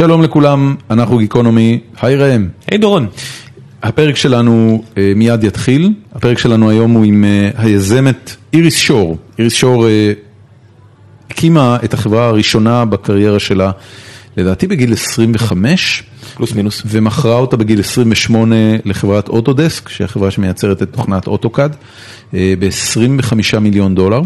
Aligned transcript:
שלום 0.00 0.22
לכולם, 0.22 0.74
אנחנו 0.90 1.18
גיקונומי, 1.18 1.80
היי 2.00 2.16
ראם. 2.16 2.48
היי 2.66 2.78
דורון. 2.78 3.06
הפרק 3.82 4.16
שלנו 4.16 4.82
אה, 4.98 5.12
מיד 5.16 5.44
יתחיל, 5.44 5.92
הפרק 6.14 6.38
שלנו 6.38 6.70
היום 6.70 6.90
הוא 6.90 7.04
עם 7.04 7.24
אה, 7.24 7.50
היזמת 7.56 8.36
איריס 8.52 8.76
שור. 8.76 9.16
איריס 9.38 9.54
שור 9.54 9.86
אה, 9.86 10.12
הקימה 11.30 11.76
את 11.84 11.94
החברה 11.94 12.26
הראשונה 12.26 12.84
בקריירה 12.84 13.38
שלה, 13.38 13.70
לדעתי 14.36 14.66
בגיל 14.66 14.92
25. 14.92 16.02
פלוס 16.34 16.52
מינוס. 16.52 16.82
ומכרה 16.86 17.36
אותה 17.36 17.56
בגיל 17.56 17.80
28 17.80 18.56
לחברת 18.84 19.28
אוטודסק, 19.28 19.88
שהיא 19.88 20.04
החברה 20.04 20.30
שמייצרת 20.30 20.82
את 20.82 20.92
תוכנת 20.92 21.26
אוטוקאד, 21.26 21.76
ב-25 22.32 23.58
מיליון 23.60 23.94
דולר. 23.94 24.20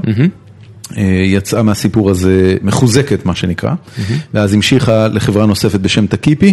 יצאה 1.24 1.62
מהסיפור 1.62 2.10
הזה 2.10 2.56
מחוזקת 2.62 3.26
מה 3.26 3.34
שנקרא, 3.34 3.74
ואז 4.34 4.54
המשיכה 4.54 5.08
לחברה 5.08 5.46
נוספת 5.46 5.80
בשם 5.80 6.06
טקיפי, 6.06 6.52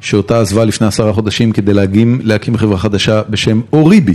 שאותה 0.00 0.40
עזבה 0.40 0.64
לפני 0.64 0.86
עשרה 0.86 1.12
חודשים 1.12 1.52
כדי 1.52 1.74
להקים, 1.74 2.20
להקים 2.22 2.56
חברה 2.56 2.78
חדשה 2.78 3.22
בשם 3.30 3.60
אוריבי. 3.72 4.14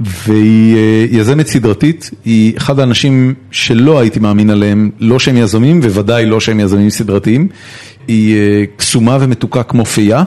והיא 0.00 0.76
יזמת 1.10 1.46
סדרתית, 1.46 2.10
היא 2.24 2.56
אחד 2.56 2.78
האנשים 2.78 3.34
שלא 3.50 4.00
הייתי 4.00 4.20
מאמין 4.20 4.50
עליהם, 4.50 4.90
לא 5.00 5.18
שהם 5.18 5.36
יזמים 5.36 5.80
וודאי 5.80 6.26
לא 6.26 6.40
שהם 6.40 6.60
יזמים 6.60 6.90
סדרתיים, 6.90 7.48
היא 8.08 8.36
קסומה 8.76 9.18
ומתוקה 9.20 9.62
כמו 9.62 9.84
פייה, 9.84 10.24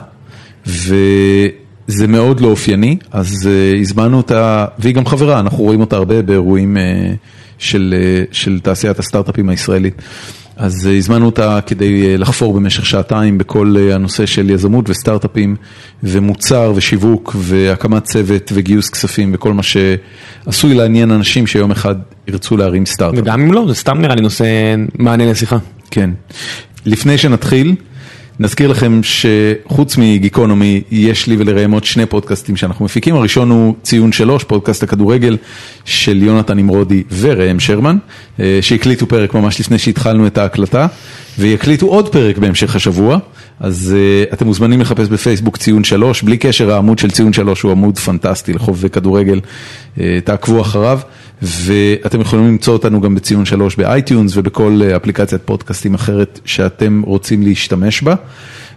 וזה 1.90 2.06
מאוד 2.06 2.40
לא 2.40 2.48
אופייני, 2.48 2.96
אז 3.12 3.48
הזמנו 3.80 4.16
אותה, 4.16 4.66
והיא 4.78 4.94
גם 4.94 5.06
חברה, 5.06 5.40
אנחנו 5.40 5.58
רואים 5.58 5.80
אותה 5.80 5.96
הרבה 5.96 6.22
באירועים 6.22 6.76
של, 7.58 7.94
של 8.32 8.60
תעשיית 8.60 8.98
הסטארט-אפים 8.98 9.48
הישראלית. 9.48 9.94
אז 10.56 10.88
הזמנו 10.98 11.26
אותה 11.26 11.58
כדי 11.66 12.18
לחפור 12.18 12.54
במשך 12.54 12.86
שעתיים 12.86 13.38
בכל 13.38 13.76
הנושא 13.92 14.26
של 14.26 14.50
יזמות 14.50 14.90
וסטארט-אפים 14.90 15.56
ומוצר 16.02 16.72
ושיווק 16.76 17.36
והקמת 17.38 18.04
צוות 18.04 18.50
וגיוס 18.54 18.88
כספים 18.88 19.30
וכל 19.34 19.52
מה 19.52 19.62
שעשוי 19.62 20.74
לעניין 20.74 21.10
אנשים 21.10 21.46
שיום 21.46 21.70
אחד 21.70 21.94
ירצו 22.28 22.56
להרים 22.56 22.86
סטארט-אפ. 22.86 23.20
וגם 23.22 23.40
אם 23.40 23.52
לא, 23.52 23.64
זה 23.68 23.74
סתם 23.74 24.00
נראה 24.00 24.14
לי 24.14 24.22
נושא 24.22 24.44
מענה 24.98 25.30
לשיחה. 25.30 25.58
כן. 25.90 26.10
לפני 26.86 27.18
שנתחיל, 27.18 27.74
נזכיר 28.42 28.70
לכם 28.70 29.00
שחוץ 29.02 29.96
מגיקונומי, 29.96 30.82
יש 30.90 31.26
לי 31.26 31.36
ולראם 31.38 31.70
עוד 31.70 31.84
שני 31.84 32.06
פודקאסטים 32.06 32.56
שאנחנו 32.56 32.84
מפיקים, 32.84 33.14
הראשון 33.14 33.50
הוא 33.50 33.74
ציון 33.82 34.12
שלוש, 34.12 34.44
פודקאסט 34.44 34.82
הכדורגל 34.82 35.36
של 35.84 36.22
יונתן 36.22 36.56
נמרודי 36.56 37.02
וראם 37.20 37.60
שרמן, 37.60 37.96
שהקליטו 38.60 39.06
פרק 39.06 39.34
ממש 39.34 39.60
לפני 39.60 39.78
שהתחלנו 39.78 40.26
את 40.26 40.38
ההקלטה, 40.38 40.86
ויקליטו 41.38 41.86
עוד 41.86 42.08
פרק 42.08 42.38
בהמשך 42.38 42.76
השבוע, 42.76 43.18
אז 43.60 43.96
אתם 44.32 44.46
מוזמנים 44.46 44.80
לחפש 44.80 45.08
בפייסבוק 45.08 45.56
ציון 45.56 45.84
שלוש, 45.84 46.22
בלי 46.22 46.36
קשר 46.36 46.72
העמוד 46.72 46.98
של 46.98 47.10
ציון 47.10 47.32
שלוש 47.32 47.62
הוא 47.62 47.72
עמוד 47.72 47.98
פנטסטי 47.98 48.52
לחובבי 48.52 48.90
כדורגל, 48.90 49.40
תעקבו 50.24 50.60
אחריו. 50.60 51.00
ואתם 51.42 52.20
יכולים 52.20 52.46
למצוא 52.48 52.72
אותנו 52.72 53.00
גם 53.00 53.14
בציון 53.14 53.44
שלוש 53.44 53.76
באייטיונס 53.76 54.36
ובכל 54.36 54.80
אפליקציית 54.96 55.42
פודקאסטים 55.44 55.94
אחרת 55.94 56.40
שאתם 56.44 57.02
רוצים 57.06 57.42
להשתמש 57.42 58.02
בה. 58.02 58.14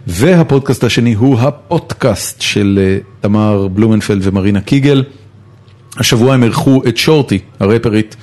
והפודקאסט 0.06 0.84
השני 0.84 1.14
הוא 1.14 1.38
הפודקאסט 1.40 2.40
של 2.40 2.98
תמר 3.20 3.68
בלומנפלד 3.68 4.20
ומרינה 4.22 4.60
קיגל. 4.60 5.04
השבוע 5.96 6.34
הם 6.34 6.42
אירחו 6.42 6.82
את 6.88 6.96
שורטי, 6.96 7.38
הרפרית, 7.60 8.16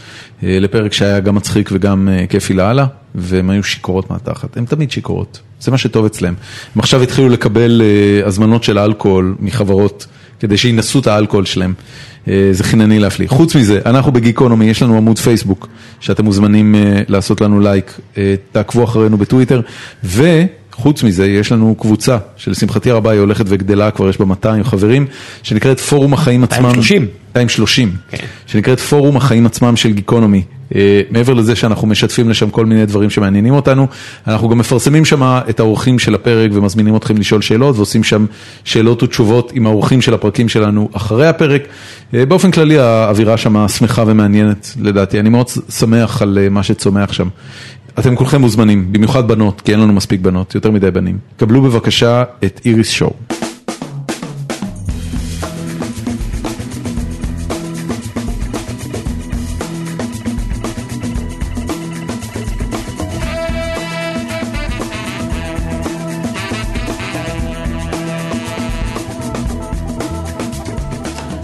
לפרק 0.43 0.93
שהיה 0.93 1.19
גם 1.19 1.35
מצחיק 1.35 1.69
וגם 1.73 2.09
כיפי 2.29 2.53
לאללה, 2.53 2.85
והם 3.15 3.49
היו 3.49 3.63
שיכורות 3.63 4.11
מהתחת, 4.11 4.57
הם 4.57 4.65
תמיד 4.65 4.91
שיכורות, 4.91 5.39
זה 5.59 5.71
מה 5.71 5.77
שטוב 5.77 6.05
אצלם. 6.05 6.33
הם 6.75 6.79
עכשיו 6.79 7.01
התחילו 7.01 7.29
לקבל 7.29 7.81
הזמנות 8.25 8.63
של 8.63 8.79
אלכוהול 8.79 9.35
מחברות 9.39 10.07
כדי 10.39 10.57
שינסו 10.57 10.99
את 10.99 11.07
האלכוהול 11.07 11.45
שלהם. 11.45 11.73
זה 12.27 12.63
חינני 12.63 12.99
להפליא. 12.99 13.27
חוץ 13.27 13.55
מזה, 13.55 13.79
אנחנו 13.85 14.11
בגיקונומי, 14.11 14.65
יש 14.65 14.83
לנו 14.83 14.97
עמוד 14.97 15.19
פייסבוק, 15.19 15.67
שאתם 15.99 16.25
מוזמנים 16.25 16.75
לעשות 17.07 17.41
לנו 17.41 17.59
לייק, 17.59 17.99
תעקבו 18.51 18.83
אחרינו 18.83 19.17
בטוויטר, 19.17 19.61
וחוץ 20.73 21.03
מזה, 21.03 21.25
יש 21.25 21.51
לנו 21.51 21.75
קבוצה, 21.79 22.17
שלשמחתי 22.35 22.91
הרבה 22.91 23.11
היא 23.11 23.19
הולכת 23.19 23.45
וגדלה, 23.47 23.91
כבר 23.91 24.09
יש 24.09 24.17
בה 24.17 24.25
200 24.25 24.63
חברים, 24.63 25.05
שנקראת 25.43 25.79
פורום 25.79 26.13
החיים 26.13 26.43
עצמם. 26.43 26.65
230. 26.65 27.07
230, 27.29 27.91
שנקראת 28.45 28.79
פורום 28.79 29.17
החיים 29.17 29.45
עצמם 29.45 29.75
של 29.75 29.91
גיקונומי. 29.91 30.43
מעבר 31.11 31.33
לזה 31.33 31.55
שאנחנו 31.55 31.87
משתפים 31.87 32.29
לשם 32.29 32.49
כל 32.49 32.65
מיני 32.65 32.85
דברים 32.85 33.09
שמעניינים 33.09 33.53
אותנו, 33.53 33.87
אנחנו 34.27 34.49
גם 34.49 34.57
מפרסמים 34.57 35.05
שם 35.05 35.39
את 35.49 35.59
האורחים 35.59 35.99
של 35.99 36.15
הפרק 36.15 36.51
ומזמינים 36.53 36.95
אתכם 36.95 37.17
לשאול 37.17 37.41
שאלות 37.41 37.75
ועושים 37.75 38.03
שם 38.03 38.25
שאלות 38.63 39.03
ותשובות 39.03 39.51
עם 39.55 39.65
האורחים 39.65 40.01
של 40.01 40.13
הפרקים 40.13 40.49
שלנו 40.49 40.89
אחרי 40.93 41.27
הפרק. 41.27 41.63
באופן 42.13 42.51
כללי 42.51 42.79
האווירה 42.79 43.37
שם 43.37 43.67
שמחה 43.67 44.03
ומעניינת 44.07 44.73
לדעתי, 44.81 45.19
אני 45.19 45.29
מאוד 45.29 45.47
שמח 45.69 46.21
על 46.21 46.37
מה 46.51 46.63
שצומח 46.63 47.13
שם. 47.13 47.27
אתם 47.99 48.15
כולכם 48.15 48.41
מוזמנים, 48.41 48.93
במיוחד 48.93 49.27
בנות, 49.27 49.61
כי 49.61 49.71
אין 49.71 49.79
לנו 49.79 49.93
מספיק 49.93 50.21
בנות, 50.21 50.55
יותר 50.55 50.71
מדי 50.71 50.91
בנים. 50.91 51.17
קבלו 51.37 51.61
בבקשה 51.61 52.23
את 52.45 52.61
איריס 52.65 52.89
שור. 52.89 53.13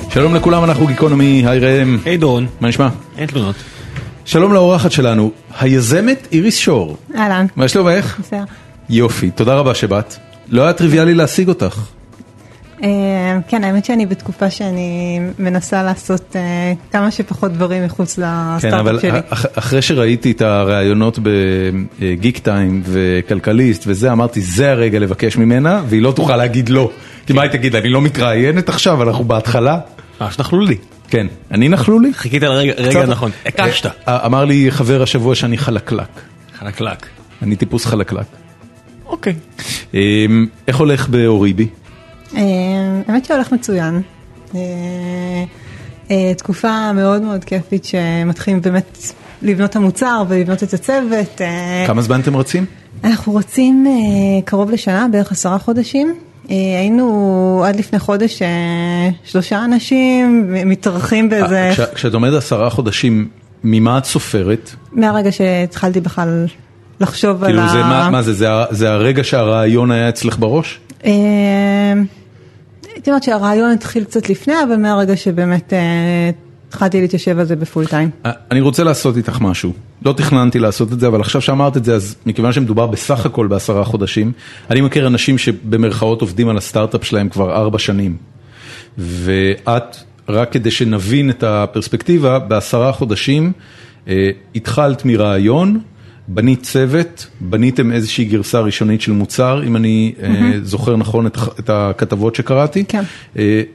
שלום 0.10 0.36
לכולם, 0.36 0.64
אנחנו 0.64 0.88
גיקונומי, 0.88 1.44
היי 1.48 1.60
ראם. 1.60 1.98
היי 2.06 2.18
דורון. 2.18 2.48
מה 2.60 2.68
נשמע? 2.68 2.90
אין 3.18 3.28
תלונות. 3.28 3.77
שלום 4.28 4.54
לאורחת 4.54 4.92
שלנו, 4.92 5.32
היזמת 5.60 6.28
איריס 6.32 6.58
שור. 6.58 6.98
אהלן. 7.16 7.46
מה 7.56 7.68
שלומך? 7.68 8.20
בסדר. 8.20 8.44
יופי, 8.90 9.32
תודה 9.32 9.54
רבה 9.54 9.76
שבאת. 9.76 10.16
לא 10.50 10.64
היה 10.64 10.74
טריוויאלי 10.74 11.14
להשיג 11.14 11.48
אותך. 11.48 11.80
כן, 13.48 13.64
האמת 13.64 13.86
שאני 13.86 14.06
בתקופה 14.06 14.50
שאני 14.50 15.20
מנסה 15.40 15.84
לעשות 15.84 16.36
כמה 16.92 17.12
שפחות 17.12 17.52
דברים 17.52 17.86
מחוץ 17.86 18.16
כן, 18.16 18.22
לסטארט-אפ 18.22 18.80
אבל 18.80 19.00
שלי. 19.00 19.20
אחרי 19.30 19.82
שראיתי 19.82 20.32
את 20.32 20.42
הראיונות 20.42 21.20
בגיק 22.00 22.38
טיים 22.38 22.84
וכלכליסט 22.86 23.84
וזה, 23.88 24.12
אמרתי, 24.12 24.42
זה 24.42 24.72
הרגע 24.72 25.00
לבקש 25.00 25.38
ממנה, 25.38 25.82
והיא 25.88 26.02
לא 26.02 26.12
תוכל 26.12 26.38
להגיד 26.38 26.70
לא. 26.70 26.92
כי 27.26 27.34
מה 27.34 27.42
היא 27.42 27.52
תגיד, 27.52 27.76
אני 27.76 27.90
לא 27.90 28.02
מתראיינת 28.02 28.70
עכשיו, 28.70 29.04
אנחנו 29.04 29.24
בהתחלה. 29.24 29.80
אה, 30.22 30.32
שנחלו 30.32 30.62
לי. 30.62 30.78
כן, 31.10 31.28
אני 31.52 31.70
נחלו 31.70 32.00
לי? 32.00 32.14
חיכית 32.14 32.44
לרגע 32.44 33.04
הנכון, 33.04 33.32
הקשת. 33.46 33.92
אמר 34.08 34.46
לי 34.46 34.72
חבר 34.72 35.04
השבוע 35.04 35.36
שאני 35.36 35.58
חלקלק. 35.58 36.10
חלקלק. 36.60 37.06
אני 37.42 37.56
טיפוס 37.56 37.86
חלקלק. 37.86 38.26
אוקיי. 39.06 39.36
איך 40.68 40.78
הולך 40.78 41.10
באוריבי? 41.10 41.68
האמת 42.34 43.26
שהולך 43.26 43.52
מצוין. 43.52 44.02
תקופה 46.38 46.94
מאוד 46.94 47.22
מאוד 47.22 47.44
כיפית 47.44 47.86
שמתחילים 47.86 48.62
באמת 48.62 48.98
לבנות 49.42 49.70
את 49.70 49.76
המוצר 49.76 50.24
ולבנות 50.28 50.64
את 50.64 50.74
הצוות. 50.74 51.42
כמה 51.88 52.02
זמן 52.02 52.20
אתם 52.20 52.36
רצים? 52.36 52.66
אנחנו 53.04 53.32
רוצים 53.32 53.88
קרוב 54.46 54.72
לשנה, 54.72 55.08
בערך 55.12 55.32
עשרה 55.32 55.60
חודשים. 55.60 56.16
היינו 56.50 57.64
עד 57.68 57.76
לפני 57.76 58.00
חודש 58.00 58.42
שלושה 59.24 59.66
אנשים 59.66 60.54
מתארחים 60.66 61.30
באיזה... 61.30 61.72
כשאת 61.94 62.14
אומרת 62.14 62.34
עשרה 62.34 62.70
חודשים, 62.70 63.28
ממה 63.64 63.98
את 63.98 64.06
סופרת? 64.06 64.72
מהרגע 64.92 65.32
שהתחלתי 65.32 66.02
בכלל 66.02 66.46
לחשוב 67.00 67.44
על 67.44 67.60
ה... 67.60 67.70
כאילו 67.70 67.84
מה 68.12 68.22
זה, 68.22 68.46
זה 68.70 68.92
הרגע 68.92 69.24
שהרעיון 69.24 69.92
היה 69.92 70.10
אצלך 70.10 70.40
בראש? 70.40 70.80
הייתי 71.04 71.18
אומרת 73.08 73.24
שהרעיון 73.24 73.72
התחיל 73.72 74.04
קצת 74.04 74.30
לפני, 74.30 74.54
אבל 74.68 74.76
מהרגע 74.76 75.16
שבאמת 75.16 75.74
התחלתי 76.68 77.02
להתיישב 77.02 77.40
על 77.40 77.46
זה 77.46 77.56
בפול 77.56 77.86
טיים. 77.86 78.10
אני 78.26 78.62
רוצה 78.62 78.84
לעשות 78.84 79.18
איתך 79.18 79.38
משהו. 79.42 79.74
לא 80.06 80.14
תכננתי 80.14 80.60
לעשות 80.60 80.94
את 80.94 81.00
זה, 81.00 81.08
אבל 81.08 81.22
עכשיו 81.22 81.42
שאמרת 81.42 81.78
את 81.78 81.86
זה, 81.86 81.96
אז 81.96 82.16
מכיוון 82.26 82.54
שמדובר 82.54 82.88
בסך 82.88 83.26
הכל 83.26 83.48
בעשרה 83.48 83.84
חודשים, 83.84 84.32
אני 84.70 84.82
מכיר 84.82 85.08
אנשים 85.08 85.38
שבמרכאות 85.38 86.22
עובדים 86.22 86.50
על 86.50 86.58
הסטארט-אפ 86.58 87.04
שלהם 87.04 87.30
כבר 87.30 87.56
ארבע 87.56 87.80
שנים. 87.80 88.18
ואת, 88.98 89.98
רק 90.30 90.52
כדי 90.52 90.72
שנבין 90.72 91.30
את 91.30 91.44
הפרספקטיבה, 91.44 92.40
בעשרה 92.40 92.92
חודשים 92.92 93.52
התחלת 94.56 95.06
מרעיון, 95.06 95.80
בנית 96.28 96.64
צוות, 96.64 97.28
בניתם 97.40 97.92
איזושהי 97.92 98.26
גרסה 98.26 98.60
ראשונית 98.60 99.02
של 99.02 99.12
מוצר, 99.12 99.64
אם 99.68 99.76
אני 99.76 100.14
זוכר 100.64 100.96
נכון 100.96 101.28
את 101.60 101.70
הכתבות 101.70 102.36
שקראתי. 102.36 102.84
כן. 102.88 103.04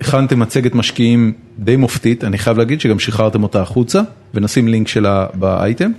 הכנתם 0.01 0.39
מצגת 0.39 0.75
משקיעים 0.75 1.33
די 1.59 1.77
מופתית, 1.77 2.25
אני 2.25 2.39
חייב 2.39 2.59
להגיד 2.59 2.81
שגם 2.81 2.99
שחררתם 2.99 3.43
אותה 3.43 3.63
החוצה, 3.63 4.03
ונשים 4.35 4.69
לינק 4.69 4.89
שלה 4.89 5.27
באייטם, 5.35 5.93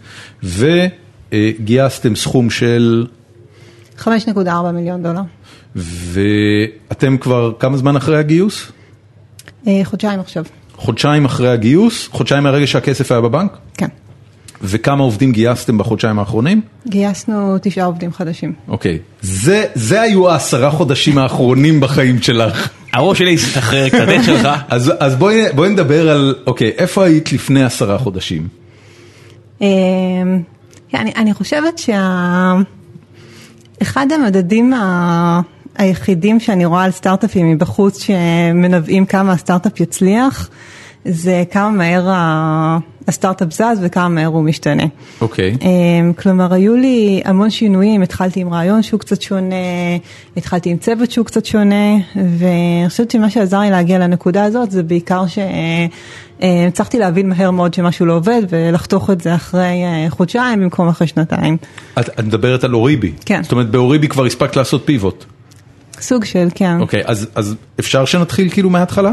וגייסתם 0.43 2.15
סכום 2.15 2.49
של... 2.49 3.07
5.4 3.99 4.07
מיליון 4.73 5.03
דולר. 5.03 5.21
ואתם 5.75 7.17
כבר 7.17 7.53
כמה 7.59 7.77
זמן 7.77 7.95
אחרי 7.95 8.17
הגיוס? 8.17 8.71
אה, 9.67 9.81
חודשיים 9.83 10.19
עכשיו. 10.19 10.45
חודשיים 10.75 11.25
אחרי 11.25 11.49
הגיוס? 11.49 12.07
חודשיים 12.07 12.43
מהרגע 12.43 12.67
שהכסף 12.67 13.11
היה 13.11 13.21
בבנק? 13.21 13.57
כן. 13.77 13.87
וכמה 14.63 15.03
עובדים 15.03 15.31
גייסתם 15.31 15.77
בחודשיים 15.77 16.19
האחרונים? 16.19 16.61
גייסנו 16.87 17.57
תשעה 17.61 17.85
עובדים 17.85 18.13
חדשים. 18.13 18.53
אוקיי. 18.67 18.99
זה, 19.21 19.65
זה 19.75 20.01
היו 20.01 20.29
העשרה 20.29 20.71
חודשים 20.71 21.17
האחרונים 21.17 21.79
בחיים 21.79 22.21
שלך. 22.21 22.69
הראש 22.93 23.19
שלי 23.19 23.33
הסתחרר 23.33 23.89
קצת, 23.89 24.09
איך 24.09 24.25
שלך? 24.25 24.49
אז, 24.69 24.93
אז 24.99 25.15
בואי, 25.15 25.51
בואי 25.55 25.69
נדבר 25.69 26.09
על, 26.09 26.35
אוקיי, 26.47 26.71
איפה 26.77 27.05
היית 27.05 27.33
לפני 27.33 27.63
עשרה 27.63 27.97
חודשים? 27.97 28.47
אה, 29.61 29.67
אני, 30.93 31.11
אני 31.15 31.33
חושבת 31.33 31.77
שאחד 33.81 34.11
המדדים 34.11 34.73
ה... 34.73 35.41
היחידים 35.77 36.39
שאני 36.39 36.65
רואה 36.65 36.83
על 36.83 36.91
סטארט-אפים 36.91 37.51
מבחוץ 37.51 38.03
שמנבאים 38.03 39.05
כמה 39.05 39.31
הסטארט-אפ 39.31 39.79
יצליח, 39.79 40.49
זה 41.05 41.43
כמה 41.51 41.69
מהר 41.69 42.09
הסטארט-אפ 43.07 43.53
זז 43.53 43.79
וכמה 43.81 44.09
מהר 44.09 44.27
הוא 44.27 44.43
משתנה. 44.43 44.83
אוקיי. 45.21 45.57
אמ, 45.61 46.13
כלומר, 46.13 46.53
היו 46.53 46.75
לי 46.75 47.21
המון 47.25 47.49
שינויים, 47.49 48.01
התחלתי 48.01 48.39
עם 48.39 48.53
רעיון 48.53 48.83
שהוא 48.83 48.99
קצת 48.99 49.21
שונה, 49.21 49.55
התחלתי 50.37 50.69
עם 50.69 50.77
צוות 50.77 51.11
שהוא 51.11 51.25
קצת 51.25 51.45
שונה, 51.45 51.95
ואני 52.15 52.89
חושבת 52.89 53.11
שמה 53.11 53.29
שעזר 53.29 53.59
לי 53.59 53.69
להגיע 53.69 53.99
לנקודה 53.99 54.43
הזאת 54.43 54.71
זה 54.71 54.83
בעיקר 54.83 55.23
שהצלחתי 56.39 56.99
להבין 56.99 57.29
מהר 57.29 57.51
מאוד 57.51 57.73
שמשהו 57.73 58.05
לא 58.05 58.13
עובד 58.13 58.41
ולחתוך 58.49 59.09
את 59.09 59.21
זה 59.21 59.35
אחרי 59.35 59.83
אה, 59.83 60.05
חודשיים 60.09 60.59
במקום 60.59 60.87
אחרי 60.87 61.07
שנתיים. 61.07 61.57
את, 61.99 62.09
את 62.09 62.19
מדברת 62.19 62.63
על 62.63 62.73
אוריבי. 62.73 63.11
כן. 63.25 63.43
זאת 63.43 63.51
אומרת, 63.51 63.69
באוריבי 63.69 64.07
כבר 64.07 64.25
הספקת 64.25 64.55
לעשות 64.55 64.81
פיבוט. 64.85 65.25
סוג 65.99 66.25
של, 66.25 66.47
כן, 66.55 66.79
אוקיי, 66.79 67.01
אז, 67.05 67.27
אז 67.35 67.55
אפשר 67.79 68.05
שנתחיל 68.05 68.49
כאילו 68.49 68.69
מההתחלה? 68.69 69.11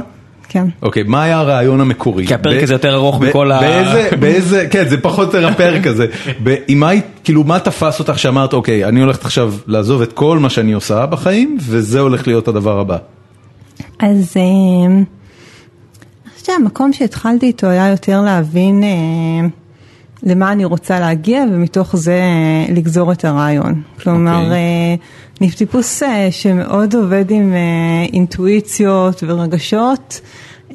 כן. 0.53 0.65
אוקיי, 0.83 1.03
מה 1.03 1.23
היה 1.23 1.39
הרעיון 1.39 1.81
המקורי? 1.81 2.27
כי 2.27 2.35
הפרק 2.35 2.63
הזה 2.63 2.75
יותר 2.75 2.95
ארוך 2.95 3.21
מכל 3.21 3.53
ה- 3.53 3.61
באיזה, 3.61 4.09
באיזה, 4.21 4.67
כן, 4.71 4.89
זה 4.89 5.01
פחות 5.01 5.35
או 5.35 5.41
יותר 5.41 5.53
הפרק 5.53 5.87
הזה. 5.87 6.07
עם 6.69 6.81
מה, 6.81 6.91
כאילו, 7.25 7.45
מה 7.45 7.59
תפס 7.59 7.99
אותך 7.99 8.19
שאמרת, 8.19 8.53
אוקיי, 8.53 8.85
אני 8.85 9.01
הולכת 9.01 9.25
עכשיו 9.25 9.55
לעזוב 9.67 10.03
את 10.03 10.13
כל 10.13 10.39
מה 10.39 10.51
שאני 10.51 10.73
עושה 10.73 11.07
בחיים, 11.07 11.59
וזה 11.61 12.01
הולך 12.01 12.27
להיות 12.27 12.49
הדבר 12.49 12.81
הבא. 12.81 12.97
אז 13.99 14.37
אמ, 14.37 15.05
אני 16.25 16.33
חושבת 16.35 16.47
שהמקום 16.47 16.93
שהתחלתי 16.93 17.47
איתו 17.47 17.67
היה 17.67 17.89
יותר 17.89 18.21
להבין 18.23 18.83
אה, 18.83 19.49
למה 20.23 20.53
אני 20.53 20.65
רוצה 20.65 21.01
להגיע 21.01 21.45
ומתוך 21.53 21.97
זה 21.97 22.13
אה, 22.13 22.75
לגזור 22.75 23.13
את 23.13 23.25
הרעיון. 23.25 23.83
כלומר, 24.03 24.43
אוקיי. 24.43 24.53
אה, 24.53 24.95
אני 25.41 25.51
טיפוס 25.51 26.03
אה, 26.03 26.29
שמאוד 26.31 26.95
עובד 26.95 27.31
עם 27.31 27.55
אינטואיציות 28.13 29.25
ורגשות. 29.27 30.21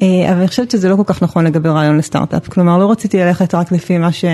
אבל 0.02 0.38
אני 0.38 0.48
חושבת 0.48 0.70
שזה 0.70 0.88
לא 0.88 0.96
כל 0.96 1.02
כך 1.06 1.22
נכון 1.22 1.44
לגבי 1.44 1.68
רעיון 1.68 1.98
לסטארט-אפ. 1.98 2.48
כלומר, 2.48 2.78
לא 2.78 2.90
רציתי 2.90 3.18
ללכת 3.18 3.54
רק 3.54 3.72
לפי 3.72 3.98
מה, 3.98 4.12
ש... 4.12 4.24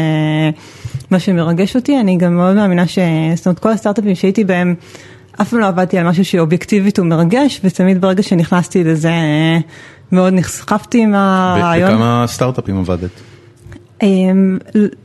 מה 1.11 1.19
שמרגש 1.19 1.76
אותי, 1.76 2.00
אני 2.00 2.17
גם 2.17 2.37
מאוד 2.37 2.56
מאמינה 2.56 2.87
ש... 2.87 2.99
זאת 3.35 3.47
אומרת, 3.47 3.59
כל 3.59 3.70
הסטארט-אפים 3.70 4.14
שהייתי 4.14 4.44
בהם, 4.44 4.75
אף 5.41 5.49
פעם 5.49 5.61
לא 5.61 5.67
עבדתי 5.67 5.99
על 5.99 6.09
משהו 6.09 6.25
שאובייקטיבית 6.25 6.99
הוא 6.99 7.06
מרגש, 7.06 7.61
ותמיד 7.64 8.00
ברגע 8.00 8.23
שנכנסתי 8.23 8.85
לזה, 8.85 9.12
מאוד 10.12 10.32
נסחפתי 10.32 11.03
עם 11.03 11.14
הרעיון. 11.14 11.91
בכמה 11.91 12.25
סטארט-אפים 12.29 12.79
עבדת? 12.79 13.31
אמ, 14.02 14.58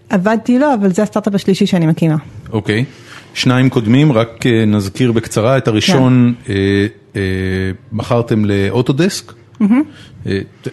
עבדתי 0.09 0.59
לא, 0.59 0.73
אבל 0.73 0.93
זה 0.93 1.03
הסטארט-אפ 1.03 1.35
השלישי 1.35 1.65
שאני 1.65 1.87
מקימה. 1.87 2.15
אוקיי. 2.51 2.85
שניים 3.33 3.69
קודמים, 3.69 4.11
רק 4.11 4.45
אה, 4.45 4.65
נזכיר 4.65 5.11
בקצרה, 5.11 5.57
את 5.57 5.67
הראשון 5.67 6.33
כן. 6.45 6.53
אה, 6.53 6.85
אה, 7.15 7.21
מכרתם 7.91 8.45
לאוטודסק. 8.45 9.33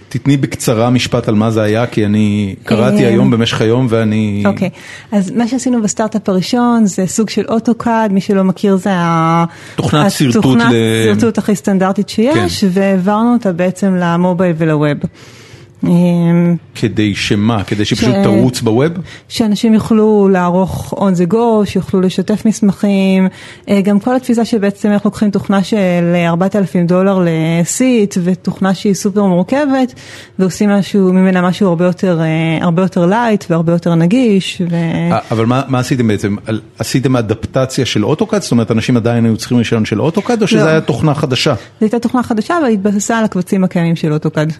תתני 0.09 0.37
בקצרה 0.37 0.91
משפט 0.91 1.29
על 1.29 1.35
מה 1.35 1.50
זה 1.50 1.62
היה, 1.62 1.87
כי 1.87 2.06
אני 2.06 2.55
קראתי 2.62 3.06
היום 3.06 3.31
במשך 3.31 3.61
היום 3.61 3.87
ואני... 3.91 4.43
אוקיי, 4.47 4.71
אז 5.12 5.31
מה 5.31 5.49
שעשינו 5.49 5.82
בסטארט-אפ 5.82 6.29
הראשון 6.29 6.87
זה 6.87 7.06
סוג 7.06 7.31
של 7.31 7.44
אוטוקאד, 7.49 8.12
מי 8.12 8.21
שלא 8.21 8.44
מכיר 8.44 8.76
זה 8.76 8.91
התוכנת 8.93 10.12
שרטוט 10.12 11.38
הכי 11.38 11.56
סטנדרטית 11.56 12.09
שיש, 12.09 12.65
כן. 12.65 12.71
והעברנו 12.73 13.32
אותה 13.32 13.53
בעצם 13.53 13.94
למובייל 13.94 14.55
ולווב. 14.59 14.99
אמ, 15.87 16.57
כדי 16.75 17.15
שמה? 17.15 17.65
כדי 17.65 17.85
שהיא 17.85 17.97
פשוט 17.99 18.15
ש- 18.15 18.23
תרוץ 18.23 18.61
בווב? 18.61 18.93
שאנשים 19.29 19.75
יוכלו 19.75 20.29
לערוך 20.33 20.95
on 20.97 21.19
the 21.19 21.33
go, 21.33 21.37
שיוכלו 21.65 22.01
לשתף 22.01 22.45
מסמכים, 22.47 23.29
אה, 23.69 23.81
גם 23.81 24.01
כל 24.01 24.17
התפיסה 24.17 24.45
שבעצם 24.45 24.91
אנחנו 24.93 25.09
לוקחים 25.09 25.31
תוכנה 25.31 25.65
של 25.65 25.77
4,000 26.29 26.87
דולר 26.87 27.27
לסיט 27.27 28.15
ותוכנה 28.25 28.75
שהיא 28.75 28.95
סופר 28.95 29.25
מורכבת 29.25 29.95
ועושים 30.39 30.71
משהו, 30.71 31.13
ממנה 31.13 31.43
משהו 31.43 31.69
הרבה 31.69 31.85
יותר, 31.85 32.21
אה, 32.21 32.65
הרבה 32.65 32.83
יותר 32.83 33.07
light 33.06 33.44
והרבה 33.51 33.73
יותר 33.73 33.95
נגיש. 33.95 34.63
ו... 34.71 34.75
אה, 34.75 35.19
אבל 35.31 35.47
מה 35.47 35.63
מה 35.69 35.79
עשיתם 35.79 36.09
בעצם? 36.09 36.37
עשיתם 36.79 37.17
אדפטציה 37.17 37.87
של 37.87 38.05
אוטוקאד? 38.05 38.43
זאת 38.43 38.53
אומרת, 38.53 38.71
אנשים 38.71 38.97
עדיין 38.97 39.25
היו 39.25 39.37
צריכים 39.37 39.59
רישיון 39.59 39.85
של 39.85 40.01
אוטוקאד, 40.01 40.43
או 40.43 40.47
שזה 40.47 40.65
לא. 40.65 40.69
היה 40.69 40.81
תוכנה 40.81 41.15
חדשה? 41.15 41.55
זו 41.55 41.61
הייתה 41.81 41.99
תוכנה 41.99 42.23
חדשה 42.23 42.59
אבל 42.59 42.69
התבססה 42.69 43.19
על 43.19 43.25
הקבצים 43.25 43.65
הקיימים 43.65 43.97
של 43.97 44.13
אוטוקאד. 44.13 44.53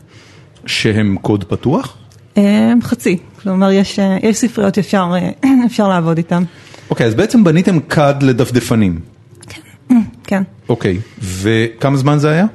שהם 0.67 1.17
קוד 1.23 1.45
פתוח? 1.45 1.97
אה, 2.39 2.73
חצי, 2.83 3.19
כלומר 3.43 3.71
יש, 3.73 3.99
אה, 3.99 4.17
יש 4.23 4.37
ספריות 4.37 4.75
שאפשר 4.75 5.13
אה, 5.15 5.31
אפשר 5.67 5.89
לעבוד 5.89 6.17
איתן. 6.17 6.43
אוקיי, 6.91 7.07
אז 7.07 7.15
בעצם 7.15 7.45
בניתם 7.45 7.81
CAD 7.81 8.23
לדפדפנים. 8.23 9.01
כן. 10.25 10.43
אוקיי, 10.69 10.99
וכמה 11.23 11.97
זמן 11.97 12.19
זה 12.19 12.31
היה? 12.31 12.47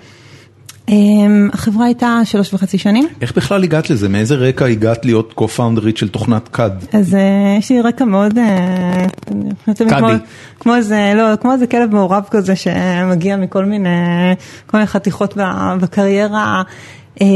החברה 1.53 1.85
הייתה 1.85 2.19
שלוש 2.23 2.53
וחצי 2.53 2.77
שנים. 2.77 3.07
איך 3.21 3.35
בכלל 3.35 3.63
הגעת 3.63 3.89
לזה? 3.89 4.09
מאיזה 4.09 4.35
רקע 4.35 4.65
הגעת 4.65 5.05
להיות 5.05 5.33
co-founderית 5.39 5.95
של 5.95 6.09
תוכנת 6.09 6.47
קאד? 6.47 6.85
אז 6.93 7.17
יש 7.59 7.69
לי 7.71 7.81
רקע 7.81 8.05
מאוד, 8.05 8.37
חושבת 9.65 9.77
כמו- 9.89 10.07
קאדי. 10.07 10.17
כמו 10.59 10.75
איזה, 10.75 11.11
לא, 11.15 11.35
כמו 11.41 11.53
איזה 11.53 11.67
כלב 11.67 11.93
מעורב 11.95 12.23
כזה 12.31 12.55
שמגיע 12.55 13.37
מכל 13.37 13.65
מיני, 13.65 13.89
כל 14.65 14.77
מיני 14.77 14.87
חתיכות 14.87 15.37
בקריירה. 15.81 16.61
אה, 17.21 17.27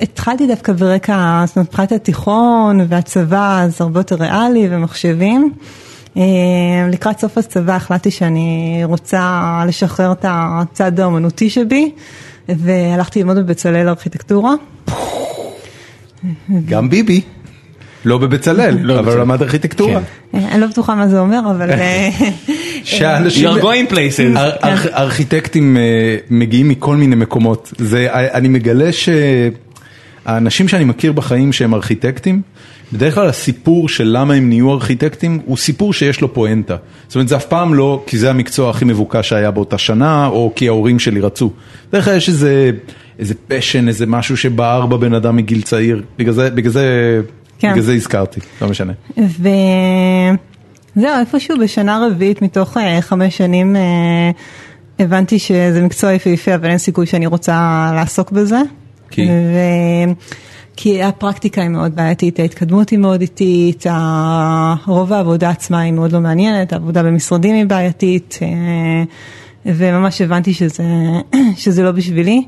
התחלתי 0.00 0.46
דווקא 0.46 0.72
ברקע, 0.72 1.44
זאת 1.46 1.56
אומרת, 1.56 1.68
מבחינת 1.68 1.92
התיכון 1.92 2.80
והצבא, 2.88 3.60
אז 3.62 3.80
הרבה 3.80 4.00
יותר 4.00 4.16
ריאלי 4.16 4.68
ומחשבים. 4.70 5.52
אה, 6.16 6.22
לקראת 6.92 7.18
סוף 7.18 7.38
הצבא 7.38 7.74
החלטתי 7.74 8.10
שאני 8.10 8.80
רוצה 8.84 9.62
לשחרר 9.68 10.12
את 10.12 10.24
הצד 10.28 11.00
האומנותי 11.00 11.50
שבי, 11.50 11.92
והלכתי 12.48 13.18
ללמוד 13.18 13.36
בבצלאל 13.36 13.88
ארכיטקטורה. 13.88 14.52
גם 16.64 16.90
ביבי. 16.90 17.20
לא 18.04 18.18
בבצלאל, 18.18 18.78
לא 18.80 18.98
אבל. 18.98 19.20
למד 19.20 19.42
ארכיטקטורה. 19.42 20.00
כן. 20.32 20.38
אה, 20.38 20.52
אני 20.52 20.60
לא 20.60 20.66
בטוחה 20.66 20.94
מה 20.94 21.08
זה 21.08 21.20
אומר, 21.20 21.40
אבל... 21.50 21.70
אה, 22.80 22.86
שאנשים... 22.86 23.48
You're 23.48 23.60
going 23.62 23.92
places. 23.92 24.36
אר- 24.38 24.50
ארכ- 24.64 24.94
ארכיטקטים 24.94 25.76
אה, 25.76 25.82
מגיעים 26.30 26.68
מכל 26.68 26.96
מיני 26.96 27.16
מקומות. 27.16 27.72
זה, 27.78 28.06
אני 28.12 28.48
מגלה 28.48 28.90
שהאנשים 28.92 30.68
שאני 30.68 30.84
מכיר 30.84 31.12
בחיים 31.12 31.52
שהם 31.52 31.74
ארכיטקטים, 31.74 32.42
בדרך 32.92 33.14
כלל 33.14 33.28
הסיפור 33.28 33.88
של 33.88 34.04
למה 34.12 34.34
הם 34.34 34.48
נהיו 34.48 34.72
ארכיטקטים 34.72 35.40
הוא 35.44 35.56
סיפור 35.56 35.92
שיש 35.92 36.20
לו 36.20 36.34
פואנטה. 36.34 36.76
זאת 37.08 37.14
אומרת 37.14 37.28
זה 37.28 37.36
אף 37.36 37.44
פעם 37.46 37.74
לא 37.74 38.04
כי 38.06 38.18
זה 38.18 38.30
המקצוע 38.30 38.70
הכי 38.70 38.84
מבוקש 38.84 39.28
שהיה 39.28 39.50
באותה 39.50 39.78
שנה 39.78 40.26
או 40.26 40.52
כי 40.56 40.68
ההורים 40.68 40.98
שלי 40.98 41.20
רצו. 41.20 41.50
בדרך 41.88 42.04
כלל 42.04 42.16
יש 42.16 42.28
איזה, 42.28 42.70
איזה 43.18 43.34
פשן, 43.48 43.88
איזה 43.88 44.06
משהו 44.06 44.36
שבער 44.36 44.86
בבן 44.86 45.14
אדם 45.14 45.36
מגיל 45.36 45.62
צעיר. 45.62 46.02
בגלל 46.18 46.32
זה, 46.34 46.50
בגלל 46.50 46.72
זה, 46.72 47.20
כן. 47.58 47.70
בגלל 47.70 47.82
זה 47.82 47.92
הזכרתי, 47.94 48.40
לא 48.62 48.68
משנה. 48.68 48.92
וזהו, 50.96 51.20
איפשהו 51.20 51.58
בשנה 51.58 52.06
רביעית 52.06 52.42
מתוך 52.42 52.76
אה, 52.76 53.00
חמש 53.00 53.36
שנים 53.36 53.76
אה, 53.76 54.30
הבנתי 54.98 55.38
שזה 55.38 55.82
מקצוע 55.82 56.12
יפהפה, 56.12 56.54
אבל 56.54 56.70
אין 56.70 56.78
סיכוי 56.78 57.06
שאני 57.06 57.26
רוצה 57.26 57.90
לעסוק 57.94 58.30
בזה. 58.30 58.60
כי? 59.10 59.28
ו... 59.28 59.56
כי 60.76 61.02
הפרקטיקה 61.02 61.62
היא 61.62 61.70
מאוד 61.70 61.96
בעייתית, 61.96 62.38
ההתקדמות 62.40 62.90
היא 62.90 62.98
מאוד 62.98 63.20
איטית, 63.20 63.84
רוב 64.86 65.12
העבודה 65.12 65.50
עצמה 65.50 65.80
היא 65.80 65.92
מאוד 65.92 66.12
לא 66.12 66.20
מעניינת, 66.20 66.72
העבודה 66.72 67.02
במשרדים 67.02 67.54
היא 67.54 67.66
בעייתית, 67.66 68.38
אה, 68.42 69.04
וממש 69.66 70.20
הבנתי 70.20 70.54
שזה, 70.54 70.84
שזה 71.62 71.82
לא 71.82 71.92
בשבילי. 71.92 72.44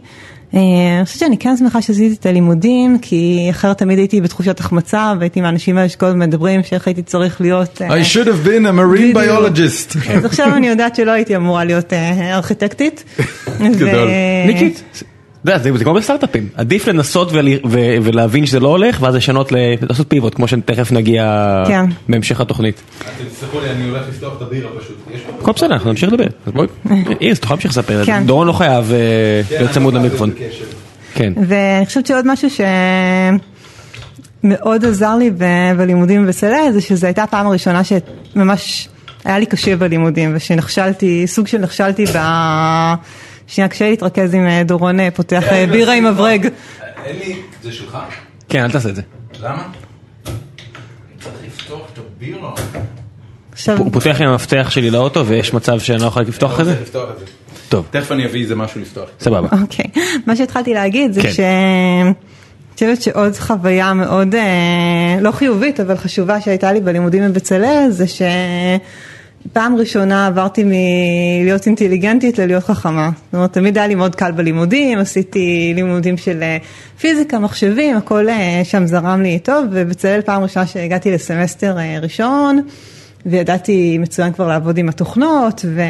אה, 0.54 0.60
אני 0.96 1.04
חושבת 1.04 1.20
שאני 1.20 1.38
כן 1.38 1.56
שמחה 1.56 1.82
שעשיתי 1.82 2.14
את 2.20 2.26
הלימודים, 2.26 2.98
כי 3.02 3.46
אחרת 3.50 3.78
תמיד 3.78 3.98
הייתי 3.98 4.20
בתחושת 4.20 4.60
החמצה, 4.60 5.12
והייתי 5.18 5.40
מהאנשים 5.40 5.78
האלה 5.78 5.88
שכל 5.88 6.06
הזמן 6.06 6.26
מדברים 6.26 6.62
שאיך 6.62 6.86
הייתי 6.86 7.02
צריך 7.02 7.40
להיות. 7.40 7.82
אה, 7.82 7.88
I 7.88 8.04
should 8.04 8.26
have 8.26 8.46
been 8.46 8.64
a 8.66 8.72
marine 8.72 9.16
biologist. 9.16 10.10
אז 10.16 10.24
עכשיו 10.24 10.56
אני 10.56 10.68
יודעת 10.68 10.96
שלא 10.96 11.10
הייתי 11.10 11.36
אמורה 11.36 11.64
להיות 11.64 11.92
אה, 11.92 12.36
ארכיטקטית. 12.36 13.04
גדול. 13.78 14.08
ניקית, 14.46 14.82
זה 15.44 15.58
זה 15.74 15.84
כמו 15.84 15.94
בסטארט-אפים, 15.94 16.48
עדיף 16.54 16.86
לנסות 16.86 17.32
ולהבין 18.02 18.46
שזה 18.46 18.60
לא 18.60 18.68
הולך, 18.68 19.02
ואז 19.02 19.14
לשנות, 19.14 19.52
לעשות 19.82 20.06
פיבוט, 20.08 20.34
כמו 20.34 20.48
שתכף 20.48 20.92
נגיע 20.92 21.62
כן. 21.68 21.84
בהמשך 22.08 22.40
התוכנית. 22.40 22.82
תסלחו 23.30 23.60
לי, 23.60 23.70
אני 23.70 23.88
הולך 23.88 24.02
לפתוח 24.08 24.36
את 24.36 24.42
הבירה 24.42 24.70
פשוט. 24.80 24.96
הכל 25.40 25.52
בסדר, 25.52 25.72
אנחנו 25.72 25.90
נמשיך 25.90 26.12
לדבר. 26.12 26.26
אז 26.46 26.52
בואי, 26.52 26.66
איריס, 27.20 27.40
תוכל 27.40 27.54
להמשיך 27.54 27.70
לספר. 27.70 28.04
כן. 28.04 28.22
דורון 28.26 28.46
לא 28.46 28.52
חייב 28.52 28.92
אה, 28.92 28.98
כן, 29.48 29.56
להיות 29.56 29.70
צמוד 29.70 29.94
למיקרופון. 29.94 30.30
כן. 31.14 31.32
ואני 31.46 31.86
חושבת 31.86 32.06
שעוד 32.06 32.26
משהו 32.26 32.48
שמאוד 34.44 34.84
עזר 34.84 35.16
לי 35.16 35.30
ב- 35.30 35.72
בלימודים 35.76 36.24
בבצלאל 36.24 36.72
זה 36.72 36.80
שזו 36.80 37.06
הייתה 37.06 37.22
הפעם 37.22 37.46
הראשונה 37.46 37.80
שממש 37.84 38.88
היה 39.24 39.38
לי 39.38 39.46
קשה 39.46 39.76
בלימודים 39.76 40.32
ושנכשלתי, 40.36 41.26
סוג 41.26 41.46
של 41.46 41.58
נכשלתי 41.58 42.04
ב... 42.06 42.18
שנייה, 43.48 43.68
קשה 43.68 43.90
להתרכז 43.90 44.34
עם 44.34 44.46
אה, 44.46 44.62
דורון 44.64 45.00
אה, 45.00 45.10
פותח 45.10 45.44
אה, 45.52 45.66
בירה 45.66 45.94
עם 45.94 46.06
אברג. 46.06 46.48
אין 47.04 47.16
לי... 47.16 47.36
זה 47.62 47.72
שלך? 47.72 47.98
כן, 48.48 48.64
אל 48.64 48.70
תעשה 48.70 48.88
את 48.88 48.96
זה. 48.96 49.02
למה? 49.40 49.68
צריך 51.20 51.34
לפתוח 51.46 51.80
את 51.92 51.98
הבירה. 51.98 52.54
הוא 53.78 53.92
פותח 53.92 54.20
עם 54.20 54.28
המפתח 54.28 54.66
שלי 54.70 54.90
לאוטו 54.90 55.26
ויש 55.26 55.54
מצב 55.54 55.80
שאני 55.80 56.02
לא 56.02 56.06
יכול 56.06 56.22
לפתוח 56.22 56.60
את 56.60 56.64
זה? 56.64 56.76
לפתוח 56.82 57.10
את 57.10 57.18
זה. 57.18 57.24
טוב, 57.68 57.86
תכף 57.90 58.12
אני 58.12 58.26
אביא 58.26 58.42
איזה 58.42 58.56
משהו 58.56 58.80
לפתוח. 58.80 59.08
סבבה. 59.20 59.48
אוקיי, 59.62 59.84
מה 60.26 60.36
שהתחלתי 60.36 60.74
להגיד 60.74 61.12
זה 61.12 61.22
כן. 61.22 61.32
ש... 61.32 61.40
אני 62.82 62.94
חושבת 62.94 63.02
שעוד 63.02 63.32
חוויה 63.36 63.92
מאוד 63.92 64.34
אה, 64.34 65.20
לא 65.20 65.30
חיובית 65.30 65.80
אבל 65.80 65.96
חשובה 65.96 66.40
שהייתה 66.40 66.72
לי 66.72 66.80
בלימודים 66.80 67.28
בבצלאל 67.28 67.86
זה 67.90 68.04
שפעם 69.44 69.76
ראשונה 69.76 70.26
עברתי 70.26 70.64
מלהיות 70.64 71.66
אינטליגנטית 71.66 72.38
ללהיות 72.38 72.64
חכמה. 72.64 73.10
זאת 73.24 73.34
אומרת 73.34 73.52
תמיד 73.52 73.78
היה 73.78 73.86
לי 73.86 73.94
מאוד 73.94 74.14
קל 74.14 74.32
בלימודים, 74.32 74.98
עשיתי 74.98 75.72
לימודים 75.74 76.16
של 76.16 76.42
אה, 76.42 76.56
פיזיקה, 77.00 77.38
מחשבים, 77.38 77.96
הכל 77.96 78.28
אה, 78.28 78.60
שם 78.64 78.86
זרם 78.86 79.22
לי 79.22 79.38
טוב 79.38 79.64
ובבצלאל 79.70 80.20
פעם 80.22 80.42
ראשונה 80.42 80.66
שהגעתי 80.66 81.10
לסמסטר 81.10 81.78
אה, 81.78 81.98
ראשון. 82.02 82.62
וידעתי 83.26 83.98
מצוין 83.98 84.32
כבר 84.32 84.48
לעבוד 84.48 84.78
עם 84.78 84.88
התוכנות, 84.88 85.64
ו... 85.64 85.82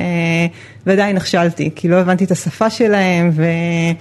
ועדיין 0.88 1.16
נכשלתי, 1.16 1.71
כי 1.76 1.88
לא 1.88 1.97
הבנתי 1.97 2.25
את 2.25 2.30
השפה 2.30 2.71
שלהם, 2.71 3.30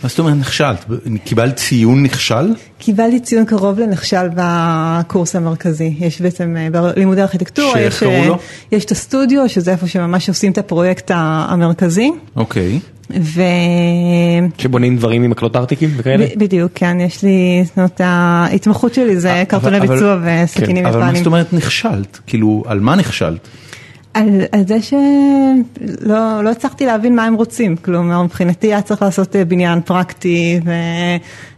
מה 0.04 0.10
זאת 0.10 0.20
אומרת 0.20 0.34
נכשלת? 0.38 0.86
קיבלת 1.24 1.56
ציון 1.56 2.04
נכשל? 2.04 2.54
וקיבלתי 2.80 3.20
ציון 3.20 3.46
קרוב 3.46 3.80
לנכשל 3.80 4.28
בקורס 4.36 5.36
המרכזי. 5.36 5.94
יש 6.00 6.22
בעצם 6.22 6.56
אה, 6.58 6.68
בלימודי 6.70 7.22
ארכיטקטורה, 7.22 7.74
שאיך 7.74 7.94
יש, 7.94 8.00
קראו 8.00 8.12
אה, 8.12 8.28
לו? 8.28 8.38
יש 8.72 8.86
את 8.86 8.92
הסטודיו, 8.92 9.50
שזה 9.50 9.72
איפה 9.72 9.88
שממש 9.88 10.30
עושים 10.30 10.52
את 10.52 10.58
הפרויקט 10.58 11.12
המרכזי, 11.14 12.12
אוקיי. 12.36 12.80
ו... 13.22 13.42
שבונים 14.58 14.98
דברים 14.98 15.24
עם 15.24 15.30
מקלות 15.32 15.56
ארטיקים 15.56 15.90
וכאלה? 15.98 16.26
ב- 16.26 16.40
בדיוק, 16.40 16.72
כן, 16.76 16.98
יש 17.00 17.24
לי, 17.24 17.62
זאת 17.66 17.78
אומרת, 17.78 18.02
ההתמחות 18.04 18.94
שלי 18.94 19.20
זה 19.20 19.44
קרטוני 19.48 19.78
אבל- 19.78 19.88
ביצוע 19.88 20.18
וסכינים 20.44 20.86
אבל 20.86 21.00
מה 21.00 21.06
יפנים. 21.06 21.16
זאת 21.18 21.26
אומרת 21.28 21.54
נכשלת? 21.54 22.20
כאילו, 22.28 22.64
על 22.68 22.80
מה 22.80 22.96
נכשלת? 22.96 23.48
על, 24.18 24.42
על 24.52 24.68
זה 24.68 24.82
שלא 24.82 26.44
לא 26.44 26.50
הצלחתי 26.50 26.86
להבין 26.86 27.16
מה 27.16 27.26
הם 27.26 27.34
רוצים, 27.34 27.76
כלומר 27.76 28.24
מבחינתי 28.24 28.68
היה 28.68 28.82
צריך 28.82 29.02
לעשות 29.02 29.36
אה, 29.36 29.46
בניין 29.46 29.82
פרקטי 29.82 30.60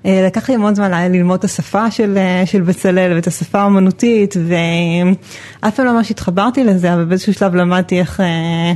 ולקח 0.06 0.50
לי 0.50 0.56
המון 0.56 0.76
זמן 0.76 1.12
ללמוד 1.12 1.40
את 1.40 1.44
השפה 1.44 1.92
של, 1.92 2.18
אה, 2.18 2.46
של 2.46 2.62
בצלאל 2.62 3.14
ואת 3.16 3.28
השפה 3.28 3.60
האומנותית 3.60 4.36
ואף 4.48 5.76
פעם 5.76 5.86
לא 5.86 5.94
ממש 5.94 6.12
התחברתי 6.12 6.64
לזה, 6.64 6.94
אבל 6.94 7.06
באיזשהו 7.06 7.34
שלב 7.34 7.56
למדתי 7.56 8.00
איך, 8.00 8.20
אה, 8.20 8.26
אה, 8.26 8.74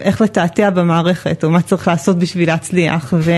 איך 0.00 0.20
לתעתע 0.20 0.70
במערכת 0.70 1.44
או 1.44 1.50
מה 1.50 1.62
צריך 1.62 1.88
לעשות 1.88 2.18
בשביל 2.18 2.48
להצליח. 2.48 3.14
ו, 3.18 3.32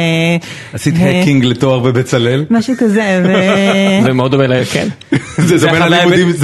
עשית 0.73 0.95
hacking 0.99 1.45
לתואר 1.45 1.78
בבצלאל? 1.78 2.45
משהו 2.50 2.75
כזה, 2.78 3.23
ו... 3.25 3.33
זה 4.05 4.12
מאוד 4.12 4.31
דומה 4.31 4.47
ל... 4.47 4.64
כן. 4.64 4.88
זה 5.49 5.67
דומה 5.67 5.88
ללימודים 5.88 6.35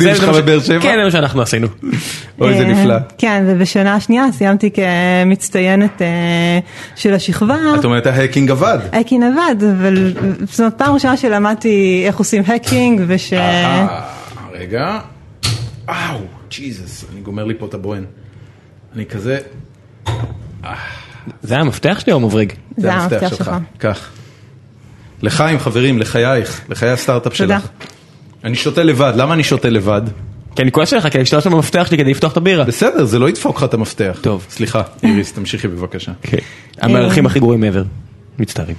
כן, 0.00 0.14
שלך 0.14 0.28
בבאר 0.28 0.60
שבע? 0.60 0.80
כן, 0.80 0.94
זה 0.98 1.04
מה 1.04 1.10
שאנחנו 1.10 1.42
עשינו. 1.42 1.68
אוי, 2.40 2.54
זה 2.54 2.62
אה, 2.62 2.68
נפלא. 2.68 2.94
כן, 3.18 3.44
ובשנה 3.46 3.94
השנייה 3.94 4.32
סיימתי 4.32 4.70
כמצטיינת 4.70 6.02
אה, 6.02 6.58
של 6.96 7.14
השכבה. 7.14 7.56
את 7.80 7.84
אומרת 7.84 8.06
ה 8.06 8.12
hacking 8.12 8.50
עבד. 8.50 8.78
hacking 8.92 9.24
עבד, 9.24 9.64
אבל 9.64 10.14
זאת 10.50 10.60
אומרת 10.60 10.74
פעם 10.78 10.94
ראשונה 10.94 11.16
שלמדתי 11.16 12.02
איך 12.06 12.16
עושים 12.16 12.42
hacking 12.46 13.00
וש... 13.06 13.32
אהה, 13.32 14.02
רגע. 14.52 14.98
אאו, 15.88 16.18
ג'יזוס, 16.50 17.04
אני 17.12 17.20
גומר 17.20 17.44
לי 17.44 17.54
פה 17.58 17.66
את 17.66 17.74
הבוהן. 17.74 18.04
אני 18.98 19.06
כזה, 19.06 19.38
זה 21.42 21.56
המפתח 21.56 22.00
שלי 22.00 22.12
או 22.12 22.20
מבריג? 22.20 22.52
זה 22.76 22.92
המפתח 22.92 23.34
שלך. 23.36 23.50
קח. 23.78 24.10
לחיים 25.22 25.58
חברים, 25.58 25.98
לחייך, 25.98 26.60
לחיי 26.68 26.90
הסטארט-אפ 26.90 27.36
תודה. 27.36 27.60
שלך. 27.60 27.68
אני 28.44 28.54
שותה 28.56 28.82
לבד, 28.82 29.12
למה 29.16 29.34
אני 29.34 29.44
שותה 29.44 29.70
לבד? 29.70 30.02
כי 30.56 30.62
אני 30.62 30.72
כועס 30.72 30.92
עליך, 30.92 31.08
כי 31.08 31.20
השתמשת 31.20 31.46
במפתח 31.46 31.86
שלי 31.88 31.98
כדי 31.98 32.10
לפתוח 32.10 32.32
את 32.32 32.36
הבירה. 32.36 32.64
בסדר, 32.64 33.04
זה 33.04 33.18
לא 33.18 33.28
ידפוק 33.28 33.56
לך 33.56 33.64
את 33.64 33.74
המפתח. 33.74 34.18
טוב. 34.20 34.46
סליחה, 34.50 34.82
איריס, 35.02 35.32
תמשיכי 35.32 35.68
בבקשה. 35.68 36.12
כן. 36.22 36.38
המארחים 36.80 37.26
הכי 37.26 37.40
גרועים 37.40 37.60
מעבר. 37.60 37.82
מצטערים. 38.38 38.76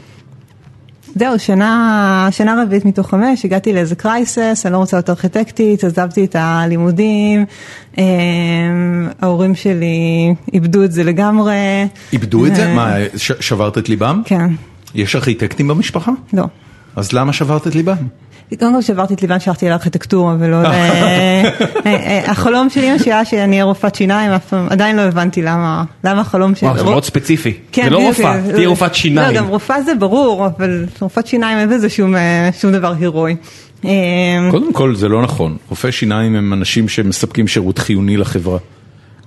זהו, 1.16 1.40
שנה, 1.40 2.28
שנה 2.32 2.64
רביעית 2.64 2.86
מתוך 2.86 3.10
חמש, 3.10 3.46
הגעתי 3.46 3.74
לאיזה 3.74 3.96
קרייסס, 3.96 4.62
אני 4.66 4.74
לא 4.74 4.78
רוצה 4.78 4.98
להיות 4.98 5.10
ארכיטקטית, 5.10 5.84
עזבתי 5.84 6.26
את 6.26 6.36
הלימודים, 6.40 7.46
אה, 7.98 8.04
ההורים 9.22 9.56
שלי 9.56 10.34
איבדו 10.54 10.84
את 10.84 10.92
זה 10.92 11.04
לגמרי. 11.04 11.88
איבדו 12.14 12.46
את 12.46 12.56
זה? 12.56 12.66
אה, 12.66 12.76
מה, 12.76 12.96
ש- 13.18 13.32
שברת 13.40 13.78
את 13.78 13.90
ליבם? 13.90 14.22
כן, 14.26 14.48
יש 14.96 15.16
ארכיטקטים 15.16 15.68
במשפחה? 15.68 16.12
לא. 16.34 16.44
אז 16.96 17.14
למה 17.14 17.34
שברת 17.34 17.68
את 17.68 17.76
ליבם? 17.76 17.96
קודם 18.58 18.74
כל 18.74 18.82
שברתי 18.82 19.14
את 19.14 19.22
ליבן 19.22 19.40
שהלכתי 19.40 19.70
לארכיטקטורה 19.70 20.36
ולא 20.40 20.62
ל... 20.62 20.66
אה, 20.70 21.44
אה, 21.86 22.32
החלום 22.32 22.70
של 22.70 22.84
אמא 22.84 22.98
שלי 22.98 23.14
היה 23.14 23.26
שאני 23.26 23.52
אהיה 23.52 23.64
רופאת 23.64 23.96
שיניים, 23.96 24.32
אף 24.32 24.46
פעם, 24.46 24.68
עדיין 24.70 24.96
לא 24.96 25.02
הבנתי 25.02 25.42
למה, 25.42 25.84
למה 26.04 26.22
החלום 26.22 26.56
שלי. 26.56 26.70
וואו, 26.70 26.80
זה 26.80 26.84
מאוד 26.84 27.04
ספציפי. 27.04 27.54
כן, 27.72 27.84
זה 27.84 27.90
לא 27.90 28.08
רופאה, 28.08 28.36
אה, 28.36 28.54
תהיה 28.56 28.68
רופאת 28.68 28.96
שיניים. 28.96 29.36
לא, 29.36 29.42
גם 29.42 29.48
רופאה 29.48 29.82
זה 29.82 29.96
ברור, 29.96 30.46
אבל 30.46 30.86
רופאת 31.00 31.28
שיניים 31.28 31.58
אין 31.58 31.70
בזה 31.70 31.90
שום, 31.90 32.16
אה, 32.16 32.50
דבר 32.64 32.94
הירואי. 33.00 33.36
קודם 34.52 34.74
כל 34.74 34.96
זה 34.96 35.08
לא 35.08 35.22
נכון, 35.22 35.58
רופאי 35.70 35.92
שיניים 35.92 36.36
הם 36.36 36.54
אנשים 36.54 36.90
שמספקים 36.90 37.48
שירות 37.48 37.78
חיוני 37.78 38.18
לחברה. 38.18 38.58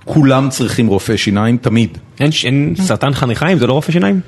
כולם 0.05 0.49
צריכים 0.49 0.87
רופא 0.87 1.17
שיניים 1.17 1.57
תמיד. 1.57 1.97
אין 2.19 2.73
סרטן 2.81 3.13
חניכיים? 3.13 3.57
זה 3.57 3.67
לא 3.67 3.73
רופא 3.73 3.91
שיניים? 3.91 4.19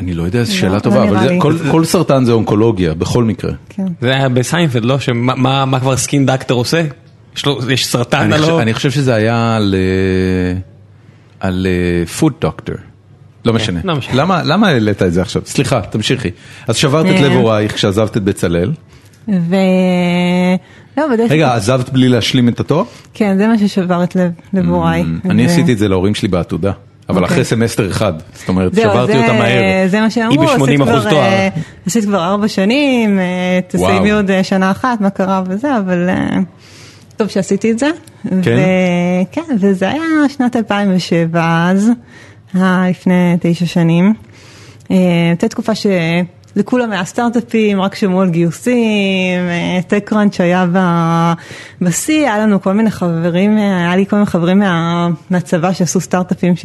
אני 0.00 0.14
לא 0.14 0.22
יודע, 0.22 0.44
זו 0.44 0.52
לא, 0.52 0.58
שאלה 0.58 0.74
לא 0.74 0.78
טובה, 0.78 1.02
אבל. 1.08 1.40
כל- 1.40 1.56
כל 1.70 1.84
סרטן 1.84 2.24
זה 2.24 2.32
אונקולוגיה, 2.32 2.94
בכל 2.94 3.24
מקרה. 3.24 3.52
כן. 3.68 3.86
זה 4.00 4.10
היה 4.14 4.28
בסיינפלד, 4.28 4.84
לא? 4.84 4.98
שמה 4.98 5.34
מה- 5.34 5.64
מה 5.64 5.80
כבר 5.80 5.96
skin 5.96 6.26
doctor 6.26 6.58
עושה? 6.60 6.82
יש 7.36 7.46
לו- 7.46 7.58
יש 7.70 7.86
סרטן 7.86 8.18
אני 8.20 8.34
הלו? 8.34 8.42
חושב- 8.44 8.58
אני 8.58 8.74
חושב 8.74 8.90
שזה 8.90 9.14
היה 9.14 9.56
על, 9.56 9.74
אה, 9.78 10.58
על 11.40 11.66
foot 12.18 12.32
doctor. 12.40 12.74
לא 13.44 13.52
משנה. 13.52 13.80
לא 13.84 13.96
משנה. 13.96 14.14
למה 14.14 14.42
למה 14.42 14.68
העלית 14.68 15.02
את 15.02 15.12
זה 15.12 15.22
עכשיו? 15.22 15.42
סליחה, 15.44 15.80
תמשיכי. 15.80 16.30
אז 16.68 16.76
שברת 16.76 17.06
את 17.06 17.10
אה. 17.10 17.20
לב 17.28 17.32
הורייך 17.32 17.74
כשעזבת 17.74 18.16
את 18.16 18.22
בצלאל. 18.22 18.72
ו... 19.28 19.54
לא, 20.98 21.04
בדרך 21.12 21.30
רגע, 21.30 21.54
עזבת 21.54 21.90
בלי 21.90 22.08
להשלים 22.08 22.48
את 22.48 22.60
התואר? 22.60 22.84
כן, 23.14 23.38
זה 23.38 23.46
מה 23.48 23.58
ששבר 23.58 24.04
את 24.04 24.16
לב, 24.16 24.30
לב 24.54 24.68
הוריי. 24.68 25.02
Mm, 25.02 25.30
אני 25.30 25.42
ו- 25.42 25.46
עשיתי 25.46 25.72
את 25.72 25.78
זה 25.78 25.88
להורים 25.88 26.14
שלי 26.14 26.28
בעתודה. 26.28 26.72
אבל 27.08 27.22
אוקיי. 27.22 27.34
אחרי 27.34 27.44
סמסטר 27.44 27.90
אחד, 27.90 28.12
זאת 28.34 28.48
אומרת, 28.48 28.74
זהו, 28.74 28.84
שברתי 28.84 29.12
זה- 29.12 29.18
אותה 29.18 29.32
מהר. 29.32 29.88
זה 29.88 30.00
מה 30.00 30.10
שאמרו, 30.10 30.42
היא 30.42 30.50
עשית 30.50 30.60
ב- 30.62 30.64
80% 30.66 30.82
כבר, 30.84 31.10
תואר. 31.10 31.22
אה, 31.22 31.48
עשית 31.86 32.04
כבר 32.04 32.24
ארבע 32.24 32.48
שנים, 32.48 33.18
אה, 33.18 33.24
תסיימי. 33.68 34.10
עוד 34.12 34.30
אה, 34.30 34.44
שנה 34.44 34.70
אחת, 34.70 35.00
מה 35.00 35.10
קרה 35.10 35.42
וזה, 35.46 35.76
אבל 35.78 36.08
טוב 37.16 37.28
שעשיתי 37.28 37.70
את 37.70 37.78
זה. 37.78 37.90
כן? 38.42 38.56
וכן, 39.30 39.42
וזה 39.60 39.88
היה 39.88 40.02
שנת 40.28 40.56
2007 40.56 41.66
אז, 41.70 41.90
לפני 42.90 43.14
תשע 43.40 43.66
שנים. 43.66 44.14
הייתה 44.88 45.48
תקופה 45.48 45.72
שלכולם 46.58 46.92
היה 46.92 47.04
סטארט-אפים, 47.04 47.80
רק 47.80 47.94
שמעו 47.94 48.20
על 48.20 48.30
גיוסים, 48.30 49.40
טק-קראנץ' 49.88 50.40
היה 50.40 50.66
ב- 50.72 51.32
בשיא, 51.80 52.18
היה 52.30 52.38
לנו 52.38 52.62
כל 52.62 52.72
מיני 52.72 52.90
חברים, 52.90 53.58
אה, 53.58 53.78
היה 53.78 53.96
לי 53.96 54.06
כל 54.06 54.16
מיני 54.16 54.26
חברים 54.26 54.58
מה- 54.58 55.08
מהצבא 55.30 55.72
שעשו 55.72 56.00
סטארט-אפים 56.00 56.56
ש... 56.56 56.64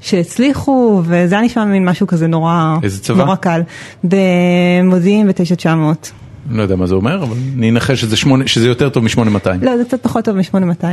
שהצליחו, 0.00 1.02
וזה 1.04 1.34
היה 1.34 1.44
נשמע 1.44 1.64
מין 1.64 1.84
משהו 1.88 2.06
כזה 2.06 2.26
נורא? 2.26 2.76
נורא 3.24 3.36
קל. 3.36 3.60
במודיעין 4.04 5.28
ב-9900. 5.28 5.66
אני 5.68 6.56
לא 6.56 6.62
יודע 6.62 6.76
מה 6.76 6.86
זה 6.86 6.94
אומר, 6.94 7.22
אבל 7.22 7.36
אני 7.58 7.70
אנחש 7.70 8.00
שזה 8.00 8.16
שמונה- 8.16 8.46
שזה 8.46 8.68
יותר 8.68 8.88
טוב 8.88 9.04
מ-8200. 9.04 9.48
לא, 9.62 9.76
זה 9.76 9.84
קצת 9.84 10.02
פחות 10.02 10.24
טוב 10.24 10.36
מ-8200. 10.36 10.84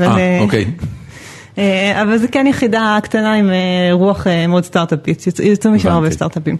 אה, 0.00 0.38
אוקיי. 0.40 0.64
אה, 1.58 2.02
אבל 2.02 2.18
זה 2.18 2.28
כן 2.28 2.46
יחידה 2.48 2.98
קטנה 3.02 3.34
עם 3.34 3.50
אה, 3.50 3.54
רוח 3.92 4.26
אה, 4.26 4.46
מאוד 4.46 4.64
סטארט-אפית, 4.64 5.24
יצאו- 5.26 5.70
משם. 5.70 5.88
הרבה 5.88 6.10
סטארט-אפים. 6.10 6.56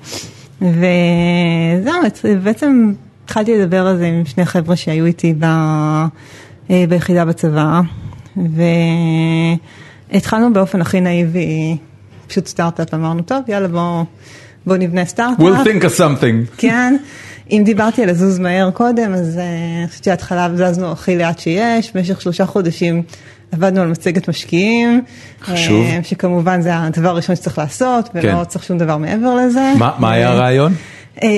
וזהו, 0.62 2.00
בעצם 2.42 2.92
התחלתי 3.24 3.58
לדבר 3.58 3.86
על 3.86 3.96
זה 3.96 4.06
עם 4.06 4.24
שני 4.24 4.44
חבר'ה 4.44 4.76
שהיו 4.76 5.04
איתי 5.04 5.34
ב- 5.38 5.44
אה, 6.70 6.84
ביחידה 6.88 7.24
בצבא, 7.24 7.80
והתחלנו 10.10 10.52
באופן 10.52 10.80
הכי 10.80 11.00
נאיבי 11.00 11.76
פשוט 12.26 12.46
סטארט-אפ, 12.46 12.94
אמרנו, 12.94 13.22
טוב, 13.22 13.38
יאללה, 13.48 13.68
בוא, 13.68 14.04
בוא 14.66 14.76
נבנה 14.76 15.04
סטארט-אפ. 15.04 15.40
We'll 15.40 15.66
think 15.66 15.82
of 15.82 15.98
something. 15.98 16.56
כן, 16.56 16.96
אם 17.50 17.62
דיברתי 17.64 18.02
על 18.02 18.10
לזוז 18.10 18.38
מהר 18.38 18.70
קודם, 18.70 19.14
אז 19.14 19.38
אה, 19.38 19.44
אני 19.80 19.88
חושבת 19.88 20.04
שההתחלה 20.04 20.48
זזנו 20.54 20.92
הכי 20.92 21.18
לאט 21.18 21.38
שיש, 21.38 21.92
במשך 21.94 22.20
שלושה 22.20 22.46
חודשים 22.46 23.02
עבדנו 23.52 23.80
על 23.80 23.88
מצגת 23.88 24.28
משקיעים. 24.28 25.02
חשוב. 25.42 25.86
אה, 25.86 26.00
שכמובן 26.02 26.60
זה 26.60 26.76
הדבר 26.76 27.08
הראשון 27.08 27.36
שצריך 27.36 27.58
לעשות, 27.58 28.08
ולא 28.14 28.22
כן. 28.22 28.44
צריך 28.44 28.64
שום 28.64 28.78
דבר 28.78 28.96
מעבר 28.96 29.34
לזה. 29.34 29.72
מה 29.78 29.90
מה 29.98 30.12
היה 30.12 30.28
אה, 30.28 30.32
הרעיון? 30.32 30.72
אה, 31.22 31.28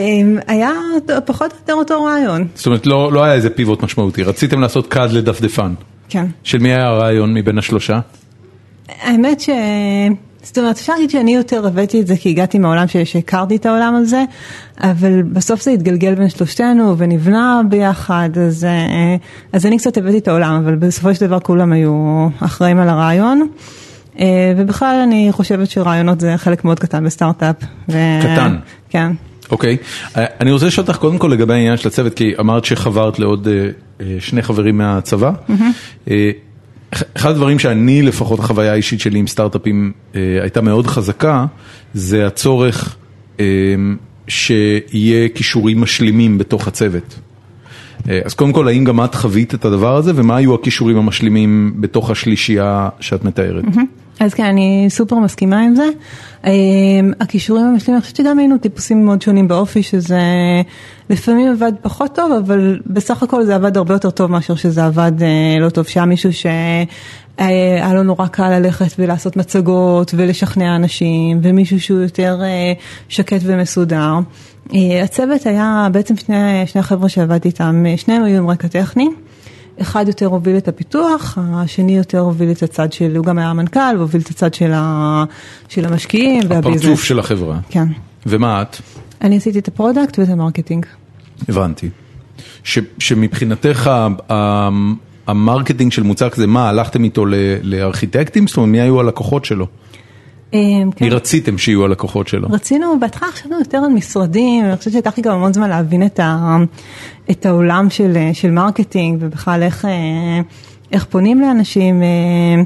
היה 0.46 0.70
פחות 1.26 1.52
או 1.52 1.56
יותר 1.60 1.74
אותו 1.74 2.04
רעיון, 2.04 2.46
זאת 2.54 2.66
אומרת, 2.66 2.86
לא 2.86 3.12
לא 3.12 3.24
היה 3.24 3.34
איזה 3.34 3.50
פיבוט 3.50 3.82
משמעותי, 3.82 4.22
רציתם 4.22 4.60
לעשות 4.60 4.86
קאד 4.86 5.10
לדפדפן. 5.10 5.74
כן. 6.08 6.26
של 6.44 6.58
מי 6.58 6.68
היה 6.68 6.86
הרעיון 6.86 7.34
מבין 7.34 7.58
השלושה? 7.58 8.00
האמת 9.02 9.40
ש... 9.40 9.50
זאת 10.42 10.58
אומרת, 10.58 10.76
אפשר 10.76 10.92
להגיד 10.92 11.10
שאני 11.10 11.34
יותר 11.34 11.66
הבאתי 11.66 12.00
את 12.00 12.06
זה 12.06 12.16
כי 12.16 12.28
הגעתי 12.28 12.58
מהעולם 12.58 12.84
שהכרתי 13.04 13.56
את 13.56 13.66
העולם 13.66 13.94
הזה, 13.94 14.24
אבל 14.80 15.22
בסוף 15.22 15.62
זה 15.62 15.70
התגלגל 15.70 16.14
בין 16.14 16.28
שלושתנו 16.28 16.98
ונבנה 16.98 17.60
ביחד, 17.68 18.30
אז, 18.46 18.64
אה, 18.64 19.16
אז 19.52 19.66
אני 19.66 19.78
קצת 19.78 19.96
הבאתי 19.98 20.18
את 20.18 20.28
העולם, 20.28 20.62
אבל 20.64 20.74
בסופו 20.74 21.14
של 21.14 21.26
דבר 21.26 21.40
כולם 21.40 21.72
היו 21.72 22.26
אחראים 22.40 22.78
על 22.78 22.88
הרעיון. 22.88 23.48
אה, 24.20 24.26
ובכלל 24.56 25.00
אני 25.06 25.28
חושבת 25.30 25.70
שרעיונות 25.70 26.20
זה 26.20 26.34
חלק 26.36 26.64
מאוד 26.64 26.78
קטן 26.78 27.04
בסטארט-אפ. 27.04 27.56
ו... 27.88 27.92
קטן. 28.22 28.56
כן. 28.88 29.12
אוקיי, 29.50 29.76
אה, 30.16 30.24
אני 30.40 30.50
רוצה 30.52 30.66
לשאול 30.66 30.86
אותך 30.88 30.98
קודם 31.00 31.18
כל 31.18 31.28
לגבי 31.28 31.54
העניין 31.54 31.76
של 31.76 31.88
הצוות, 31.88 32.14
כי 32.14 32.32
אמרת 32.40 32.64
שחברת 32.64 33.18
לעוד 33.18 33.48
שני 34.18 34.42
חברים 34.42 34.78
מהצבא. 34.78 35.30
אח- 35.50 35.54
אחד 36.92 37.30
הדברים 37.30 37.58
שאני 37.58 38.02
לפחות 38.02 38.38
החוויה 38.38 38.72
האישית 38.72 39.00
שלי 39.00 39.18
עם 39.18 39.26
סטארט-אפים 39.26 39.92
אה, 40.14 40.20
הייתה 40.42 40.60
מאוד 40.60 40.86
חזקה, 40.86 41.46
זה 41.94 42.26
הצורך 42.26 42.96
אה, 43.40 43.44
שיהיה 44.28 45.28
כישורים 45.28 45.80
משלימים 45.80 46.38
בתוך 46.38 46.68
הצוות. 46.68 47.18
אה, 48.08 48.20
אז 48.24 48.34
קודם 48.34 48.52
כל, 48.52 48.68
האם 48.68 48.84
גם 48.84 49.04
את 49.04 49.14
חווית 49.14 49.54
את 49.54 49.64
הדבר 49.64 49.96
הזה, 49.96 50.12
ומה 50.14 50.36
היו 50.36 50.54
הכישורים 50.54 50.96
המשלימים 50.96 51.74
בתוך 51.80 52.10
השלישייה 52.10 52.88
שאת 53.00 53.24
מתארת? 53.24 53.64
אז 54.20 54.34
כן, 54.34 54.44
אני 54.44 54.86
סופר 54.88 55.16
מסכימה 55.16 55.60
עם 55.60 55.74
זה. 55.74 55.88
אה, 56.44 56.50
הכישורים 57.20 57.66
המשלימים, 57.66 57.96
אני 57.96 58.02
חושבת 58.02 58.16
שגם 58.16 58.38
היינו 58.38 58.58
טיפוסים 58.58 59.04
מאוד 59.04 59.22
שונים 59.22 59.48
באופי, 59.48 59.82
שזה 59.82 60.20
לפעמים 61.10 61.52
עבד 61.52 61.72
פחות 61.82 62.14
טוב, 62.14 62.32
אבל 62.32 62.80
בסך 62.86 63.22
הכל 63.22 63.44
זה 63.44 63.54
עבד 63.54 63.76
הרבה 63.76 63.94
יותר 63.94 64.10
טוב 64.10 64.30
מאשר 64.30 64.54
שזה 64.54 64.84
עבד 64.84 65.12
אה, 65.22 65.60
לא 65.60 65.70
טוב. 65.70 65.86
שהיה 65.86 66.06
מישהו 66.06 66.32
שהיה 66.32 67.94
לו 67.94 68.02
נורא 68.02 68.26
קל 68.26 68.58
ללכת 68.58 68.94
ולעשות 68.98 69.36
מצגות 69.36 70.14
ולשכנע 70.16 70.76
אנשים, 70.76 71.40
ומישהו 71.42 71.80
שהוא 71.80 72.00
יותר 72.00 72.38
אה, 72.42 72.72
שקט 73.08 73.40
ומסודר. 73.42 74.14
אה, 74.74 75.02
הצוות 75.02 75.46
היה 75.46 75.88
בעצם 75.92 76.16
שני, 76.16 76.66
שני 76.66 76.80
החבר'ה 76.80 77.08
שעבדתי 77.08 77.48
איתם, 77.48 77.84
אה, 77.88 77.96
שניהם 77.96 78.24
היו 78.24 78.36
עם 78.38 78.50
רקע 78.50 78.68
טכני. 78.68 79.08
אחד 79.80 80.04
יותר 80.08 80.26
הוביל 80.26 80.56
את 80.56 80.68
הפיתוח, 80.68 81.38
השני 81.54 81.96
יותר 81.96 82.18
הוביל 82.18 82.50
את 82.50 82.62
הצד 82.62 82.92
של, 82.92 83.16
הוא 83.16 83.24
גם 83.24 83.38
היה 83.38 83.48
המנכ"ל, 83.50 83.94
והוביל 83.98 84.20
את 84.22 84.28
הצד 84.30 84.54
של, 84.54 84.70
ה, 84.74 85.24
של 85.68 85.84
המשקיעים 85.86 86.42
והביזנס. 86.48 86.80
הפרצוף 86.82 87.04
של 87.04 87.18
החברה. 87.18 87.58
כן. 87.68 87.86
ומה 88.26 88.62
את? 88.62 88.76
אני 89.22 89.36
עשיתי 89.36 89.58
את 89.58 89.68
ה 89.68 89.74
product 89.74 90.18
ואת 90.18 90.28
ה 90.28 90.33
marketing. 90.33 90.86
הבנתי. 91.48 91.88
ש, 92.64 92.78
שמבחינתך 92.98 93.86
ה- 93.86 94.08
ה- 94.32 94.68
ה 95.26 95.33
marketing 95.33 95.92
של 95.92 96.02
מוצר 96.02 96.30
כזה, 96.30 96.46
מה, 96.46 96.68
הלכתם 96.68 97.04
איתו 97.04 97.26
ל- 97.26 97.34
לארכיטקטים? 97.62 98.46
זאת 98.46 98.56
אומרת, 98.56 98.70
מי 98.70 98.80
היו 98.80 99.00
הלקוחות 99.00 99.44
שלו? 99.44 99.66
אה, 100.54 100.58
כן. 100.96 101.04
מי 101.04 101.10
רציתם 101.10 101.58
שיהיו 101.58 101.84
הלקוחות 101.84 102.28
שלו? 102.28 102.48
רצינו, 102.50 103.00
בהתחלה 103.00 103.28
חשבנו 103.32 103.58
יותר 103.58 103.78
על 103.78 103.92
משרדים, 103.92 104.64
אני 104.64 104.76
חושבת 104.76 104.92
שלקח 104.92 105.16
לי 105.16 105.22
גם 105.22 105.34
המון 105.34 105.52
זמן 105.52 105.68
להבין 105.68 106.06
את, 107.30 107.46
העולם 107.46 107.90
של, 107.90 108.16
של 108.32 108.50
marketing 108.50 109.18
ובכלל 109.20 109.62
איך, 109.62 109.84
אה, 109.84 111.00
פונים 111.10 111.40
לאנשים. 111.40 112.02
אה, 112.02 112.62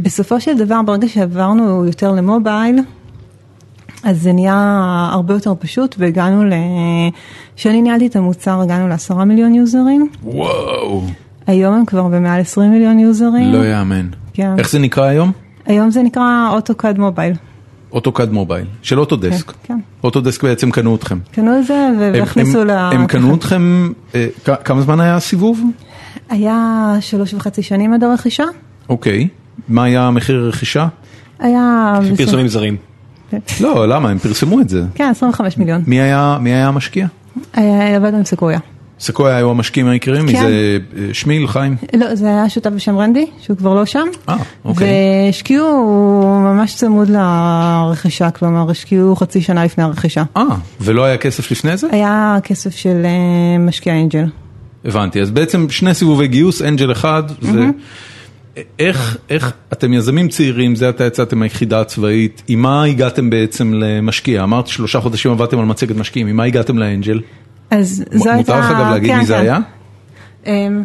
בסופו 0.00 0.40
של 0.40 0.58
דבר, 0.58 0.80
ברגע 0.86 1.08
שעברנו 1.08 1.86
יותר 1.86 2.12
למובייל, 2.12 2.78
אז 4.02 4.22
זה 4.22 4.32
נהיה 4.32 4.80
הרבה 5.12 5.34
יותר 5.34 5.52
פשוט 5.58 5.94
והגענו 5.98 6.44
ל... 6.44 6.52
כשאני 7.56 7.82
ניהלתי 7.82 8.06
את 8.06 8.16
המוצר 8.16 8.60
הגענו 8.60 8.88
לעשרה 8.88 9.24
מיליון 9.24 9.54
יוזרים, 9.54 10.08
וואו, 10.22 11.02
היום 11.46 11.74
הם 11.74 11.84
כבר 11.84 12.02
במעל 12.02 12.40
20 12.40 12.70
מיליון 12.70 12.98
יוזרים. 12.98 13.52
לא 13.52 13.66
יאמן. 13.66 14.08
כן. 14.32 14.58
איך 14.58 14.70
זה 14.70 14.78
נקרא 14.78 15.04
היום? 15.04 15.32
היום 15.66 15.90
זה 15.90 16.02
נקרא 16.02 16.48
אוטוקאד 16.52 16.98
מובייל. 16.98 17.34
אוטוקאד 17.92 18.32
מובייל, 18.32 18.66
של 18.82 19.00
אוטודסק. 19.00 19.46
כן, 19.50 19.54
כן. 19.62 19.78
אוטודסק 20.04 20.42
בעצם 20.42 20.70
קנו 20.70 20.96
אתכם. 20.96 21.18
קנו 21.32 21.58
את 21.58 21.66
זה 21.66 21.88
והכניסו 21.98 22.64
ל... 22.64 22.70
הם 22.70 23.06
קנו 23.06 23.34
אתכם, 23.34 23.92
אה, 24.14 24.26
כמה 24.64 24.82
זמן 24.82 25.00
היה 25.00 25.16
הסיבוב? 25.16 25.60
היה 26.28 26.92
שלוש 27.00 27.34
וחצי 27.34 27.62
שנים 27.62 27.94
עד 27.94 28.04
הרכישה. 28.04 28.44
אוקיי. 28.88 29.28
מה 29.68 29.84
היה 29.84 30.02
המחיר 30.02 30.36
הרכישה? 30.36 30.86
היה... 31.38 31.92
פרסומים 32.16 32.48
זרים. 32.48 32.76
לא, 33.60 33.88
למה? 33.88 34.10
הם 34.10 34.18
פרסמו 34.18 34.60
את 34.60 34.68
זה. 34.68 34.84
כן, 34.94 35.08
25 35.10 35.58
מיליון. 35.58 35.82
מי 35.86 36.00
היה 36.00 36.68
המשקיע? 36.68 37.06
עבדנו 37.96 38.18
עם 38.18 38.24
סקויה. 38.24 38.58
סקויה 39.00 39.36
היו 39.36 39.50
המשקיעים 39.50 39.88
העיקריים? 39.88 40.26
מי 40.26 40.32
כן. 40.32 40.40
זה 40.40 40.78
אה, 40.96 41.14
שמיל, 41.14 41.46
חיים? 41.46 41.76
לא, 41.96 42.14
זה 42.14 42.26
היה 42.26 42.48
שותף 42.48 42.70
בשם 42.70 42.98
רנדי, 42.98 43.26
שהוא 43.40 43.56
כבר 43.56 43.74
לא 43.74 43.84
שם. 43.84 44.08
אה, 44.28 44.36
אוקיי. 44.64 44.88
והשקיעו 45.26 46.40
ממש 46.40 46.74
צמוד 46.74 47.08
לרכישה, 47.10 48.30
כלומר, 48.30 48.70
השקיעו 48.70 49.16
חצי 49.16 49.42
שנה 49.42 49.64
לפני 49.64 49.84
הרכישה. 49.84 50.22
אה, 50.36 50.42
ולא 50.80 51.04
היה 51.04 51.16
כסף 51.16 51.50
לפני 51.50 51.76
זה? 51.76 51.86
היה 51.92 52.36
כסף 52.44 52.76
של 52.76 53.02
אה, 53.04 53.58
משקיע 53.58 53.94
אנג'ל. 53.94 54.24
הבנתי, 54.84 55.20
אז 55.20 55.30
בעצם 55.30 55.66
שני 55.70 55.94
סיבובי 55.94 56.28
גיוס, 56.28 56.62
אנג'ל 56.62 56.92
אחד, 56.92 57.22
זה... 57.40 57.66
איך, 58.78 59.16
איך, 59.30 59.52
אתם 59.72 59.92
יזמים 59.92 60.28
צעירים, 60.28 60.74
זה 60.76 60.88
עתה 60.88 61.04
יצאתם 61.04 61.38
מהיחידה 61.38 61.80
הצבאית, 61.80 62.42
עם 62.48 62.62
מה 62.62 62.84
הגעתם 62.84 63.30
בעצם 63.30 63.72
למשקיע? 63.74 64.42
אמרת 64.42 64.66
שלושה 64.66 65.00
חודשים 65.00 65.30
עבדתם 65.30 65.58
על 65.58 65.64
מצגת 65.64 65.96
משקיעים, 65.96 66.26
עם 66.26 66.36
מה 66.36 66.44
הגעתם 66.44 66.78
לאנג'ל? 66.78 67.20
אז 67.70 68.04
זו 68.12 68.30
הייתה... 68.30 68.54
מותר 68.54 68.66
לך 68.66 68.70
גם 68.70 68.90
להגיד 68.90 69.10
כן, 69.10 69.18
מי 69.18 69.26
זה 69.26 69.34
כן. 69.34 69.40
היה? 69.40 69.58
אמ, 70.46 70.82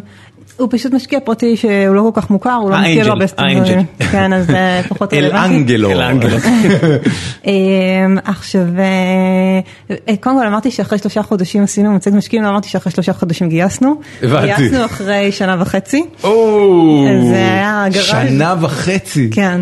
הוא 0.56 0.68
פשוט 0.70 0.92
משקיע 0.92 1.20
פרטי 1.24 1.56
שהוא 1.56 1.94
לא 1.94 2.10
כל 2.14 2.20
כך 2.20 2.30
מוכר, 2.30 2.52
הוא 2.52 2.70
לא 2.70 2.78
משקיע 2.78 3.04
לו 3.04 3.12
הרבה. 3.12 3.26
סטודנטים. 3.26 3.84
כן, 4.12 4.32
אז 4.32 4.46
זה 4.46 4.80
פחות 4.88 5.14
אל 5.14 5.24
רלוונטי. 5.24 5.54
אנגלו. 5.56 5.90
אל 5.90 6.00
אנגלו. 6.00 6.36
אמ, 7.46 8.18
עכשיו, 8.24 8.60
אה, 8.78 9.60
אה, 10.08 10.16
קודם 10.20 10.38
כל 10.40 10.46
אמרתי 10.46 10.70
שאחרי 10.70 10.98
שלושה 10.98 11.22
חודשים 11.22 11.62
עשינו 11.62 11.92
מצגת 11.92 12.14
משקיעים, 12.14 12.44
לא 12.44 12.48
אמרתי 12.48 12.68
שאחרי 12.68 12.92
שלושה 12.92 13.12
חודשים 13.12 13.48
גייסנו. 13.48 14.00
הבנתי. 14.22 14.46
גייסנו 14.46 14.84
אחרי 14.84 15.32
שנה 15.32 15.56
וחצי. 15.60 16.04
או, 16.24 17.06
אז 17.10 17.28
זה 17.28 17.36
היה 17.36 17.84
גרז'. 17.92 18.04
שנה 18.04 18.54
וחצי. 18.60 19.30
כן. 19.30 19.60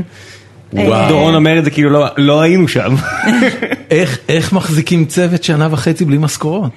וואו. 0.72 1.08
דורון 1.08 1.34
אומר 1.34 1.58
את 1.58 1.64
זה 1.64 1.70
כאילו 1.70 1.90
לא- 1.90 2.06
לא 2.16 2.40
היינו 2.40 2.68
שם. 2.68 2.94
איך, 3.90 4.18
איך 4.28 4.52
מחזיקים 4.52 5.04
צוות 5.04 5.44
שנה 5.44 5.68
וחצי 5.70 6.04
בלי 6.04 6.18
משכורות? 6.18 6.72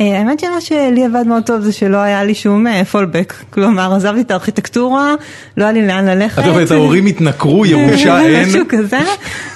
אה, 0.00 0.18
האמת 0.18 0.40
שמה 0.40 0.60
שלי 0.60 1.04
עבד 1.04 1.24
מאוד 1.26 1.42
טוב 1.42 1.60
זה 1.60 1.72
שלא 1.72 1.96
היה 1.96 2.24
לי 2.24 2.34
שום 2.34 2.66
פולבק, 2.84 3.34
כלומר 3.50 3.94
עזבתי 3.94 4.20
את 4.20 4.30
הארכיטקטורה, 4.30 5.14
לא 5.56 5.64
היה 5.64 5.72
לי 5.72 5.86
לאן 5.86 6.04
ללכת. 6.08 6.42
את 6.42 6.48
אומרת, 6.48 6.70
ההורים 6.70 7.06
התנכרו, 7.06 7.66
ירושה 7.66 8.20
אין. 8.20 8.48
משהו 8.48 8.60
כזה, 8.68 8.98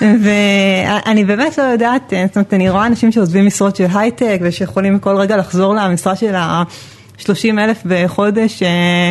ואני 0.01 1.25
באמת 1.25 1.59
לא 1.59 1.63
יודעת, 1.63 2.03
זאת 2.27 2.37
אומרת, 2.37 2.55
אני 2.55 2.71
רואה 2.71 2.87
אנשים 2.87 3.13
שעוזבים 3.13 3.47
משרות 3.47 3.77
של 3.77 3.87
הייטק 3.95 4.39
ושיכולים 4.43 4.99
כל 4.99 5.17
רגע 5.17 5.37
לחזור 5.37 5.75
למשרה 5.75 6.17
של 6.17 6.35
ה-30 6.35 7.25
אלף 7.59 7.79
בחודש. 7.87 8.63
אה, 8.63 9.11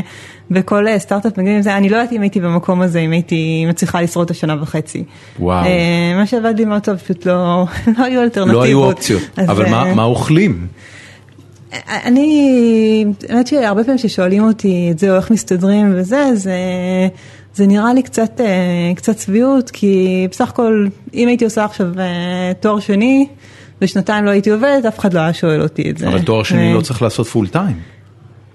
בכל 0.53 0.87
אה, 0.87 0.99
סטארט-אפ 0.99 1.37
מגיעים 1.37 1.55
עם 1.57 1.61
זה, 1.61 1.77
אני 1.77 1.89
לא 1.89 1.95
יודעת 1.97 2.11
אם 2.13 2.21
הייתי 2.21 2.39
במקום 2.39 2.81
הזה, 2.81 2.99
אם 2.99 3.11
הייתי 3.11 3.65
מצליחה 3.69 4.01
לשרוד 4.01 4.25
את 4.25 4.31
השנה 4.31 4.55
וחצי. 4.61 5.03
וואו. 5.39 5.65
אה, 5.65 5.69
מה 6.17 6.25
שעבד 6.25 6.53
לי 6.57 6.65
מאוד 6.65 6.81
טוב, 6.81 6.95
פשוט 6.95 7.25
לא 7.25 7.65
לא 7.97 8.03
היו 8.03 8.21
אלטרנטיבות. 8.21 8.53
לא 8.61 8.63
היו 8.63 8.83
אופציות, 8.83 9.21
אבל 9.47 9.69
מה- 9.69 9.83
אה, 9.85 9.93
מה 9.93 10.03
אוכלים? 10.03 10.67
אני, 11.88 13.05
האמת 13.29 13.47
שהרבה 13.47 13.84
פעמים 13.84 13.97
ששואלים 13.97 14.43
אותי 14.43 14.88
את 14.91 14.99
זה 14.99 15.12
או 15.12 15.15
איך 15.15 15.31
מסתדרים 15.31 15.93
וזה, 15.95 16.36
זה, 16.36 16.57
זה 17.53 17.67
נראה 17.67 17.93
לי 17.93 18.03
קצת, 18.03 18.41
אה, 18.41 18.91
קצת 18.95 19.15
צביעות, 19.15 19.71
כי 19.71 20.27
בסך 20.31 20.49
הכל, 20.49 20.88
אם 21.13 21.27
הייתי 21.27 21.45
עושה 21.45 21.65
עכשיו 21.65 21.88
אה, 21.99 22.51
תואר 22.60 22.79
שני, 22.79 23.27
ושנתיים 23.81 24.25
לא 24.25 24.29
הייתי 24.29 24.49
עובדת, 24.49 24.86
אף 24.86 24.99
אחד 24.99 25.13
לא 25.13 25.19
היה 25.19 25.34
שואל 25.34 25.62
אותי 25.62 25.89
את 25.89 25.97
זה. 25.97 26.07
אבל 26.07 26.21
תואר 26.21 26.43
שני 26.43 26.73
ו- 26.73 26.77
לא 26.77 26.81
צריך 26.81 27.01
לעשות 27.01 27.27
פול 27.27 27.47
טיים. 27.47 27.79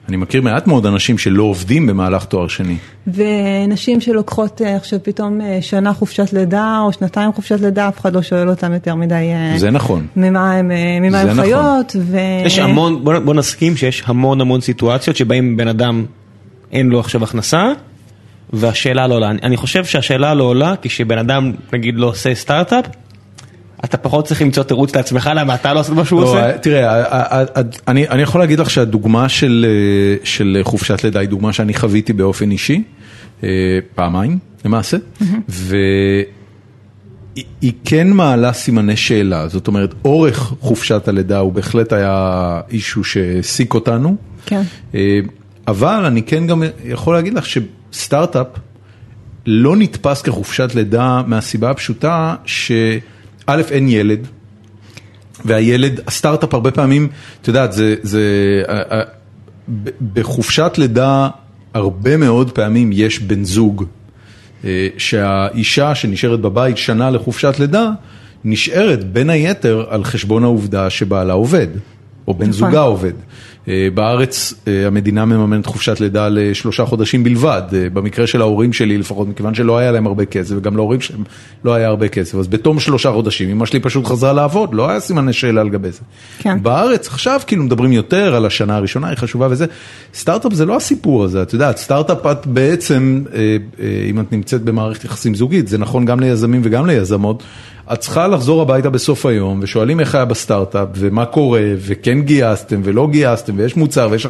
אני 0.09 0.16
מכיר 0.16 0.42
מעט 0.42 0.66
מאוד 0.66 0.87
אנשים 0.87 1.19
שלא 1.19 1.42
עובדים 1.42 1.87
במהלך 1.87 2.25
תואר 2.25 2.49
שני. 2.49 2.77
ונשים 3.07 4.01
שלוקחות 4.01 4.62
אה, 4.62 4.77
עכשיו 4.77 4.99
פתאום 5.03 5.40
אה, 5.40 5.59
שנה 5.61 5.92
חופשת 5.95 6.33
לידה, 6.33 6.81
או 6.87 6.92
שנתיים 6.92 7.33
חופשת 7.33 7.61
לידה, 7.61 7.88
אף 7.88 8.01
אחד 8.01 8.14
לא 8.14 8.23
שואל 8.23 8.49
אותם 8.49 8.73
יותר 8.73 8.95
מדי 8.95 9.14
אה, 9.14 9.59
זה 9.59 9.71
נכון. 9.71 10.07
ממה 10.16 10.53
הם, 10.53 10.71
ממה 11.01 11.21
הם 11.21 11.29
נכון. 11.29 11.45
חיות. 11.45 11.97
ו... 12.01 12.16
יש 12.47 12.59
המון, 12.59 13.05
בוא 13.05 13.19
בוא 13.19 13.35
נסכים 13.35 13.77
שיש 13.77 14.03
המון 14.07 14.40
המון 14.40 14.61
סיטואציות 14.61 15.16
שבהם 15.16 15.57
בן 15.57 15.69
אדם 15.69 16.05
אין 16.73 16.88
לו 16.88 17.01
עכשיו 17.01 17.25
הכנסה, 17.25 17.73
והשאלה 18.53 19.07
לא 19.07 19.14
עולה. 19.14 19.31
אני- 19.31 19.40
אני 19.42 19.57
חושב 19.57 19.85
שהשאלה 19.85 20.35
לא 20.35 20.45
עולה 20.45 20.75
כשבן 20.83 21.19
אדם 21.19 21.53
נגיד 21.73 21.95
לא 21.97 22.07
עושה 22.07 22.35
סטארט-אפ, 22.35 22.85
אתה 23.84 23.96
פחות 23.96 24.24
צריך 24.24 24.42
למצוא 24.42 24.62
תירוץ 24.62 24.96
לעצמך 24.96 25.30
למה 25.34 25.54
אתה 25.54 25.74
לא 25.74 25.80
עושה 25.80 25.92
מה 25.92 26.04
שהוא 26.04 26.20
לא, 26.20 26.26
עושה. 26.26 26.58
תראה, 26.58 26.90
ה- 26.90 27.40
ה- 27.40 27.42
ה- 27.58 27.62
אני 27.88 28.08
אני 28.08 28.22
יכול 28.22 28.40
להגיד 28.40 28.58
לך 28.58 28.70
שהדוגמה 28.70 29.28
של 29.28 29.66
אה, 29.68 30.24
של 30.24 30.58
חופשת 30.62 31.04
לידה 31.04 31.20
היא 31.20 31.28
דוגמה 31.28 31.52
שאני 31.52 31.74
חוויתי 31.74 32.12
באופן 32.12 32.50
אישי, 32.50 32.82
אה, 33.44 33.48
פעמיים 33.94 34.38
למעשה, 34.64 34.96
והיא 35.48 36.24
היא 37.60 37.72
כן 37.84 38.10
מעלה 38.10 38.52
סימני 38.52 38.96
שאלה, 38.96 39.48
זאת 39.48 39.68
אומרת, 39.68 39.94
אורך 40.04 40.38
חופשת 40.60 41.08
הלידה 41.08 41.38
הוא 41.38 41.52
בהחלט 41.52 41.92
היה 41.92 42.60
אישו 42.70 43.04
שהעסיק 43.04 43.74
אותנו. 43.74 44.16
כן. 44.46 44.62
אה, 44.94 45.18
אבל 45.68 46.04
אני 46.04 46.22
כן 46.22 46.46
גם 46.46 46.62
יכול 46.84 47.14
להגיד 47.14 47.34
לך 47.34 47.44
שסטארט-אפ 47.92 48.46
לא 49.46 49.76
נתפס 49.76 50.22
כחופשת 50.22 50.70
לידה 50.74 51.22
מהסיבה 51.26 51.70
הפשוטה 51.70 52.34
שא' 53.50 53.70
אין 53.70 53.88
ילד, 53.88 54.26
והילד, 55.44 56.00
הסטארט-אפ 56.06 56.54
הרבה 56.54 56.70
פעמים, 56.70 57.09
את 57.42 57.48
יודעת, 57.48 57.72
זה, 57.72 57.94
זה, 58.02 58.22
אה, 58.68 58.82
אה, 58.92 59.02
בחופשת 60.12 60.72
לידה 60.78 61.28
הרבה 61.74 62.16
מאוד 62.16 62.50
פעמים 62.50 62.90
יש 62.92 63.18
בן 63.18 63.44
זוג, 63.44 63.85
אה, 64.64 64.88
שהאישה 64.98 65.94
שנשארת 65.94 66.40
בבית 66.40 66.76
שנה 66.76 67.11
לחופשת 67.11 67.54
לידה, 67.59 67.90
נשארת 68.44 69.04
בין 69.12 69.30
היתר 69.30 69.85
על 69.88 70.04
חשבון 70.04 70.44
העובדה 70.44 70.90
שבעלה 70.90 71.32
עובד, 71.32 71.66
או 72.28 72.35
בן 72.35 72.48
נכון. 72.48 72.52
זוגה 72.52 72.80
עובד. 72.80 73.12
אה, 73.68 73.88
בארץ 73.94 74.55
אה, 74.68 74.87
המדינה 74.87 75.24
מממנת 75.24 75.66
חופשת 75.66 76.00
לידה 76.00 76.29
לשלושה 76.29 76.85
חודשים 76.85 77.24
בלבד, 77.24 77.62
אה, 77.72 77.90
במקרה 77.92 78.26
של 78.26 78.40
ההורים 78.40 78.72
שלי 78.72 78.98
לפחות, 78.98 79.29
מכיוון 79.29 79.55
שלא 79.55 79.79
היה 79.79 79.92
להם 79.92 80.07
הרבה 80.07 80.24
כסף, 80.24 80.55
וגם 80.57 80.76
להורים 80.76 81.00
שלהם 81.00 81.24
לא 81.64 81.74
היה 81.74 81.88
הרבה 81.88 82.09
כסף, 82.09 82.35
אז 82.35 82.48
בתום 82.48 82.81
שלושה 82.81 83.12
חודשים 83.12 83.50
אמא 83.50 83.66
שלי 83.66 83.81
פשוט 83.81 84.07
חזרה 84.07 84.33
לעבוד, 84.33 84.74
לא 84.74 84.90
היה 84.90 85.00
סימני 85.00 85.33
שאלה 85.33 85.61
על 85.61 85.68
גבי 85.68 85.90
זה. 85.90 86.00
כן. 86.38 86.62
בארץ 86.62 87.09
עכשיו 87.09 87.40
כאילו 87.46 87.64
מדברים 87.64 87.92
יותר 87.92 88.35
על 88.35 88.46
השנה 88.46 88.76
הראשונה, 88.76 89.09
היא 89.09 89.16
חשובה 89.16 89.48
וזה, 89.50 89.66
סטארט-אפ 90.14 90.52
זה 90.52 90.64
לא 90.64 90.76
הסיפור 90.76 91.24
הזה, 91.24 91.42
את 91.42 91.52
יודעת, 91.52 91.76
סטארט-אפ 91.76 92.26
את 92.26 92.46
בעצם, 92.46 93.24
אם 94.11 94.20
את 94.20 94.33
נמצאת 94.33 94.62
במערכת 94.62 95.05
יחסים 95.05 95.35
זוגית, 95.35 95.68
זה 95.68 95.79
נכון 95.79 96.05
גם 96.05 96.20
ליזמים 96.20 96.61
וגם 96.64 96.87
ליזמות, 96.87 97.42
את 97.92 97.98
צריכה 97.98 98.29
לחזור 98.29 98.62
הביתה 98.62 98.90
בסוף 98.90 99.26
היום 99.26 99.59
ושואלים 99.62 100.00
איך 100.00 100.14
היה 100.14 100.24
בסטארט-אפ 100.24 100.88
ומה 100.94 101.24
קורה 101.24 101.62
וכן 101.79 102.20
גייסתם 102.20 102.81
ולא 102.85 103.09
גייסתם 103.11 103.56
ויש 103.59 103.77
מוצר 103.77 104.09
ויש, 104.11 104.27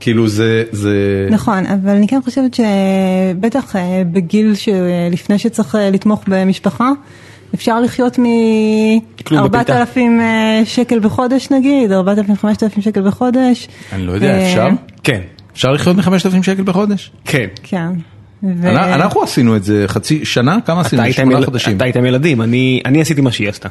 כאילו 0.00 0.28
זה, 0.28 0.64
זה, 0.72 1.28
נכון, 1.30 1.66
אבל 1.66 1.90
אני 1.90 2.08
כן 2.08 2.20
חושבת 2.24 2.54
שבטח 2.54 3.76
אה, 3.76 4.02
בגיל 4.12 4.54
שלפני 4.54 5.38
שצריך 5.38 5.74
אה, 5.74 5.90
לתמוך 5.90 6.24
במשפחה, 6.28 6.90
אפשר 7.54 7.80
לחיות 7.80 8.18
כלום 9.26 9.48
בפיתה. 9.50 9.84
מ-4,000 9.96 9.98
שקל 10.64 10.98
בחודש 10.98 11.50
נגיד, 11.50 11.90
4,000-5,000 11.92 12.80
שקל 12.80 13.02
בחודש. 13.02 13.68
אני 13.92 14.06
לא 14.06 14.12
יודע, 14.12 14.38
אה, 14.38 14.48
אפשר? 14.50 14.68
כן. 15.02 15.20
אפשר 15.52 15.72
לחיות 15.72 15.96
מ-5,000 15.96 16.42
שקל 16.42 16.62
בחודש? 16.62 17.12
כן. 17.24 17.46
כן. 17.62 17.88
ו- 18.42 18.68
אנ- 18.70 18.76
אנחנו 18.76 19.22
עשינו 19.22 19.56
את 19.56 19.64
זה 19.64 19.84
חצי 19.86 20.24
שנה, 20.24 20.58
כמה 20.66 20.80
עשינו? 20.80 21.02
שמונה 21.12 21.44
חודשים. 21.46 21.76
אתה 21.76 21.84
היית 21.84 21.96
עם 21.96 22.06
ילדים, 22.06 22.42
אני 22.42 22.80
אני 22.84 23.00
עשיתי 23.00 23.20
מה 23.20 23.30
שהיא 23.32 23.48
עשתה. 23.48 23.68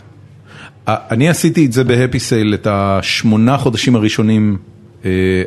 אני 0.88 1.30
עשיתי 1.30 1.66
את 1.66 1.72
זה 1.74 1.84
בהפי 1.84 2.20
סייל, 2.20 2.54
את 2.54 2.68
השמונה 2.70 3.58
חודשים 3.58 3.96
הראשונים 3.96 4.58
אה, 4.58 4.75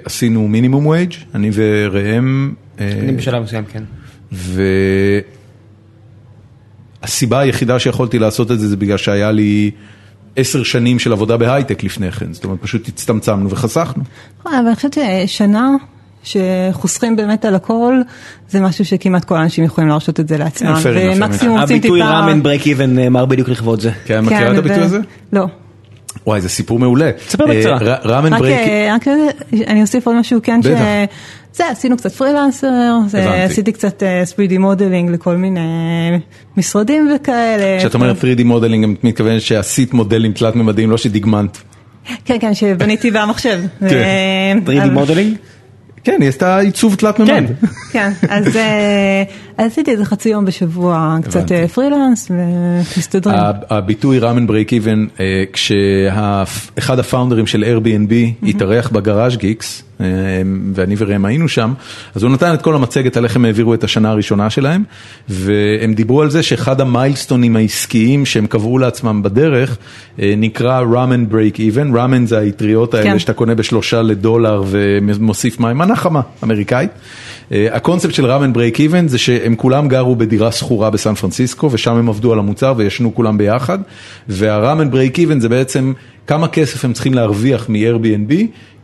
עשינו 0.04 0.48
מינימום 0.48 0.86
וייג', 0.86 1.12
אני 1.34 1.50
וראם, 1.54 2.52
אה, 2.80 2.92
אני 3.02 3.12
בשלב 3.12 3.42
מסוים 3.42 3.64
כן. 3.64 3.82
והסיבה 7.02 7.40
היחידה 7.40 7.78
שיכולתי 7.78 8.18
לעשות 8.18 8.50
את 8.50 8.60
זה 8.60 8.68
זה 8.68 8.76
בגלל 8.76 8.96
שהיה 8.96 9.30
לי 9.30 9.70
עשר 10.36 10.62
שנים 10.62 10.98
של 10.98 11.12
עבודה 11.12 11.36
בהייטק 11.36 11.84
לפני 11.84 12.12
כן, 12.12 12.32
זאת 12.32 12.44
אומרת 12.44 12.58
פשוט 12.62 12.88
הצטמצמנו 12.88 13.50
וחסכנו. 13.50 14.02
נכון, 14.40 14.54
אבל 14.54 14.66
אני 14.66 14.74
חושבת 14.74 14.98
ששנה 15.26 15.70
שחוסכים 16.22 17.16
באמת 17.16 17.44
על 17.44 17.54
הכל, 17.54 18.00
זה 18.48 18.60
משהו 18.60 18.84
שכמעט 18.84 19.24
כל 19.24 19.36
האנשים 19.36 19.64
יכולים 19.64 19.88
להרשות 19.88 20.20
את 20.20 20.28
זה 20.28 20.38
לעצמם. 20.38 20.74
ומקסימום 20.84 21.60
רוצים 21.60 21.80
טיפה... 21.80 21.94
הביטוי 21.94 22.02
ראמן 22.02 22.42
ברייק 22.42 22.66
איבן 22.66 22.94
נאמר 22.94 23.26
בדיוק 23.26 23.48
לכבוד 23.48 23.80
זה. 23.80 23.90
כן, 24.04 24.20
מכירה 24.20 24.50
את 24.50 24.54
ו- 24.54 24.58
הביטוי 24.58 24.82
הזה? 24.82 25.00
לא. 25.32 25.46
וואי, 26.26 26.40
זה 26.40 26.48
סיפור 26.48 26.78
מעולה. 26.78 27.10
תספר 27.12 27.46
בקצרה. 27.46 27.72
אה, 27.80 27.94
ר- 27.94 28.14
ramen 28.14 28.32
רק, 28.32 28.40
break, 28.40 28.68
אה, 28.68 28.94
רק 28.94 29.08
אני 29.66 29.82
אוסיף 29.82 30.06
עוד 30.06 30.16
משהו, 30.16 30.40
כן, 30.42 30.60
בטח. 30.60 30.68
ש... 30.70 31.14
זה, 31.56 31.68
עשינו 31.70 31.96
קצת 31.96 32.12
פרילנסר. 32.12 32.68
עשיתי 33.44 33.72
קצת 33.72 34.02
אה, 34.02 34.22
3D 34.36 34.58
modeling 34.58 35.10
לכל 35.10 35.36
מיני 35.36 35.60
משרדים 36.56 37.10
וכאלה. 37.16 37.78
כשאת 37.78 37.94
אומרת 37.94 38.16
3D 38.20 38.44
modeling, 38.44 38.96
את 38.98 39.04
מתכוונת 39.04 39.40
שעשית 39.42 39.94
מודלים 39.94 40.32
תלת 40.32 40.56
ממדיים, 40.56 40.90
לא 40.90 40.96
שדיגמנת. 40.96 41.58
כן, 42.24 42.36
כן, 42.40 42.54
שבניתי 42.54 43.10
במחשב. 43.10 43.60
אה, 43.82 43.88
3D 44.66 44.70
אבל- 44.82 44.90
modeling? 44.90 45.36
כן, 46.04 46.16
היא 46.20 46.28
עשתה 46.28 46.58
עיצוב 46.58 46.94
תלת 46.94 47.18
ממד. 47.18 47.28
כן. 47.28 47.46
כן, 47.92 48.12
אה, 48.30 48.36
אז 48.38 48.44
עשיתי 49.58 49.90
איזה 49.90 50.04
חצי 50.04 50.28
יום 50.28 50.44
בשבוע, 50.44 51.16
קצת. 51.24 51.52
אה, 51.52 51.68
פרילנס 51.68 52.30
ומסתדרים. 52.30 53.38
הביטוי 53.70 54.18
ramen 54.18 54.46
break 54.46 54.72
even, 54.72 55.06
כשאחד 55.52 56.98
הפאונדרים 56.98 57.46
של 57.46 57.64
Airbnb 57.64 58.46
התארח 58.48 58.90
בגראז' 58.90 59.36
גיקס, 59.36 59.82
אה, 60.00 60.06
ואני 60.74 60.94
וראם 60.98 61.24
היינו 61.24 61.48
שם, 61.48 61.72
אז 62.14 62.22
הוא 62.22 62.32
נתן 62.32 62.54
את 62.54 62.62
כל 62.62 62.74
המצגת 62.74 63.16
על 63.16 63.24
איך 63.24 63.36
הם 63.36 63.44
העבירו 63.44 63.74
את 63.74 63.84
השנה 63.84 64.10
הראשונה 64.10 64.50
שלהם, 64.50 64.82
והם 65.28 65.94
דיברו 65.94 66.22
על 66.22 66.30
זה 66.30 66.42
שאחד 66.42 66.80
המיילסטונים 66.80 67.56
העסקיים 67.56 68.26
שהם 68.26 68.46
קבעו 68.46 68.78
לעצמם 68.78 69.22
בדרך, 69.22 69.78
אה, 70.22 70.34
נקרא 70.36 70.80
ramen 70.80 71.28
break 71.28 71.60
even, 71.60 71.96
ramen 71.96 72.26
זה 72.26 72.38
האטריות 72.38 72.94
האלה 72.94 73.10
כן. 73.10 73.18
שאתה 73.18 73.32
קונה 73.32 73.54
בשלושה 73.54 74.02
לדולר 74.02 74.62
ומוסיף 74.66 75.60
מים, 75.60 75.78
מנה 75.78 75.96
חמה 75.96 76.20
אמריקאית. 76.44 76.90
הקונספט 77.50 78.14
של 78.14 78.26
ramen 78.26 78.52
break 78.52 78.80
even 78.80 79.08
זה 79.08 79.18
שהם 79.48 79.56
כולם 79.56 79.88
גרו 79.88 80.16
בדירה 80.16 80.52
שכורה 80.52 80.90
בסן 80.90 81.14
פרנסיסקו 81.14 81.70
ושם 81.72 81.96
הם 81.96 82.08
עבדו 82.08 82.32
על 82.32 82.38
המוצר 82.38 82.74
וישנו 82.76 83.14
כולם 83.14 83.38
ביחד. 83.38 83.78
וה 84.28 84.46
ramen 84.46 84.90
break 84.90 85.18
even 85.18 85.40
זה 85.40 85.48
בעצם 85.48 85.92
כמה 86.28 86.48
כסף 86.48 86.84
הם 86.84 86.92
צריכים 86.92 87.14
להרוויח 87.14 87.68
מ-Airbnb 87.68 88.32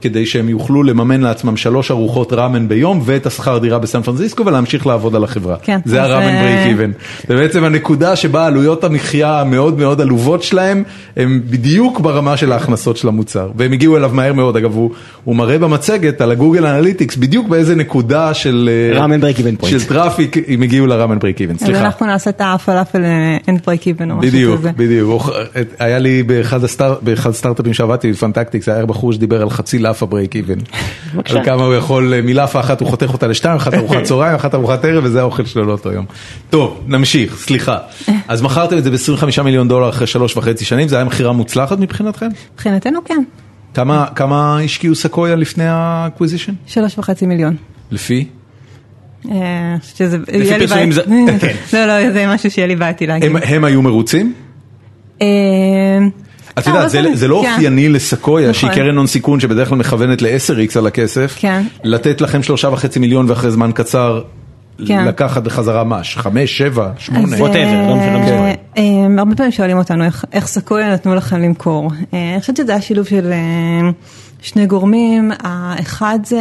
כדי 0.01 0.27
שהם 0.27 0.49
יוכלו 0.49 0.83
לממן 0.83 1.21
לעצמם 1.21 1.57
שלוש 1.57 1.91
ארוחות 1.91 2.33
ramen 2.33 2.69
ביום 2.69 3.01
ואת 3.05 3.27
השכר 3.27 3.59
דירה 3.59 3.79
בסן 3.79 4.03
פרנסיסקו 4.03 4.47
ולהמשיך 4.47 4.87
לעבוד 4.87 5.17
על 5.17 5.25
החברה. 5.25 5.57
כן, 5.63 5.79
זה 5.85 6.03
אז, 6.03 6.11
ה 6.11 6.14
ramen 6.14 6.29
אה, 6.29 6.43
break 6.43 6.67
even. 6.67 6.91
זה 7.29 7.35
בעצם 7.35 7.65
הנקודה 7.65 8.17
שבה 8.17 8.47
עלויות 8.47 8.85
המחיה 8.85 9.41
המאוד 9.41 9.79
מאוד 9.79 10.01
עלובות 10.01 10.43
שלהם 10.43 10.83
הם 11.17 11.41
בדיוק 11.51 12.01
ברמה 12.01 12.37
של 12.37 12.53
ההכנסות 12.53 12.97
של 12.97 13.09
המוצר 13.09 13.51
והם 13.57 13.73
הגיעו 13.73 13.97
אליו 13.97 14.11
מהר 14.15 14.33
מאוד 14.33 14.57
אגב 14.57 14.75
הוא, 14.75 14.91
הוא 15.25 15.37
מראה 15.37 15.59
במצגת 15.59 16.21
על 16.21 16.31
ה 16.31 16.36
Google 16.36 16.67
Analytics 16.67 17.17
בדיוק 17.17 17.49
באיזה 17.49 17.75
נקודה 17.75 18.35
של 18.35 18.71
אה, 18.73 19.01
ramen 19.01 19.21
break 19.21 19.37
even 19.37 19.65
point. 19.65 19.67
של 19.67 19.85
traffic 19.85 20.37
הם 20.49 20.63
הגיעו 20.63 20.87
ל 20.87 20.92
ramen 20.92 21.19
break 21.19 21.41
even 21.41 21.55
אז 21.55 21.61
סליחה. 21.61 21.81
אנחנו 21.81 22.07
נעשה 22.07 22.31
את 22.31 22.41
הפלאפל 22.45 23.03
אין 23.49 23.59
break 23.67 23.87
even 23.87 24.11
או 24.11 24.17
משהו 24.17 24.31
בדיוק, 24.31 24.59
כזה. 24.59 24.71
בדיוק, 24.77 25.31
היה 25.79 25.99
לי 25.99 26.23
באחד 26.23 26.65
באחד 27.35 27.47
הסטארט-אפים 27.51 27.75
שעבדתי 27.75 28.13
בפנטקטיקס, 28.13 28.69
היה 28.69 28.87
בחור 28.87 29.13
שדיבר 29.13 29.43
על 29.43 29.51
חצי 29.51 29.79
לאפה 29.79 30.07
break 30.11 30.37
even. 30.37 30.59
על 31.25 31.45
כמה 31.45 31.65
הוא 31.65 31.75
יכול, 31.75 32.21
מלאפה 32.25 32.61
אחת 32.61 32.81
הוא 32.81 32.89
חותך 32.89 33.13
אותה 33.13 33.27
לשתיים, 33.27 33.57
אחת 33.57 33.75
ארוחת 33.75 34.03
צהריים, 34.09 34.35
אחת 34.35 34.55
ארוחת 34.55 34.85
ערב, 34.85 35.05
וזה 35.05 35.21
האוכל 35.21 35.45
שלו 35.45 35.65
לאותו 35.65 35.93
יום. 35.93 36.05
טוב, 36.51 36.81
נמשיך, 36.87 37.37
סליחה. 37.39 37.79
אז 38.29 38.43
מכרתם 38.43 38.79
את 38.79 38.85
זה 38.85 38.91
ב-25 38.91 39.43
מיליון 39.43 39.69
דולר 39.69 39.89
אחרי 39.89 40.07
שלוש 40.07 40.37
וחצי 40.37 40.65
שנים, 40.65 40.89
זה 40.89 40.97
היה 40.97 41.05
מכירה 41.05 41.33
מוצלחת 41.33 41.79
מבחינתכם? 41.79 42.29
מבחינתנו 42.55 43.01
כן, 43.05 43.23
כמה 43.75 44.07
כמה 44.15 44.59
השקיעו 44.61 44.95
סקויה 44.95 45.37
לפני 45.37 45.65
ה 45.67 45.73
acquisition? 45.73 46.53
שלוש 46.67 46.99
וחצי 46.99 47.27
מיליון. 47.27 47.57
לפי? 47.91 48.25
אה, 49.31 49.37
שזה 49.97 50.19
יהיה 50.33 50.59
לי 50.59 50.67
בעייתי- 50.67 51.01
כן. 51.41 51.55
לא, 51.73 51.87
לא, 51.87 52.13
זה 52.13 52.27
משהו 52.29 52.51
שיהיה 52.51 52.67
לי 52.69 52.77
בעייתי 52.77 53.07
להגיד. 53.07 53.31
הם- 53.31 53.37
הם 53.45 53.65
היו 53.65 53.83
מרוצים? 53.83 54.33
את 56.59 56.67
לא, 56.67 56.73
יודעת, 56.73 56.83
אבל 56.85 56.89
זה, 56.89 57.03
זה- 57.03 57.17
זה 57.17 57.29
לא 57.29 57.43
כן. 57.45 57.53
אופייני 57.53 57.89
לסקויה, 57.89 58.55
שהיא 58.55 58.71
נכון. 58.71 58.83
קרן 58.83 58.97
הון 58.97 59.07
סיכון 59.07 59.41
שבדרך 59.41 59.69
כלל 59.69 59.79
מכוונת 59.79 60.23
ל-10x 60.23 60.79
על 60.79 60.87
הכסף, 60.87 61.37
כן. 61.39 61.63
לתת 61.85 62.21
לכם 62.21 62.43
שלושה 62.43 62.69
וחצי 62.69 62.99
מיליון 62.99 63.31
ואחרי 63.31 63.51
זמן 63.51 63.71
קצר 63.75 64.23
כן. 64.87 65.05
לקחת 65.05 65.43
בחזרה 65.43 65.85
מש, 65.85 66.17
חמש, 66.17 66.59
שבע, 66.59 66.91
שמונה. 66.99 67.37
אז, 67.37 67.43
whatever, 67.43 67.89
לא 67.89 67.97
משנה, 67.97 68.31
לא. 68.31 68.47
אה, 68.79 68.83
הרבה 69.19 69.35
פעמים 69.37 69.53
שואלים 69.53 69.79
אותנו 69.79 70.05
איך- 70.33 70.47
סקויה 70.47 70.93
נתנו 70.95 71.15
לכם 71.15 71.37
למכור. 71.43 71.91
אה, 72.15 72.31
אני 72.33 72.41
חושבת 72.41 72.57
שזה 72.57 72.73
היה 72.73 72.81
שילוב 72.81 73.07
של 73.07 73.33
אה, 73.33 73.91
שני 74.43 74.67
גורמים, 74.67 75.31
האחד 75.43 76.19
זה, 76.25 76.41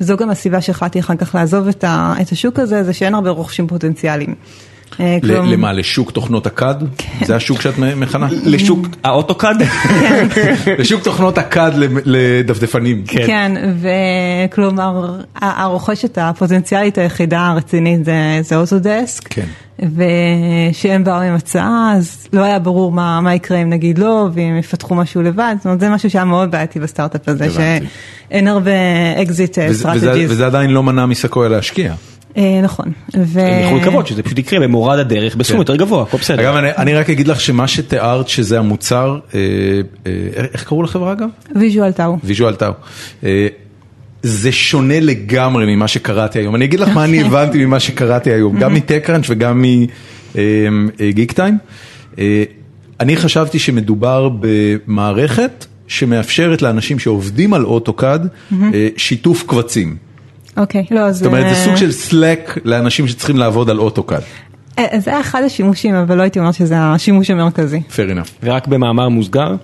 זו 0.00 0.16
גם 0.16 0.30
הסיבה 0.30 0.60
שהחלטתי 0.60 1.00
אחר 1.00 1.16
כך 1.16 1.34
לעזוב 1.34 1.68
את 1.68 1.84
השוק 2.32 2.58
הזה, 2.58 2.82
זה 2.84 2.92
שאין 2.92 3.14
הרבה 3.14 3.30
רוכשים 3.30 3.66
פוטנציאליים. 3.66 4.34
אה, 5.00 5.18
למה, 5.22 5.72
לשוק 5.72 6.10
תוכנות 6.10 6.46
הכד? 6.46 6.74
כן. 6.98 7.24
זה 7.24 7.36
השוק 7.36 7.60
שאת 7.60 7.78
מכנה? 7.78 8.28
לשוק 8.44 8.86
האוטוקאד? 9.04 9.62
לשוק 10.78 11.02
תוכנות 11.02 11.38
למ- 11.76 11.98
לדפדפנים. 12.04 13.02
כן, 13.06 13.52
וכלומר, 14.48 15.18
הרוכשת 15.40 16.18
הפוטנציאלית 16.20 16.98
היחידה 16.98 17.46
הרצינית 17.46 18.04
זה, 18.04 18.40
אוטודסק. 18.56 19.24
כן. 19.30 19.46
ושהם 19.82 21.04
באו 21.04 21.20
עם 21.20 21.34
הצעה, 21.34 21.92
אז 21.96 22.26
לא 22.32 22.44
היה 22.44 22.58
ברור 22.58 22.92
מה, 22.92 23.20
מה 23.20 23.34
יקרה 23.34 23.58
אם 23.58 23.70
נגיד 23.70 23.98
לא, 23.98 24.28
ואם 24.32 24.56
יפתחו 24.58 24.94
משהו 24.94 25.22
לבד, 25.22 25.54
זאת 25.56 25.64
אומרת 25.66 25.80
זה 25.80 25.88
משהו 25.88 26.10
שהיה 26.10 26.24
מאוד 26.24 26.50
בעייתי 26.50 26.80
בסטארט-אפ 26.80 27.28
הזה, 27.28 27.44
הבנתי. 27.44 27.86
שאין 28.30 28.48
הרבה 28.48 28.70
exit 29.22 29.58
strategies. 29.72 30.30
וזה 30.32 30.46
עדיין 30.46 30.70
לא 30.70 30.82
מנע 30.82 31.06
מסקויה 31.06 31.48
להשקיע. 31.48 31.94
נכון. 32.62 32.92
ו... 33.16 33.40
הם 33.40 33.62
יכולים 33.64 33.82
לקוות 33.82 34.06
שזה 34.06 34.22
פשוט 34.22 34.38
יקרה 34.38 34.60
במורד 34.60 34.98
הדרך 34.98 35.36
בסכום 35.36 35.56
כן. 35.56 35.60
יותר 35.60 35.76
גבוה, 35.76 36.02
הכל 36.02 36.18
בסדר. 36.18 36.40
אגב, 36.40 36.56
אני, 36.56 36.68
אני 36.76 36.94
רק 36.94 37.10
אגיד 37.10 37.28
לך 37.28 37.40
שמה 37.40 37.68
שתיארת 37.68 38.28
שזה 38.28 38.58
המוצר, 38.58 39.18
אה, 39.34 39.40
אה, 40.06 40.12
איך 40.52 40.64
קראו 40.64 40.82
לחברה 40.82 41.12
אגב? 41.12 41.28
Visual 41.56 41.92
Tao. 41.92 42.16
Visual 42.24 42.54
Tao. 42.54 42.72
אה, 43.24 43.46
זה 44.22 44.52
שונה 44.52 45.00
לגמרי 45.00 45.76
ממה 45.76 45.88
שקראתי 45.88 46.38
היום. 46.38 46.54
אני 46.54 46.64
אגיד 46.64 46.80
לך 46.80 46.88
מה 46.88 47.04
אני 47.04 47.22
הבנתי 47.24 47.64
ממה 47.66 47.80
שקראתי 47.80 48.32
היום, 48.32 48.58
גם 48.58 48.74
מ 48.74 48.79
TechCrunch 48.79 49.26
וגם 49.28 49.64
מ 51.00 51.32
Geektime. 51.32 51.58
אה, 52.18 52.44
אני 53.00 53.16
חשבתי 53.16 53.58
שמדובר 53.58 54.28
במערכת 54.40 55.66
שמאפשרת 55.88 56.62
לאנשים 56.62 56.98
שעובדים 56.98 57.54
על 57.54 57.64
AutoCAD 57.64 58.28
אה, 58.52 58.88
שיתוף 58.96 59.44
קבצים. 59.46 60.07
אוקיי, 60.58 60.84
לא, 60.90 61.12
זאת 61.12 61.26
אומרת, 61.26 61.54
זה 61.54 61.64
סוג 61.64 61.76
של 61.76 61.92
סלאק 61.92 62.58
לאנשים 62.64 63.08
שצריכים 63.08 63.36
לעבוד 63.36 63.70
על 63.70 63.78
אוטוקאד. 63.78 64.22
אה, 64.78 65.00
זה 65.00 65.10
היה 65.10 65.20
אחד 65.20 65.42
השימושים, 65.46 65.94
אבל 65.94 66.16
לא 66.16 66.22
הייתי 66.22 66.38
אומרת 66.38 66.54
שזה 66.54 66.74
השימוש 66.78 67.30
המרכזי. 67.30 67.80
fair 67.90 68.12
enough. 68.16 68.30
ורק 68.42 68.66
במאמר 68.66 69.08
מוסגר, 69.08 69.54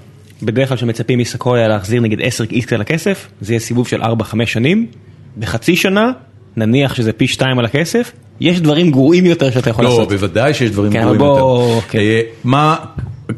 בדרך 0.42 0.68
כלל 0.68 0.76
כשמצפים 0.76 1.18
מסקויה 1.18 1.68
להחזיר 1.68 2.00
נגיד 2.00 2.18
10 2.22 2.44
איקס 2.50 2.72
על 2.72 2.80
הכסף, 2.80 3.28
זה 3.40 3.52
יהיה 3.52 3.60
סיבוב 3.60 3.88
של 3.88 4.02
4-5 4.02 4.06
שנים, 4.46 4.86
בחצי 5.38 5.76
שנה, 5.76 6.10
נניח 6.56 6.94
שזה 6.94 7.12
פי 7.12 7.26
2 7.26 7.58
על 7.58 7.64
הכסף, 7.64 8.12
יש 8.40 8.60
דברים 8.60 8.90
גרועים 8.90 9.26
יותר 9.26 9.50
שאתה 9.50 9.70
יכול 9.70 9.84
לא, 9.84 9.90
לעשות. 9.90 10.08
בוודאי 10.08 10.54
שיש 10.54 10.70
דברים 10.70 10.92
כן, 10.92 11.00
גרועים 11.02 11.18
בוא- 11.20 11.68
יותר. 11.74 11.86
כן. 11.88 11.98
אה, 11.98 12.20
מה, 12.44 12.76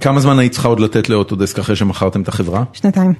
כמה 0.00 0.20
זמן 0.20 0.38
היית 0.38 0.52
צריכה 0.52 0.68
עוד 0.68 0.80
לתת 0.80 1.08
לאוטודסק 1.08 1.58
אחרי 1.58 1.76
שמכרתם 1.76 2.22
את 2.22 2.28
החברה? 2.28 2.62
שנתיים. 2.72 3.12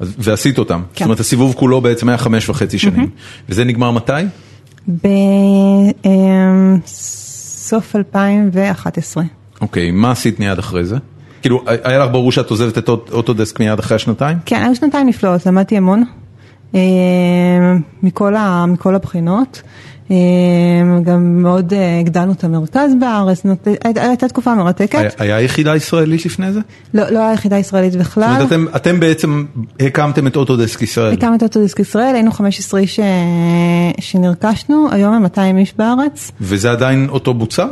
ועשית 0.00 0.58
אותם. 0.58 0.80
זאת 0.88 0.96
כן. 0.98 1.04
אומרת, 1.04 1.20
הסיבוב 1.20 1.54
כולו 1.54 1.80
בעצם 1.80 2.08
היה 2.08 2.18
חמש 2.18 2.48
וחצי 2.48 2.78
שנים. 2.78 3.10
וזה 3.48 3.64
נגמר 3.64 3.90
מתי? 3.90 4.12
בסוף 6.84 7.96
2011. 7.96 9.24
אוקיי, 9.60 9.90
מה 9.90 10.10
עשית 10.10 10.40
מיד 10.40 10.58
אחרי 10.58 10.84
זה? 10.84 10.96
כאילו, 11.42 11.62
היה 11.66 11.98
לך 11.98 12.10
ברור 12.12 12.32
שאת 12.32 12.50
עוזבת 12.50 12.78
את 12.78 12.88
אוט- 12.88 13.10
אוטודסק 13.12 13.60
מיד 13.60 13.78
אחרי 13.78 13.94
השנתיים? 13.94 14.38
כן, 14.46 14.62
היו 14.64 14.74
שנתיים 14.74 15.06
נפלאות, 15.08 15.46
למדתי 15.46 15.76
המון, 15.76 16.04
אה, 16.74 16.80
מכל, 18.02 18.34
ה, 18.36 18.66
מכל 18.66 18.94
הבחינות. 18.94 19.62
אה, 20.10 20.16
גם 21.04 21.42
מאוד 21.42 21.72
אה, 21.74 21.98
הגדלנו 22.00 22.32
את 22.32 22.44
המרכז 22.44 22.92
בארץ, 23.00 23.44
נות- 23.44 23.66
הייתה 23.84 24.02
הייתה 24.02 24.28
תקופה 24.28 24.54
מרתקת. 24.54 25.14
היה- 25.20 25.40
יחידה 25.40 25.76
ישראלית 25.76 26.26
לפני 26.26 26.52
זה? 26.52 26.60
לא, 26.94 27.08
לא 27.10 27.18
היה 27.18 27.32
יחידה 27.32 27.58
ישראלית 27.58 27.92
זאת 27.92 28.00
בכלל. 28.00 28.42
אומרת, 28.42 28.52
אתם- 28.76 29.00
בעצם 29.00 29.44
הקמתם 29.80 30.26
את 30.26 30.36
Autodesk 30.36 30.82
ישראל. 30.82 31.12
הקמנו 31.12 31.34
את 31.36 31.42
Autodesk 31.42 31.78
ישראל, 31.80 32.14
היינו 32.14 32.32
15 32.32 32.80
איש 32.80 33.00
אה, 33.00 33.04
שנרכשנו, 34.00 34.88
היום 34.92 35.14
הם 35.14 35.22
200 35.22 35.58
איש 35.58 35.74
בארץ. 35.78 36.32
וזה 36.40 36.70
עדיין 36.70 37.06
אותו 37.08 37.34
מוצר? 37.34 37.66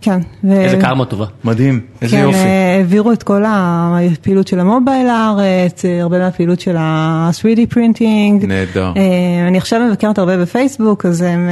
כן. 0.00 0.20
ו- 0.44 0.52
איזה 0.52 0.76
קרמה 0.76 1.04
טובה. 1.04 1.26
מדהים, 1.44 1.80
איזה 2.02 2.16
כן, 2.16 2.22
יופי. 2.22 2.38
אה, 2.38 2.76
העבירו 2.76 3.12
את 3.12 3.22
כל 3.22 3.42
הפעילות 3.46 4.48
של 4.48 4.60
המובייל 4.60 5.06
לארץ, 5.06 5.84
אה, 5.84 6.02
הרבה 6.02 6.18
מהפעילות 6.18 6.60
של 6.60 6.76
ה-3D 6.76 7.60
printing. 7.68 8.44
נהדר. 8.44 8.92
אה, 8.96 9.48
אני 9.48 9.58
עכשיו 9.58 9.80
מבקרת 9.88 10.18
הרבה 10.18 10.36
בפייסבוק, 10.36 11.06
אז 11.06 11.22
הם 11.22 11.50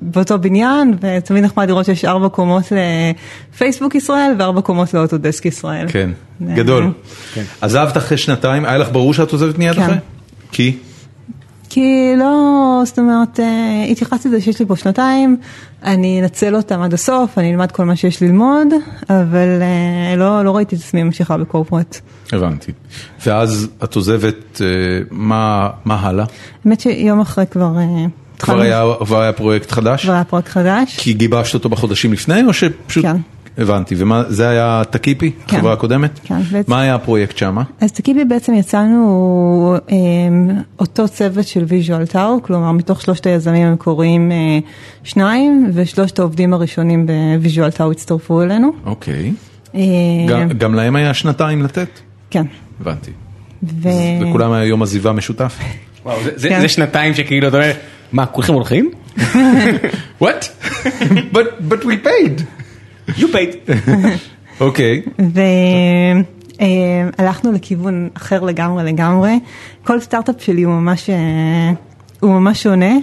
באותו 0.00 0.38
בניין, 0.38 0.94
ותמיד 1.00 1.44
נחמד 1.44 1.68
לראות 1.68 1.84
שיש 1.84 2.04
ארבע 2.04 2.28
קומות 2.28 2.72
לפייסבוק 3.52 3.94
ישראל 3.94 4.34
וארבע 4.38 4.60
קומות 4.60 4.94
לאוטודסק 4.94 5.46
ישראל. 5.46 5.86
כן, 5.88 6.10
גדול. 6.42 6.92
עזבת 7.60 7.96
אחרי 7.96 8.18
שנתיים, 8.18 8.64
היה 8.64 8.78
לך 8.78 8.92
ברור 8.92 9.14
שאת 9.14 9.32
עוזבת 9.32 9.58
מיד 9.58 9.74
כן. 9.74 9.82
אחרי? 9.82 9.96
כי? 10.52 10.76
כי 11.74 12.12
לא, 12.18 12.82
זאת 12.84 12.98
אומרת, 12.98 13.40
אה, 13.40 13.84
התייחסתי 13.90 14.28
לזה 14.28 14.40
שיש 14.40 14.60
לי 14.60 14.66
פה 14.66 14.76
שנתיים, 14.76 15.36
אני 15.84 16.20
אנצל 16.22 16.56
אותם 16.56 16.82
עד 16.82 16.94
הסוף, 16.94 17.38
אני 17.38 17.52
אלמד 17.52 17.72
כל 17.72 17.84
מה 17.84 17.96
שיש 17.96 18.22
ללמוד, 18.22 18.68
אבל 19.10 19.62
אה, 19.62 20.16
לא, 20.16 20.44
לא 20.44 20.56
ראיתי 20.56 20.76
את 20.76 20.80
עצמי 20.80 21.02
ממשיכה 21.02 21.36
בקורפרט. 21.36 22.00
הבנתי. 22.32 22.72
ואז 23.26 23.68
את 23.84 23.94
עוזבת, 23.94 24.60
אה, 24.60 24.66
מה 25.10 25.70
מה 25.84 26.00
הלאה? 26.00 26.24
האמת 26.64 26.80
שיום 26.80 27.20
אחרי 27.20 27.44
כבר... 27.50 27.72
כבר 28.38 28.60
היה 28.60 28.84
כבר 29.04 29.20
היה 29.20 29.32
פרויקט 29.32 29.70
חדש? 29.70 30.02
כבר 30.02 30.12
היה 30.12 30.24
פרויקט 30.24 30.48
חדש. 30.48 30.96
כי 30.98 31.12
גיבשת 31.12 31.54
אותו 31.54 31.68
בחודשים 31.68 32.12
לפני, 32.12 32.44
או 32.44 32.52
שפשוט... 32.52 33.04
כן. 33.04 33.16
הבנתי, 33.58 33.94
ומה, 33.98 34.22
זה 34.28 34.48
היה 34.48 34.82
Takipi, 34.90 35.30
כן. 35.46 35.56
החברה 35.56 35.72
הקודמת? 35.72 36.20
כן, 36.24 36.40
בעצם- 36.52 36.72
מה 36.72 36.80
היה 36.80 36.94
הפרויקט 36.94 37.36
שמה? 37.36 37.62
אז 37.80 37.92
Takipi 37.92 38.24
בעצם 38.24 38.54
יצאנו 38.54 39.76
אה, 39.90 39.96
אותו 40.80 41.08
צוות 41.08 41.46
של 41.46 41.64
Visual 41.68 42.06
Tao, 42.06 42.42
כלומר 42.42 42.72
מתוך 42.72 43.02
שלושת 43.02 43.26
היזמים 43.26 43.66
המקוריים 43.66 44.32
אה, 44.32 44.58
שניים, 45.04 45.70
ושלושת 45.74 46.18
העובדים 46.18 46.52
הראשונים 46.54 47.06
ב 47.06 47.15
Visual 47.15 47.70
Tao 47.70 47.90
הצטרפו 47.90 48.42
אלינו. 48.42 48.72
אוקיי. 48.86 49.32
אה, 49.74 49.80
גם, 50.28 50.48
גם 50.48 50.74
להם 50.74 50.96
היה 50.96 51.14
שנתיים 51.14 51.62
לתת? 51.62 51.88
כן. 52.30 52.44
הבנתי. 52.80 53.10
ו... 53.62 53.88
וכולם 54.20 54.52
היה 54.52 54.64
יום 54.64 54.82
עזיבה 54.82 55.12
משותף? 55.12 55.58
וואו, 56.04 56.22
זה- 56.24 56.30
זה 56.36 56.48
כן. 56.48 56.60
זה 56.60 56.68
שנתיים 56.68 57.14
שכאילו 57.14 57.48
אתה 57.48 57.56
אומר, 57.56 57.72
מה, 58.12 58.26
כולכם 58.26 58.52
הולכים? 58.54 58.90
What? 60.22 60.24
but, 61.34 61.46
but 61.68 61.82
we 61.84 61.96
paid. 62.06 62.42
You 63.08 63.26
paid. 63.32 63.70
אוקיי. 64.60 65.02
והלכנו 67.18 67.52
לכיוון 67.52 68.08
אחר 68.14 68.40
לגמרי 68.40 68.84
לגמרי. 68.84 69.40
כל 69.84 70.00
סטארט-אפ 70.00 70.42
שלי 70.42 70.62
הוא 70.62 70.74
ממש, 70.74 71.10
אה, 71.10 71.72
הוא 72.20 72.30
ממש 72.30 72.62
שונה. 72.62 72.94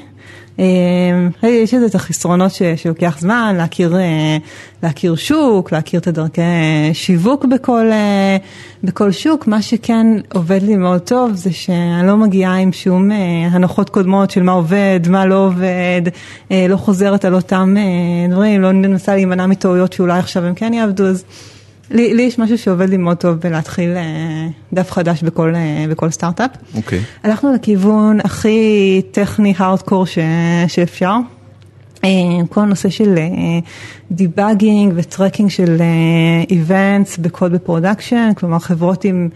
אה, 0.60 1.50
יש 1.50 1.74
לזה 1.74 1.86
את 1.86 1.96
החסרונות 1.96 2.52
שלוקח 2.76 3.18
זמן, 3.20 3.56
להכיר, 3.58 3.98
אה, 3.98 4.38
להכיר 4.84 5.16
שוק, 5.16 5.72
להכיר 5.72 6.00
את 6.00 6.08
הדרכי 6.08 6.42
שיווק 6.94 7.46
בכל, 7.46 7.92
אה, 7.92 8.38
בכל 8.84 9.12
שוק. 9.12 9.48
מה 9.48 9.62
שכן 9.62 10.08
עובד 10.34 10.62
לי 10.64 10.76
מאוד 10.76 11.02
טוב 11.02 11.34
זה 11.34 11.52
שאני 11.52 12.08
לא 12.08 12.18
מגיעה 12.18 12.56
עם 12.56 12.72
שום 12.72 13.12
אה, 13.12 13.18
הנחות 13.52 13.90
קודמות 13.90 14.32
של 14.32 14.44
מה 14.44 14.52
עובד, 14.52 15.00
מה 15.10 15.26
לא 15.26 15.46
עובד, 15.46 16.02
לא 16.70 16.78
חוזרת 16.78 17.26
על 17.26 17.36
אותם 17.36 17.76
דברים, 18.30 18.62
לא 18.62 18.72
מנסה 18.72 19.16
להימנע 19.16 19.46
מטעויות 19.46 19.94
שאולי 19.94 20.20
עכשיו 20.20 20.46
הם 20.46 20.54
כן 20.54 20.74
יעבדו. 20.74 21.06
אז 21.06 21.24
לי, 21.92 22.14
לי 22.14 22.22
יש 22.22 22.40
משהו 22.40 22.58
שעובד 22.58 22.90
לי 22.90 22.98
מאוד 22.98 23.18
טוב 23.18 23.36
בלהתחיל 23.36 23.90
אה, 23.90 24.48
דף 24.74 24.92
חדש 24.92 25.24
בכל, 25.24 25.56
אה, 25.56 25.86
בכל 25.90 26.10
סטארט-אפ. 26.10 26.52
אוקיי. 26.76 27.02
הלכנו 27.24 27.54
לכיוון 27.54 28.20
הכי 28.24 29.02
טכני, 29.12 29.54
הארדקור 29.58 30.06
ש, 30.06 30.18
שאפשר. 30.68 31.16
אה, 32.04 32.10
כל 32.50 32.62
הנושא 32.62 32.90
של 32.90 33.16
debugging 34.12 34.94
ו 34.96 35.02
tracking 35.02 35.50
של 35.50 35.82
events 36.50 37.18
בקוד 37.18 37.52
ב 37.52 37.58
production, 37.58 38.32
כלומר 38.38 38.60
חברות 38.60 39.04
עם 39.04 39.30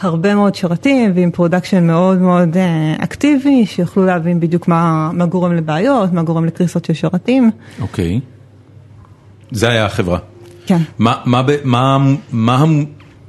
הרבה 0.00 0.34
מאוד 0.34 0.54
שרתים 0.54 1.12
ועם 1.14 1.30
production 1.30 1.86
מאוד 1.86 2.18
מאוד 2.18 2.56
אקטיבי, 2.98 3.66
שיוכלו 3.66 4.06
להבין 4.06 4.40
בדיוק 4.40 4.68
מה, 4.68 5.10
מה 5.12 5.26
גורם 5.26 5.52
לבעיות, 5.52 6.12
מה 6.12 6.22
גורם 6.22 6.44
לקריסות 6.44 6.84
של 6.84 6.94
שרתים. 6.94 7.50
אוקיי. 7.80 8.20
זה 9.50 9.68
היה 9.68 9.86
החברה. 9.86 10.18
כן. 10.66 10.78
מה, 10.98 11.14
מה, 11.24 11.42
ב- 11.42 11.56
מה, 11.64 11.98
מה, 12.32 12.64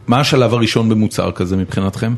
מה 0.07 0.19
השלב 0.19 0.53
הראשון 0.53 0.89
במוצר 0.89 1.31
כזה 1.31 1.57
מבחינתכם? 1.57 2.13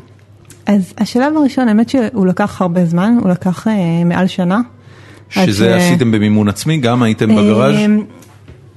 אז 0.66 0.94
השלב 0.98 1.36
הראשון, 1.36 1.68
האמת 1.68 1.88
שהוא 1.88 2.26
לקח 2.26 2.60
הרבה 2.62 2.84
זמן, 2.84 3.16
הוא 3.22 3.30
לקח 3.30 3.66
אה, 3.68 3.72
מעל 4.04 4.26
שנה. 4.26 4.60
שזה 5.30 5.64
ש- 5.80 5.82
עשיתם 5.82 6.12
במימון 6.12 6.48
עצמי? 6.48 6.76
גם 6.78 7.02
הייתם 7.02 7.28
בגראז'? 7.28 7.74
אה, 7.74 7.86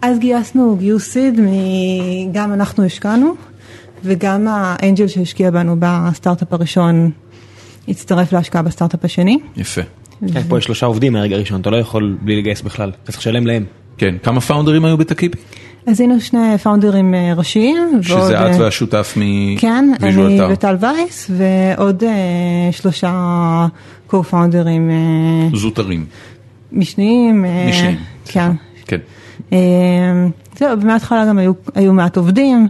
אז 0.01 0.19
גייסנו 0.19 0.75
גיוס 0.79 1.09
seed, 1.11 1.39
מ- 1.41 2.31
גם 2.31 2.53
אנחנו 2.53 2.83
השקענו, 2.85 3.35
וגם 4.03 4.47
ה 4.49 4.59
angel 4.59 5.07
שהשקיע 5.07 5.51
בנו 5.51 5.75
בסטארט-אפ 5.79 6.53
הראשון 6.53 7.11
הצטרף 7.87 8.33
להשקעה 8.33 8.61
בסטארט-אפ 8.61 9.05
השני. 9.05 9.39
יפה. 9.57 9.81
כן, 10.33 10.41
פה 10.49 10.57
יש 10.57 10.63
שלושה 10.65 10.85
עובדים 10.85 11.13
מהרגע 11.13 11.35
הראשון, 11.35 11.61
אתה 11.61 11.69
לא 11.69 11.77
יכול 11.77 12.17
בלי 12.21 12.35
לגייס 12.41 12.61
בכלל, 12.61 12.89
אתה 13.03 13.11
צריך 13.11 13.17
לשלם 13.19 13.47
להם. 13.47 13.65
כן, 13.97 14.15
כמה 14.23 14.41
פאונדרים 14.41 14.85
היו 14.85 14.97
ב 14.97 15.02
Takipi? 15.02 15.37
אז 15.85 15.99
היינו 15.99 16.21
שני 16.21 16.57
פאונדרים 16.57 17.13
אה, 17.13 17.33
ראשיים. 17.37 17.77
ועוד, 17.93 18.03
שזה 18.03 18.37
את 18.37 18.53
אה, 18.53 18.59
והשותף 18.59 19.13
כן, 19.59 19.89
מ 19.99 20.25
VisualTao. 20.25 20.49
וטל 20.49 20.75
וייס, 20.79 21.31
ועוד 21.37 22.03
אה, 22.03 22.71
שלושה 22.71 23.11
אה, 24.89 25.57
זוטרים. 25.57 26.05
משניים. 26.71 27.45
משניים, 27.69 27.97
כן. 28.25 28.51
כן. 28.85 28.97
זהו, 30.57 30.81
ומההתחלה 30.81 31.25
גם 31.25 31.37
היו, 31.37 31.53
היו 31.75 31.93
מעט 31.93 32.17
עובדים, 32.17 32.67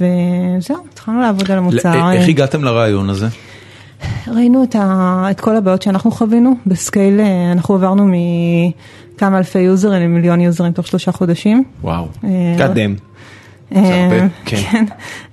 וזהו, 0.00 0.76
התחלנו 0.92 1.20
לעבוד 1.20 1.50
על 1.50 1.58
המוצר. 1.58 2.12
איך 2.12 2.28
הגעתם 2.28 2.64
לרעיון 2.64 3.10
הזה? 3.10 3.26
ראינו 4.28 4.64
את, 4.64 4.74
ה, 4.74 5.26
את 5.30 5.40
כל 5.40 5.56
הבעיות 5.56 5.82
שאנחנו 5.82 6.10
חווינו, 6.10 6.54
ב 6.66 6.75
scale 6.75 7.20
אנחנו 7.52 7.74
עברנו 7.74 8.06
מכמה 9.20 9.38
אלפי 9.38 9.58
יוזרים 9.58 10.02
למיליון 10.02 10.40
יוזרים 10.40 10.72
תוך 10.72 10.86
שלושה 10.86 11.12
חודשים. 11.12 11.64
וואו. 11.82 12.08
God 12.22 12.76
damn. 12.76 13.00
אה, 13.76 14.04
הרבה, 14.04 14.26
כן, 14.44 14.84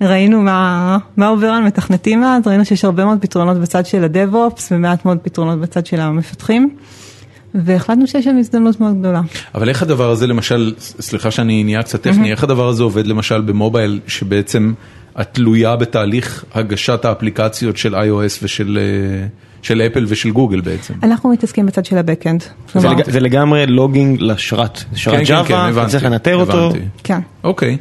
ראינו 0.01 0.41
מה, 0.41 0.97
מה 1.17 1.27
עובר 1.27 1.47
על 1.47 1.63
מתכנתים 1.63 2.23
אז, 2.23 2.47
ראינו 2.47 2.65
שיש 2.65 2.85
הרבה 2.85 3.05
מאוד 3.05 3.17
פתרונות 3.21 3.57
בצד 3.57 3.85
של 3.85 4.03
הדב-אופס 4.03 4.71
ומעט 4.71 5.05
מאוד 5.05 5.17
פתרונות 5.17 5.59
בצד 5.59 5.85
של 5.85 5.99
המפתחים. 5.99 6.75
והחלטנו 7.55 8.07
שיש 8.07 8.25
שם 8.25 8.37
הזדמנות 8.37 8.79
מאוד 8.79 8.99
גדולה. 8.99 9.21
אבל 9.55 9.69
איך 9.69 9.83
הדבר 9.83 10.09
הזה 10.09 10.27
למשל, 10.27 10.73
סליחה 10.79 11.31
שאני 11.31 11.63
נהיה 11.63 11.83
קצת 11.83 12.01
טכני, 12.01 12.31
איך 12.31 12.43
הדבר 12.43 12.67
הזה 12.67 12.83
עובד 12.83 13.07
למשל 13.07 13.41
במובייל 13.41 13.99
שבעצם 14.07 14.73
את 15.21 15.27
תלויה 15.31 15.75
בתהליך 15.75 16.45
הגשת 16.53 17.05
האפליקציות 17.05 17.77
של 17.77 17.95
iOS 17.95 18.39
ושל 18.41 18.79
אה, 18.81 19.27
של 19.61 19.81
אפל 19.81 20.05
ושל 20.07 20.31
גוגל 20.31 20.61
בעצם? 20.61 20.93
אנחנו 21.03 21.29
מתעסקים 21.29 21.65
בצד 21.65 21.85
של 21.85 21.97
הבקאנד. 21.97 22.43
זה 22.75 22.87
לג- 22.89 23.09
זה 23.11 23.19
לגמרי 23.19 23.65
לוגינג 23.65 24.21
לשרת, 24.21 24.83
שרת 24.95 25.13
כן, 25.13 25.19
כן, 25.19 25.25
כן, 25.25 25.33
ג'אווה, 25.33 25.43
אתה 25.61 25.67
הבנתי, 25.69 25.91
צריך 25.91 26.03
לנטר 26.03 26.35
אותו. 26.35 26.69
כן. 27.03 27.19
אוקיי, 27.43 27.77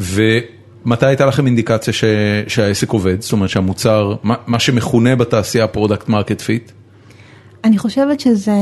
ומתי 0.00 1.06
הייתה 1.06 1.26
לכם 1.26 1.46
אינדיקציה 1.46 1.92
ש... 1.92 2.04
שהעסק 2.48 2.90
עובד? 2.90 3.20
זאת 3.20 3.32
אומרת 3.32 3.48
שהמוצר, 3.50 4.14
מה, 4.22 4.34
מה 4.46 4.58
שמכונה 4.58 5.16
בתעשייה 5.16 5.66
product 5.66 6.08
market 6.08 6.40
fit? 6.40 6.70
אני 7.64 7.78
חושבת 7.78 8.20
שזה 8.20 8.52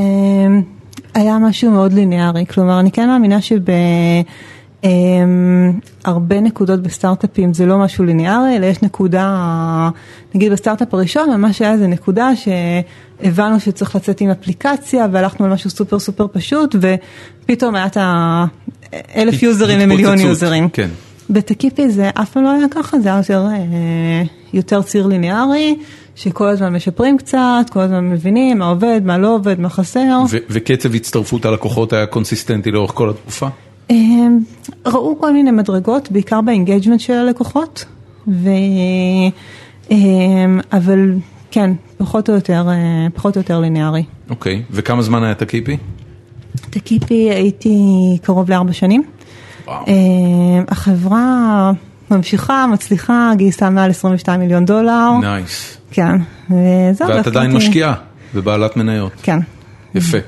היה 1.15 1.39
משהו 1.39 1.71
מאוד 1.71 1.93
ליניארי, 1.93 2.45
כלומר 2.47 2.81
אני 2.81 2.91
כן 2.91 3.07
מאמינה 3.09 3.39
שבהרבה 4.83 6.41
נקודות 6.41 6.83
בסטארט-אפים 6.83 7.55
זה 7.55 7.67
לא 7.67 7.79
משהו 7.79 8.05
ליניארי, 8.05 8.57
אלא 8.57 8.67
יש 8.67 8.83
נקודה, 8.83 9.91
נגיד 10.35 10.53
בסטארט-אפ 10.53 10.95
הראשון 10.95 11.31
ממש 11.31 11.63
היה 11.63 11.73
איזה 11.73 11.87
נקודה 11.87 12.31
שהבנו 12.37 13.61
שצריך 13.61 13.97
לצאת 13.97 14.21
עם 14.21 14.31
אפליקציה 14.31 15.07
והלכנו 15.13 15.47
על 15.47 15.53
משהו 15.53 15.71
סופר 15.71 15.99
סופר 15.99 16.27
פשוט 16.33 16.75
ופתאום 17.45 17.75
היה 17.75 17.87
את 17.87 17.97
האלף 18.01 19.43
יוזרים 19.43 19.79
למיליון 19.79 20.21
יוזרים. 20.21 20.69
כן. 20.69 20.89
ב 21.31 21.39
Takipi 21.39 21.91
זה 21.91 22.11
אף 22.15 22.31
פעם 22.31 22.43
לא 22.43 22.51
היה 22.51 22.67
ככה, 22.71 23.01
זה 23.01 23.09
היה 23.09 23.19
יותר, 23.19 23.47
אה, 23.47 24.23
יותר 24.53 24.83
ציר 24.83 25.07
ליניארי, 25.07 25.77
שכל 26.15 26.49
הזמן 26.49 26.73
משפרים 26.73 27.19
קצת, 27.19 27.67
כל 27.71 27.81
הזמן 27.81 28.11
מבינים 28.11 28.59
מה 28.59 28.69
עובד, 28.69 29.01
מה 29.05 29.19
לא 29.19 29.35
עובד, 29.35 29.61
מה 29.61 29.69
חסר. 29.69 30.23
ו- 30.31 30.37
וקצב 30.51 30.95
הצטרפות 30.95 31.45
הלקוחות 31.45 31.93
היה 31.93 32.07
קונסיסטנטי 32.07 32.71
לאורך 32.71 32.91
כל 32.95 33.11
התקופה? 33.11 33.49
אה, 33.91 33.97
ראו 34.87 35.19
כל 35.21 35.33
מיני 35.33 35.51
מדרגות, 35.51 36.13
בעיקר 36.13 36.41
ב 36.41 36.46
engagement 36.46 37.01
של 37.01 37.13
הלקוחות, 37.13 37.85
ו... 38.29 38.49
אה, 39.91 39.97
אבל 40.73 41.15
כן, 41.51 41.71
פחות 41.99 42.29
או 42.29 42.35
יותר, 42.35 42.67
אה, 42.69 43.07
פחות 43.15 43.37
או 43.37 43.41
יותר 43.41 43.61
ליניארי. 43.61 44.05
אוקיי, 44.31 44.63
וכמה 44.71 45.03
זמן 45.03 45.25
היה 45.25 45.35
Takipi? 45.35 45.77
Takipi 46.71 47.31
הייתי 47.31 47.79
קרוב 48.23 48.51
לארבע 48.51 48.73
שנים. 48.73 49.03
וואו. 49.67 49.85
אה, 49.89 49.95
החברה 50.69 51.73
ממשיכה, 52.11 52.67
מצליחה, 52.67 53.33
גייסה 53.37 53.71
מעל 53.71 53.91
22 53.91 54.41
מיליון 54.41 54.65
דולר. 54.65 55.11
Nice. 55.21 55.79
כן, 55.91 56.17
וזהו. 56.51 57.09
ואת 57.09 57.27
עדיין 57.27 57.53
משקיעה 57.53 57.95
ובעלת 58.35 58.77
מניות. 58.77 59.13
כן. 59.23 59.39
יפה. 59.95 60.19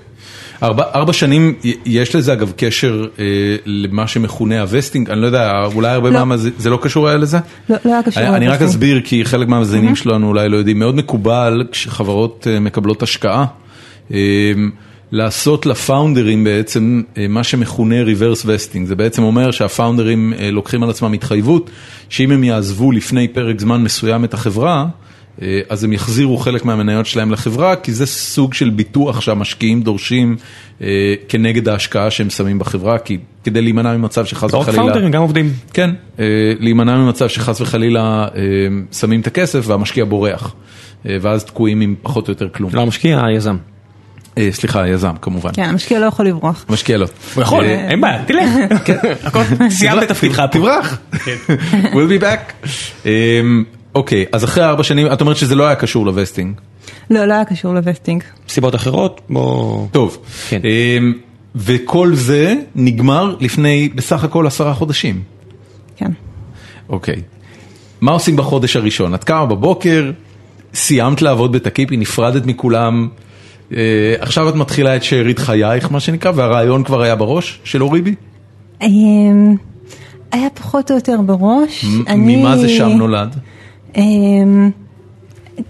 ארבע, 0.65 0.85
ארבע 0.95 1.13
שנים, 1.13 1.55
יש 1.85 2.17
לזה 2.17 2.33
אגב 2.33 2.53
קשר 2.57 3.07
אה, 3.19 3.25
למה 3.67 4.07
שמכונה 4.07 4.61
ה 4.61 4.66
vesting, 4.66 5.11
אני 5.11 5.21
לא 5.21 5.27
יודע, 5.27 5.53
אולי 5.75 5.89
הרבה 5.89 6.11
לא. 6.11 6.25
מה, 6.25 6.37
זה, 6.37 6.71
לא 6.71 6.79
קשור 6.83 7.09
היה 7.09 7.17
לזה? 7.17 7.39
לא 7.69 7.77
לא 7.85 7.93
היה 7.93 8.03
קשור. 8.03 8.23
אני, 8.23 8.37
אני 8.37 8.49
רק. 8.49 8.63
אסביר 8.63 9.01
כי 9.05 9.25
חלק 9.25 9.49
מהמאזינים 9.49 9.97
שלנו 9.97 10.29
אולי 10.29 10.49
לא 10.49 10.57
יודעים, 10.57 10.79
מאוד 10.79 10.95
מקובל 10.95 11.65
כשחברות 11.73 12.47
אה, 12.51 12.61
מקבלות 12.61 13.03
השקעה, 13.03 13.45
אה, 14.13 14.19
לעשות 15.13 15.67
לפאונדרים 15.67 16.45
בעצם 16.45 17.03
אה, 17.19 17.29
מה 17.29 17.45
שמכונה 17.45 17.95
reverse 18.03 18.43
vesting, 18.43 18.85
זה 18.85 18.97
בעצם 18.97 19.23
אומר 19.23 19.51
שהפאונדרים 19.51 20.33
אה, 20.39 20.51
לוקחים 20.51 20.83
על 20.83 20.91
עצמם 20.91 21.13
התחייבות 21.13 21.71
שאם 22.09 22.31
הם 22.31 22.45
יעזבו 22.45 22.93
לפני 22.93 23.29
פרק 23.29 23.61
זמן 23.61 23.83
מסוים 23.83 24.25
את 24.25 24.35
החברה, 24.35 24.87
אז 25.69 25.85
הם 25.85 25.93
יחזירו 25.93 26.37
חלק 26.39 26.65
מהמניות 26.65 27.07
שלהם 27.07 27.31
לחברה, 27.31 27.77
כי 27.77 27.93
זה 27.93 28.07
סוג 28.07 28.55
של 28.55 28.71
ביטוח 28.71 29.21
שהמשקיעים 29.21 29.83
דורשים 29.83 30.37
אה, 30.83 31.15
כנגד 31.29 31.69
ההשקעה 31.69 32.11
שהם 32.11 32.31
שמים 32.31 32.59
בחברה, 32.59 32.99
כי 32.99 33.19
כדי 33.45 33.63
להימנע 33.63 33.97
ממצב 33.97 34.25
שחס 34.25 34.53
לא 34.53 34.59
רק 34.59 34.69
וחלילה... 34.69 34.83
פאונדרים, 34.83 35.11
גם 35.11 35.23
עובדים. 35.23 35.53
כן, 35.73 35.91
אה, 36.19 36.25
להימנע 36.59 36.97
ממצב 36.97 37.29
שחס 37.29 37.61
וחלילה 37.61 38.27
אה, 38.37 38.41
שמים 38.93 39.21
את 39.21 39.27
הכסף 39.27 39.65
והמשקיע 39.69 40.05
בורח, 40.05 40.55
אה, 41.07 41.17
ואז 41.21 41.45
תקועים 41.45 41.81
עם 41.81 41.95
פחות 42.03 42.29
או 42.29 42.33
יותר 42.33 42.49
כלום. 42.49 42.71
לא 42.75 42.81
המשקיע, 42.81 43.25
היזם. 43.25 43.57
אה, 44.39 44.49
סליחה, 44.53 44.83
היזם 44.83 45.13
כמובן. 45.21 45.51
כן, 45.55 45.63
המשקיע 45.63 46.01
לא 46.01 46.07
יכול 46.07 46.27
לברוח. 46.27 46.65
המשקיע 46.69 46.99
לא. 46.99 47.07
הוא 47.35 47.43
יכול, 47.43 47.65
אה, 47.65 47.89
אין 47.91 48.01
בעיה, 48.01 48.25
תלך. 48.25 48.49
הכל, 49.25 49.43
סיימת 49.71 50.03
את 50.03 50.09
תפקידך. 50.09 50.43
תברח. 50.53 50.99
we'll 51.93 52.21
be 52.21 52.23
back. 52.23 52.69
אוקיי, 53.95 54.25
אז 54.33 54.45
אחרי 54.45 54.65
ארבע 54.65 54.83
שנים, 54.83 55.13
את 55.13 55.21
אומרת 55.21 55.37
שזה 55.37 55.55
לא 55.55 55.67
היה 55.67 55.75
קשור 55.75 56.07
ל 56.07 56.12
vesting. 56.12 56.55
לא, 57.11 57.25
לא 57.25 57.35
היה 57.35 57.45
קשור 57.45 57.75
ל 57.75 57.80
vesting. 57.80 58.23
סיבות 58.49 58.75
אחרות, 58.75 59.21
בוא... 59.31 59.87
טוב, 59.93 60.19
כן. 60.49 60.61
אה, 60.65 60.99
וכל 61.57 62.15
זה 62.15 62.55
נגמר 62.75 63.37
לפני 63.41 63.89
בסך 63.95 64.25
הכל 64.25 64.47
עשרה 64.47 64.75
חודשים. 64.75 65.23
כן. 65.97 66.11
אוקיי. 66.89 67.17
מה 68.01 68.13
עושים 68.13 68.37
בחודש 68.37 68.77
הראשון? 68.77 69.15
את 69.15 69.25
קמה 69.25 69.47
בבוקר, 69.47 70.11
סיימת 70.75 71.23
לעבוד 71.23 71.53
בתקיפי, 71.53 71.97
נפרדת 71.97 72.47
מכולם, 72.47 73.09
אה, 73.73 73.79
עכשיו 74.19 74.49
את 74.49 74.55
מתחילה 74.55 74.97
את 74.97 75.03
שארית 75.05 75.39
חייך, 75.39 75.91
מה 75.93 76.01
שנקרא, 76.01 76.33
והרעיון 76.35 76.85
כבר 76.85 77.03
היה 77.03 77.17
בראש 77.17 77.61
של 77.65 77.83
אוריבי? 77.83 78.15
אמ, 78.83 79.55
היה 80.33 80.49
פחות 80.55 80.91
או 80.91 80.97
יותר 80.97 81.17
בראש. 81.27 81.85
אני- 82.07 82.37
ממה 82.37 82.57
זה 82.57 82.69
שם 82.69 82.89
נולד? 82.89 83.37
אמ, 83.97 84.71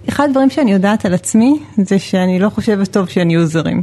אחד 0.08 0.24
הדברים 0.28 0.50
שאני 0.50 0.72
יודעת 0.72 1.04
על 1.04 1.14
עצמי 1.14 1.58
זה 1.76 1.98
שאני 1.98 2.38
לא 2.38 2.48
חושבת 2.48 2.92
טוב 2.92 3.08
שאין 3.08 3.30
יוזרים. 3.30 3.82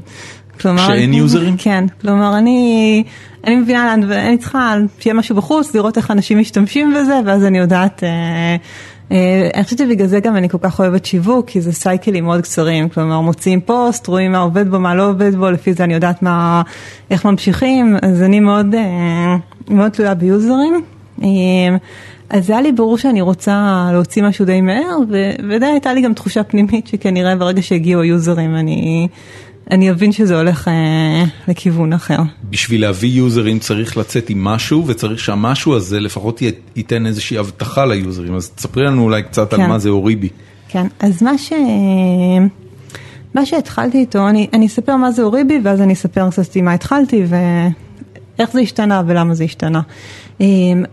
כלומר, 0.62 0.88
שאין 0.88 1.14
יוזרים? 1.14 1.58
כן, 1.58 1.86
כלומר 2.02 2.38
אני, 2.38 3.04
אני 3.44 3.56
מבינה 3.56 3.86
לאן, 3.86 4.12
אני 4.12 4.38
צריכה 4.38 4.76
שיהיה 5.00 5.14
משהו 5.14 5.36
בחוץ, 5.36 5.76
לראות 5.76 5.98
איך 5.98 6.12
אנשים 6.12 6.40
משתמשים 6.40 6.94
בזה, 6.94 7.20
ואז 7.26 7.46
אני 7.46 7.58
יודעת, 7.58 8.04
אה, 8.04 8.56
אה, 9.12 9.50
אני 9.54 9.64
חושבת 9.64 9.80
שבגלל 9.80 10.08
זה 10.08 10.20
גם 10.20 10.36
אני 10.36 10.50
כל 10.50 10.58
כך 10.62 10.80
אוהבת 10.80 11.06
שיווק, 11.06 11.50
כי 11.50 11.62
זה 11.62 11.72
סייקלים 11.72 12.24
מאוד 12.24 12.42
קצרים, 12.42 12.90
כלומר 12.90 13.22
מוציאים 13.22 13.62
פוסט, 13.62 14.08
רואים 14.08 14.32
מה 14.32 14.40
עובד 14.40 14.70
בו, 14.70 14.80
מה 14.80 14.96
לא 14.96 15.10
עובד 15.10 15.36
בו, 15.36 15.52
לפי 15.52 15.74
זה 15.74 15.84
אני 15.84 15.94
יודעת 15.94 16.22
מה, 16.22 16.62
איך 17.12 17.26
ממשיכים, 17.26 17.96
אז 18.02 18.22
אני 18.22 18.40
מאוד, 18.40 18.76
אה, 18.76 19.36
מאוד 19.70 19.92
תלויה 19.92 20.14
ביוזרים. 20.14 20.82
אה, 21.24 21.28
אז 22.32 22.50
היה 22.50 22.62
לי 22.62 22.72
ברור 22.72 22.98
שאני 22.98 23.22
רוצה 23.22 23.90
להוציא 23.94 24.24
משהו 24.24 24.46
די 24.46 24.62
מהר, 24.62 24.98
ודי 25.50 25.66
הייתה 25.66 25.94
לי 25.94 26.02
גם 26.02 26.14
תחושה 26.14 26.44
פנימית 26.44 26.88
שכנראה 26.88 27.36
ברגע 27.36 27.62
שהגיעו 27.62 28.02
היוזרים 28.02 28.56
אני, 28.56 29.08
אני 29.72 29.92
אבין 29.92 30.12
שזה 30.12 30.38
הולך 30.38 30.68
אה, 30.68 31.24
לכיוון 31.48 31.94
אחר. 31.94 32.18
בשביל 32.50 32.82
להביא 32.82 33.10
יוזרים 33.10 33.60
צריך 33.60 33.98
לצאת 33.98 34.30
עם 34.30 34.44
משהו, 34.44 34.88
וצריך 34.88 35.20
שהמשהו 35.20 35.76
הזה 35.76 36.00
לפחות 36.00 36.42
ייתן 36.76 37.06
איזושהי 37.06 37.38
הבטחה 37.38 37.86
ליוזרים, 37.86 38.36
אז 38.36 38.50
תספרי 38.50 38.84
לנו 38.84 39.04
אולי 39.04 39.24
קצת 39.24 39.54
על 39.54 39.60
כן. 39.60 39.70
מה 39.70 39.80
זה 39.80 39.90
אוריבי. 39.90 40.30
כן, 40.68 40.88
אז 41.00 41.24
מה 41.24 41.38
ש... 41.38 41.54
מה 43.34 43.46
שהתחלתי 43.46 43.98
איתו, 43.98 44.30
אני, 44.30 44.48
אני 44.54 44.66
אספר 44.66 44.96
מה 44.96 45.12
זה 45.12 45.22
אוריבי 45.22 45.60
ואז 45.64 45.82
אני 45.82 45.94
אספר 45.94 46.30
קצת 46.30 46.56
עם 46.56 46.66
מה 46.66 46.74
התחלתי 46.74 47.24
ואיך 47.28 48.52
זה 48.54 48.60
השתנה 48.60 49.02
ולמה 49.08 49.34
זה 49.34 49.44
השתנה. 49.44 49.82
אה, 50.42 50.46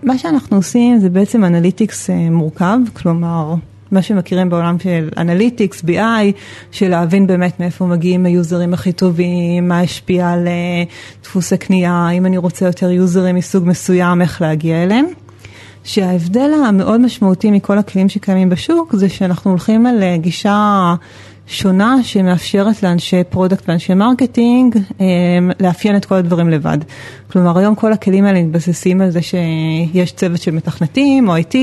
מה 0.02 0.18
שאנחנו 0.18 0.56
עושים 0.56 0.98
זה 0.98 1.10
בעצם 1.10 1.44
analytics 1.44 2.10
אה, 2.10 2.30
מורכב, 2.30 2.78
כלומר 2.92 3.54
מה 3.90 4.02
שמכירים 4.02 4.50
בעולם 4.50 4.78
של 4.78 5.08
analytics, 5.16 5.82
BI, 5.84 6.32
של 6.70 6.88
להבין 6.88 7.26
באמת 7.26 7.60
מאיפה 7.60 7.86
מגיעים 7.86 8.26
היוזרים 8.26 8.74
הכי 8.74 8.92
טובים, 8.92 9.68
מה 9.68 9.80
השפיע 9.80 10.30
על 10.30 10.48
אה, 10.48 10.84
דפוס 11.22 11.52
הקנייה, 11.52 12.08
אם 12.10 12.26
אני 12.26 12.38
רוצה 12.38 12.66
יותר 12.66 12.90
יוזרים 12.90 13.36
מסוג 13.36 13.64
מסוים, 13.66 14.22
איך 14.22 14.42
להגיע 14.42 14.82
אליהם. 14.82 15.06
שההבדל 15.84 16.50
המאוד 16.66 17.00
משמעותי 17.00 17.50
מכל 17.50 17.78
הכלים 17.78 18.08
שקיימים 18.08 18.48
בשוק 18.48 18.94
זה 18.94 19.08
שאנחנו 19.08 19.50
הולכים 19.50 19.86
על 19.86 20.02
אה, 20.02 20.16
גישה 20.16 20.94
שונה 21.48 21.96
שמאפשרת 22.02 22.82
לאנשי 22.82 23.24
product 23.24 23.68
ואנשי 23.68 23.94
marketing 23.94 24.76
אה, 25.00 25.06
לאפיין 25.60 25.96
את 25.96 26.04
כל 26.04 26.14
הדברים 26.14 26.50
לבד. 26.50 26.78
כלומר 27.32 27.58
היום 27.58 27.74
כל 27.74 27.92
הכלים 27.92 28.24
האלה 28.24 28.42
מתבססים 28.42 29.00
על 29.00 29.10
זה 29.10 29.20
שיש 29.22 30.12
צוות 30.12 30.42
של 30.42 30.50
מתכנתים 30.50 31.28
או 31.28 31.36
IT 31.36 31.56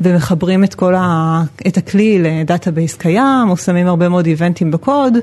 ומחברים 0.00 0.64
את 0.64 0.74
כל 0.74 0.94
ה, 0.94 1.42
את 1.66 1.76
הכלי 1.76 2.18
ל 2.18 2.26
database 2.26 2.94
קיים 2.94 3.50
או 3.50 3.56
שמים 3.56 3.86
הרבה 3.86 4.08
מאוד 4.08 4.26
איבנטים 4.26 4.70
בקוד, 4.70 5.18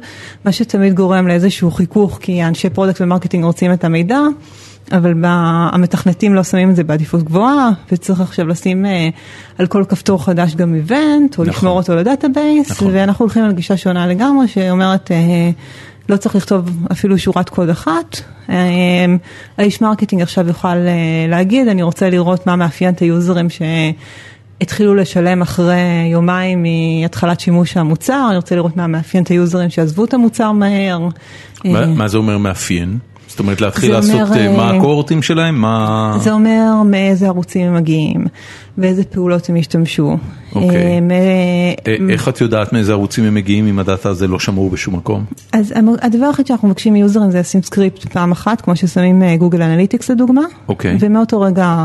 מה 0.46 0.52
שתמיד 0.52 0.94
גורם 0.94 1.28
לאיזשהו 1.28 1.72
חיכוך 1.72 2.20
כי 2.22 2.44
אנשי 2.44 2.70
product 2.70 3.02
ו 3.02 3.06
marketing 3.06 3.44
רוצים 3.44 3.74
את 3.74 3.84
המידע. 3.84 4.20
אבל 4.92 5.14
ב- 5.14 5.26
המתכנתים 5.74 6.36
לא 6.36 6.44
שמים 6.44 6.70
את 6.70 6.76
זה 6.76 6.84
בעדיפות 6.84 7.24
גבוהה, 7.24 7.70
וצריך 7.92 8.22
עכשיו 8.22 8.48
לשים 8.48 8.86
אה, 8.86 9.10
על 9.58 9.68
כל 9.68 9.84
כפתור 9.90 10.26
חדש 10.26 10.56
גם 10.56 10.76
event, 10.76 11.00
או 11.38 11.44
נכון. 11.44 11.48
לשמור 11.48 11.78
אותו 11.78 11.96
ל 11.96 12.04
database, 12.04 12.72
נכון. 12.72 12.92
ואנחנו 12.94 13.24
הולכים 13.26 13.44
על 13.44 13.52
גישה 13.52 13.78
שונה 13.78 14.08
לגמרי, 14.08 14.48
שאומרת, 14.48 15.12
אה, 15.12 15.50
לא 16.10 16.18
צריך 16.18 16.36
לכתוב 16.36 16.70
אפילו 16.92 17.18
שורת 17.18 17.50
קוד 17.50 17.70
אחת. 17.70 18.22
אה, 18.50 18.56
האיש 19.58 19.82
marketing 19.82 20.22
עכשיו 20.22 20.48
יוכל 20.48 20.68
אה, 20.68 20.84
להגיד, 21.30 21.68
אני 21.68 21.84
רוצה 21.84 22.10
לראות 22.10 22.48
מה 22.48 22.56
מאפיין 22.56 22.94
את 22.94 23.00
היוזרים 23.00 23.48
שהתחילו 23.50 24.96
לשלם 24.96 25.42
אחרי 25.42 25.76
יומיים 26.12 26.64
מהתחלת 27.02 27.40
שימוש 27.40 27.78
המוצר, 27.78 28.26
אני 28.30 28.36
רוצה 28.36 28.56
לראות 28.56 28.78
מה 28.78 28.88
מאפיין 28.88 29.24
את 29.24 29.30
היוזרים 29.30 29.70
שעזבו 29.70 30.06
את 30.06 30.14
המוצר 30.14 30.52
מהר. 30.52 31.00
מה- 31.66 31.82
אה, 31.82 31.86
מה 31.86 32.08
זה 32.08 32.18
אומר 32.18 32.38
מאפיין? 32.38 32.98
זאת 33.38 33.40
אומרת 33.40 33.62
להתחיל 33.62 34.02
זה 34.02 34.14
אומר, 34.14 34.24
לעשות, 34.24 34.38
אה, 34.38 34.58
מה 34.58 34.72
אה, 34.72 34.78
הקוהורטים 34.78 35.22
שלהם? 35.22 35.62
מה... 35.62 36.18
זה 36.22 36.32
אומר 36.32 36.82
מאיזה 36.86 37.28
ערוצים 37.28 37.68
הם 37.68 37.76
מגיעים, 37.76 38.26
ואיזה 38.78 39.04
פעולות 39.04 39.50
הם 39.50 39.56
השתמשו. 39.56 40.18
אוקיי. 40.56 40.76
אה, 40.76 41.00
מ- 42.00 42.10
איך 42.10 42.30
את 42.30 42.42
יודעת 42.42 42.74
מאיזה 42.74 42.92
ערוצים 42.92 43.24
הם 43.26 43.34
מגיעים 43.34 43.68
אם 43.68 43.80
הדאטה 43.80 44.10
הזה 44.10 44.28
לא 44.28 44.40
שמור 44.40 44.70
בשום 44.70 44.96
מקום? 44.96 45.26
אז 45.52 45.74
הדבר 46.02 46.26
היחיד 46.26 46.48
שאנחנו 46.48 46.68
מבקשים 46.68 46.94
מיוזרים 46.94 47.32
זה 47.32 47.40
לשים 47.40 47.62
script 47.62 48.06
פעם 48.06 48.32
אחת, 48.32 48.62
כמו 48.62 48.76
ששמים 48.76 49.24
Google 49.36 49.62
Analytics 49.62 50.10
לדוגמה. 50.10 50.44
אוקיי. 50.68 50.98
ומאותו 51.00 51.42
רגע, 51.42 51.76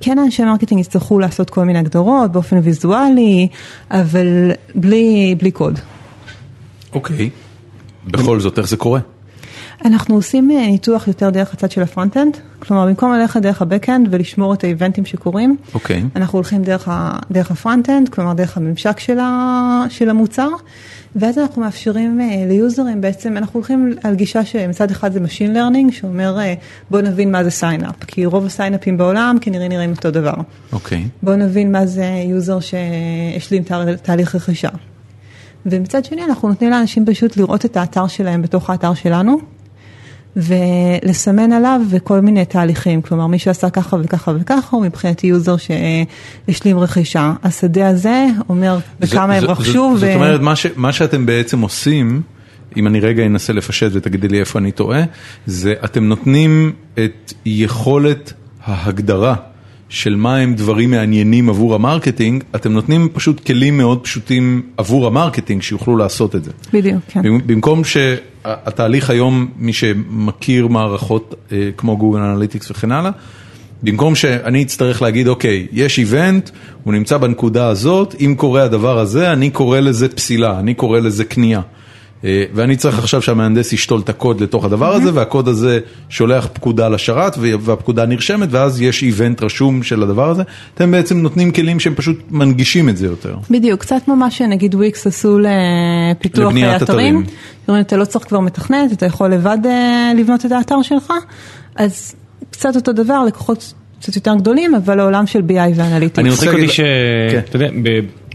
כן 0.00 0.18
אנשי 0.18 0.44
marketing 0.44 0.80
יצטרכו 0.80 1.18
לעשות 1.18 1.50
כל 1.50 1.64
מיני 1.64 1.78
הגדרות 1.78 2.32
באופן 2.32 2.60
ויזואלי, 2.62 3.48
אבל 3.90 4.50
בלי, 4.74 5.34
בלי 5.38 5.50
קוד. 5.50 5.78
אוקיי. 6.94 7.30
בכל 8.06 8.40
זאת, 8.40 8.58
איך 8.58 8.68
זה 8.68 8.76
קורה? 8.76 9.00
אנחנו 9.84 10.14
עושים 10.14 10.50
אה, 10.50 10.66
ניתוח 10.66 11.08
יותר 11.08 11.30
דרך 11.30 11.52
הצד 11.52 11.70
של 11.70 11.82
ה 11.82 11.87
front-end, 11.87 12.36
כלומר 12.58 12.86
במקום 12.86 13.12
ללכת 13.12 13.42
דרך 13.42 13.62
ה 13.62 13.67
back-end 13.67 14.08
ולשמור 14.10 14.54
את 14.54 14.64
האיבנטים 14.64 15.04
שקורים, 15.04 15.56
אוקיי. 15.74 16.04
אנחנו 16.16 16.36
הולכים 16.36 16.62
דרך, 16.62 16.88
ה, 16.88 17.18
דרך 17.30 17.50
ה 17.50 17.55
front-end, 17.55 18.08
כלומר 18.08 18.32
דרך 18.32 18.56
הממשק 18.56 19.00
של, 19.00 19.18
ה, 19.18 19.84
של 19.90 20.10
המוצר, 20.10 20.48
ואז 21.16 21.38
אנחנו 21.38 21.62
מאפשרים 21.62 22.20
אה, 22.20 22.44
ליוזרים 22.48 23.00
בעצם, 23.00 23.36
אנחנו 23.36 23.58
הולכים 23.58 23.94
על 24.02 24.14
גישה 24.14 24.44
שמצד 24.44 24.90
אחד 24.90 25.12
זה 25.12 25.20
Machine 25.20 25.56
Learning, 25.56 25.92
שאומר 25.92 26.38
אה, 26.38 26.54
בוא 26.90 27.00
נבין 27.00 27.32
מה 27.32 27.44
זה 27.44 27.50
sign-up, 27.50 28.04
כי 28.06 28.26
רוב 28.26 28.46
הסיינאפים 28.46 28.96
בעולם 28.96 29.36
כנראה 29.40 29.68
נראים 29.68 29.90
אותו 29.90 30.10
דבר. 30.10 30.34
אוקיי. 30.72 31.08
בוא 31.22 31.34
נבין 31.34 31.72
מה 31.72 31.86
זה 31.86 32.04
יוזר 32.24 32.58
שהשלים 32.60 33.62
תה- 33.62 33.96
תהליך 34.02 34.34
רכישה. 34.34 34.68
ומצד 35.66 36.04
שני 36.04 36.24
אנחנו 36.24 36.48
נותנים 36.48 36.70
לאנשים 36.70 37.06
פשוט 37.06 37.36
לראות 37.36 37.64
את 37.64 37.76
האתר 37.76 38.06
שלהם 38.06 38.42
בתוך 38.42 38.70
האתר 38.70 38.94
שלנו, 38.94 39.38
ולסמן 40.36 41.52
עליו 41.52 41.80
וכל 41.90 42.20
מיני 42.20 42.44
תהליכים, 42.44 43.02
כלומר 43.02 43.26
מי 43.26 43.38
שעשה 43.38 43.70
ככה 43.70 43.96
וככה 44.02 44.32
וככה 44.40 44.76
הוא 44.76 44.84
מבחינתי 44.84 45.26
יוזר 45.26 45.56
שהשלים 45.56 46.78
רכישה. 46.78 47.32
השדה 47.44 47.88
הזה 47.88 48.26
אומר 48.48 48.78
בכמה 49.00 49.34
הם 49.34 49.44
רכשו. 49.44 49.96
זאת 49.98 50.08
אומרת, 50.14 50.40
מה 50.40 50.56
ש- 50.56 50.66
מה 50.76 50.92
שאתם 50.92 51.26
בעצם 51.26 51.60
עושים, 51.60 52.22
אם 52.76 52.86
אני 52.86 53.00
רגע 53.00 53.26
אנסה 53.26 53.52
לפשט 53.52 53.90
ותגידי 53.92 54.28
לי 54.28 54.40
איפה 54.40 54.58
אני 54.58 54.72
טועה, 54.72 55.02
זה 55.46 55.74
אתם 55.84 56.04
נותנים 56.04 56.72
את 56.94 57.32
יכולת 57.46 58.32
ההגדרה 58.64 59.34
של 59.88 60.16
מה 60.16 60.36
הם 60.36 60.54
דברים 60.54 60.90
מעניינים 60.90 61.48
עבור 61.48 61.74
ה 61.74 61.80
marketing, 61.80 62.44
אתם 62.54 62.72
נותנים 62.72 63.08
פשוט 63.12 63.46
כלים 63.46 63.78
מאוד 63.78 64.00
פשוטים 64.02 64.62
עבור 64.76 65.06
ה 65.06 65.12
marketing 65.12 65.62
שיוכלו 65.62 65.96
לעשות 65.96 66.36
את 66.36 66.44
זה. 66.44 66.50
בדיוק, 66.72 67.00
כן. 67.08 67.22
במקום 67.46 67.82
שהתהליך 67.84 69.10
היום, 69.10 69.48
מי 69.56 69.72
שמכיר 69.72 70.66
מערכות 70.66 71.34
אה, 71.52 71.70
כמו 71.76 71.96
Google 71.96 72.20
Analytics 72.20 72.70
וכן 72.70 72.92
הלאה, 72.92 73.10
במקום 73.82 74.14
שאני 74.14 74.62
אצטרך 74.62 75.02
להגיד, 75.02 75.28
אוקיי, 75.28 75.66
יש 75.72 75.98
event, 75.98 76.50
הוא 76.84 76.94
נמצא 76.94 77.18
בנקודה 77.18 77.68
הזאת, 77.68 78.14
אם 78.20 78.34
קורה 78.38 78.62
הדבר 78.62 78.98
הזה, 78.98 79.32
אני 79.32 79.50
קורא 79.50 79.80
לזה 79.80 80.08
פסילה, 80.08 80.58
אני 80.58 80.74
קורא 80.74 81.00
לזה 81.00 81.24
קנייה. 81.24 81.60
אה, 82.24 82.44
ואני 82.54 82.76
צריך 82.76 82.98
עכשיו 82.98 83.22
שהמהנדס 83.22 83.72
ישתול 83.72 84.00
את 84.00 84.08
הקוד 84.08 84.40
לתוך 84.40 84.64
הדבר 84.64 84.94
הזה, 84.94 85.10
והקוד 85.14 85.48
הזה 85.48 85.78
שולח 86.08 86.48
פקודה 86.52 86.88
לשרת, 86.88 87.36
והפקודה 87.38 88.06
נרשמת, 88.06 88.48
ואז 88.50 88.80
יש 88.82 89.02
איבנט 89.02 89.42
רשום 89.42 89.82
של 89.82 90.02
הדבר 90.02 90.30
הזה. 90.30 90.42
אתם 90.74 90.90
בעצם 90.90 91.18
נותנים 91.18 91.50
כלים 91.52 91.80
שהם 91.80 91.94
פשוט 91.94 92.18
מנגישים 92.30 92.88
את 92.88 92.96
זה 92.96 93.06
יותר. 93.06 93.36
בדיוק, 93.50 93.80
קצת 93.80 93.96
כמו 94.04 94.16
מה 94.16 94.30
שנגיד 94.30 94.74
וויקס 94.74 95.06
עשו 95.06 95.38
לפיתוח 95.38 96.44
לבניית 96.50 96.82
אתרים. 96.82 97.20
אתרים. 97.20 97.36
זאת 97.60 97.68
אומרת, 97.68 97.86
אתה 97.86 97.96
לא 97.96 98.04
צריך 98.04 98.24
כבר 98.28 98.40
מתכנת, 98.40 98.92
אתה 98.92 99.06
יכול 99.06 99.28
לבד 99.32 99.58
אה, 99.66 100.12
לבנות 100.18 100.46
את 100.46 100.52
האתר 100.52 100.82
שלך, 100.82 101.12
אז 101.76 102.14
קצת 102.50 102.76
אותו 102.76 102.92
דבר, 102.92 103.24
לקוחות 103.24 103.74
קצת 104.00 104.16
יותר 104.16 104.34
גדולים, 104.34 104.74
אבל 104.74 104.94
לעולם 104.94 105.26
של 105.26 105.40
BI 105.48 105.52
ו 105.74 105.78
analytics. 105.78 106.18
אני 106.18 106.30
רוצה 106.30 106.46
להגיד- 106.46 106.60
להגיד 106.60 106.70
ש... 106.74 106.80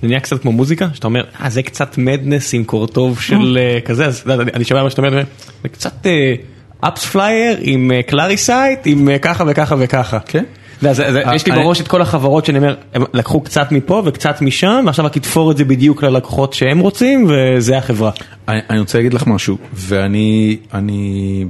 זה 0.02 0.08
נהיה 0.08 0.20
קצת 0.20 0.41
כמו 0.41 0.52
מוזיקה, 0.52 0.88
שאתה 0.93 1.08
אומר, 1.08 1.24
אה 1.41 1.49
זה 1.49 1.64
קצת 1.64 1.97
מ 1.97 2.07
dance 2.07 2.53
עם 2.54 2.64
קורטוב 2.64 3.20
של 3.22 3.58
אה, 3.62 3.80
כזה, 3.86 4.06
אז 4.06 4.24
יודע, 4.26 4.52
אני 4.54 4.64
שומע 4.64 4.84
מה 4.84 4.89
שאתה 4.89 5.02
אומר, 5.02 5.24
זה 5.64 5.70
קצת 5.70 6.06
AppsFlyer 6.82 7.57
עם 7.62 7.91
Clarisite, 8.07 8.80
עם 8.86 9.10
אה, 9.10 9.20
ככה 9.20 9.43
וככה 9.47 9.76
וככה. 9.80 10.20
כן. 10.20 10.43
אה, 10.86 11.36
יש 11.36 11.45
לי 11.45 11.52
בראש 11.52 11.82
את 11.82 11.88
כל 11.88 12.02
החברות 12.02 12.45
שאני 12.45 12.58
אומר, 12.58 12.76
הם 12.93 13.04
לקחו 13.14 13.41
קצת 13.41 13.72
מפה 13.72 14.02
וקצת 14.06 14.41
משם, 14.41 14.84
ועכשיו 14.86 15.06
רק 15.06 15.18
יתפור 15.18 15.52
את 15.52 15.58
זה 15.58 15.66
בדיוק 15.66 16.04
ללקוחות 16.04 16.54
שהם 16.54 16.80
רוצים, 16.80 17.28
וזה 17.30 17.78
החברה. 17.78 18.12
אני 18.47 18.80
רוצה 18.80 18.97
להגיד 18.97 19.14
לך 19.14 19.28
משהו, 19.28 19.58
ואני, 19.74 20.58
אני, 20.74 21.45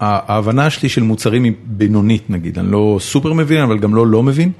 ההבנה 0.00 0.70
שלי 0.70 0.88
של 0.88 1.02
מוצרים 1.02 1.44
היא 1.44 1.52
בינונית 1.64 2.30
נגיד, 2.30 2.58
אני 2.58 2.72
לא 2.72 2.98
סופר 3.00 3.32
מבין, 3.32 3.62
אבל 3.62 3.78
גם 3.78 3.94
לא 3.94 4.06
לא 4.06 4.22
מבין. 4.22 4.52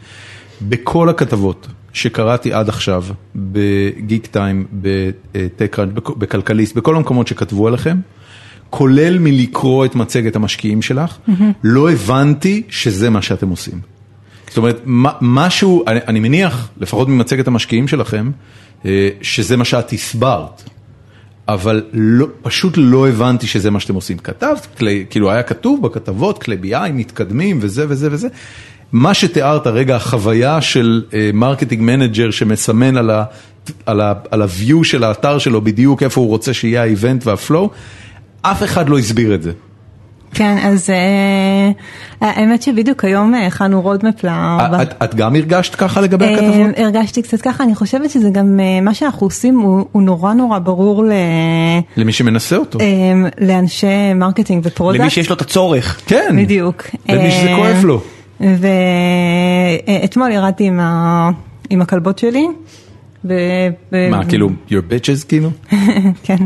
בכל 0.63 1.09
הכתבות 1.09 1.67
שקראתי 1.93 2.53
עד 2.53 2.69
עכשיו, 2.69 3.05
בגיק 3.37 4.27
טיים, 4.27 4.67
בטקראנט, 4.73 5.93
בכלכליסט, 5.93 6.77
בכל 6.77 6.97
המקומות 6.97 7.27
שכתבו 7.27 7.69
עליכם, 7.69 7.97
כולל 8.71 9.19
מלקרוא 9.19 9.85
את 9.85 9.95
מצגת 9.95 10.37
המשקיעים 10.37 10.83
שלך, 10.83 11.19
לא 11.65 11.91
הבנתי 11.91 12.63
שזה 12.69 13.11
מה 13.11 13.23
שאתם 13.23 13.49
עושים. 13.49 13.81
זאת 14.49 14.57
אומרת, 14.57 14.81
משהו, 15.21 15.85
אני, 15.87 16.01
אני 16.09 16.21
מניח, 16.21 16.69
לפחות 16.81 17.09
ממצגת 17.09 17.47
המשקיעים 17.47 17.89
שלכם, 17.89 18.31
אה, 18.85 19.09
שזה 19.23 19.57
מה 19.57 19.65
שאת 19.65 19.93
הסברת. 19.93 20.63
אבל 21.49 21.85
לא, 21.93 22.27
פשוט 22.43 22.75
לא 22.77 23.09
הבנתי 23.09 23.47
שזה 23.47 23.71
מה 23.71 23.81
שאתם 23.81 23.95
עושים. 23.95 24.19
כתבת, 24.19 24.67
כלי, 24.79 25.05
כאילו 25.11 25.31
היה 25.31 25.43
כתוב 25.43 25.83
בכתבות, 25.83 26.43
כלי 26.43 26.57
BI 26.63 26.93
מתקדמים 26.93 27.59
וזה 27.61 27.87
וזה 27.89 28.09
וזה. 28.13 28.29
מה 28.93 29.15
שתיארת, 29.15 29.67
רגע, 29.67 29.97
החוויה 29.97 30.61
של 30.61 31.03
marketing 31.35 31.81
uh, 31.81 31.85
manager 31.85 32.31
שמסמן 32.31 32.97
על 32.97 33.11
ה- 33.11 33.25
על 33.87 34.01
ה- 34.01 34.13
על 34.31 34.43
ה-view 34.43 34.85
של 34.85 35.05
האתר 35.05 35.39
שלו 35.39 35.61
בדיוק 35.61 36.03
איפה 36.03 36.21
הוא 36.21 36.29
רוצה 36.29 36.55
שיהיה 36.55 36.83
ה 36.83 36.90
event 36.90 37.27
וה 37.27 37.39
flow, 37.39 37.71
אף 38.43 38.63
אחד 38.63 38.89
לא 38.89 38.99
הסביר 38.99 39.35
את 39.35 39.43
זה. 39.43 39.53
כן, 40.35 40.59
אז 40.63 40.91
אה, 40.91 41.71
האמת 42.29 42.63
שבדיוק 42.63 43.05
היום 43.05 43.35
אה, 43.35 43.47
הכנו 43.47 43.81
roadmap 43.83 44.25
ל... 44.25 44.29
את, 44.83 45.03
את 45.05 45.15
גם 45.15 45.35
הרגשת 45.37 45.75
ככה 45.75 46.01
לגבי 46.01 46.25
אה, 46.25 46.35
הכתבות? 46.35 46.79
הרגשתי 46.79 47.23
קצת 47.23 47.41
ככה, 47.41 47.65
אני 47.65 47.75
חושבת 47.75 48.11
שזה 48.11 48.31
גם, 48.31 48.61
אה, 48.61 48.81
מה 48.81 48.95
שאנחנו 48.95 49.27
עושים 49.27 49.59
הוא 49.59 49.87
הוא 49.93 50.03
נורא 50.03 50.33
נורא 50.35 50.59
ברור 50.59 51.05
ל- 51.05 51.13
למי 51.97 52.13
שמנסה 52.13 52.57
אותו. 52.57 52.81
אה, 52.81 52.87
לאנשי 53.41 53.87
marketing 54.15 54.63
ו 54.67 54.71
product. 54.71 55.01
למי 55.01 55.11
שיש 55.11 55.29
לו 55.31 55.37
את 55.37 55.41
הצורך. 55.41 55.97
אה, 55.97 56.03
כן. 56.07 56.37
בדיוק. 56.39 56.83
למי 57.09 57.31
שזה 57.31 57.49
אה, 57.51 57.57
כואב 57.57 57.85
לו. 57.85 58.03
ואתמול 58.43 60.31
ירדתי 60.31 60.65
עם 60.65 60.81
ה- 60.81 61.31
עם 61.71 61.83
הכלבות 61.83 62.19
שלי. 62.19 62.47
ו- 63.25 63.33
ו- 63.93 64.11
מה, 64.11 64.25
כאילו, 64.25 64.49
your 64.69 64.83
bitches 64.91 65.27
כאילו? 65.29 65.51
כן. 66.25 66.37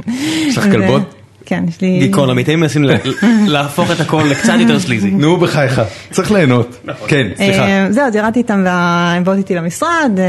יש 0.46 0.58
לך 0.58 0.64
ו- 0.68 0.70
כלבות? 0.72 1.02
כן, 1.48 1.64
יש 1.68 1.80
לי... 1.80 1.98
גיקונומי, 1.98 2.42
אתם 2.42 2.60
מנסים 2.60 2.84
לה- 2.84 2.96
להפוך 3.54 3.90
את 3.90 4.00
הכל 4.00 4.22
לקצת 4.30 4.52
יותר 4.60 4.78
sleazy. 4.80 5.10
נו 5.10 5.36
בחייך, 5.36 5.80
צריך 6.10 6.32
ליהנות. 6.32 6.76
כן, 7.08 7.26
סליחה. 7.36 7.62
אה, 7.68 7.86
זהו, 7.92 8.04
אז 8.04 8.14
ירדתי 8.14 8.38
איתם, 8.38 8.64
הם 8.66 9.24
באו 9.24 9.34
איתי 9.34 9.54
למשרד, 9.54 10.10
אה, 10.18 10.24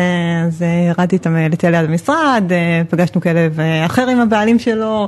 אז 0.48 0.62
אה, 0.62 0.68
ירדתי 0.98 1.16
איתם 1.16 1.36
לטייל 1.36 1.76
ליד 1.76 1.90
המשרד, 1.90 2.44
פגשנו 2.90 3.22
כלב 3.22 3.58
אחר 3.86 4.08
עם 4.10 4.20
הבעלים 4.20 4.60
שלו, 4.60 5.08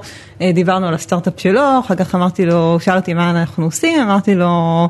דיברנו 0.53 0.87
על 0.87 0.93
הסטארט-אפ 0.93 1.33
שלו, 1.37 1.61
אחר 1.85 1.95
כך 1.95 2.15
אמרתי 2.15 2.45
לו, 2.45 2.71
הוא 2.71 2.79
שאל 2.79 2.95
אותי 2.95 3.13
מה 3.13 3.29
אנחנו 3.31 3.65
עושים, 3.65 4.01
אמרתי 4.01 4.35
לו 4.35 4.87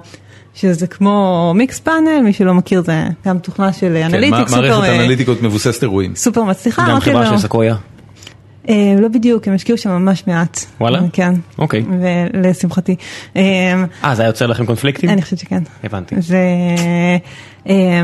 שזה 0.54 0.88
כמו 0.88 1.52
Mixpanel, 1.56 2.22
מי 2.24 2.34
שלא 2.34 2.54
מכיר 2.54 2.84
זה 2.84 3.04
גם 3.26 3.40
תוכנה 3.40 3.74
של 3.74 3.98
כן, 4.00 4.06
analytics, 4.06 4.52
מערכת 4.52 4.74
סופר, 4.74 4.84
אה, 4.84 5.04
אנליטיקות 5.04 5.42
מבוססת 5.42 5.84
אירועים. 5.84 6.16
סופר 6.16 6.44
מצליחה, 6.44 6.82
גם 6.82 6.90
אמרתי 6.90 7.12
לו, 7.12 7.20
חברה 7.20 7.38
של 7.38 7.48
סקויה. 7.48 7.76
אה, 8.70 8.96
לא 9.00 9.08
בדיוק, 9.08 9.48
הם 9.48 9.54
השקיעו 9.54 9.78
שם 9.78 9.90
ממש 9.90 10.24
מעט. 10.28 10.60
וואלה? 10.82 11.00
כן. 11.14 11.34
אוקיי. 11.58 11.84
ולשמחתי. 12.34 12.96
אה, 13.36 13.84
אה, 14.04 14.16
זה 14.16 14.22
היה 14.22 14.30
יוצר 14.30 14.48
לכם 14.48 14.66
קונפליקטים? 14.66 15.10
אני 15.10 15.22
חושבת 15.22 15.40
שכן. 15.40 15.64
הבנתי. 15.84 16.16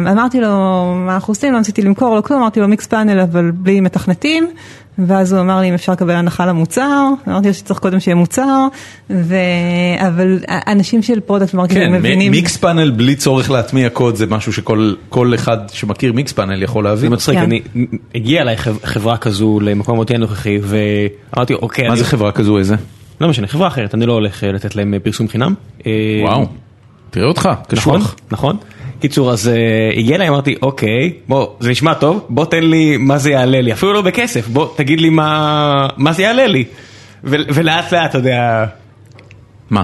ואמרתי 0.06 0.42
לו 0.42 0.48
מה 0.96 1.16
אנחנו 1.16 1.32
עושים, 1.32 1.54
לא 1.54 1.60
ניסיתי 1.60 1.82
למכור 1.82 2.16
לו 2.16 2.24
כלום, 2.24 2.40
אמרתי 2.42 2.60
לו 2.60 2.68
Mixpanel 2.68 3.20
אבל 3.20 3.52
בלי 3.52 3.82
מתכנתים, 3.82 4.48
ואז 5.00 5.34
הוא 5.34 5.42
אמר 5.42 5.60
לי 5.60 5.70
אם 5.70 5.74
אפשר 5.74 5.92
לקבל 5.92 6.14
הנחה 6.14 6.46
למוצר, 6.46 7.08
אמרתי 7.28 7.48
לו 7.48 7.54
שצריך 7.54 7.80
קודם 7.80 8.00
שיהיה 8.00 8.16
מוצר, 8.16 8.68
ו... 9.10 9.36
אבל 10.08 10.40
אנשים 10.68 11.02
של 11.02 11.20
product 11.20 11.54
marketing 11.54 11.86
כן, 11.86 11.94
מבינים. 11.94 12.32
מיקס 12.32 12.58
פאנל 12.58 12.92
בלי 12.92 13.16
צורך 13.16 13.52
להטמיע 13.52 13.90
קוד 13.90 14.16
זה 14.16 14.26
משהו 14.26 14.54
שכל 14.54 15.34
אחד 15.36 15.58
שמכיר 15.72 16.14
Mixpanel 16.14 16.64
יכול 16.64 16.84
זה 16.84 16.90
להבין. 16.90 17.14
מצחיק, 17.14 17.36
כן. 17.36 17.44
אני, 17.44 17.62
הגיעה 18.16 18.42
אליי 18.42 18.58
חב- 18.58 18.84
חברה 18.86 19.18
כזו 19.18 19.60
למקום 19.62 19.98
אותי 19.98 20.16
הנוכחי 20.16 20.60
ואמרתי 20.62 21.54
אוקיי, 21.54 21.84
מה 21.88 21.90
אני- 21.94 22.00
זה 22.00 22.06
חברה 22.06 22.32
כזו 22.32 22.58
איזה? 22.58 22.76
לא 23.22 23.28
משנה, 23.28 23.48
חברה 23.48 23.68
אחרת, 23.68 23.94
אני 23.96 24.06
לא 24.06 24.14
הולך 24.14 24.44
אה, 24.44 24.52
לתת 24.52 24.76
להם 24.76 24.94
אה, 24.94 25.00
פרסום 25.00 25.28
חינם. 25.28 25.54
אה, 25.88 25.92
וואו, 26.24 26.46
תראה 27.10 27.28
אותך, 27.28 27.46
נכון, 27.46 27.66
קשוח. 27.68 28.16
נכון. 28.32 28.58
קיצור, 29.00 29.32
אז 29.32 29.48
uh, 29.48 30.00
הגיע 30.00 30.16
אליי, 30.16 30.30
אמרתי, 30.30 30.56
אוקיי, 30.62 31.14
בוא, 31.28 31.48
זה 31.60 31.72
נשמע 31.72 31.94
טוב, 31.94 32.26
בוא 32.30 32.46
תן 32.46 32.64
לי 32.64 32.98
מה 32.98 33.18
זה 33.18 33.32
יעלה 33.32 33.62
לי, 33.62 33.74
אפילו 33.74 33.94
לא 33.94 34.02
בכסף, 34.02 34.48
בוא 34.48 34.68
תגיד 34.76 35.02
לי 35.02 35.10
מה, 35.10 35.88
מה 35.98 36.14
זה 36.14 36.24
יעלה 36.24 36.48
לי. 36.48 36.64
ולאט 37.24 37.94
לאט, 37.94 38.10
אתה 38.10 38.18
יודע, 38.18 38.66
מה? 39.70 39.84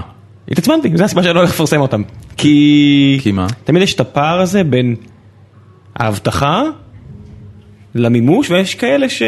התעצמנתי, 0.50 0.90
זו 0.94 1.04
הסיבה 1.04 1.22
שאני 1.22 1.34
לא 1.34 1.40
הולך 1.40 1.50
לפרסם 1.50 1.80
אותם. 1.80 2.02
כי... 2.36 3.18
כי 3.22 3.32
מה? 3.32 3.46
תמיד 3.64 3.82
יש 3.82 3.94
את 3.94 4.00
הפער 4.00 4.40
הזה 4.40 4.64
בין 4.64 4.94
ההבטחה 5.96 6.62
למימוש, 7.94 8.50
ויש 8.50 8.74
כאלה 8.74 9.08
ש... 9.08 9.22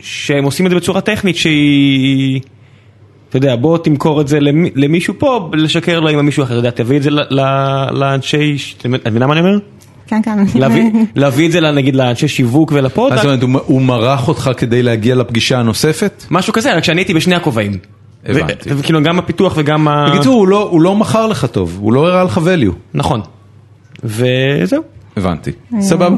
שהם 0.00 0.44
עושים 0.44 0.66
את 0.66 0.70
זה 0.70 0.76
בצורה 0.76 1.00
טכנית 1.00 1.36
שהיא... 1.36 2.40
אתה 3.32 3.38
יודע, 3.38 3.56
בוא 3.56 3.78
תמכור 3.78 4.20
את 4.20 4.28
זה 4.28 4.40
למי, 4.40 4.70
למישהו 4.74 5.14
פה, 5.18 5.50
לשקר 5.52 6.00
לו 6.00 6.08
עם 6.08 6.26
מישהו 6.26 6.42
אחר, 6.42 6.52
אתה 6.52 6.68
יודע, 6.68 6.70
תביא 6.70 6.96
את 6.96 7.02
זה 7.02 7.10
ל- 7.10 7.20
ל- 7.40 7.88
לאנשי, 7.92 8.56
את 8.94 9.06
מבינה 9.08 9.26
מה 9.26 9.32
אני 9.32 9.40
אומר? 9.40 9.58
כן, 10.06 10.20
כן. 10.24 10.38
להביא, 10.54 10.84
להביא 11.16 11.46
את 11.46 11.52
זה 11.52 11.60
נגיד 11.60 11.96
לאנשי 11.96 12.28
שיווק 12.28 12.72
מה 12.72 12.78
ול 12.78 12.86
product, 12.86 13.16
זאת 13.16 13.24
אומרת, 13.26 13.42
הוא- 13.42 13.60
הוא 13.66 13.82
מרח 13.82 14.28
אותך 14.28 14.50
כדי 14.56 14.82
להגיע 14.82 15.14
לפגישה 15.14 15.58
הנוספת? 15.58 16.24
משהו 16.30 16.52
כזה, 16.52 16.74
רק 16.76 16.84
שאני 16.84 17.00
הייתי 17.00 17.14
בשני 17.14 17.34
הכובעים. 17.34 17.72
הבנתי. 18.26 18.70
וכאילו 18.76 19.02
גם 19.02 19.18
הפיתוח 19.18 19.52
וגם 19.56 19.88
ה... 19.88 20.06
בקיצור, 20.10 20.34
הוא 20.38 20.48
לא- 20.48 20.68
הוא 20.70 20.80
לא 20.80 20.96
מכר 20.96 21.26
לך 21.26 21.44
טוב, 21.44 21.78
הוא 21.80 21.92
לא 21.92 22.06
הראה 22.08 22.24
לך 22.24 22.38
value. 22.38 22.72
נכון. 22.94 23.20
וזהו. 24.04 24.82
הבנתי, 25.16 25.50
סבבה. 25.80 26.16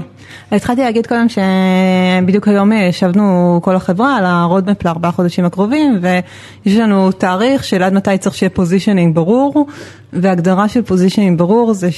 התחלתי 0.53 0.81
להגיד 0.81 1.07
קודם 1.07 1.27
שבדיוק 1.29 2.49
היום 2.49 2.73
ישבנו 2.73 3.25
כל 3.63 3.77
החברה 3.77 4.17
על 4.17 4.25
ה 4.27 4.34
roadmap 4.34 4.85
לארבעה 4.85 5.13
חודשים 5.13 5.45
הקרובים 5.45 5.99
ויש 6.03 6.77
לנו 6.79 7.13
תאריך 7.13 7.65
של 7.65 7.83
עד 7.83 7.93
מתי 7.93 8.19
צריך 8.19 8.37
שיהיה 8.37 8.51
positioning 8.51 9.15
ברור 9.15 9.67
והגדרה 10.13 10.69
של 10.69 10.83
positioning 10.83 11.39
ברור 11.39 11.73
זה 11.75 11.89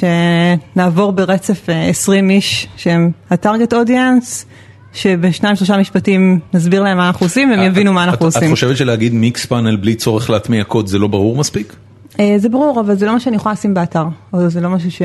שנעבור 0.75 1.13
ברצף 1.13 1.71
אה, 1.71 1.89
20 1.89 2.31
איש 2.31 2.69
שהם 2.77 3.11
ה 3.31 3.37
target 3.37 3.75
audience 3.75 4.47
שבשניים 4.93 5.57
שלושה 5.57 5.77
משפטים 5.77 6.39
נסביר 6.55 6.83
להם 6.83 6.97
מה 6.97 7.07
אנחנו 7.07 7.27
עושים 7.27 7.51
והם 7.51 7.63
יבינו 7.63 7.93
מה 7.93 8.05
אנחנו 8.05 8.15
את- 8.29 8.33
את 8.33 8.37
עושים. 8.37 8.51
חושבת 8.51 8.77
שלהגיד 8.77 9.15
Mixpanel 9.15 9.77
בלי 9.77 9.95
צורך 9.95 10.31
להטמיע 10.31 10.65
קוד 10.65 10.87
זה 10.87 10.99
לא 10.99 11.07
ברור 11.07 11.37
מספיק? 11.37 11.73
אה, 12.21 12.35
זה 12.39 12.49
ברור, 12.49 12.81
אבל 12.81 12.95
זה 12.95 13.07
לא 13.07 13.13
מה 13.13 13.21
שאני 13.21 13.37
יכולה 13.37 13.53
לשים 13.53 13.75
באתר. 13.75 14.05
או 14.33 14.49
זה 14.49 14.61
לא 14.61 14.71
משהו 14.71 14.91
ש... 14.91 15.03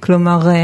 כלומר, 0.00 0.48
אה, 0.48 0.54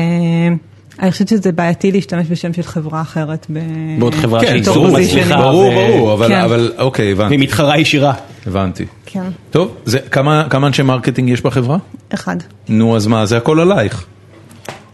אני 1.00 1.10
חושבת 1.10 1.28
שזה 1.28 1.52
בעייתי 1.52 1.92
להשתמש 1.92 2.26
בשם 2.30 2.52
של 2.52 2.62
חברה 2.62 3.00
אחרת. 3.00 3.46
ב... 3.50 3.58
בעוד 3.98 4.14
חברה 4.14 4.40
כן, 4.40 4.46
שהיא 4.46 4.62
position. 4.74 5.18
מצליחה 5.18 5.36
ברור, 5.36 5.64
ו- 5.72 5.74
ברור, 5.74 6.12
אבל- 6.12 6.28
כן. 6.28 6.40
אבל 6.40 6.72
אוקיי, 6.78 7.12
הבנתי, 7.12 7.28
והיא 7.28 7.40
מתחרה 7.40 7.78
ישירה. 7.78 8.12
הבנתי. 8.46 8.84
כן, 9.06 9.22
טוב, 9.50 9.74
זה- 9.84 9.98
כמה 9.98 10.46
כמה 10.50 10.66
אנשי 10.66 10.82
marketing 10.82 11.28
יש 11.28 11.40
בחברה? 11.42 11.76
אחד. 12.14 12.36
נו, 12.68 12.96
אז 12.96 13.06
מה, 13.06 13.26
זה 13.26 13.36
הכל 13.36 13.60
עלייך. 13.60 14.04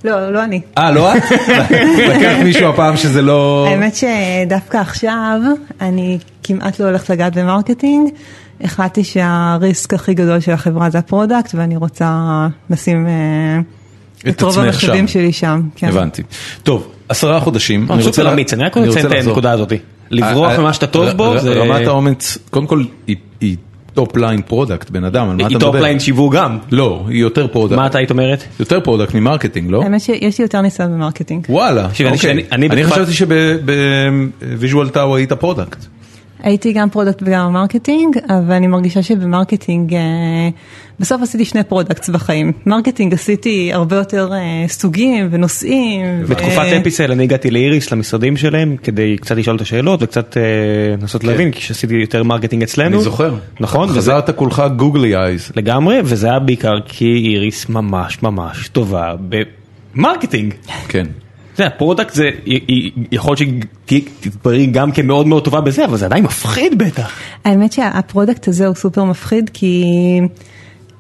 לא, 0.05 0.31
לא 0.33 0.45
אני. 0.45 0.61
אה, 0.79 0.91
לא 0.93 1.17
את? 1.17 1.23
לקחת 2.11 2.43
מישהו 2.45 2.69
הפעם 2.69 2.97
שזה 2.97 3.23
לא... 3.23 3.67
האמת 3.71 3.95
שדווקא 3.97 4.77
עכשיו, 4.77 5.41
אני 5.81 6.19
כמעט 6.43 6.81
לא 6.81 6.87
הולכת 6.87 7.11
לגעת 7.11 7.37
ב 7.39 7.45
marketing. 7.45 8.09
החלטתי 8.61 9.05
שה 9.05 9.43
risk 9.43 9.95
הכי 9.95 10.15
גדול 10.15 10.41
של 10.41 10.53
החברה 10.53 10.91
זה 10.91 10.99
ה 10.99 11.05
product, 11.05 11.55
ואני 11.55 11.77
רוצה 11.77 12.19
לשים 12.71 13.07
אה, 13.07 13.59
את 14.29 14.35
את 14.37 14.43
רוב 14.43 14.70
שם. 14.72 15.07
שלי 15.07 15.33
שם. 15.33 15.61
כן. 15.77 15.89
הבנתי. 15.89 16.22
טוב, 16.62 16.89
עשרה 17.09 17.41
חודשים. 17.41 17.87
אני 17.91 18.03
סופר 18.03 18.22
לה- 18.22 18.33
אמיץ, 18.33 18.53
אני 18.53 18.64
רק 18.64 18.77
אני 18.77 18.89
רוצה 18.89 19.03
לציין 19.03 19.22
את. 19.22 19.27
הנקודה 19.29 19.53
הזאת. 19.53 19.72
לברוח 20.11 20.51
אה, 20.51 20.59
ממה 20.59 20.72
שאתה 20.72 20.87
טוב 20.87 21.11
בו, 21.11 21.39
זה... 21.39 21.53
רמת 21.55 21.87
האומץ, 21.87 22.39
קודם 22.51 22.66
כל 22.66 22.85
היא- 23.07 23.16
היא 23.41 23.57
top 23.95 24.16
line 24.16 24.43
product, 24.43 24.91
בן 24.91 25.05
אדם, 25.05 25.22
על 25.22 25.37
מה 25.37 25.43
אתה 25.43 25.47
היא 25.49 25.57
מדבר? 25.57 25.72
top 25.72 25.81
line 25.81 26.01
שיווק 26.01 26.35
גם. 26.35 26.59
לא, 26.70 27.05
היא 27.09 27.20
יותר 27.20 27.47
product. 27.47 27.77
מה 27.79 27.87
אתה 27.87 27.99
היית 27.99 28.11
אומרת? 28.11 28.45
יותר 28.61 28.81
product 28.81 29.14
מ 29.14 29.20
marketing, 29.20 29.70
לא? 29.70 29.83
האמת 29.83 30.01
שיש 30.01 30.39
לי 30.39 30.43
יותר 30.45 30.61
ניסיון 30.61 30.93
ב 30.93 30.97
marketing. 30.97 31.47
וואלה, 31.49 31.89
אני- 32.01 32.11
אוקיי. 32.11 32.31
אני 32.53 32.68
אני 32.68 32.85
חשבתי 32.85 33.12
שב 33.12 33.71
Visual 33.71 34.89
Tao 34.89 35.16
היית 35.16 35.33
product. 35.33 35.85
הייתי 36.45 36.72
גם 36.72 36.90
product 36.91 37.22
וגם 37.26 37.53
marketing, 37.53 38.16
אבל 38.28 38.53
אני 38.55 38.66
מרגישה 38.66 39.03
שב 39.03 39.24
marketing, 39.24 39.95
אה, 39.95 40.01
בסוף 41.01 41.22
עשיתי 41.22 41.45
שני 41.45 41.62
products 41.64 42.09
בחיים. 42.11 42.53
marketing 42.66 43.14
עשיתי 43.14 43.72
הרבה 43.72 43.97
יותר 43.97 44.30
אה, 44.32 44.38
סוגים 44.68 45.28
ונושאים. 45.30 46.01
ו- 46.22 46.26
בתקופת 46.26 46.72
אפיסל 46.80 47.12
אני 47.12 47.22
הגעתי 47.22 47.51
לאיריס 47.51 47.92
למשרדים 47.92 48.36
שלהם 48.36 48.76
כדי 48.82 49.16
קצת 49.20 49.36
לשאול 49.36 49.57
את 49.57 49.61
השאלות 49.61 50.03
וקצת 50.03 50.36
אה, 50.36 50.42
לנסות 51.01 51.24
להבין 51.24 51.51
כי 51.51 51.61
שעשיתי 51.61 51.95
יותר 51.95 52.22
marketing 52.22 52.62
אצלנו. 52.62 52.88
כן. 52.90 52.95
אני 52.95 53.03
זוכר. 53.05 53.34
נכון. 53.61 53.88
וזה- 53.88 53.99
חזרת 53.99 54.30
כולך 54.30 54.62
googly 54.77 55.16
eyes. 55.16 55.53
לגמרי 55.57 55.99
וזה 56.05 56.26
היה 56.30 56.38
בעיקר 56.38 56.74
כי 56.84 57.05
איריס 57.34 57.68
ממש 57.68 58.22
ממש 58.22 58.68
טובה 58.68 59.12
ב 59.95 60.00
marketing. 60.00 60.55
כן. 60.88 61.07
זה 61.57 62.31
היא- 62.45 62.61
היא- 62.69 62.91
יכול 63.13 63.37
להיות 63.41 63.59
שתתבררי 63.87 64.67
גם 64.67 64.93
כמאוד 64.93 65.27
מאוד 65.27 65.45
טובה 65.45 65.61
בזה 65.61 65.85
אבל 65.85 65.97
זה 65.97 66.05
עדיין 66.05 66.25
מפחיד 66.25 66.79
בטח. 66.79 67.11
האמת 67.45 67.73
שה 67.72 67.95
product 67.95 68.49
הזה 68.49 68.67
הוא 68.67 68.75
סופר 68.75 69.05
מפחיד, 69.05 69.51
כי 69.55 69.85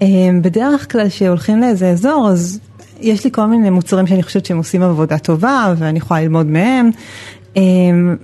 אה, 0.02 0.06
בדרך 0.42 0.92
כלל 0.92 1.08
כשהולכים 1.08 1.60
לאיזה 1.60 1.88
אזור, 1.90 2.28
אז 2.30 2.60
יש 3.00 3.24
לי 3.24 3.30
כל 3.32 3.46
מיני 3.46 3.70
מוצרים 3.70 4.06
שאני 4.06 4.22
חושבת 4.22 4.46
שהם 4.46 4.58
עושים 4.58 4.82
עבודה 4.82 5.18
טובה, 5.18 5.74
ואני 5.78 5.98
יכולה 5.98 6.20
ללמוד 6.20 6.46
מהם. 6.46 6.90
אה, 7.56 7.62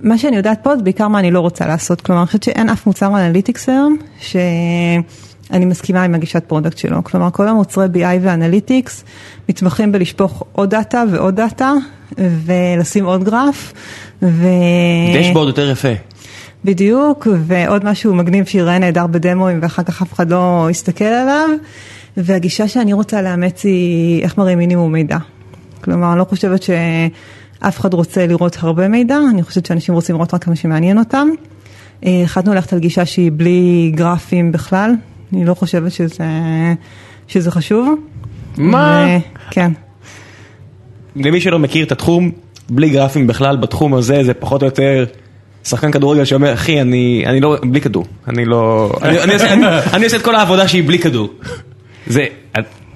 מה 0.03 0.17
שאני 0.17 0.35
יודעת 0.37 0.59
פה 0.63 0.75
זה 0.77 0.83
בעיקר 0.83 1.07
מה 1.07 1.19
אני 1.19 1.31
לא 1.31 1.39
רוצה 1.39 1.67
לעשות, 1.67 2.01
כלומר 2.01 2.21
אני 2.21 2.27
חושבת 2.27 2.43
שאין 2.43 2.69
אף 2.69 2.87
מוצר 2.87 3.07
analytics 3.07 3.69
היום, 3.69 3.97
שאני 4.19 5.65
מסכימה 5.65 6.03
עם 6.03 6.15
הגישת 6.15 6.43
product 6.47 6.77
שלו, 6.77 7.03
כלומר 7.03 7.31
כל 7.31 7.47
המוצרי 7.47 7.85
BI 7.93 8.19
ו 8.21 8.29
analytics 8.29 9.03
מתמחים 9.49 9.91
בלשפוך 9.91 10.43
עוד 10.51 10.69
דאטה 10.69 11.03
ועוד 11.11 11.35
דאטה, 11.35 11.73
ולשים 12.17 13.05
עוד 13.05 13.23
גרף, 13.23 13.73
ו... 14.21 14.47
dashboard 15.19 15.47
יותר 15.47 15.69
יפה. 15.69 15.93
בדיוק, 16.65 17.27
ועוד 17.45 17.85
משהו 17.85 18.15
מגניב 18.15 18.45
שיראה 18.45 18.79
נהדר 18.79 19.07
בדמוים 19.07 19.59
ואחר 19.61 19.83
כך 19.83 20.01
אף 20.01 20.13
אחד 20.13 20.29
לא 20.29 20.67
יסתכל 20.71 21.05
עליו, 21.05 21.49
והגישה 22.17 22.67
שאני 22.67 22.93
רוצה 22.93 23.21
לאמץ 23.21 23.63
היא 23.63 24.23
איך 24.23 24.37
מראים 24.37 24.57
מינימום 24.57 24.91
מידע. 24.91 25.17
כלומר, 25.83 26.11
אני 26.11 26.19
לא 26.19 26.23
חושבת 26.23 26.63
שאף 26.63 27.79
אחד 27.79 27.93
רוצה 27.93 28.27
לראות 28.27 28.57
הרבה 28.59 28.87
מידע, 28.87 29.17
אני 29.31 29.43
חושבת 29.43 29.65
שאנשים 29.65 29.95
רוצים 29.95 30.15
לראות 30.15 30.33
רק 30.33 30.43
כמה 30.43 30.55
שמעניין 30.55 30.99
אותם. 30.99 31.27
אה, 32.05 32.21
החלטנו 32.23 32.53
ללכת 32.53 32.73
על 32.73 32.79
גישה 32.79 33.05
שהיא 33.05 33.31
בלי 33.35 33.91
גרפים 33.95 34.51
בכלל, 34.51 34.91
אני 35.33 35.45
לא 35.45 35.53
חושבת 35.53 35.91
שזה, 35.91 36.25
שזה 37.27 37.51
חשוב. 37.51 37.95
מה? 38.57 39.05
ו- 39.07 39.51
כן. 39.51 39.71
למי 41.15 41.41
שלא 41.41 41.59
מכיר 41.59 41.85
את 41.85 41.91
התחום, 41.91 42.31
בלי 42.69 42.89
גרפים 42.89 43.27
בכלל 43.27 43.57
בתחום 43.57 43.93
הזה 43.93 44.23
זה 44.23 44.33
פחות 44.33 44.61
או 44.61 44.67
יותר 44.67 45.05
שחקן 45.63 45.91
כדורגל 45.91 46.25
שאומר 46.25 46.53
אחי 46.53 46.81
אני 46.81 47.23
אני 47.25 47.39
לא 47.41 47.57
בלי 47.63 47.81
כדור 47.81 48.05
אני 48.27 48.45
לא 48.45 48.91
אני, 49.01 49.19
אני, 49.23 49.33
עושה, 49.33 49.53
אני, 49.53 49.65
אני 49.93 50.05
עושה 50.05 50.17
את 50.17 50.21
כל 50.21 50.35
העבודה 50.35 50.67
שהיא 50.67 50.83
בלי 50.87 50.99
כדור. 50.99 51.29
זה 52.07 52.25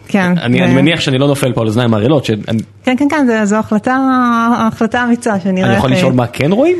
כן, 0.07 0.37
אני, 0.37 0.57
זה- 0.57 0.63
אני 0.63 0.73
מניח 0.73 0.99
שאני 0.99 1.17
לא 1.17 1.27
נופל 1.27 1.53
פה 1.53 1.61
על 1.61 1.67
אוזניים 1.67 1.93
ערלות 1.93 2.25
שאני 2.25 2.41
כן, 2.83 2.95
כן, 2.97 3.07
כן, 3.09 3.27
זו- 3.27 3.45
זו 3.45 3.55
החלטה, 3.55 3.97
החלטה 4.67 5.03
אמיצה 5.03 5.39
שנראה 5.39 5.67
אני 5.69 5.77
יכול 5.77 5.89
איך- 5.91 5.99
לשאול 5.99 6.13
מה 6.13 6.27
כן 6.27 6.51
רואים? 6.51 6.77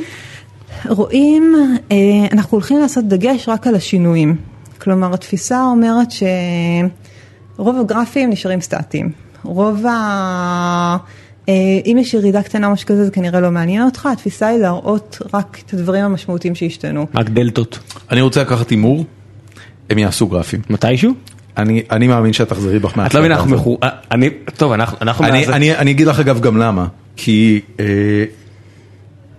רואים, 0.90 1.56
אה, 1.92 1.96
אנחנו 2.32 2.56
הולכים 2.56 2.80
לעשות 2.80 3.08
דגש 3.08 3.50
רק 3.50 3.68
על 3.68 3.76
השינויים. 3.76 4.36
כלומר, 4.82 5.14
התפיסה 5.14 5.62
אומרת 5.64 6.08
שרוב 6.12 7.80
הגרפים 7.80 8.30
נשארים 8.30 8.62
סטטיים. 8.62 9.12
רוב 9.44 9.86
ה... 9.86 10.98
אה, 11.50 11.54
אם 11.86 11.98
יש 12.00 12.14
ירידה 12.14 12.44
קטנה 12.44 12.68
או 12.68 12.72
משהו 12.74 12.88
כזה, 12.88 13.06
זה 13.06 13.12
כנראה 13.12 13.40
לא 13.40 13.52
מעניין 13.52 13.84
אותך, 13.84 14.10
התפיסה 14.14 14.48
היא 14.48 14.60
להראות 14.60 15.18
רק 15.34 15.62
את 15.66 15.74
הדברים 15.74 16.04
המשמעותיים 16.04 16.56
שהשתנו. 16.56 17.08
רק 17.16 17.30
דלתות. 17.30 17.80
אני 18.12 18.22
רוצה 18.22 18.42
לקחת 18.42 18.70
הימור, 18.70 19.06
הם 19.90 19.98
יעשו 19.98 20.28
גרפים. 20.28 20.60
מתישהו? 20.70 21.14
אני 21.58 21.84
אני 21.92 22.08
מאמין 22.08 22.34
שאת 22.34 22.50
תחזרי 22.50 22.80
בך 22.80 23.00
את 23.06 23.14
לא 23.14 23.20
מבינה 23.20 23.36
אנחנו. 23.36 23.56
מחו... 23.56 23.78
אה, 23.84 23.90
אני 24.12 24.30
טוב 24.58 24.72
אנחנו 24.72 24.98
אנחנו 25.02 25.26
אני, 25.26 25.40
מאז- 25.40 25.50
אני, 25.50 25.76
אני 25.76 25.92
אגיד 25.92 26.08
לך 26.08 26.20
אגב 26.20 26.40
גם 26.42 26.58
למה, 26.58 26.88
כי 27.16 27.62
אה, 27.80 27.86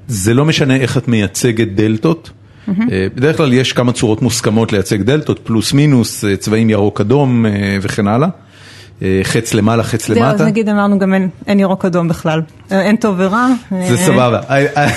זה 0.08 0.34
לא 0.34 0.44
משנה 0.44 0.76
איך 0.76 0.96
את 0.96 1.08
מייצגת 1.08 1.68
דלתות, 1.68 2.30
אה, 2.68 2.72
בדרך 3.14 3.36
כלל 3.36 3.52
יש 3.52 3.72
כמה 3.72 3.92
צורות 3.92 4.22
מוסכמות 4.22 4.72
לייצג 4.72 5.02
דלתות, 5.02 5.38
פלוס 5.44 5.72
מינוס, 5.72 6.24
צבעים 6.38 6.70
ירוק 6.70 7.00
אדום 7.00 7.46
אה, 7.46 7.52
וכן 7.82 8.06
הלאה, 8.06 8.28
אה, 8.28 8.45
חץ 9.22 9.54
למעלה, 9.54 9.82
חץ 9.82 10.06
זהו, 10.06 10.16
אז 10.16 10.32
למטה. 10.32 10.44
נגיד 10.44 10.68
אמרנו 10.68 10.98
גם 10.98 11.14
אין- 11.14 11.28
אין 11.46 11.60
ירוק 11.60 11.84
אדום 11.84 12.08
בכלל. 12.08 12.42
אה, 12.72 12.80
אין 12.82 12.96
טוב 12.96 13.14
ורע. 13.18 13.46
זה 13.70 13.76
אה, 13.76 13.96
סבבה, 13.96 14.40
אה, 14.50 14.66
אה, 14.76 14.88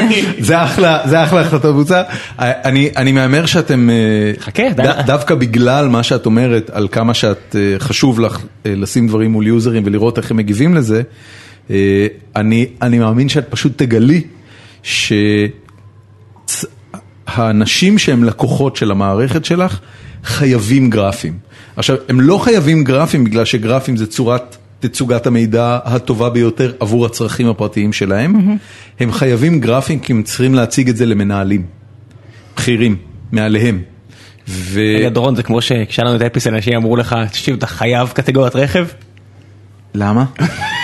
זה 0.46 0.64
אחלה, 0.64 0.98
זה 1.08 1.24
אחלה 1.24 1.40
החלטה 1.40 1.72
בוצע. 1.72 2.02
אני, 2.38 2.90
אני 2.96 3.12
מהמר 3.12 3.46
שאתם, 3.46 3.90
אה, 3.90 3.94
חכה. 4.40 4.62
דווקא 5.06 5.34
בגלל 5.34 5.88
מה 5.88 6.02
שאת 6.02 6.26
אומרת 6.26 6.70
על 6.72 6.88
כמה 6.92 7.14
שאת 7.14 7.56
אה, 7.58 7.74
חשוב 7.78 8.20
לך 8.20 8.36
אה, 8.66 8.74
לשים 8.76 9.08
דברים 9.08 9.32
מול 9.32 9.46
יוזרים 9.46 9.82
ולראות 9.86 10.18
איך 10.18 10.30
הם 10.30 10.36
מגיבים 10.36 10.74
לזה, 10.74 11.02
אה, 11.70 12.06
אני, 12.36 12.66
אני 12.82 12.98
מאמין 12.98 13.28
שאת 13.28 13.46
פשוט 13.50 13.72
תגלי 13.82 14.22
שהאנשים 17.28 17.98
שהם 17.98 18.24
לקוחות 18.24 18.76
של 18.76 18.90
המערכת 18.90 19.44
שלך 19.44 19.78
חייבים 20.24 20.90
גרפים. 20.90 21.51
עכשיו, 21.76 21.96
הם 22.08 22.20
לא 22.20 22.38
חייבים 22.38 22.84
גרפים 22.84 23.24
בגלל 23.24 23.44
שגרפים 23.44 23.96
זה 23.96 24.06
צורת 24.06 24.56
תצוגת 24.80 25.26
המידע 25.26 25.78
הטובה 25.84 26.30
ביותר 26.30 26.72
עבור 26.80 27.06
הצרכים 27.06 27.48
הפרטיים 27.48 27.92
שלהם, 27.92 28.56
הם 29.00 29.12
חייבים 29.12 29.60
גרפים 29.60 30.00
כי 30.00 30.12
הם 30.12 30.22
צריכים 30.22 30.54
להציג 30.54 30.88
את 30.88 30.96
זה 30.96 31.06
למנהלים, 31.06 31.66
בכירים, 32.56 32.96
מעליהם. 33.32 33.82
ו... 34.48 34.80
רגע 34.98 35.08
דורון 35.08 35.36
זה 35.36 35.42
כמו 35.42 35.62
שכשהיה 35.62 36.06
לנו 36.06 36.16
את 36.16 36.22
האפיס 36.22 36.46
אנשים 36.46 36.74
אמרו 36.74 36.96
לך 36.96 37.16
תקשיב 37.28 37.56
אתה 37.56 37.66
חייב 37.66 38.08
קטגוריית 38.08 38.56
רכב? 38.56 38.86
למה? 39.94 40.24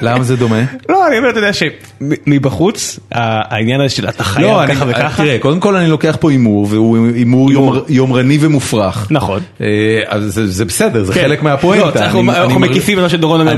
למה 0.00 0.24
זה 0.24 0.36
דומה? 0.36 0.62
לא 0.88 1.08
אני 1.08 1.18
אומר 1.18 1.30
אתה 1.30 1.38
יודע 1.38 1.50
שמבחוץ 1.52 2.98
העניין 3.12 3.80
הזה 3.80 3.94
של 3.94 4.08
אתה 4.08 4.24
חייב 4.24 4.46
לא, 4.46 4.62
ככה 4.74 4.84
וככה. 4.88 5.22
תראה, 5.22 5.38
קודם 5.38 5.60
כל 5.60 5.76
אני 5.76 5.88
לוקח 5.90 6.16
פה 6.20 6.30
הימור, 6.30 6.66
והוא 6.70 7.08
הימור 7.14 7.52
יומר, 7.52 7.82
יומרני 7.88 8.38
ומופרך. 8.40 9.06
נכון. 9.10 9.40
אה, 9.60 9.66
אז 10.06 10.40
זה, 10.44 10.64
בסדר, 10.64 11.04
זה 11.04 11.12
כן. 11.12 11.20
חלק 11.20 11.42
מהפואנטה. 11.42 12.00
לא, 12.00 12.04
אנחנו- 12.04 12.58
מקיפים 12.60 12.98
את 12.98 13.02
מה 13.02 13.08
שדורון 13.08 13.40
אומר 13.40 13.54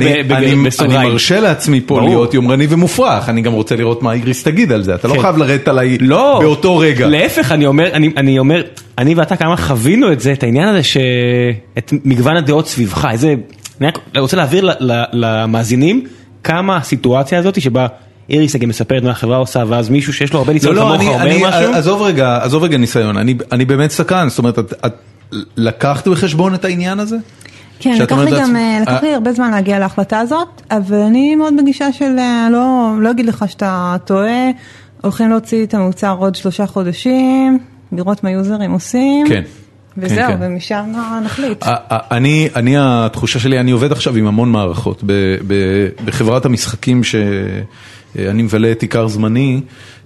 בסוגריים. 0.66 1.00
אני 1.00 1.08
מרשה 1.08 1.40
לעצמי 1.40 1.80
פה. 1.86 2.00
להיות 2.00 2.34
יומרני 2.34 2.66
ומופרך, 2.70 3.28
אני 3.28 3.40
גם 3.42 3.52
רוצה 3.52 3.76
לראות 3.76 4.02
מה 4.02 4.12
איריס 4.12 4.42
תגיד 4.42 4.72
על 4.72 4.82
זה, 4.82 4.94
אתה 4.94 5.08
לא 5.08 5.14
כן. 5.14 5.20
חייב 5.20 5.36
לרדת 5.36 5.68
עליי 5.68 5.98
לא, 6.00 6.38
באותו 6.42 6.78
רגע. 6.78 7.06
להפך 7.06 7.52
אני 7.52 7.66
אומר, 7.66 7.88
אני, 7.92 8.10
אני 8.16 8.38
אומר, 8.38 8.62
אני 8.98 9.14
ואתה 9.14 9.36
כמה 9.36 9.56
חווינו 9.56 10.12
את 10.12 10.20
זה, 10.20 10.32
את 10.32 10.42
העניין 10.42 10.68
הזה, 10.68 10.82
ש... 10.82 10.96
את 11.78 11.92
מגוון 12.04 12.36
הדעות 12.36 12.68
סביבך, 12.68 13.08
איזה, 13.12 13.34
אני 13.80 14.20
רוצה 14.20 14.36
להעביר 14.36 14.70
למאזינים 15.12 16.06
כמה 16.44 16.76
הסיטואציה 16.76 17.38
הזאת 17.38 17.60
שבה 17.60 17.86
איריס 18.30 18.56
גם 18.56 18.68
מספרת 18.68 19.02
מה 19.02 19.10
החברה 19.10 19.36
עושה, 19.36 19.62
ואז 19.68 19.90
מישהו 19.90 20.12
שיש 20.12 20.32
לו 20.32 20.38
הרבה 20.38 20.50
לא, 20.50 20.54
ניסיון 20.54 20.74
לא, 20.74 20.80
כמוך 20.80 20.94
אני, 20.94 21.08
אומר 21.08 21.22
אני, 21.22 21.42
משהו, 21.48 21.72
עזוב 21.74 22.02
רגע, 22.02 22.38
עזוב 22.42 22.62
רגע 22.62 22.78
ניסיון, 22.78 23.16
אני, 23.16 23.34
אני 23.52 23.64
באמת 23.64 23.90
סקרן, 23.90 24.28
זאת 24.28 24.38
אומרת, 24.38 24.58
את, 24.58 24.72
את 24.86 24.94
לקחת 25.56 26.08
בחשבון 26.08 26.54
את 26.54 26.64
העניין 26.64 27.00
הזה? 27.00 27.16
כן, 27.78 27.98
לקח 28.00 28.18
לי 28.18 28.30
גם, 28.30 28.56
אה, 28.56 28.78
לקח 28.82 29.02
לי 29.02 29.08
אה, 29.08 29.14
הרבה 29.14 29.32
זמן 29.32 29.50
להגיע 29.50 29.78
להחלטה 29.78 30.18
הזאת, 30.18 30.62
אבל 30.70 30.96
אני 30.96 31.36
מאוד 31.36 31.54
בגישה 31.56 31.92
של 31.92 32.18
אה, 32.18 32.48
לא, 32.52 32.92
לא 32.98 33.10
אגיד 33.10 33.26
לך 33.26 33.44
שאתה 33.48 33.96
טועה, 34.04 34.50
הולכים 35.02 35.30
להוציא 35.30 35.64
את 35.64 35.74
המוצר 35.74 36.16
עוד 36.18 36.34
שלושה 36.34 36.66
חודשים, 36.66 37.58
לראות 37.92 38.24
מה 38.24 38.30
יוזרים 38.30 38.72
עושים, 38.72 39.26
כן. 39.28 39.42
וזהו, 39.98 40.16
כן, 40.16 40.26
כן. 40.28 40.36
ומשם 40.40 40.92
נחליט. 41.24 41.64
אני, 41.90 42.48
אני, 42.56 42.74
התחושה 42.78 43.38
שלי, 43.38 43.60
אני 43.60 43.70
עובד 43.70 43.92
עכשיו 43.92 44.16
עם 44.16 44.26
המון 44.26 44.52
מערכות. 44.52 45.02
ב- 45.06 45.36
ב- 45.46 45.88
בחברת 46.04 46.44
המשחקים 46.44 47.04
שאני 47.04 48.42
מבלה 48.42 48.72
את 48.72 48.82
עיקר 48.82 49.08
זמני, 49.08 49.60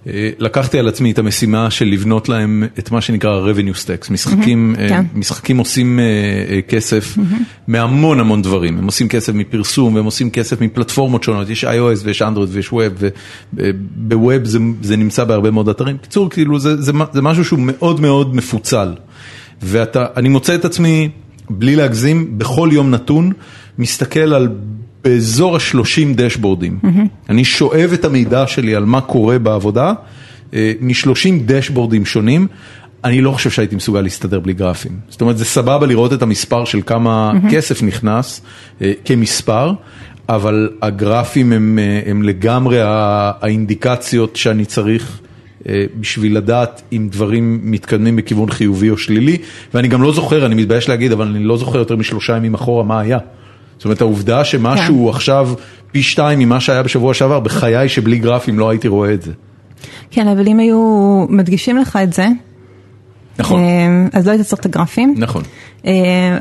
אה, 0.07 0.31
לקחתי 0.39 0.79
על 0.79 0.89
עצמי 0.89 1.11
את 1.11 1.19
המשימה 1.19 1.71
של 1.71 1.85
לבנות 1.85 2.29
להם 2.29 2.65
את 2.79 2.91
מה 2.91 3.01
שנקרא 3.01 3.41
revenue 3.53 3.77
stacks. 3.77 4.13
משחקים, 4.13 4.75
אה, 4.79 4.89
כן. 4.89 5.05
משחקים 5.15 5.59
עושים 5.59 6.01
אה, 6.01 6.63
כסף 6.69 7.17
מהמון 7.67 8.21
המון 8.21 8.43
דברים. 8.43 8.79
הם 8.79 8.85
עושים 8.85 9.09
כסף 9.09 9.33
מפרסום, 9.35 9.95
והם 9.95 10.05
עושים 10.05 10.31
כסף 10.31 10.61
מפלטפורמות 10.61 11.23
שונות. 11.23 11.51
יש 11.51 11.65
iOS 11.65 12.05
ויש 12.05 12.23
אנדרואיד 12.23 12.51
ויש 12.53 12.73
ווב, 12.73 12.93
ובווב 13.55 14.45
זה, 14.45 14.59
זה 14.83 14.97
נמצא 14.97 15.25
בהרבה 15.25 15.51
מאוד 15.51 15.69
אתרים. 15.69 15.97
בקיצור, 15.97 16.31
כאילו 16.31 16.59
זה, 16.59 16.83
זה, 16.83 16.93
זה 17.13 17.23
משהו 17.23 17.45
שהוא 17.45 17.61
מאוד 17.63 18.01
מאוד 18.01 18.37
מפוצל. 18.37 18.95
ואתה, 19.63 20.07
אני 20.17 20.29
מוצא 20.29 20.55
את 20.55 20.65
עצמי, 20.65 21.11
בלי 21.51 21.77
להגזים, 21.77 22.39
בכל 22.39 22.69
יום 22.73 22.91
נתון, 22.91 23.33
מסתכל 23.79 24.35
על 24.35 24.49
באזור 25.05 25.57
ה-30 25.57 26.15
דשבורדים. 26.15 26.79
אני 27.29 27.45
שואב 27.45 27.91
את 27.95 28.05
המידע 28.05 28.47
שלי 28.47 28.75
על 28.75 28.85
מה 28.85 29.01
קורה 29.01 29.39
בעבודה, 29.39 29.93
אה, 30.55 30.73
מ-30 30.81 31.29
דשבורדים 31.45 32.07
שונים. 32.07 32.47
אני 33.05 33.21
לא 33.21 33.31
חושב 33.31 33.51
שהייתי 33.51 33.77
מסוגל 33.77 34.01
להסתדר 34.01 34.41
בלי 34.41 34.53
גרפים. 34.53 34.93
זאת 35.09 35.21
אומרת, 35.21 35.39
זה 35.39 35.45
סבבה 35.45 35.87
לראות 35.87 36.13
את 36.13 36.23
המספר 36.23 36.65
של 36.65 36.81
כמה 36.87 37.33
כסף 37.51 37.83
נכנס 37.83 38.41
אה, 38.83 38.93
כמספר, 39.05 39.73
אבל 40.29 40.71
הגרפים 40.83 41.53
הם, 41.53 41.79
אה, 41.79 42.11
הם 42.11 42.23
לגמרי 42.23 42.79
האינדיקציות 42.83 44.37
שאני 44.37 44.65
צריך 44.65 45.21
בשביל 46.01 46.37
לדעת 46.37 46.83
אם 46.93 47.09
דברים 47.11 47.61
מתקדמים 47.63 48.17
בכיוון 48.17 48.51
חיובי 48.51 48.91
או 48.91 48.99
שלילי, 48.99 49.39
ואני 49.75 49.89
גם 49.89 50.03
לא 50.03 50.13
זוכר, 50.13 50.47
אני 50.47 50.55
מתבייש 50.55 50.89
להגיד, 50.89 51.13
אבל 51.13 51.27
אני 51.27 51.45
לא 51.45 51.57
זוכר 51.57 51.79
יותר 51.79 51.97
משלושה 51.97 52.37
ימים 52.37 52.55
אחורה 52.55 52.85
מה 52.85 53.01
היה. 53.01 53.19
זאת 53.77 53.85
אומרת, 53.85 54.01
העובדה 54.01 54.45
שמשהו 54.45 55.11
עכשיו 55.11 55.51
פי 55.93 56.03
שתיים 56.03 56.39
ממה 56.39 56.61
שהיה 56.61 56.83
בשבוע 56.83 57.15
שעבר, 57.15 57.41
בחיי 57.41 57.89
שבלי 57.89 58.19
גרפים 58.19 58.59
לא 58.59 58.71
הייתי 58.71 58.89
רואה 58.89 59.13
את 59.13 59.23
זה. 59.23 59.33
כן, 60.11 60.29
אבל 60.29 60.49
אם 60.49 60.59
היו 60.59 60.79
מדגישים 61.29 61.79
לך 61.79 61.99
את 62.03 62.13
זה, 62.13 62.29
נכון, 63.39 63.61
אה, 63.61 64.07
אז 64.13 64.27
לא 64.27 64.33
היית 64.33 64.43
צריך 64.43 64.61
את 64.61 64.67
הגרפים. 64.67 65.15
נכון. 65.19 65.43
אה, 65.87 65.93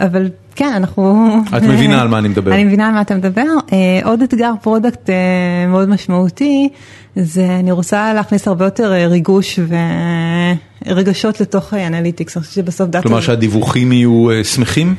אבל 0.05 0.29
כן, 0.55 0.73
אנחנו... 0.75 1.27
את 1.57 1.63
מבינה 1.63 2.01
על 2.01 2.07
מה 2.07 2.17
אני 2.19 2.27
מדבר. 2.27 2.53
אני 2.53 2.63
מבינה 2.63 2.87
על 2.87 2.93
מה 2.93 3.01
אתה 3.01 3.15
מדבר. 3.15 3.47
אה, 3.73 3.99
עוד 4.03 4.21
אתגר 4.21 4.51
product 4.61 5.09
אה, 5.09 5.15
מאוד 5.67 5.89
משמעותי, 5.89 6.69
זה 7.15 7.47
אני 7.59 7.71
רוצה 7.71 8.13
להכניס 8.13 8.47
הרבה 8.47 8.65
יותר 8.65 8.93
אה, 8.93 9.07
ריגוש 9.07 9.59
ורגשות 10.85 11.41
לתוך 11.41 11.73
analytics. 11.73 12.37
אני 12.37 12.43
חושבת 12.43 12.55
שבסוף 12.55 12.89
דאטה... 12.89 13.07
כלומר 13.07 13.21
שהדיווחים 13.21 13.91
יהיו 13.91 14.27
שמחים? 14.43 14.95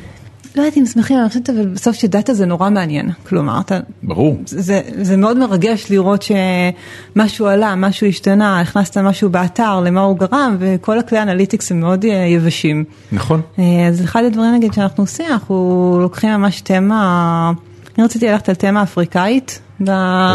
לא 0.55 0.61
יודעת 0.61 0.77
אם 0.77 0.85
שמחים, 0.85 1.17
אני 1.19 1.27
חושבת 1.27 1.49
אבל 1.49 1.67
בסוף 1.67 1.95
שדאטה 1.95 2.33
זה 2.33 2.45
נורא 2.45 2.69
מעניין. 2.69 3.11
כלומר, 3.29 3.59
אתה... 3.59 3.79
ברור. 4.03 4.37
זה, 4.45 4.81
זה 5.01 5.17
מאוד 5.17 5.37
מרגש 5.37 5.91
לראות 5.91 6.21
שמשהו 6.21 7.47
עלה, 7.47 7.75
משהו 7.75 8.07
השתנה, 8.07 8.61
הכנסת 8.61 8.97
משהו 8.97 9.29
באתר, 9.29 9.79
למה 9.79 10.01
הוא 10.01 10.17
גרם, 10.17 10.55
וכל 10.59 10.99
הכלי 10.99 11.17
ה 11.17 11.22
analytics 11.22 11.71
הם 11.71 11.79
מאוד 11.79 12.05
אה, 12.05 12.11
יבשים. 12.11 12.83
נכון. 13.11 13.41
אה, 13.59 13.87
אז 13.87 14.03
אחד 14.03 14.23
הדברים 14.23 14.53
נגיד 14.53 14.73
שאנחנו 14.73 15.03
עושים, 15.03 15.25
אנחנו 15.29 15.97
לוקחים 16.01 16.29
ממש 16.29 16.61
תמה, 16.61 17.51
אני 17.97 18.05
רציתי 18.05 18.27
ללכת 18.27 18.49
על 18.49 18.55
תמה 18.55 18.83
אפריקאית. 18.83 19.59
ב... 19.79 19.89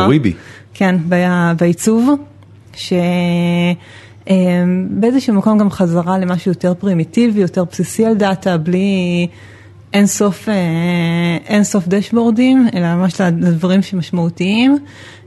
אוריבי. 0.04 0.32
כן, 0.74 0.96
ב- 1.08 1.52
בעיצוב, 1.58 2.14
שבאיזשהו 4.26 5.34
מקום 5.34 5.58
גם 5.58 5.70
חזרה 5.70 6.18
למשהו 6.18 6.50
יותר 6.50 6.74
פרימיטיבי, 6.74 7.40
יותר 7.40 7.64
בסיסי 7.64 8.06
על 8.06 8.14
דאטה, 8.14 8.56
בלי 8.58 9.28
אינסוף, 9.94 10.48
אה, 10.48 10.54
אינסוף 11.46 11.88
דשבורדים, 11.88 12.68
אלא 12.74 12.94
ממש 12.94 13.20
לדברים 13.20 13.82
שמשמעותיים. 13.82 14.78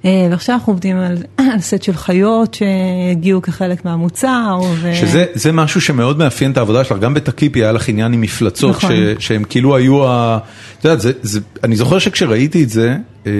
אה, 0.05 0.27
ועכשיו 0.31 0.55
אנחנו 0.55 0.73
עובדים 0.73 0.97
על, 0.97 1.17
על 1.53 1.59
סט 1.59 1.83
של 1.83 1.93
חיות 1.93 2.53
שהגיעו 2.53 3.41
כחלק 3.41 3.85
מהמוצר. 3.85 4.59
ו... 4.81 4.95
שזה 4.95 5.25
זה 5.33 5.51
משהו 5.51 5.81
שמאוד 5.81 6.17
מאפיין 6.17 6.51
את 6.51 6.57
העבודה 6.57 6.83
שלך, 6.83 6.97
גם 6.97 7.13
בתקיפי 7.13 7.63
היה 7.63 7.71
לך 7.71 7.89
עניין 7.89 8.13
עם 8.13 8.21
מפלצות, 8.21 8.75
נכון. 8.75 8.91
ש, 9.19 9.25
שהם 9.27 9.43
כאילו 9.43 9.75
היו 9.75 10.07
ה... 10.07 10.39
את 10.79 10.85
יודעת, 10.85 11.01
זה, 11.01 11.11
זה, 11.21 11.39
אני 11.63 11.75
זוכר 11.75 11.99
שכשראיתי 11.99 12.63
את 12.63 12.69
זה, 12.69 12.97
אה, 13.27 13.31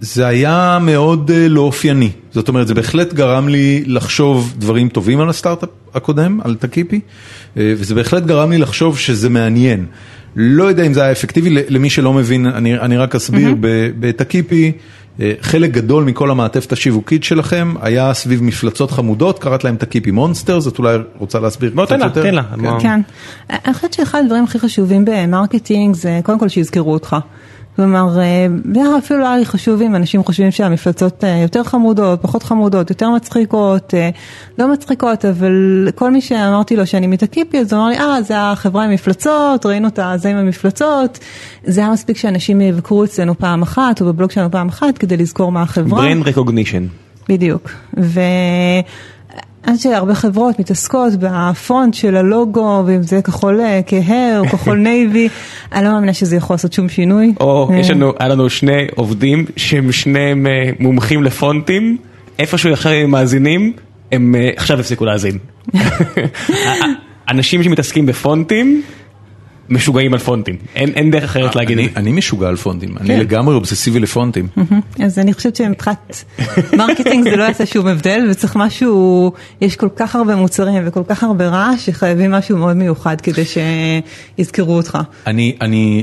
זה 0.00 0.26
היה 0.26 0.78
מאוד 0.80 1.30
לא 1.34 1.60
אופייני. 1.60 2.10
זאת 2.32 2.48
אומרת, 2.48 2.66
זה 2.66 2.74
בהחלט 2.74 3.12
גרם 3.12 3.48
לי 3.48 3.82
לחשוב 3.86 4.54
דברים 4.58 4.88
טובים 4.88 5.20
על 5.20 5.28
הסטארט-אפ 5.28 5.68
הקודם, 5.94 6.40
על 6.44 6.54
תקיפי, 6.54 7.00
וזה 7.56 7.94
בהחלט 7.94 8.22
גרם 8.22 8.50
לי 8.50 8.58
לחשוב 8.58 8.98
שזה 8.98 9.28
מעניין. 9.28 9.86
לא 10.36 10.64
יודע 10.64 10.82
אם 10.86 10.94
זה 10.94 11.02
היה 11.02 11.12
אפקטיבי, 11.12 11.50
למי 11.68 11.90
שלא 11.90 12.12
מבין, 12.12 12.46
אני, 12.46 12.78
אני 12.78 12.96
רק 12.96 13.14
אסביר, 13.14 13.54
ב- 13.60 13.66
בתקיפי, 14.00 14.72
אה, 15.20 15.32
חלק 15.40 15.70
גדול 15.70 16.04
מכל 16.04 16.30
המעטפת 16.30 16.72
השיווקית 16.72 17.24
שלכם 17.24 17.74
היה 17.80 18.14
סביב 18.14 18.42
מפלצות 18.42 18.90
חמודות, 18.90 19.38
קראת 19.38 19.64
להם 19.64 19.76
תקיפי 19.76 20.10
מונסטרס, 20.10 20.68
את 20.68 20.78
אולי 20.78 20.96
רוצה 21.18 21.40
להסביר 21.40 21.70
קצת 21.70 21.88
תן 21.88 21.98
לה, 22.00 22.04
יותר? 22.06 22.22
תן 22.22 22.34
לה, 22.34 22.42
כן. 22.42 22.60
מה- 22.60 22.80
כן. 22.80 23.00
אני 23.64 23.74
חושבת 23.74 23.92
שאחד 23.92 24.22
הדברים 24.24 24.44
הכי 24.44 24.58
חשובים 24.58 25.04
ב 25.04 25.13
marketing 25.13 25.94
זה 25.94 26.20
קודם 26.24 26.38
כל 26.38 26.48
שיזכרו 26.48 26.92
אותך. 26.92 27.16
כלומר, 27.80 28.20
אה, 28.20 28.46
זה 28.74 28.80
אפילו 28.98 29.20
לא 29.20 29.26
היה 29.26 29.38
לי 29.38 29.46
חשוב 29.46 29.82
אם 29.82 29.96
אנשים 29.96 30.24
חושבים 30.24 30.50
שהמפלצות 30.50 31.24
אה, 31.24 31.38
יותר 31.42 31.64
חמודות, 31.64 32.22
פחות 32.22 32.42
חמודות, 32.42 32.90
יותר 32.90 33.10
מצחיקות, 33.10 33.94
אה, 33.94 34.10
לא 34.58 34.72
מצחיקות, 34.72 35.24
אבל 35.24 35.88
כל 35.94 36.10
מי 36.10 36.20
שאמרתי 36.20 36.76
לו 36.76 36.86
שאני 36.86 37.06
מ 37.06 37.12
Takipi, 37.12 37.58
אז 37.58 37.72
הוא 37.72 37.80
אמר 37.80 37.88
לי, 37.88 37.98
אה, 37.98 38.22
זה 38.22 38.34
החברה 38.38 38.84
עם 38.84 38.90
מפלצות, 38.90 39.66
ראינו 39.66 39.88
את 39.88 39.98
הזה 40.02 40.28
עם 40.28 40.36
המפלצות. 40.36 41.18
זה 41.64 41.80
היה 41.80 41.90
מספיק 41.90 42.16
שאנשים 42.16 42.60
יבקרו 42.60 43.04
אצלנו 43.04 43.38
פעם 43.38 43.62
אחת, 43.62 44.00
או 44.00 44.06
בבלוג 44.06 44.30
שלנו 44.30 44.50
פעם 44.50 44.68
אחת, 44.68 44.98
כדי 44.98 45.16
לזכור 45.16 45.52
מה 45.52 45.62
החברה. 45.62 46.12
brand 46.12 46.24
recognition. 46.24 46.82
בדיוק. 47.28 47.70
אני 47.96 48.82
חושבת 49.64 49.80
שהרבה 49.80 50.14
חברות 50.14 50.58
מתעסקות 50.58 51.12
בפונט 51.18 51.94
של 51.94 52.16
הלוגו, 52.16 52.82
ואם 52.86 53.02
זה 53.02 53.22
כחול 53.22 53.60
אה, 53.60 53.80
כהה 53.86 54.38
או 54.38 54.48
כחול 54.48 54.78
navy, 54.88 55.28
אני 55.72 55.84
לא 55.84 55.92
מאמינה 55.92 56.14
שזה 56.14 56.36
יכול 56.36 56.54
לעשות 56.54 56.72
שום 56.72 56.88
שינוי. 56.88 57.34
או 57.40 57.70
אה, 57.70 57.78
יש 57.78 57.90
לנו, 57.90 58.12
היה 58.18 58.28
לנו 58.28 58.50
שני 58.50 58.86
עובדים 58.94 59.46
שהם 59.56 59.92
שניהם 59.92 60.46
אה, 60.46 60.70
מומחים 60.78 61.22
לפונטים, 61.22 61.96
איפשהו 62.38 62.72
עכשיו 62.72 62.92
הם 62.92 63.10
מאזינים, 63.10 63.72
הם 64.12 64.34
עכשיו 64.56 64.80
הפסיקו 64.80 65.04
להאזין. 65.04 65.38
אנשים 67.30 67.62
שמתעסקים 67.62 68.06
בפונטים, 68.06 68.82
משוגעים 69.70 70.12
על 70.12 70.18
פונטים, 70.18 70.56
אין 70.74 70.88
אין 70.90 71.10
דרך 71.10 71.24
אחרת 71.24 71.56
להגיד. 71.56 71.78
אני- 71.78 71.88
אני 71.96 72.12
משוגע 72.12 72.48
על 72.48 72.56
פונטים, 72.56 72.94
אני 73.00 73.08
כן. 73.08 73.20
לגמרי 73.20 73.54
אובססיבי 73.54 74.00
לפונטים. 74.00 74.48
אז 75.04 75.18
אני 75.18 75.32
חושבת 75.32 75.56
שמבחינת 75.56 76.24
marketing 76.76 77.24
זה 77.30 77.36
לא 77.36 77.42
יעשה 77.42 77.66
שום 77.66 77.86
הבדל 77.86 78.26
וצריך 78.30 78.56
משהו, 78.56 79.32
יש 79.60 79.76
כל 79.76 79.88
כך 79.96 80.16
הרבה 80.16 80.36
מוצרים 80.36 80.82
וכל 80.86 81.02
כך 81.08 81.22
הרבה 81.22 81.48
רעש 81.48 81.86
שחייבים 81.86 82.30
משהו 82.30 82.58
מאוד 82.58 82.76
מיוחד 82.76 83.20
כדי 83.20 83.42
שיזכרו 84.38 84.76
אותך. 84.76 84.98
אני, 85.26 85.56
אני, 85.60 86.02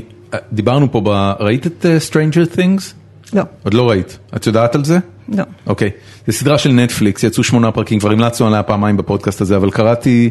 דיברנו 0.52 0.92
פה, 0.92 1.00
ב, 1.04 1.08
ראית 1.40 1.66
את 1.66 1.86
אה, 1.86 2.12
Stranger 2.12 2.56
Things? 2.56 2.82
לא, 3.32 3.42
עוד 3.64 3.74
לא 3.74 3.90
ראית. 3.90 4.18
את 4.36 4.46
יודעת 4.46 4.74
על 4.74 4.84
זה? 4.84 4.98
לא. 5.28 5.44
אוקיי. 5.66 5.90
זו 6.26 6.32
סדרה 6.32 6.58
של 6.58 6.70
נטפליקס, 6.72 7.22
יצאו 7.24 7.44
שמונה 7.44 7.72
פרקים, 7.72 7.98
כבר 7.98 8.10
המלצנו 8.12 8.46
עליה 8.46 8.62
פעמיים 8.62 8.96
בפודקאסט 8.96 9.40
הזה, 9.40 9.56
אבל 9.56 9.70
קראתי 9.70 10.30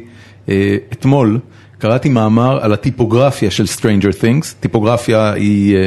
אה, 0.49 0.75
אתמול, 0.93 1.39
קראתי 1.79 2.09
מאמר 2.09 2.59
על 2.61 2.73
הטיפוגרפיה 2.73 3.51
של 3.51 3.63
Stranger 3.63 4.21
Things, 4.21 4.45
טיפוגרפיה 4.59 5.31
היא 5.31 5.75
אה, 5.75 5.79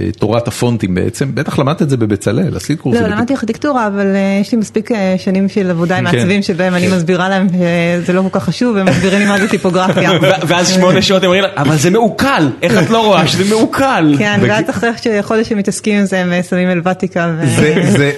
אה, 0.00 0.12
תורת 0.12 0.48
הפונטים 0.48 0.94
בעצם, 0.94 1.34
בטח 1.34 1.58
למדת 1.58 1.82
את 1.82 1.90
זה 1.90 1.96
בבצלאל, 1.96 2.56
עשית 2.56 2.80
קורס. 2.80 2.96
לא, 2.96 3.06
בטיפ- 3.06 3.10
למדתי 3.10 3.32
ארכיטקטורה, 3.32 3.86
אבל 3.86 4.06
אה, 4.06 4.38
יש 4.40 4.52
לי 4.52 4.58
מספיק 4.58 4.92
אה, 4.92 5.14
שנים 5.18 5.48
של 5.48 5.70
עבודה 5.70 5.98
עם 5.98 6.10
כן. 6.10 6.16
מעצבים 6.16 6.42
שבהם 6.42 6.74
אני 6.74 6.88
מסבירה 6.88 7.28
להם 7.28 7.46
שזה 7.48 8.12
לא 8.12 8.22
כל 8.22 8.38
כך 8.40 8.44
חשוב, 8.44 8.76
והם 8.76 8.86
מסבירים 8.86 9.18
לי 9.18 9.26
מה 9.26 9.38
זה 9.38 9.48
טיפוגרפיה. 9.48 10.10
ואז 10.48 10.68
שמונה 10.74 11.02
שעות 11.02 11.22
הם 11.22 11.26
אומרים 11.26 11.42
לה, 11.42 11.48
אבל 11.56 11.76
זה 11.76 11.90
מעוקל, 11.90 12.48
איך 12.62 12.82
את 12.82 12.90
לא 12.90 13.06
רואה 13.06 13.26
שזה 13.26 13.54
מעוקל? 13.54 14.14
כן, 14.18 14.40
ואז 14.42 14.70
אחרי 14.70 14.90
שחודש 15.02 15.48
שהם 15.48 15.58
מתעסקים 15.58 15.98
עם 15.98 16.04
זה, 16.04 16.18
הם 16.18 16.32
אה, 16.32 16.42
שמים 16.42 16.70
אלבטיקה. 16.70 17.32
זה, 17.44 17.74
זה, 17.90 18.12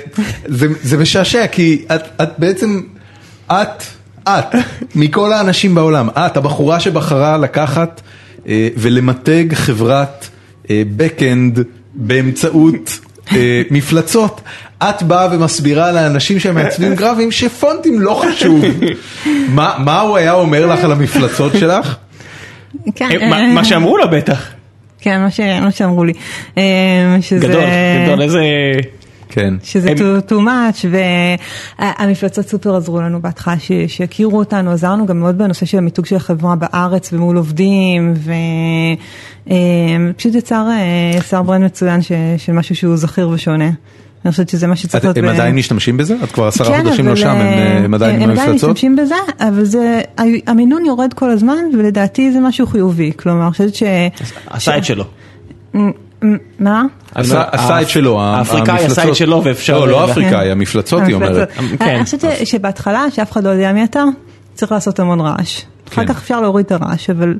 זה, 0.47 0.67
זה 0.83 0.97
משעשע, 0.97 1.47
כי 1.47 1.85
את, 1.95 2.03
את 2.23 2.29
בעצם, 2.39 2.81
את, 3.53 3.83
את, 4.29 4.55
מכל 4.95 5.33
האנשים 5.33 5.75
בעולם, 5.75 6.09
את 6.17 6.37
הבחורה 6.37 6.81
שבחרה 6.81 7.37
לקחת 7.39 8.01
אה, 8.49 8.69
ולמתג 8.77 9.55
חברת 9.55 10.29
אה, 10.71 10.83
backend 10.99 11.61
באמצעות 11.95 12.99
אה, 13.33 13.63
מפלצות. 13.71 14.41
את 14.83 15.03
באה 15.03 15.29
ומסבירה 15.33 15.93
לאנשים 15.93 16.41
שהם 16.41 16.55
מעצבים 16.55 16.95
גרפיים 16.95 17.31
שפונטים 17.31 18.01
לא 18.01 18.23
חשוב. 18.25 18.65
מה, 19.49 19.75
מה 19.79 20.01
הוא 20.01 20.17
היה 20.17 20.33
אומר 20.33 20.67
לך 20.67 20.85
על 20.85 20.93
המפלצות 20.93 21.53
שלך? 21.61 21.97
כן, 22.95 23.29
מה- 23.31 23.53
מה 23.55 23.65
שאמרו 23.65 23.99
לה 23.99 24.07
בטח, 24.07 24.47
כן, 25.01 25.21
מה 25.21 25.31
ש- 25.31 25.41
מה 25.41 25.71
שאמרו 25.71 26.05
לי. 26.05 26.13
שזה- 27.21 27.49
גדול, 27.49 27.63
גדול, 28.07 28.23
איזה... 28.23 28.41
כן. 29.31 29.55
שזה 29.63 29.91
הם- 29.91 29.97
too, 29.97 30.31
too 30.31 30.35
much 30.35 30.87
והמפלצות 31.99 32.49
סופר 32.49 32.77
עזרו 32.77 33.01
לנו 33.01 33.23
בהתחלה 33.23 33.59
ש- 33.59 33.73
שיכירו 33.87 34.39
אותנו, 34.39 34.71
עזרנו 34.71 35.07
גם 35.07 35.21
מאוד 35.21 35.39
בנושא 35.39 35.67
של 35.67 35.79
המיתוג 35.79 36.07
של 36.07 36.17
החברה 36.17 36.57
בארץ 36.57 37.13
ומול 37.13 37.37
עובדים 37.37 38.15
ופשוט 39.47 40.35
יצר, 40.35 40.67
אה, 40.71 40.79
יצר 41.19 41.43
ברנד 41.43 41.65
מצוין 41.65 42.03
ש- 42.03 42.13
של 42.37 42.53
משהו 42.53 42.75
שהוא 42.75 42.97
זכיר 42.97 43.29
ושונה. 43.29 43.71
אני 44.25 44.31
חושבת 44.31 44.49
שזה 44.49 44.67
מה 44.67 44.77
שצריך 44.77 45.05
להיות. 45.05 45.17
הם 45.17 45.25
ב- 45.25 45.29
עדיין 45.29 45.55
משתמשים 45.55 45.97
בזה? 45.97 46.17
את 46.25 46.33
כבר 46.33 46.47
עשרה 46.47 46.69
כן, 46.69 46.83
חודשים 46.85 47.07
לא 47.07 47.17
שם, 47.17 47.29
הם, 47.29 47.37
אה, 47.37 47.43
אה, 47.77 47.85
הם 47.85 47.95
עדיין 47.95 48.17
עם 48.17 48.23
הם 48.23 48.31
עדיין 48.31 48.49
המפלצות? 48.49 48.71
משתמשים 48.71 48.97
בזה, 48.97 49.15
אבל 49.41 49.65
זה, 49.65 50.01
המינון 50.47 50.85
יורד 50.85 51.15
כל 51.15 51.31
הזמן 51.31 51.57
ולדעתי 51.79 52.33
זה 52.33 52.41
משהו 52.41 52.67
חיובי, 52.67 53.13
כלומר, 53.17 53.43
אני 53.43 53.51
חושבת 53.51 53.75
ש... 53.75 53.83
עשה 54.51 54.79
את 54.79 54.85
שלו. 54.85 55.05
מה? 56.59 56.83
את 57.83 57.89
שלו, 57.89 58.23
האפריקאי. 58.23 58.87
את 59.09 59.15
שלו 59.17 59.45
ואפשר... 59.45 59.79
לא, 59.81 59.89
לא 59.89 59.97
רגע. 59.97 60.09
האפריקאי, 60.09 60.51
המפלצות 60.53 61.03
היא 61.07 61.15
אומרת. 61.15 61.49
כן. 61.79 61.85
אני 61.85 62.05
חושבת 62.05 62.21
ש- 62.21 62.51
שבהתחלה, 62.51 63.05
שאף 63.11 63.33
אחד 63.33 63.45
לא 63.45 63.49
יודע 63.49 63.73
מי 63.73 63.85
אתה, 63.85 64.05
צריך 64.55 64.73
לעשות 64.73 65.01
המון 65.01 65.21
רעש. 65.21 65.63
אחר 65.89 66.03
כן. 66.07 66.13
כך 66.13 66.19
אפשר 66.23 66.41
להוריד 66.41 66.67
את 66.67 66.73
הרעש, 66.73 67.11
אבל 67.11 67.35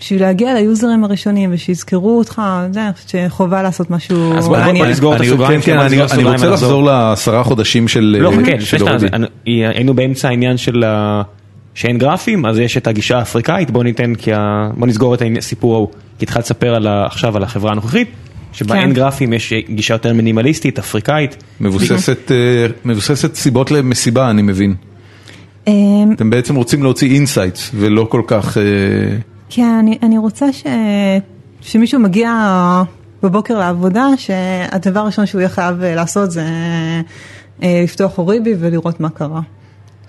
בשביל 0.00 0.20
להגיע 0.20 0.54
ליוזרים 0.54 1.04
הראשונים 1.04 1.50
ושיזכרו 1.54 2.18
אותך, 2.18 2.42
זה, 2.72 2.84
אני 2.84 2.92
חושבת 2.92 3.08
שחובה 3.30 3.62
לעשות 3.62 3.90
משהו 3.90 4.38
אז 4.38 4.48
בוא-. 4.48 4.56
נסגור 4.86 5.14
את 5.14 5.20
אני- 5.20 5.28
הסוגריים, 5.28 5.60
כן, 5.60 5.72
כן, 5.72 5.78
אני 5.78 6.02
רוצה. 6.24 6.46
לחזור 6.50 6.82
לעשרה 6.84 7.44
חודשים 7.44 7.88
של 7.88 8.16
לא, 8.20 8.30
אה, 8.32 8.36
חכה, 8.76 8.92
אודי. 8.92 9.06
אני- 9.12 9.26
היינו 9.66 9.94
באמצע 9.94 10.28
העניין 10.28 10.56
של 10.56 10.84
ה- 10.86 11.22
שאין 11.80 11.98
גרפים, 11.98 12.46
אז 12.46 12.58
יש 12.58 12.76
את 12.76 12.86
הגישה 12.86 13.18
האפריקאית, 13.18 13.70
בוא 13.70 13.84
ניתן, 13.84 14.14
כי 14.14 14.32
ה- 14.32 14.70
בוא 14.76 14.86
נסגור 14.86 15.14
את 15.14 15.22
הסיפור 15.38 15.74
ההוא, 15.74 15.88
כי 16.18 16.24
התחלת 16.24 16.44
לספר 16.44 16.74
על 16.74 16.86
ה- 16.86 17.06
עכשיו 17.06 17.36
על 17.36 17.42
החברה 17.42 17.72
הנוכחית, 17.72 18.08
שבה 18.52 18.74
כן. 18.74 18.80
אין 18.80 18.92
גרפים, 18.92 19.32
יש 19.32 19.52
גישה 19.70 19.94
יותר 19.94 20.14
מינימליסטית, 20.14 20.78
אפריקאית. 20.78 21.36
מבוססת, 21.60 22.30
אה, 22.32 22.66
מבוססת 22.84 23.34
סיבות 23.34 23.70
למסיבה, 23.70 24.30
אני 24.30 24.42
מבין. 24.42 24.74
אמ, 25.66 25.72
אתם 26.14 26.30
בעצם 26.30 26.56
רוצים 26.56 26.82
להוציא 26.82 27.14
insights 27.14 27.70
ולא 27.74 28.06
כל 28.10 28.22
כך... 28.26 28.58
אה, 28.58 28.62
כן, 29.50 29.76
אני, 29.80 29.98
אני 30.02 30.18
רוצה 30.18 30.52
ש... 30.52 30.64
שמישהו 31.60 32.00
מגיע 32.00 32.32
בבוקר 33.22 33.58
לעבודה, 33.58 34.06
שהדבר 34.16 35.00
הראשון 35.00 35.26
שהוא 35.26 35.40
יהיה 35.40 35.48
חייב 35.48 35.82
אה, 35.82 35.94
לעשות 35.94 36.30
זה 36.30 36.44
אה, 37.62 37.80
לפתוח 37.84 38.18
Oribi 38.18 38.54
ולראות 38.58 39.00
מה 39.00 39.08
קרה. 39.10 39.40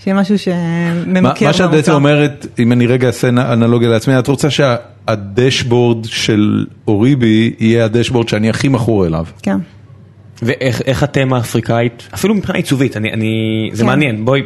שיהיה 0.04 0.16
משהו 0.16 0.36
מה 0.36 0.38
שממכר 0.38 1.45
מה 1.45 1.54
שאת 1.54 1.72
בעצם. 1.72 1.91
אומרת, 1.91 2.45
אם 2.60 2.72
אני 2.72 2.88
רגע 2.88 3.08
אעשה 3.08 3.30
אנלוגיה 3.30 3.89
לעצמי, 3.89 4.20
את 4.20 4.28
רוצה 4.28 4.49
שה 4.50 4.89
dashboard 4.89 6.06
של 6.06 6.66
Oribi 6.88 7.54
יהיה 7.60 7.86
ה 7.86 7.90
dashboard 7.90 8.30
שאני 8.30 8.49
הכי 8.49 8.68
מכור 8.68 9.06
אליו. 9.06 9.26
כן. 9.41 9.58
ואיך 10.41 10.82
איך 10.82 11.04
אתם 11.04 11.34
פרקטית, 11.34 12.08
אפילו 12.14 12.36
מבחינה 12.36 12.58
עיצובית, 12.58 12.97
אני, 12.97 13.14
אני, 13.14 13.70
זה 13.74 13.84
כן. 13.84 13.88
מעניין, 13.88 14.26
בואי, 14.26 14.41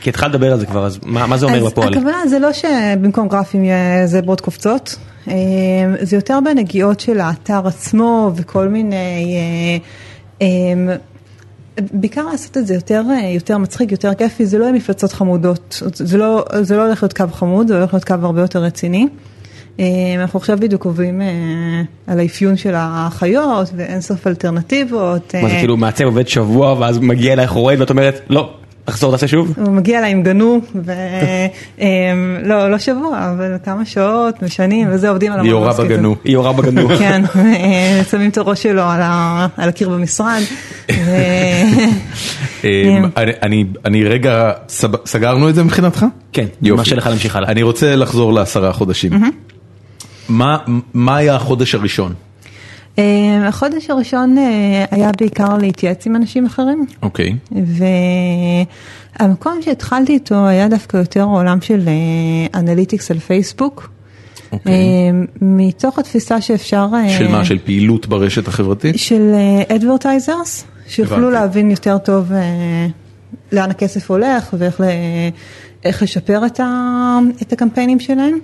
כי 0.00 0.10
התחלת 0.10 0.30
לדבר 0.30 0.52
על 0.52 0.58
זה 0.58 0.66
כבר, 0.66 0.86
אז 0.86 0.98
מה, 1.02 1.26
מה 1.26 1.36
זה 1.36 1.46
אומר 1.46 1.58
אז 1.58 1.72
בפועל? 1.72 1.94
הכוונה 1.94 2.26
זה 2.26 2.38
לא 2.38 2.52
שבמקום 2.52 3.28
גרפים 3.28 3.64
יהיה 3.64 4.06
זברות 4.06 4.40
קופצות, 4.40 4.96
אה, 5.28 5.34
זה 6.00 6.16
יותר 6.16 6.38
בנגיעות 6.44 7.00
של 7.00 7.20
האתר 7.20 7.66
עצמו 7.66 8.32
וכל 8.36 8.68
מיני, 8.68 9.36
אה, 9.36 10.46
אה, 10.46 10.96
בעיקר 11.92 12.26
לעשות 12.26 12.56
את 12.56 12.66
זה 12.66 12.74
יותר, 12.74 13.02
אה, 13.10 13.28
יותר 13.28 13.58
מצחיק, 13.58 13.92
יותר 13.92 14.14
כיפי, 14.14 14.46
זה 14.46 14.58
לא 14.58 14.64
יהיה 14.64 14.72
מפלצות 14.72 15.12
חמודות, 15.12 15.82
זה 15.94 16.18
לא, 16.18 16.44
זה 16.60 16.76
לא 16.76 16.86
הולך 16.86 17.02
להיות 17.02 17.12
קו 17.12 17.24
חמוד, 17.32 17.68
זה 17.68 17.78
הולך 17.78 17.94
להיות 17.94 18.04
קו 18.04 18.14
הרבה 18.22 18.40
יותר 18.40 18.62
רציני. 18.62 19.08
אה, 19.80 19.86
אנחנו 20.16 20.38
עכשיו 20.38 20.58
בדיוק 20.60 20.84
עובדים 20.84 21.22
אה, 21.22 21.82
על 22.06 22.20
האפיון 22.20 22.56
של 22.56 22.74
החיות 22.76 23.68
ואין 23.76 24.00
סוף 24.00 24.26
אלטרנטיבות. 24.26 25.34
מה 25.42 25.48
זה 25.48 25.54
כאילו 25.58 25.76
מעצב 25.76 26.04
עובד 26.04 26.28
שבוע 26.28 26.72
ואז 26.78 26.98
מגיע 26.98 27.32
אלייך 27.32 27.56
אורד 27.56 27.80
ואת 27.80 27.90
אומרת 27.90 28.20
לא, 28.30 28.54
תחזור 28.88 29.10
תעשה 29.12 29.28
שוב? 29.28 29.52
הוא 29.56 29.72
מגיע 29.72 29.98
אליי 29.98 30.10
עם 30.10 30.22
גנו, 30.22 30.60
ולא, 30.74 32.68
לא 32.72 32.78
שבוע, 32.78 33.30
אבל 33.34 33.56
כמה 33.64 33.84
שעות, 33.84 34.42
משנים, 34.42 34.88
וזה 34.90 35.08
עובדים 35.08 35.32
על 35.32 35.40
היא 35.40 35.50
יורה 35.50 35.70
המנגנון 35.70 35.88
בגנו. 35.88 36.16
היא 36.24 36.32
יורה 36.32 36.52
בגנו. 36.52 36.88
כן, 36.98 37.22
אה, 37.36 38.00
שמים 38.10 38.30
את 38.30 38.38
הראש 38.38 38.62
שלו 38.62 38.82
על 38.82 39.00
ה- 39.02 39.46
על 39.56 39.68
הקיר 39.68 39.88
במשרד. 39.88 40.40
ו- 40.90 40.94
אה, 42.64 42.98
אני- 43.16 43.32
אני- 43.42 43.64
אני 43.84 44.04
רגע, 44.04 44.52
סב- 44.68 45.06
סגרנו 45.06 45.48
את 45.48 45.54
זה 45.54 45.64
מבחינתך? 45.64 46.06
כן, 46.32 46.46
יופי. 46.62 46.78
מה 46.78 46.84
שלך 46.84 47.06
להמשיך 47.06 47.36
הלאה. 47.36 47.48
אני 47.50 47.62
רוצה 47.62 47.96
לחזור 47.96 48.32
לעשרה 48.32 48.72
חודשים. 48.72 49.12
מה 50.28 50.56
מה 50.94 51.16
היה 51.16 51.34
החודש 51.34 51.74
הראשון? 51.74 52.12
אה, 52.98 53.48
החודש 53.48 53.90
הראשון 53.90 54.38
אה, 54.38 54.84
היה 54.90 55.10
בעיקר 55.18 55.58
להתייעץ 55.58 56.06
עם 56.06 56.16
אנשים 56.16 56.46
אחרים, 56.46 56.86
אוקיי. 57.02 57.34
והמקום 59.20 59.58
שהתחלתי 59.62 60.12
איתו 60.12 60.46
היה 60.46 60.68
דווקא 60.68 60.96
יותר 60.96 61.22
עולם 61.22 61.60
של 61.60 61.88
analytics 62.54 63.10
על 63.10 63.18
פייסבוק. 63.18 63.90
אוקיי. 64.52 64.72
אה, 64.72 64.78
מתוך 65.40 65.98
התפיסה 65.98 66.40
שאפשר... 66.40 66.86
אה, 66.94 67.08
של 67.18 67.28
מה? 67.28 67.44
של 67.44 67.58
פעילות 67.58 68.06
ברשת 68.06 68.48
החברתית? 68.48 68.98
של 68.98 69.34
advertisers, 69.68 70.64
שיוכלו. 70.88 71.30
להבין 71.30 71.70
יותר 71.70 71.98
טוב 71.98 72.32
אה, 72.32 72.86
לאן 73.52 73.70
הכסף 73.70 74.10
הולך 74.10 74.54
ואיך 74.58 76.02
לשפר 76.02 76.46
את 77.42 77.52
הקמפיינים 77.52 78.00
שלהם. 78.00 78.38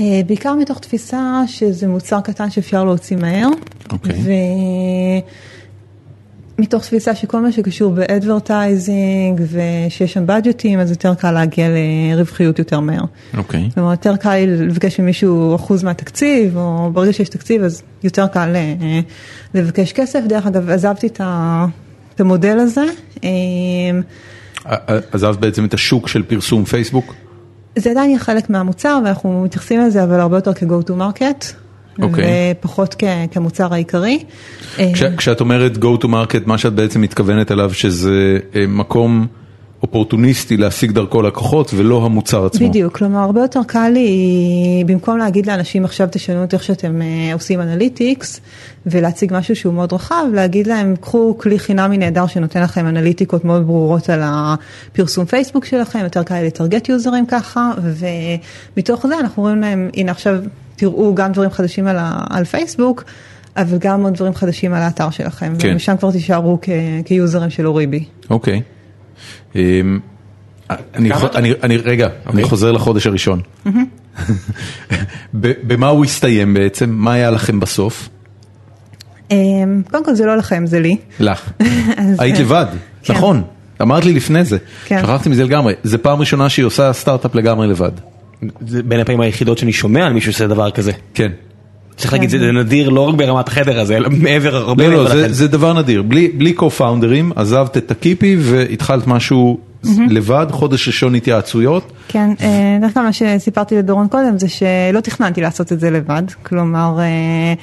אה, 0.00 0.20
בעיקר 0.26 0.54
מתוך 0.54 0.78
תפיסה 0.78 1.42
שזה 1.46 1.88
מוצר 1.88 2.20
קטן 2.20 2.50
שאפשר 2.50 2.84
להוציא 2.84 3.16
מהר. 3.16 3.48
אוקיי. 3.92 4.20
ומתוך 6.58 6.82
תפיסה 6.82 7.14
שכל 7.14 7.40
מה 7.40 7.52
שקשור 7.52 7.92
באדברטייזינג 7.92 9.40
ושיש 9.50 10.12
שם 10.12 10.26
בדג'טים, 10.26 10.78
אז 10.78 10.90
יותר 10.90 11.14
קל 11.14 11.30
להגיע 11.30 11.68
לרווחיות 12.14 12.58
יותר 12.58 12.80
מהר. 12.80 13.04
אוקיי. 13.36 13.68
כלומר, 13.74 13.90
יותר 13.90 14.16
קל 14.16 14.36
לבקש 14.46 15.00
ממישהו 15.00 15.54
אחוז 15.54 15.82
מהתקציב, 15.82 16.56
או 16.56 16.90
ברגע 16.92 17.12
שיש 17.12 17.28
תקציב 17.28 17.62
אז 17.62 17.82
יותר 18.02 18.26
קל 18.26 18.52
אה, 18.56 19.00
לבקש 19.54 19.92
כסף. 19.92 20.20
דרך 20.28 20.46
אגב, 20.46 20.70
עזבתי 20.70 21.06
את 21.06 22.20
המודל 22.20 22.58
הזה. 22.58 22.84
אה, 23.24 23.30
עזבת 25.12 25.38
בעצם 25.38 25.64
את 25.64 25.74
השוק 25.74 26.08
של 26.08 26.22
פרסום 26.22 26.64
פייסבוק? 26.64 27.14
זה 27.78 27.90
עדיין 27.90 28.10
יהיה 28.10 28.18
חלק 28.18 28.50
מהמוצר 28.50 28.98
ואנחנו 29.04 29.42
מתייחסים 29.44 29.80
לזה 29.80 30.04
אבל 30.04 30.20
הרבה 30.20 30.36
יותר 30.36 30.52
כ-go 30.54 30.88
to 30.88 30.90
market. 30.90 31.44
אוקיי. 32.02 32.24
ופחות 32.60 32.94
כ- 32.98 33.04
כמוצר 33.30 33.74
העיקרי. 33.74 34.24
כש, 34.76 35.02
כשאת 35.16 35.40
אומרת 35.40 35.76
go 35.76 36.02
to 36.02 36.06
market, 36.06 36.40
מה 36.46 36.58
שאת 36.58 36.72
בעצם 36.72 37.00
מתכוונת 37.00 37.52
אליו 37.52 37.74
שזה 37.74 38.38
אה, 38.54 38.64
מקום 38.68 39.26
אופורטוניסטי 39.84 40.56
להשיג 40.56 40.90
דרכו 40.90 41.22
לקוחות 41.22 41.74
ולא 41.74 42.04
המוצר 42.04 42.46
עצמו. 42.46 42.68
בדיוק, 42.68 42.98
כלומר 42.98 43.18
הרבה 43.18 43.40
יותר 43.40 43.60
קל 43.66 43.88
לי, 43.88 44.84
במקום 44.86 45.18
להגיד 45.18 45.46
לאנשים 45.46 45.84
עכשיו 45.84 46.08
תשנו 46.10 46.44
את 46.44 46.54
איך 46.54 46.62
שאתם 46.62 47.02
אה, 47.02 47.34
עושים 47.34 47.60
אנליטיקס 47.60 48.40
ולהציג 48.86 49.32
משהו 49.34 49.56
שהוא 49.56 49.74
מאוד 49.74 49.92
רחב, 49.92 50.24
להגיד 50.32 50.66
להם 50.66 50.94
קחו 51.00 51.38
כלי 51.38 51.58
חינמי 51.58 51.98
נהדר 51.98 52.26
שנותן 52.26 52.62
לכם 52.62 52.86
אנליטיקות 52.86 53.44
מאוד 53.44 53.66
ברורות 53.66 54.10
על 54.10 54.20
הפרסום 54.24 55.24
פייסבוק 55.24 55.64
שלכם, 55.64 55.98
יותר 55.98 56.22
קל 56.22 56.34
לי 56.34 56.46
לטרגט 56.46 56.88
יוזרים 56.88 57.26
ככה, 57.26 57.72
ומתוך 58.76 59.06
זה 59.06 59.18
אנחנו 59.20 59.42
אומרים 59.42 59.60
להם, 59.60 59.90
הנה 59.94 60.12
עכשיו 60.12 60.36
תראו 60.76 61.14
גם 61.14 61.32
דברים 61.32 61.50
חדשים 61.50 61.86
על, 61.86 61.96
ה, 61.98 62.24
על 62.30 62.44
פייסבוק. 62.44 63.04
אבל 63.56 63.78
גם 63.78 64.02
עוד 64.02 64.14
דברים 64.14 64.34
חדשים 64.34 64.72
על 64.72 64.82
האתר 64.82 65.10
שלכם, 65.10 65.54
כן. 65.58 65.68
ומשם 65.72 65.96
כבר 65.96 66.10
תישארו 66.10 66.58
כ- 66.62 66.68
כיוזרים 67.04 67.50
של 67.50 67.66
אוריבי. 67.66 68.04
אוקיי. 68.30 68.54
אמ, 68.56 68.73
אני, 69.54 71.10
אתה- 71.14 71.38
אני, 71.38 71.52
אני, 71.62 71.76
רגע, 71.76 72.06
אני 72.06 72.14
אוקיי. 72.26 72.44
חוזר 72.44 72.72
לחודש 72.72 73.06
הראשון. 73.06 73.40
ב- 73.66 73.72
במה 75.66 75.88
הוא 75.88 76.04
הסתיים 76.04 76.54
בעצם? 76.54 76.90
מה 76.90 77.12
היה 77.12 77.30
לכם 77.30 77.60
בסוף? 77.60 78.08
אמ, 79.30 79.82
קודם 79.90 80.04
כל 80.04 80.14
זה 80.14 80.26
לא 80.26 80.36
לכם, 80.36 80.66
זה 80.66 80.80
לי. 80.80 80.96
לך. 81.20 81.50
היית 82.18 82.36
אה, 82.36 82.40
לבד, 82.40 82.66
כן. 83.02 83.14
נכון. 83.14 83.42
אמרת 83.82 84.04
לי 84.04 84.12
לפני 84.12 84.44
זה. 84.44 84.58
כן. 84.84 85.00
שכחתי 85.02 85.28
מזה 85.28 85.44
לגמרי. 85.44 85.74
זה 85.82 85.98
פעם 85.98 86.20
ראשונה 86.20 86.48
שהיא 86.48 86.64
עושה 86.64 86.92
סטארט-אפ 86.92 87.34
לגמרי 87.34 87.66
לבד. 87.68 87.90
זה 88.66 88.82
בין 88.82 89.00
הפעמים 89.00 89.20
היחידות 89.20 89.58
שאני 89.58 89.72
שומע 89.72 90.06
על 90.06 90.12
מישהו 90.12 90.32
שעושה 90.32 90.46
דבר 90.46 90.70
כזה. 90.70 90.92
כן. 91.14 91.32
צריך 91.96 92.12
להגיד 92.12 92.30
זה 92.30 92.52
נדיר 92.52 92.88
לא 92.88 93.08
רק 93.08 93.14
ברמת 93.14 93.48
החדר 93.48 93.80
הזה 93.80 93.96
אלא 93.96 94.08
מעבר 94.10 94.56
הרבה 94.56 94.84
לא, 94.84 94.90
מעבר 94.90 95.02
לא, 95.02 95.08
זה, 95.08 95.14
לחדר. 95.14 95.32
זה 95.32 95.48
דבר 95.48 95.72
נדיר. 95.72 96.02
בלי, 96.02 96.28
בלי 96.28 96.54
co-founders, 96.58 97.32
עזבת 97.36 97.76
את 97.76 97.90
הקיפי 97.90 98.36
והתחלת 98.40 99.06
משהו 99.06 99.58
לבד, 100.08 100.46
חודש 100.50 100.88
ראשון 100.88 101.14
התייעצויות. 101.14 101.92
כן, 102.08 102.30
אה, 102.40 102.78
דרך 102.80 102.94
כלל 102.94 103.02
מה 103.02 103.12
שסיפרתי 103.12 103.76
לדורון 103.76 104.08
קודם 104.08 104.38
זה 104.38 104.48
שלא 104.48 105.00
תכננתי 105.02 105.40
לעשות 105.40 105.72
את 105.72 105.80
זה 105.80 105.90
לבד, 105.90 106.22
כלומר 106.42 106.96
אה, 106.98 107.54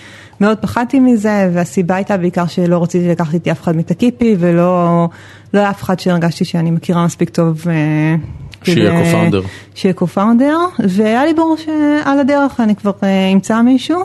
מאוד 0.41 0.57
פחדתי 0.57 0.99
מזה 0.99 1.49
והסיבה 1.53 1.95
הייתה 1.95 2.17
בעיקר 2.17 2.47
שלא 2.47 2.84
רציתי 2.84 3.07
לקחת 3.07 3.34
איתי 3.34 3.51
אף 3.51 3.61
אחד 3.61 3.75
מתקיפי 3.75 4.36
ולא 4.39 5.07
לא 5.53 5.59
היה 5.59 5.69
אף 5.69 5.84
אחד 5.84 5.99
שהרגשתי 5.99 6.45
שאני 6.45 6.71
מכירה 6.71 7.05
מספיק 7.05 7.29
טוב. 7.29 7.65
אה, 7.69 8.15
שיהיה 8.63 9.01
co-founder. 9.01 9.47
שיהיה 9.75 9.93
co-founder, 9.97 10.82
והיה 10.89 11.25
לי 11.25 11.34
ברור 11.34 11.57
שעל 11.57 12.19
הדרך 12.19 12.59
אני 12.59 12.75
כבר 12.75 12.91
אמצא 13.34 13.61
מישהו. 13.61 14.03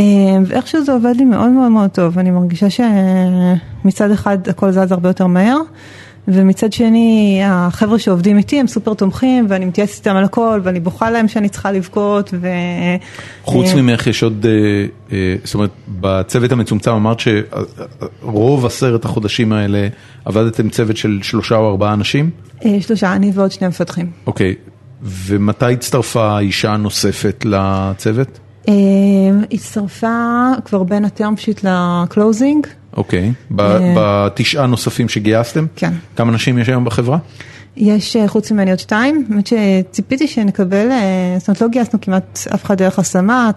אה, 0.00 0.04
ואיכשהו 0.46 0.84
זה 0.84 0.92
עובד 0.92 1.12
לי 1.16 1.24
מאוד 1.24 1.50
מאוד 1.50 1.70
מאוד 1.70 1.90
טוב, 1.90 2.18
אני 2.18 2.30
מרגישה 2.30 2.66
שמצד 2.70 4.10
אחד 4.10 4.48
הכל 4.48 4.70
זז 4.70 4.92
הרבה 4.92 5.08
יותר 5.08 5.26
מהר, 5.26 5.58
ומצד 6.28 6.72
שני 6.72 7.40
החבר'ה 7.44 7.98
שעובדים 7.98 8.38
איתי 8.38 8.60
הם 8.60 8.66
סופר 8.66 8.94
תומכים, 8.94 9.46
ואני 9.48 9.64
מתייעצת 9.64 9.98
איתם 9.98 10.16
על 10.16 10.24
הכל, 10.24 10.60
ואני 10.62 10.80
בוכה 10.80 11.10
להם 11.10 11.28
שאני 11.28 11.48
צריכה 11.48 11.72
לבכות, 11.72 12.34
ו... 12.40 12.48
חוץ 13.44 13.66
אה, 13.66 13.82
ממך 13.82 14.06
יש 14.06 14.22
עוד, 14.22 14.46
אה, 14.48 14.86
אה, 15.12 15.36
זאת 15.44 15.54
אומרת, 15.54 15.70
בצוות 15.88 16.52
המצומצם 16.52 16.90
אמרת 16.90 17.18
שרוב 17.20 18.66
עשרת 18.66 19.04
החודשים 19.04 19.52
האלה 19.52 19.88
עבדתם 20.24 20.68
צוות 20.68 20.96
של 20.96 21.18
שלושה 21.22 21.56
או 21.56 21.70
ארבעה 21.70 21.92
אנשים? 21.92 22.30
אה, 22.64 22.76
שלושה, 22.80 23.12
אני 23.12 23.30
ועוד 23.34 23.52
שני 23.52 23.68
מפתחים. 23.68 24.10
אוקיי. 24.26 24.54
ומתי 25.02 25.72
הצטרפה 25.72 26.38
אישה 26.38 26.76
נוספת 26.76 27.44
לצוות? 27.48 28.38
אה, 28.68 28.74
הצטרפה 29.52 30.50
כבר 30.64 30.82
בין 30.82 31.04
ה 31.04 31.10
term 31.10 31.36
sheet 31.36 31.64
ל 31.64 31.75
closing, 31.75 32.66
אוקיי. 32.96 33.32
ב- 33.50 33.60
אה. 33.60 33.92
בתשעה 33.96 34.66
נוספים 34.66 35.08
שגייסתם? 35.08 35.66
כן. 35.76 35.92
כמה 36.16 36.32
נשים 36.32 36.58
יש 36.58 36.68
היום 36.68 36.84
בחברה? 36.84 37.18
יש 37.76 38.16
אה, 38.16 38.28
חוץ 38.28 38.52
ממני 38.52 38.70
עוד 38.70 38.78
שתיים, 38.78 39.26
האמת 39.30 39.46
שציפיתי 39.46 40.26
שנקבל, 40.26 40.90
אה, 40.90 41.36
זאת 41.38 41.48
אומרת 41.48 41.60
לא 41.60 41.68
גייסנו 41.68 42.00
כמעט 42.00 42.38
אף 42.54 42.64
אחד 42.64 42.78
דרך 42.78 42.98
השמה. 42.98 43.50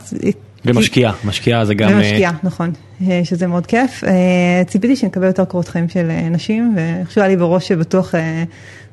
ומשקיעה, 0.66 1.14
משקיעה 1.26 1.66
זה 1.66 1.74
גם... 1.74 1.90
אה, 1.90 1.96
ומשקיעה, 1.96 2.34
נכון, 2.44 2.72
אה, 3.08 3.22
שזה 3.24 3.48
מאוד 3.48 3.66
כיף. 3.66 4.04
אה, 4.04 4.64
ציפיתי 4.68 4.96
שנקבל 4.96 5.28
יותר 5.28 5.46
קורות 5.46 5.68
חיים 5.68 5.90
של 5.90 6.08
אה, 6.10 6.30
נשים, 6.30 6.74
ואיכשהו 6.76 7.22
היה 7.22 7.30
לי 7.30 7.38
בראש 7.38 7.68
שבטוח 7.68 8.16
אה, 8.16 8.44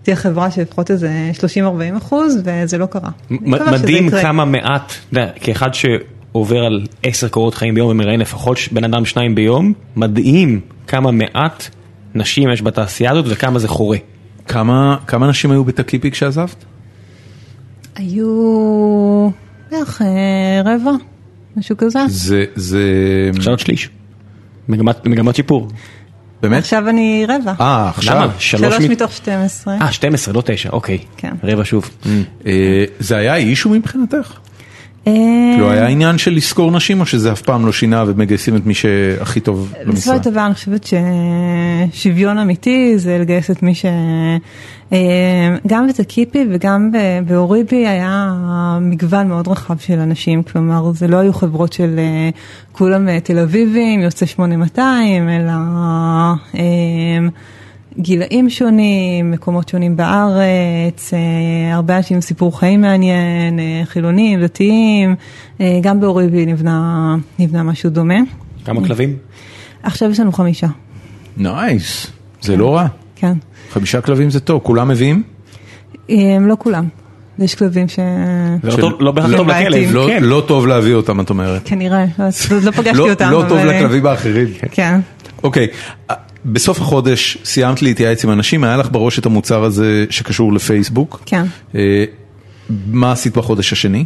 תהיה 0.07 0.17
חברה 0.17 0.51
של 0.51 0.63
לפחות 0.63 0.91
איזה 0.91 1.31
30-40 1.95 1.97
אחוז, 1.97 2.43
וזה 2.45 2.79
לא 2.79 2.87
קרה. 2.87 3.11
מדהים. 3.31 4.11
כמה 4.11 4.45
מעט, 4.45 4.93
כאחד 5.41 5.71
שעובר 5.75 6.65
על 6.65 6.87
עשר 7.03 7.29
קורות 7.29 7.55
חיים 7.55 7.75
ביום 7.75 7.91
ומראיין 7.91 8.21
לפחות 8.21 8.59
בן 8.73 8.85
אדם 8.85 9.05
שניים 9.05 9.35
ביום, 9.35 9.73
מדהים 9.97 10.61
כמה 10.87 11.11
מעט 11.11 11.69
נשים 12.15 12.51
יש 12.51 12.63
בתעשייה 12.63 13.11
הזאת 13.11 13.25
וכמה 13.29 13.59
זה 13.59 13.69
חורה. 13.69 13.99
כמה 14.49 14.97
כמה 15.07 15.29
נשים 15.29 15.51
היו 15.51 15.65
בתקיפי 15.65 16.11
כשעזבת? 16.11 16.65
היו 17.97 19.31
בערך 19.71 20.03
אה, 20.03 20.63
רבע, 20.65 20.93
משהו 21.57 21.77
כזה. 21.77 21.99
זה, 22.09 22.45
זה, 22.55 22.83
עכשיו 23.37 23.53
עוד 23.53 23.59
שליש. 23.59 23.91
מגמת 24.69 25.07
מגמת 25.07 25.37
שיפור. 25.37 25.69
באמת? 26.43 26.59
עכשיו 26.63 26.89
אני 26.89 27.25
רבע. 27.29 27.53
אה, 27.61 27.89
עכשיו. 27.89 28.17
למה? 28.17 28.33
שלוש 28.39 28.63
שלוש 28.75 28.85
מת- 28.85 28.91
מתוך 28.91 29.13
12. 29.13 29.75
אה 29.83 29.93
12 29.93 30.35
לא 30.35 30.43
9 30.47 30.69
אוקיי. 30.73 30.99
כן. 31.17 31.33
רבע 31.45 31.63
שוב. 31.65 31.91
אה, 32.47 32.53
זה 32.99 33.17
היה 33.17 33.37
אישו 33.37 33.69
מבחינתך? 33.71 34.33
אה, 35.07 35.13
כאילו 35.55 35.71
היה 35.71 35.87
עניין 35.87 36.19
של 36.19 36.31
לשכור 36.35 36.71
נשים 36.71 37.01
או 37.01 37.07
שזה 37.07 37.33
אף 37.33 37.43
פעם 37.43 37.67
לא 37.67 37.73
שינה 37.73 38.05
ומגייסים 38.07 38.57
את 38.57 38.67
מי 38.67 38.75
שהכי 38.75 39.41
טוב 39.41 39.69
בסופו 39.73 39.91
למשרה? 39.91 40.17
של 40.25 40.31
דבר 40.31 40.47
אני 40.47 40.55
חושבת 40.55 40.87
ששוויון 41.93 42.39
אמיתי 42.39 42.99
זה 42.99 43.19
לגייס 43.19 43.51
את 43.51 43.63
מי 43.63 43.75
ש... 43.75 43.85
אה, 44.93 45.57
גם 45.67 45.89
בטקיפי 45.89 46.45
וגם 46.51 46.91
ב- 46.93 47.29
באוריבי 47.29 47.87
היה 47.87 48.33
מגוון 48.81 49.29
מאוד 49.29 49.49
רחב 49.49 49.79
של 49.79 49.99
אנשים, 49.99 50.43
כלומר 50.43 50.93
זה 50.93 51.09
לא 51.09 51.17
היו 51.17 51.33
חברות 51.33 51.73
של 51.73 51.99
אה, 51.99 52.31
כולם 52.73 53.09
אה, 53.09 53.21
תל 53.21 53.39
אביבים, 53.39 54.01
יוצא 54.01 54.27
8200, 54.27 55.29
אלא 55.29 55.53
גילאים 57.99 58.51
שונים, 58.51 59.31
מקומות 59.31 59.69
שונים 59.69 59.97
בארץ, 59.97 61.13
הרבה 61.73 61.97
אנשים 61.97 62.15
עם 62.15 62.21
סיפור 62.21 62.59
חיים 62.59 62.81
מעניין, 62.81 63.59
חילונים, 63.85 64.41
דתיים, 64.43 65.15
גם 65.83 66.01
באוריבי 66.01 66.47
נבנה, 66.47 67.17
נבנה 67.39 67.63
משהו 67.63 67.91
דומה. 67.91 68.19
כמה 68.65 68.87
כלבים? 68.87 69.17
עכשיו 69.83 70.11
יש 70.11 70.21
לנו 70.21 70.33
חמישה, 70.33 70.67
נייס, 71.37 72.07
זה 72.43 72.57
לא 72.57 72.77
רע. 72.77 72.87
כן. 73.17 73.33
חמישה 73.77 74.01
כלבים 74.01 74.31
זה 74.31 74.41
טוב, 74.41 74.61
כולם 74.63 74.89
מביאים? 74.89 75.23
הם 76.09 76.47
לא 76.47 76.57
כולם. 76.59 76.85
יש 77.39 77.55
כלבים 77.55 77.89
ש... 77.89 77.99
לא 78.65 78.97
לא 79.01 79.13
בהכרח 79.13 79.31
לא 79.31 79.37
טוב 79.37 79.49
לכלב. 79.49 79.93
לא- 79.93 80.07
כן. 80.09 80.23
לא 80.25 80.45
טוב 80.47 80.67
להביא 80.67 80.95
אותם 80.95 81.21
את 81.21 81.31
אומרת. 81.31 81.63
כנראה, 81.65 82.05
לא, 82.19 82.25
לא 82.63 82.71
פגשתי 82.79 83.01
אותם. 83.11 83.31
לא 83.31 83.45
טוב 83.49 83.59
אבל- 83.59 83.69
לכלבים 83.69 84.07
האחרים. 84.07 84.47
כן. 84.71 85.01
אוקיי, 85.43 85.67
בסוף 86.47 86.81
החודש 86.81 87.39
סיימת 87.45 87.83
להתייעץ 87.83 88.25
עם 88.25 88.31
אנשים, 88.33 88.65
היה 88.65 88.77
לך 88.77 88.89
בראש 88.93 89.19
את 89.19 89.27
המוצר 89.27 89.65
הזה 89.65 90.05
שקשור 90.11 90.53
לפייסבוק. 90.53 91.23
כן. 91.27 91.45
אה, 91.75 92.05
מה 92.91 93.13
עשית 93.13 93.37
בחודש 93.37 93.73
השני? 93.73 94.05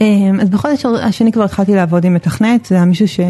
אז 0.00 0.50
בחודש 0.50 0.84
השני 1.02 1.32
כבר 1.32 1.44
התחלתי 1.44 1.74
לעבוד 1.74 2.04
עם 2.04 2.14
מתכנת, 2.14 2.66
זה 2.66 2.74
היה 2.74 2.84
מישהו 2.84 3.08
ש... 3.08 3.20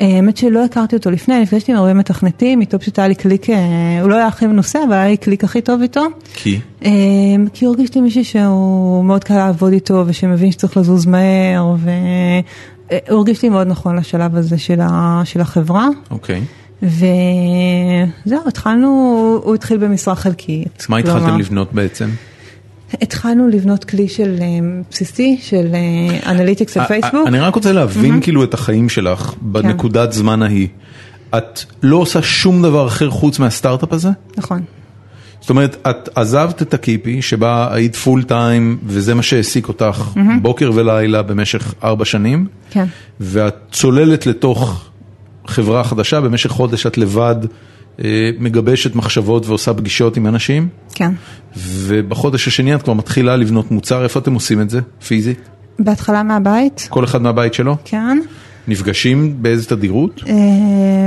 האמת 0.00 0.36
שלא 0.36 0.64
הכרתי 0.64 0.96
אותו 0.96 1.10
לפני, 1.10 1.40
נפגשתי 1.40 1.72
עם 1.72 1.78
הרבה 1.78 1.94
מתכנתים, 1.94 2.60
איתו 2.60 2.78
פשוט 2.78 2.98
היה 2.98 3.08
לי 3.08 3.14
קליק, 3.14 3.50
אה, 3.50 4.00
הוא 4.02 4.10
לא 4.10 4.14
היה 4.14 4.26
הכי 4.26 4.46
מנוסה, 4.46 4.78
אבל 4.84 4.92
היה 4.92 5.08
לי 5.08 5.16
קליק 5.16 5.44
הכי 5.44 5.60
טוב 5.60 5.82
איתו. 5.82 6.02
כי? 6.34 6.60
אמ, 6.82 7.46
כי 7.52 7.64
הוא 7.64 7.74
הרגיש 7.74 7.94
לי 7.94 8.00
מישהו 8.00 8.24
שהוא 8.24 9.04
מאוד 9.04 9.24
קל 9.24 9.34
לעבוד 9.34 9.72
איתו 9.72 10.04
ושמבין 10.06 10.52
שצריך 10.52 10.76
לזוז 10.76 11.06
מהר 11.06 11.74
והוא 11.78 13.18
הרגיש 13.18 13.42
לי 13.42 13.48
מאוד 13.48 13.66
נכון 13.66 13.96
לשלב 13.96 14.36
הזה 14.36 14.58
של, 14.58 14.80
ה, 14.80 15.22
של 15.24 15.40
החברה 15.40 15.88
אוקיי. 16.10 16.40
וזהו 16.82 18.48
התחלנו, 18.48 18.88
הוא 19.44 19.54
התחיל 19.54 19.78
במשרה 19.78 20.14
חלקית. 20.14 20.86
מה 20.88 20.98
התחלתם 20.98 21.38
לבנות 21.38 21.72
בעצם? 21.72 22.08
התחלנו 22.92 23.48
לבנות 23.48 23.84
כלי 23.84 24.08
של 24.08 24.36
אמ, 24.40 24.82
בסיסי 24.90 25.38
של 25.42 25.66
אה, 25.74 26.30
analytics 26.30 26.76
על 26.76 26.82
אה, 26.82 26.88
פייסבוק. 26.88 27.26
אני 27.26 27.38
רק 27.38 27.54
רוצה 27.54 27.72
להבין 27.72 28.20
כאילו 28.22 28.44
את 28.44 28.54
החיים 28.54 28.88
שלך 28.88 29.34
בנקודת 29.40 30.12
זמן 30.12 30.42
ההיא. 30.42 30.68
את 31.36 31.60
לא 31.82 31.96
עושה 31.96 32.22
שום 32.22 32.62
דבר 32.62 32.86
אחר 32.86 33.10
חוץ 33.10 33.38
מהסטארט-אפ 33.38 33.92
הזה? 33.92 34.08
נכון. 34.36 34.62
זאת 35.40 35.50
אומרת, 35.50 35.76
את 35.90 36.08
עזבת 36.14 36.62
את 36.62 36.74
Takipi 36.74 37.22
שבה 37.22 37.68
היית 37.74 37.96
full 37.96 38.22
time 38.22 38.78
וזה 38.86 39.14
מה 39.14 39.22
שהעסיק 39.22 39.68
אותך 39.68 40.10
בוקר 40.42 40.70
ולילה 40.74 41.22
במשך 41.22 41.74
ארבע 41.84 42.04
שנים, 42.04 42.46
כן. 42.70 42.84
ואת 43.20 43.54
צוללת 43.72 44.26
לתוך 44.26 44.88
חברה 45.46 45.84
חדשה, 45.84 46.20
במשך 46.20 46.50
חודש 46.50 46.86
את 46.86 46.98
לבד 46.98 47.36
אה, 47.42 47.48
מגבשת 48.38 48.94
מחשבות 48.94 49.46
ועושה 49.46 49.74
פגישות 49.74 50.16
עם 50.16 50.26
אנשים, 50.26 50.68
כן. 50.94 51.12
ובחודש 51.56 52.48
השני 52.48 52.74
את 52.74 52.82
כבר 52.82 52.94
מתחילה 52.94 53.36
לבנות 53.36 53.70
מוצר, 53.70 54.04
איפה 54.04 54.20
אתם 54.20 54.34
עושים 54.34 54.60
את 54.60 54.70
זה, 54.70 54.80
פיזית? 55.06 55.38
בהתחלה 55.78 56.22
מהבית, 56.22 56.86
כל 56.90 57.04
אחד 57.04 57.22
מהבית 57.22 57.54
שלו? 57.54 57.76
כן. 57.84 58.18
נפגשים 58.68 59.42
באיזה 59.42 59.68
תדירות? 59.68 60.22
אה, 60.28 60.34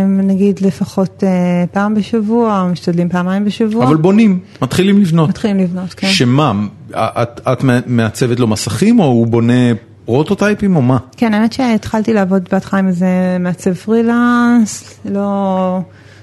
נגיד 0.07 0.59
לפחות 0.61 1.23
אה, 1.23 1.65
פעם 1.71 1.95
בשבוע, 1.95 2.67
משתדלים 2.71 3.09
פעמיים 3.09 3.45
בשבוע. 3.45 3.85
אבל 3.85 3.95
בונים, 3.95 4.39
מתחילים 4.61 5.01
לבנות. 5.01 5.29
מתחילים 5.29 5.59
לבנות, 5.59 5.93
כן. 5.93 6.07
שמה, 6.07 6.53
את, 6.91 7.41
את 7.47 7.63
מעצבת 7.85 8.39
לו 8.39 8.47
מסכים 8.47 8.99
או 8.99 9.05
הוא 9.05 9.27
בונה 9.27 9.73
פרוטוטייפים 10.05 10.75
או 10.75 10.81
מה? 10.81 10.97
כן, 11.17 11.33
האמת 11.33 11.53
שהתחלתי 11.53 12.13
לעבוד 12.13 12.49
בהתחלה 12.51 12.79
עם 12.79 12.87
איזה 12.87 13.07
מעצב 13.39 13.73
פרילנס, 13.73 14.99
לא... 15.05 15.79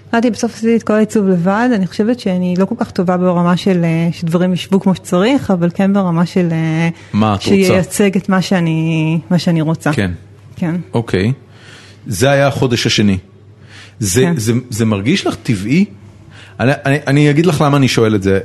התחלתי 0.08 0.30
בסוף 0.30 0.54
עשיתי 0.54 0.76
את 0.76 0.82
כל 0.82 0.92
העיצוב 0.92 1.28
לבד, 1.28 1.68
אני 1.74 1.86
חושבת 1.86 2.20
שאני 2.20 2.54
לא 2.58 2.64
כל 2.64 2.74
כך 2.78 2.90
טובה 2.90 3.16
ברמה 3.16 3.56
של 3.56 3.84
אה, 3.84 4.08
שדברים 4.12 4.52
ישבו 4.52 4.80
כמו 4.80 4.94
שצריך, 4.94 5.50
אבל 5.50 5.70
כן 5.74 5.92
ברמה 5.92 6.26
של... 6.26 6.48
אה, 6.52 6.88
מה 7.12 7.34
את 7.34 7.38
רוצה? 7.38 7.48
שייצג 7.48 8.16
את 8.16 8.28
מה 8.28 8.42
שאני, 8.42 9.18
מה 9.30 9.38
שאני 9.38 9.60
רוצה. 9.60 9.92
כן, 9.92 10.10
כן. 10.56 10.76
אוקיי. 10.94 11.32
זה 12.06 12.30
היה 12.30 12.46
החודש 12.46 12.86
השני. 12.86 13.18
זה, 13.98 14.22
כן. 14.22 14.36
זה, 14.36 14.52
זה 14.70 14.84
מרגיש 14.84 15.26
לך 15.26 15.34
טבעי? 15.42 15.84
אני, 16.60 16.72
אני, 16.86 16.98
אני 17.06 17.30
אגיד 17.30 17.46
לך 17.46 17.60
למה 17.60 17.76
אני 17.76 17.88
שואל 17.88 18.14
את 18.14 18.22
זה. 18.22 18.38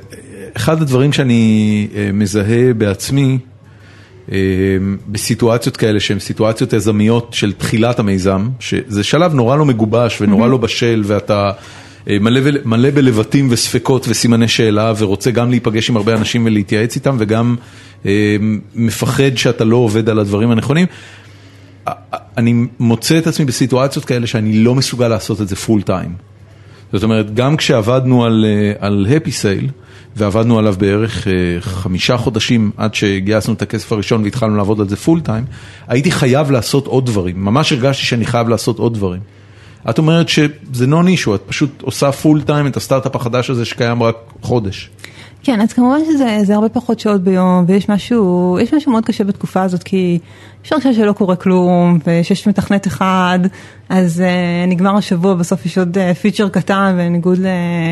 אחד 0.58 0.82
הדברים 0.82 1.14
שאני 1.14 1.88
אה, 1.96 2.10
מזהה 2.14 2.74
בעצמי, 2.74 3.38
בסיטואציות 5.08 5.78
כאלה 5.78 6.00
שהן 6.00 6.20
סיטואציות 6.20 6.74
יזמיות 6.74 7.28
של 7.32 7.54
תחילת 7.54 8.00
המיזם, 8.00 8.50
שזה 8.60 9.04
שלב 9.04 9.34
נורא 9.34 9.58
לא 9.58 9.66
מגובש 9.66 10.22
ונורא 10.22 10.48
לא 10.48 10.58
בשל 10.58 11.02
ואתה 11.06 11.52
אה, 12.10 12.18
מלא, 12.20 12.42
מלא 12.66 12.90
בלבטים 12.92 13.48
וספקות 13.52 14.06
וסימני 14.10 14.48
שאלה 14.48 14.94
ורוצה 14.98 15.32
גם 15.32 15.50
להיפגש 15.50 15.90
עם 15.90 15.98
הרבה 15.98 16.14
אנשים 16.14 16.46
ולהתייעץ 16.46 16.96
איתם 16.96 17.16
וגם 17.20 17.56
אה, 18.06 18.36
מפחד 18.76 19.36
שאתה 19.36 19.64
לא 19.64 19.76
עובד 19.76 20.10
על 20.10 20.20
הדברים 20.20 20.52
הנכונים. 20.52 20.88
אני 22.38 22.66
מוצא 22.80 23.18
את 23.18 23.28
עצמי 23.28 23.46
בסיטואציות 23.46 24.06
כאלה 24.06 24.28
שאני 24.28 24.54
לא 24.54 24.76
מסוגל 24.76 25.08
לעשות 25.08 25.42
את 25.42 25.48
זה 25.48 25.56
פול 25.56 25.82
טיים. 25.82 26.33
זאת 26.94 27.04
אומרת, 27.04 27.34
גם 27.34 27.58
כשעבדנו 27.58 28.26
על, 28.26 28.46
אה, 28.48 28.88
על 28.88 29.08
Happy 29.10 29.30
Sale, 29.30 29.72
ועבדנו 30.16 30.60
עליו 30.60 30.76
בערך 30.78 31.28
אה, 31.28 31.34
חמישה 31.60 32.18
חודשים 32.18 32.72
עד 32.78 32.96
שגייסנו 32.96 33.54
את 33.54 33.62
הכסף 33.62 33.92
הראשון 33.92 34.24
והתחלנו 34.24 34.58
לעבוד 34.58 34.80
על 34.80 34.90
זה 34.90 34.96
full 34.96 35.20
time, 35.20 35.46
הייתי 35.88 36.12
חייב 36.12 36.52
לעשות 36.52 36.88
עוד 36.88 37.06
דברים, 37.06 37.46
ממש 37.46 37.72
הרגשתי 37.72 38.06
שאני 38.06 38.26
חייב 38.26 38.50
לעשות 38.50 38.80
עוד 38.80 38.94
דברים. 38.94 39.22
את 39.90 39.98
אומרת 39.98 40.30
שזה 40.30 40.88
לא 40.88 41.04
נישו, 41.04 41.36
את 41.36 41.42
פשוט 41.46 41.82
עושה 41.82 42.12
full 42.12 42.42
time 42.42 42.68
את 42.68 42.78
הסטארט-אפ 42.78 43.16
החדש 43.16 43.50
הזה 43.50 43.66
שקיים 43.66 44.04
רק 44.04 44.16
חודש. 44.42 44.90
כן, 45.44 45.62
אז 45.62 45.74
כמובן 45.74 46.00
שזה 46.06 46.40
זה 46.44 46.56
הרבה 46.56 46.70
פחות 46.70 47.00
שעות 47.00 47.22
ביום, 47.22 47.66
ויש 47.68 47.90
משהו, 47.90 48.58
יש 48.62 48.74
משהו 48.74 48.92
מאוד 48.92 49.06
קשה 49.06 49.24
בתקופה 49.24 49.64
הזאת, 49.64 49.84
כי 49.84 50.20
אפשר 50.62 50.76
לחשוב 50.76 50.94
שלא 50.94 51.12
קורה 51.12 51.36
כלום, 51.36 52.00
ושיש 52.08 52.48
מתכנת 52.48 52.88
אחד, 52.88 53.40
אז 53.90 54.24
uh, 54.24 54.70
נגמר 54.70 54.96
השבוע, 54.96 55.34
בסוף 55.34 55.66
יש 55.66 55.78
עוד 55.78 55.98
uh, 55.98 56.16
פיצ'ר 56.16 56.50
קטן, 56.50 56.96
בניגוד 56.98 57.40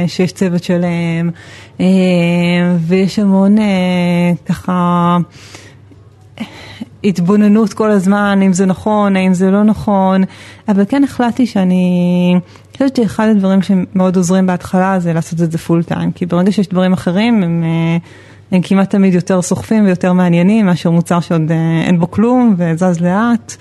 שיש 0.07 0.31
צוות 0.31 0.63
שלם, 0.63 1.29
uh, 1.77 1.81
ויש 2.87 3.19
המון 3.19 3.57
uh, 3.57 3.61
ככה... 4.45 5.17
התבוננות 7.03 7.73
כל 7.73 7.91
הזמן, 7.91 8.39
אם 8.45 8.53
זה 8.53 8.65
נכון, 8.65 9.15
האם 9.15 9.33
זה 9.33 9.51
לא 9.51 9.63
נכון, 9.63 10.23
אבל 10.67 10.83
כן 10.89 11.03
החלטתי 11.03 11.45
שאני, 11.45 12.35
אני 12.35 12.70
חושבת 12.81 12.95
שאחד 12.95 13.27
הדברים 13.31 13.61
שמאוד 13.61 14.15
עוזרים 14.15 14.45
בהתחלה 14.45 14.99
זה 14.99 15.13
לעשות 15.13 15.41
את 15.41 15.51
זה 15.51 15.57
פול 15.57 15.83
טיים, 15.83 16.11
כי 16.11 16.25
ברגע 16.25 16.51
שיש 16.51 16.67
דברים 16.67 16.93
אחרים 16.93 17.43
הם, 17.43 17.63
אה, 17.63 17.97
הם 18.51 18.61
כמעט 18.61 18.89
תמיד 18.89 19.13
יותר 19.13 19.41
סוחפים 19.41 19.85
ויותר 19.85 20.13
מעניינים 20.13 20.65
מאשר 20.65 20.91
מוצר 20.91 21.19
שעוד 21.19 21.51
אה, 21.51 21.81
אין 21.85 21.99
בו 21.99 22.11
כלום 22.11 22.55
וזז 22.57 23.01
לאט. 23.01 23.55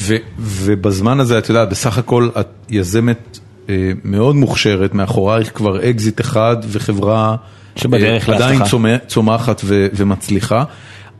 ו, 0.00 0.14
ובזמן 0.38 1.20
הזה, 1.20 1.38
את 1.38 1.48
יודעת, 1.48 1.68
בסך 1.68 1.98
הכל 1.98 2.28
את 2.40 2.48
יזמת 2.70 3.38
אה, 3.68 3.92
מאוד 4.04 4.36
מוכשרת, 4.36 4.94
מאחורייך 4.94 5.50
כבר 5.54 5.90
אקזיט 5.90 6.20
אחד 6.20 6.56
וחברה 6.68 7.36
שבדרך 7.76 8.28
אה, 8.28 8.34
עדיין 8.34 8.60
צומחת 9.06 9.60
ו, 9.64 9.86
ומצליחה. 9.94 10.64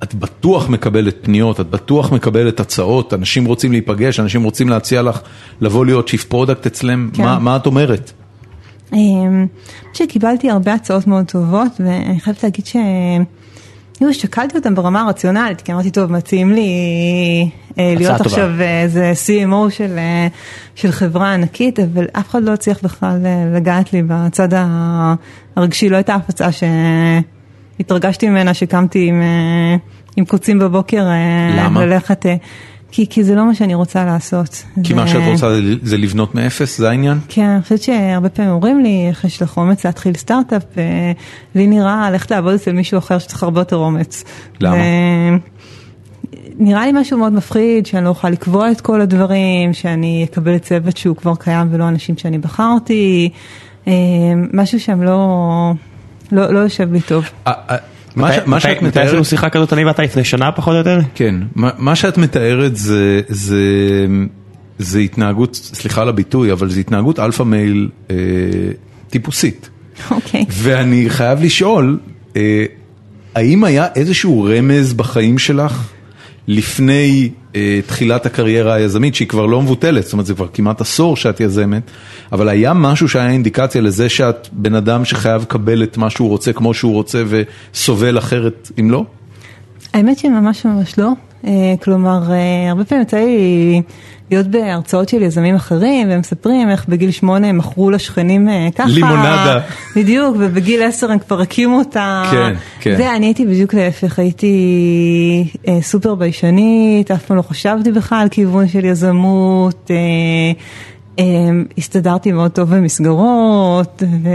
את 0.03 0.15
בטוח 0.15 0.69
מקבלת 0.69 1.17
פניות, 1.23 1.61
את 1.61 1.71
בטוח 1.71 2.13
מקבלת 2.13 2.61
הצעות, 2.61 3.15
אנשים 3.15 3.45
רוצים 3.45 3.73
להיפגש, 3.73 4.21
אנשים 4.21 4.43
רוצים 4.43 4.69
להציע 4.69 5.03
לך 5.03 5.21
לבוא 5.61 5.87
להיות 5.87 6.09
chief 6.09 6.25
product 6.25 6.67
אצלם, 6.67 7.11
כן. 7.13 7.23
מה, 7.23 7.39
מה 7.39 7.57
את 7.57 7.67
אומרת? 7.67 8.13
אני 8.93 9.47
חושבת 9.93 10.09
שקיבלתי 10.11 10.51
הרבה 10.51 10.75
הצעות 10.75 11.07
מאוד 11.07 11.25
טובות 11.25 11.73
ואני 11.81 12.21
חייבת 12.21 12.43
להגיד 12.43 12.67
ש... 12.67 12.77
כאילו 13.95 14.15
שקלתי 14.15 14.57
אותם 14.57 14.75
ברמה 14.75 15.03
הרציונלית, 15.03 15.61
כי 15.61 15.73
אמרתי, 15.73 15.91
טוב, 15.91 16.13
מציעים 16.13 16.53
לי 16.53 16.71
אה, 17.79 17.95
להיות 17.97 18.19
טובה. 18.19 18.31
עכשיו 18.31 18.61
איזה 18.61 19.13
CMO 19.27 19.71
של, 19.71 19.99
אה, 19.99 20.27
של 20.75 20.91
חברה 20.91 21.35
ענקית, 21.35 21.81
אבל 21.81 22.07
אף 22.13 22.31
אחד 22.31 22.43
לא 22.43 22.53
הצליח 22.53 22.79
בכלל 22.83 23.19
אה, 23.27 23.45
לגעת 23.57 23.93
לי 23.93 24.03
בצד 24.07 24.49
הרגשי, 25.57 25.89
לא 25.89 25.97
הייתה 25.97 26.17
אף 26.17 26.29
הצעה 26.29 26.51
שהתרגשתי 27.83 28.29
ממנה, 28.29 28.55
שקמתי 28.55 29.09
עם, 29.09 29.23
אה, 29.23 29.77
עם 30.17 30.25
קוצים 30.25 30.59
בבוקר, 30.59 31.07
אה, 31.07 31.55
למה? 31.57 31.87
ללכת, 31.87 32.27
אה, 32.27 32.35
כי, 32.93 33.07
כי 33.11 33.25
זה 33.25 33.35
לא 33.35 33.47
מה 33.47 33.55
שאני 33.55 33.75
רוצה 33.75 34.05
לעשות. 34.05 34.65
כי 34.85 34.89
זה- 34.89 34.95
מה 34.95 35.09
שאת 35.09 35.21
רוצה 35.33 35.47
זה- 35.83 35.97
לבנות 35.99 36.35
מאפס, 36.35 36.79
זה 36.79 36.89
העניין? 36.91 37.19
כן, 37.29 37.45
אני 37.49 37.63
חושבת 37.63 37.83
שהרבה 37.83 38.29
פעמים 38.29 38.51
אומרים 38.51 38.81
לי, 38.83 39.07
איך 39.09 39.25
יש 39.25 39.43
לך 39.43 39.57
אומץ 39.57 39.87
להתחיל 39.87 40.15
סטארט-אפ, 40.15 40.63
ולי 41.55 41.67
נראה 41.67 42.11
ללכת 42.11 42.31
לעבוד 42.31 42.55
אצל 42.55 42.73
מישהו 42.73 42.99
אחר 42.99 43.19
שצריך 43.19 43.43
הרבה 43.43 43.61
יותר 43.61 43.77
אומץ. 43.77 44.25
למה? 44.61 44.77
נראה 46.59 46.87
לי 46.87 46.93
משהו 46.95 47.19
מאוד 47.19 47.33
מפחיד, 47.33 47.87
שאני 47.87 48.05
לא 48.05 48.09
אוכל 48.09 48.29
לקבוע 48.31 48.71
את 48.71 48.81
כל 48.81 49.01
הדברים, 49.01 49.73
שאני 49.73 50.27
אקבל 50.31 50.59
צוות 50.59 50.97
שהוא 50.97 51.17
כבר 51.17 51.35
קיים 51.35 51.69
ולא 51.71 51.89
אנשים 51.89 52.17
שאני 52.17 52.39
בחרתי, 52.39 53.31
משהו 54.53 54.81
שם 54.81 55.03
לא, 55.03 55.73
לא, 56.33 56.53
לא 56.53 56.59
יושב 56.59 56.93
לי 56.93 57.01
טוב. 57.01 57.25
אה, 57.47 57.53
אה, 57.71 57.77
מה 58.17 58.33
שאת 58.33 58.47
מתי 58.47 58.69
מתארת... 58.83 59.07
עשינו 59.07 59.25
שיחה 59.25 59.51
כזאת 59.51 59.73
אני 59.73 59.85
ואתה 59.85 60.03
לפני 60.03 60.25
שנה 60.25 60.53
פחות 60.53 60.73
או 60.73 60.79
יותר? 60.79 61.01
כן, 61.15 61.35
מה, 61.55 61.71
מה 61.79 61.97
שאת 61.97 62.19
מתארת 62.19 62.77
זה, 62.77 63.21
זה, 63.29 63.61
זה 64.79 64.99
התנהגות, 64.99 65.55
סליחה 65.55 66.03
על 66.03 66.09
הביטוי, 66.09 66.53
אבל 66.53 66.71
זה 66.71 66.81
התנהגות 66.81 67.19
alpha 67.19 67.43
male 67.43 67.89
אה, 68.11 68.17
טיפוסית. 69.11 69.69
אוקיי. 70.11 70.45
ואני 70.51 71.11
חייב 71.11 71.43
לשאול, 71.43 71.99
אה, 72.37 72.65
האם 73.35 73.65
היה 73.65 73.87
איזשהו 73.97 74.45
רמז 74.45 74.93
בחיים 74.93 75.39
שלך 75.39 75.93
לפני 76.49 77.31
אה, 77.57 77.81
תחילת 77.87 78.27
הקריירה 78.27 78.75
היזמית, 78.75 79.15
שהיא 79.15 79.29
כבר 79.29 79.47
לא 79.47 79.63
מבוטלת, 79.63 80.05
זאת 80.05 80.13
אומרת 80.13 80.27
זה 80.27 80.35
כבר 80.35 80.47
כמעט 80.53 80.81
עשור 80.81 81.17
שאת 81.17 81.41
יזמת, 81.41 81.83
אבל 82.33 82.49
היה 82.49 82.73
משהו 82.73 83.09
שהיה 83.09 83.31
אינדיקציה 83.31 83.81
לזה 83.81 84.09
שאת 84.09 84.49
בן 84.53 84.75
אדם 84.75 85.05
שחייב 85.05 85.43
לקבל 85.43 85.83
את 85.83 85.97
מה 85.97 86.11
שהוא 86.11 86.29
רוצה 86.29 86.53
כמו 86.53 86.75
שהוא 86.75 86.93
רוצה 86.93 87.23
וסובל 87.29 88.19
אחרת 88.19 88.71
אם 88.81 88.91
לא? 88.91 89.05
האמת 89.95 90.19
שממש 90.19 90.67
ממש 90.67 90.99
לא. 90.99 91.09
אה, 91.47 91.75
כלומר, 91.83 92.33
אה, 92.33 92.71
הרבה 92.71 92.85
פעמים 92.85 93.03
יצא 93.03 93.17
לי 93.17 93.83
להיות 94.33 94.47
בהרצאות 94.47 95.09
של 95.09 95.23
יזמים 95.23 95.55
אחרים, 95.55 96.09
והם 96.09 96.21
מספרים 96.21 96.71
איך 96.71 96.89
בגיל 96.89 97.11
שמונה 97.11 97.49
הם 97.49 97.59
מכרו 97.59 97.91
לשכנים 97.91 98.49
אה, 98.49 98.69
ככה. 98.75 98.89
לימונדה. 98.89 99.61
בדיוק, 99.97 100.37
ובגיל 100.39 100.83
עשר 100.83 101.13
הם 101.13 101.19
כבר 101.19 101.41
הקימו 101.41 101.79
אותה. 101.79 102.23
כן, 102.31 102.55
כן. 102.81 102.95
ואני 102.99 103.27
הייתי 103.27 103.47
בדיוק 103.47 103.75
להפך, 103.75 104.19
הייתי 104.19 104.55
אה, 105.69 105.79
סופר 105.83 106.15
ביישנית, 106.15 107.11
אף 107.11 107.25
פעם 107.25 107.37
לא 107.37 107.43
חשבתי 107.43 107.93
בכלל 107.93 108.19
על 108.19 108.29
כיוון 108.29 108.69
של 108.69 108.85
יזמות. 108.85 109.91
אה, 109.91 109.97
אה, 111.19 111.25
הסתדרתי 111.79 112.33
מאוד 112.33 112.51
טוב 112.51 112.75
במסגרות, 112.75 114.03
ו... 114.23 114.29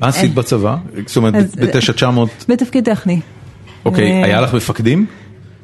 מה 0.00 0.08
עשית 0.08 0.34
בצבא? 0.34 0.76
זאת 1.06 1.16
אומרת, 1.16 1.34
אז- 1.34 1.54
ב-9900, 1.54 2.04
בתפקיד 2.48 2.84
טכני. 2.84 3.20
אוקיי, 3.84 4.12
אה, 4.12 4.24
היה 4.24 4.40
לך 4.40 4.54
מפקדים? 4.54 5.06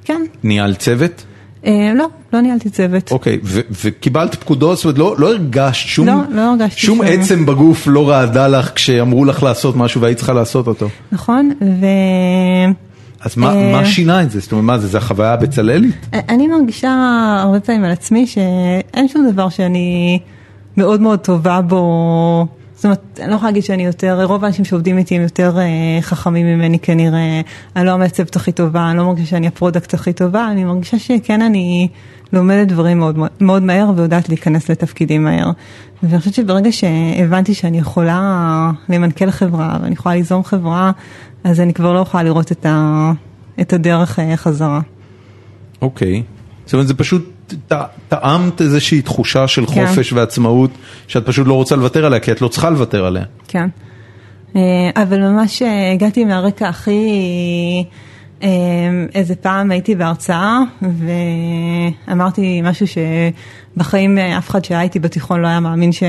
כן. 0.04 0.22
ניהלת 0.42 0.78
צוות? 0.78 1.24
אה, 1.66 1.92
לא, 1.94 2.06
לא 2.32 2.40
ניהלתי 2.40 2.70
צוות. 2.70 3.12
אוקיי, 3.12 3.38
וקיבלת 3.84 4.34
פקודות, 4.34 4.76
זאת 4.76 4.84
אומרת, 4.84 4.98
לא, 4.98 5.14
לא 5.18 5.28
הרגשת 5.28 5.88
שום, 5.88 6.06
לא, 6.06 6.14
לא 6.30 6.40
הרגשתי 6.40 6.80
שום 6.80 6.96
שום- 6.98 7.06
עצם 7.06 7.46
בגוף 7.46 7.86
לא 7.86 8.08
רעדה 8.10 8.48
לך 8.48 8.70
כשאמרו 8.74 9.24
לך 9.24 9.42
לעשות 9.42 9.76
משהו 9.76 10.00
והיית 10.00 10.16
צריכה 10.16 10.32
לעשות 10.32 10.66
אותו. 10.66 10.88
נכון, 11.12 11.50
ו... 11.80 11.86
אז 13.20 13.36
מה, 13.36 13.54
אה, 13.54 13.72
מה 13.72 13.86
שינה 13.86 14.22
את 14.22 14.30
זה? 14.30 14.40
זאת 14.40 14.52
אומרת, 14.52 14.64
מה 14.64 14.78
זה, 14.78 14.86
זה 14.86 14.98
החוויה 14.98 15.32
הבצלאלית? 15.32 16.06
אני 16.28 16.46
מרגישה 16.46 16.90
הרבה 17.42 17.60
פעמים 17.60 17.84
על 17.84 17.90
עצמי 17.90 18.26
שאין 18.26 19.08
שום 19.08 19.30
דבר 19.32 19.48
שאני 19.48 20.18
מאוד 20.76 21.00
מאוד 21.00 21.18
טובה 21.18 21.60
בו. 21.60 22.46
זאת 22.78 22.84
אומרת, 22.84 23.20
אני 23.22 23.30
לא 23.30 23.34
יכולה 23.34 23.50
להגיד 23.50 23.62
שאני 23.62 23.86
יותר, 23.86 24.24
רוב 24.24 24.44
האנשים 24.44 24.64
שעובדים 24.64 24.98
איתי 24.98 25.16
הם 25.16 25.22
יותר 25.22 25.58
אה, 25.58 25.98
חכמים 26.00 26.46
ממני 26.46 26.78
כנראה, 26.78 27.40
אני 27.76 27.86
לא 27.86 27.90
המעצבת 27.90 28.36
הכי 28.36 28.52
טובה, 28.52 28.90
אני 28.90 28.98
לא 28.98 29.04
מרגישה 29.04 29.30
שאני 29.30 29.46
ה 29.46 29.52
product 29.52 29.94
הכי 29.94 30.12
טובה, 30.12 30.48
אני 30.50 30.64
מרגישה 30.64 30.98
שכן 30.98 31.42
אני 31.42 31.88
לומדת 32.32 32.68
דברים 32.68 32.98
מאוד, 32.98 33.18
מאוד 33.40 33.62
מהר 33.62 33.90
ויודעת 33.96 34.28
להיכנס 34.28 34.70
לתפקידים 34.70 35.24
מהר. 35.24 35.50
ואני 36.02 36.18
חושבת 36.18 36.34
שברגע 36.34 36.72
שהבנתי 36.72 37.54
שאני 37.54 37.78
יכולה 37.78 38.70
למנכ"ל 38.88 39.30
חברה 39.30 39.78
ואני 39.82 39.94
יכולה 39.94 40.14
ליזום 40.14 40.44
חברה, 40.44 40.92
אז 41.44 41.60
אני 41.60 41.74
כבר 41.74 41.92
לא 41.92 41.98
יכולה 41.98 42.22
לראות 42.22 42.52
את, 42.52 42.66
ה, 42.66 43.12
את 43.60 43.72
הדרך 43.72 44.18
אה, 44.18 44.36
חזרה. 44.36 44.80
אוקיי, 45.82 46.22
זאת 46.64 46.72
אומרת 46.74 46.88
זה 46.88 46.94
פשוט 46.94 47.37
טעמת 48.08 48.60
איזושהי 48.60 49.02
תחושה 49.02 49.48
של 49.48 49.66
כן. 49.66 49.86
חופש 49.86 50.12
ועצמאות 50.12 50.70
שאת 51.08 51.26
פשוט 51.26 51.46
לא 51.46 51.54
רוצה 51.54 51.76
לוותר 51.76 52.06
עליה 52.06 52.20
כי 52.20 52.32
את 52.32 52.40
לא 52.40 52.48
צריכה 52.48 52.70
לוותר 52.70 53.04
עליה. 53.04 53.24
כן, 53.48 53.68
אה, 54.56 54.62
אבל 54.96 55.20
ממש 55.20 55.62
אה, 55.62 55.92
הגעתי 55.92 56.24
מהרקע 56.24 56.68
הכי... 56.68 57.00
איזה 59.14 59.34
פעם 59.34 59.70
הייתי 59.70 59.94
בהרצאה 59.94 60.58
ואמרתי 62.06 62.60
משהו 62.62 62.86
שבחיים 62.86 64.18
אף 64.18 64.50
אחד 64.50 64.64
שהיה 64.64 64.82
איתי 64.82 64.98
בתיכון 64.98 65.40
לא 65.40 65.46
היה 65.46 65.60
מאמין 65.60 65.92
ש... 65.92 66.02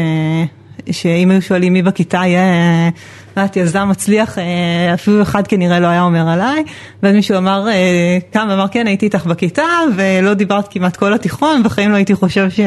שאם 0.92 1.32
היו 1.32 1.42
שואלים 1.42 1.74
מי 1.74 1.82
בכיתה 1.82 2.18
יהיה, 2.18 2.90
יודעת, 3.38 3.58
יזם 3.58 3.90
מצליח, 3.90 4.38
אה, 4.38 4.94
אפילו 4.94 5.22
אחד 5.22 5.48
כנראה 5.48 5.80
לא 5.80 5.88
היה 5.88 6.02
אומר 6.02 6.30
עליי, 6.30 6.64
ואז 7.04 7.16
מישהו 7.16 7.38
אמר, 7.38 7.68
אה, 7.68 8.18
קם 8.32 8.48
ואמר 8.50 8.68
כן 8.72 8.88
הייתי 8.88 9.06
איתך 9.06 9.26
בכיתה 9.26 9.64
ולא 9.98 10.34
דיברת 10.34 10.68
כמעט 10.72 10.96
כל 10.96 11.14
התיכון, 11.14 11.64
בחיים 11.64 11.92
לא 11.92 11.96
הייתי 11.96 12.16
חושב 12.16 12.50
ש... 12.50 12.60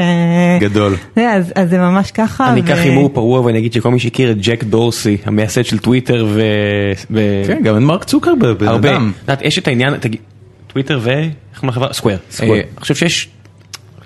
גדול. 0.60 0.96
אז, 1.16 1.52
אז 1.54 1.70
זה 1.70 1.78
ממש 1.78 2.10
ככה. 2.10 2.52
אני 2.52 2.60
אקח 2.60 2.78
הימור 2.78 3.10
פרוע 3.12 3.40
ואני 3.40 3.58
אגיד 3.58 3.72
שכל 3.72 3.90
מי 3.90 3.98
שהכיר 3.98 4.30
את 4.30 4.36
ג'ק 4.40 4.64
דורסי, 4.64 5.16
המייסד 5.24 5.64
של 5.64 5.78
טוויטר 5.78 6.26
ו... 6.28 6.42
כן, 7.46 7.62
גם 7.62 7.76
את 7.76 7.82
מרק 7.82 8.04
צוקרברג, 8.04 8.58
בן 8.58 8.68
אדם. 8.68 9.12
יש 9.40 9.58
את 9.58 9.68
העניין, 9.68 9.94
טוויטר 10.66 11.00
ו... 11.02 11.10
איך 11.10 11.60
קוראים 11.60 11.68
לחברה? 11.68 11.92
Square. 11.92 12.18
אני 12.40 12.62
חושב 12.80 12.94
שיש... 12.94 13.28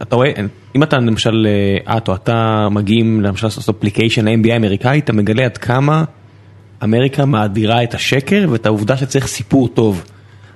אתה 0.02 0.16
רואה, 0.16 0.32
אם 0.76 0.82
אתה 0.82 0.98
למשל, 0.98 1.46
אה, 1.86 1.96
את 1.96 2.08
או 2.08 2.14
אתה 2.14 2.68
מגיעים 2.70 3.20
למשל 3.20 3.46
לעשות 3.46 3.76
application 3.76 4.28
ל-MBA 4.28 4.56
אמריקאי, 4.56 4.98
אתה 4.98 5.12
מגלה 5.12 5.44
עד 5.44 5.58
כמה 5.58 6.04
אמריקה 6.84 7.24
מאדירה 7.24 7.82
את 7.82 7.94
השקר 7.94 8.46
ואת 8.50 8.66
העובדה 8.66 8.96
שצריך 8.96 9.26
סיפור 9.26 9.68
טוב. 9.68 10.04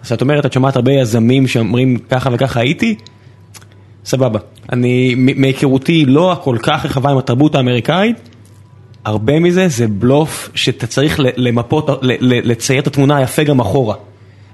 אז 0.05 0.12
את 0.12 0.22
אומרת, 0.22 0.47
את 0.47 0.53
שומעת 0.53 0.76
הרבה 0.76 0.93
יזמים 0.93 1.47
שאומרים 1.47 1.99
ככה 2.11 2.30
וככה 2.32 2.61
הייתי, 2.61 2.95
סבבה. 4.05 4.38
אני, 4.72 5.14
מהיכרותי 5.16 6.05
לא 6.05 6.32
הכל 6.32 6.57
כך 6.62 6.84
רחבה 6.84 7.11
עם 7.11 7.18
התרבות 7.18 7.55
האמריקאית, 7.55 8.16
הרבה 9.05 9.41
מזה 9.41 9.68
זה 9.68 9.88
בלוף 9.88 10.51
שאתה 10.55 10.86
צריך 10.86 11.20
למפות, 11.36 11.88
לצייר 12.20 12.80
את 12.80 12.86
התמונה 12.86 13.16
היפה 13.16 13.43
גם 13.45 13.61
אחורה. 13.61 13.95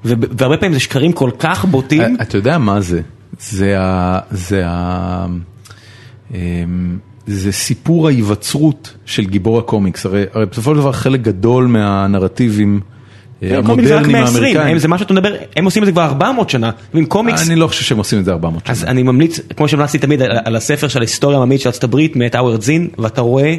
והרבה 0.05 0.57
פעמים 0.57 0.73
זה 0.73 0.81
שקרים 0.81 1.13
כל 1.13 1.31
כך 1.39 1.65
בוטים. 1.65 2.17
אתה 2.23 2.37
יודע 2.37 2.59
מה 2.59 2.81
זה? 2.81 3.01
זה 3.41 3.81
ה... 3.81 4.21
זה 4.31 4.63
ה... 4.67 5.27
אמ, 6.35 6.99
זה 7.27 7.53
סיפור 7.53 8.07
ההיווצרות 8.07 8.95
של 9.07 9.25
גיבור 9.25 9.59
הקומיקס, 9.59 10.07
הרי, 10.07 10.25
הרי 10.33 10.47
בסופו 10.47 10.75
של 10.75 10.81
דבר 10.81 10.93
חלק 10.93 11.21
גדול 11.21 11.67
מהנרטיבים 11.67 12.81
כן, 13.41 13.55
המודרניים 13.55 14.15
האמריקאים. 14.15 14.79
זה 14.79 14.89
מה 14.89 14.99
שאתה 14.99 15.15
מדבר, 15.15 15.35
הם 15.57 15.65
עושים 15.65 15.83
את 15.83 15.87
זה 15.87 15.93
כבר 15.93 16.05
400 16.05 16.51
שנה, 16.51 16.71
עם 16.95 17.07
קומיקס. 17.07 17.49
אני 17.49 17.57
לא 17.57 17.67
חושב 17.67 17.85
שהם 17.85 17.99
עושים 17.99 18.19
את 18.19 18.25
זה 18.25 18.33
400 18.33 18.67
שנה. 18.67 18.73
אז 18.73 18.85
אני 18.85 19.03
ממליץ, 19.03 19.41
כמו 19.57 19.69
שהמלצתי 19.69 19.99
תמיד 19.99 20.23
על, 20.23 20.39
על 20.45 20.57
הספר 20.57 20.89
של 20.89 20.99
ההיסטוריה 20.99 21.39
העממית 21.39 21.61
של 21.61 21.69
ארצות 21.69 21.85
הברית, 21.85 22.17
מאת 22.17 22.35
האוורד 22.35 22.63
זין, 22.63 22.89
ואתה 22.99 23.21
רואה 23.21 23.55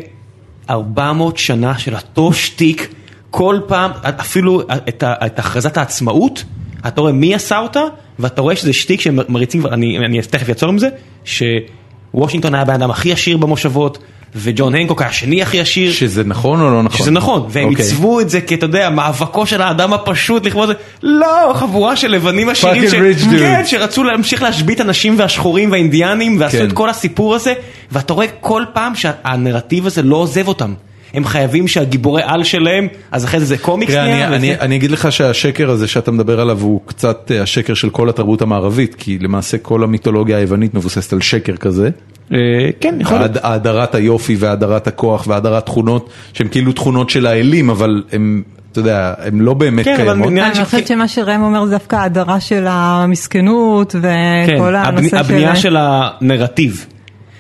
400 0.70 1.38
שנה 1.38 1.78
של 1.78 1.96
אותו 1.96 2.34
שטיק, 2.34 2.94
כל 3.30 3.60
פעם, 3.68 3.92
אפילו 4.04 4.62
את 5.02 5.40
הכרזת 5.40 5.78
העצמאות, 5.78 6.44
אתה 6.88 7.02
רואה 7.02 7.12
מי 7.12 7.36
עשה 7.36 7.60
אותה, 7.60 7.82
ואתה 8.20 8.42
רואה 8.42 8.56
שזה 8.56 8.74
שטיק 8.74 9.02
שמריצים, 9.02 9.66
אני, 9.66 9.98
אני 9.98 10.22
תכף 10.22 10.50
אעצור 10.50 10.70
עם 10.70 10.78
זה, 10.78 10.90
שוושינגטון 11.26 12.54
היה 12.54 12.62
הבן 12.62 12.74
אדם 12.74 12.92
הכי 12.92 13.12
עשיר 13.12 13.38
במושבות, 13.38 13.98
וג'ון 14.36 14.76
הנקוק 14.76 15.02
היה 15.02 15.10
השני 15.10 15.42
הכי 15.42 15.60
עשיר. 15.60 15.92
שזה 15.92 16.24
נכון 16.24 16.62
או 16.62 16.72
לא 16.72 16.84
נכון? 16.84 16.98
שזה 16.98 17.12
נכון, 17.12 17.46
והם 17.50 17.68
okay. 17.68 17.72
אוקיי. 17.72 17.86
עיצבו 17.86 18.20
את 18.20 18.30
זה 18.30 18.42
כי 18.42 18.56
אתה 18.56 18.66
יודע, 18.66 18.90
מאבקו 18.90 19.46
של 19.46 19.62
האדם 19.62 19.94
הפשוט 19.94 20.46
לכבוד 20.46 20.68
זה, 20.68 20.74
לא, 21.04 21.54
חבורה 21.56 21.96
של 21.96 22.08
לבנים 22.08 22.50
עשירים, 22.50 22.90
ש... 22.90 22.94
כן, 23.40 23.62
שרצו 23.66 24.04
להמשיך 24.04 24.42
להשבית 24.42 24.82
אנשים 24.82 25.16
והשחורים 25.20 25.72
והאינדיאנים, 25.72 26.40
ועשו 26.40 26.58
כן. 26.58 26.66
את 26.68 26.74
כל 26.74 26.90
הסיפור 26.90 27.36
הזה, 27.36 27.54
ואתה 27.92 28.14
רואה 28.14 28.28
כל 28.40 28.64
פעם 28.74 28.96
שהנרטיב 28.96 29.86
הזה 29.86 30.02
לא 30.02 30.16
עוזב 30.16 30.48
אותם. 30.48 30.74
הם 31.14 31.26
חייבים 31.26 31.68
שהגיבורי 31.68 32.22
על 32.26 32.44
שלהם, 32.44 32.88
אז 33.12 33.26
אחרי 33.26 33.40
זה 33.40 33.46
זה 33.46 33.58
קומיקס 33.58 33.94
נהיה. 33.94 34.28
אני, 34.28 34.60
אני 34.60 34.76
אגיד 34.76 34.92
לך 34.92 35.12
שהשקר 35.12 35.70
הזה 35.70 35.88
שאתה 35.88 36.12
מדבר 36.12 36.40
עליו 36.40 36.62
הוא 36.62 36.82
קצת 36.86 37.32
אה, 37.32 37.42
השקר 37.42 37.74
של 37.74 37.90
כל 37.90 38.10
התרבות 38.10 38.42
המערבית, 38.42 38.96
כי 38.96 39.18
למעשה 39.20 39.58
כל 39.58 39.84
המיתולוגיה 39.84 40.38
היוונית 40.38 40.74
מבוססת 40.74 41.14
על 41.14 41.22
שקר 41.22 41.56
כזה. 41.56 41.90
אה, 42.34 42.38
כן, 42.80 42.96
יכול 43.00 43.18
להיות. 43.18 43.32
האדרת 43.42 43.96
היופי 43.96 44.36
והאדרת 44.40 44.88
הכוח 44.88 45.28
והאדרת 45.28 45.66
תכונות, 45.66 46.10
שהן 46.34 46.48
כאילו 46.48 46.72
תכונות 46.72 47.10
של 47.10 47.26
האלים, 47.26 47.70
אבל 47.70 48.04
הם... 48.12 48.44
אתה 48.72 48.80
יודע, 48.80 49.14
הם 49.20 49.42
לא 49.42 49.54
באמת 49.54 49.86
כן, 49.86 49.96
קיימות. 49.96 50.34
אני 50.34 50.66
חושבת 50.66 50.88
שמה 50.88 51.08
שראם 51.08 51.42
אומר 51.42 51.66
זה 51.66 51.72
דווקא 51.72 51.96
ההדרה 51.96 52.40
של 52.40 52.66
המסכנות 52.68 53.96
וכל 53.96 54.06
כן, 54.48 54.76
הנושא 54.76 55.10
של... 55.10 55.18
הבנייה 55.18 55.56
של 55.56 55.78
הנרטיב. 55.80 56.86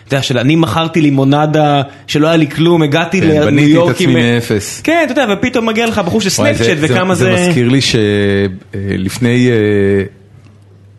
אתה 0.08 0.16
יודע, 0.16 0.24
של 0.24 0.38
אני 0.38 0.56
מכרתי 0.56 1.02
לימונדה 1.02 1.82
שלא 2.08 2.28
היה 2.28 2.36
לי 2.36 2.48
כלום, 2.50 2.82
הגעתי 2.82 3.22
לניו 3.22 3.36
יורק. 3.36 3.48
בניתי 3.48 3.78
את 3.78 3.90
עצמי 3.90 4.14
מאפס. 4.14 4.82
כן, 4.82 5.02
אתה 5.04 5.12
יודע, 5.12 5.26
ופתאום 5.34 5.66
מגיע 5.66 5.88
לך 5.88 6.00
בחור 6.00 6.22
של 6.22 6.30
סנאפצ'אט 6.30 6.78
וכמה 6.82 7.16
זה... 7.16 7.26
זה 7.26 7.48
מזכיר 7.48 7.70
לי 7.70 7.80
שלפני 7.82 9.50
אה, 9.50 10.04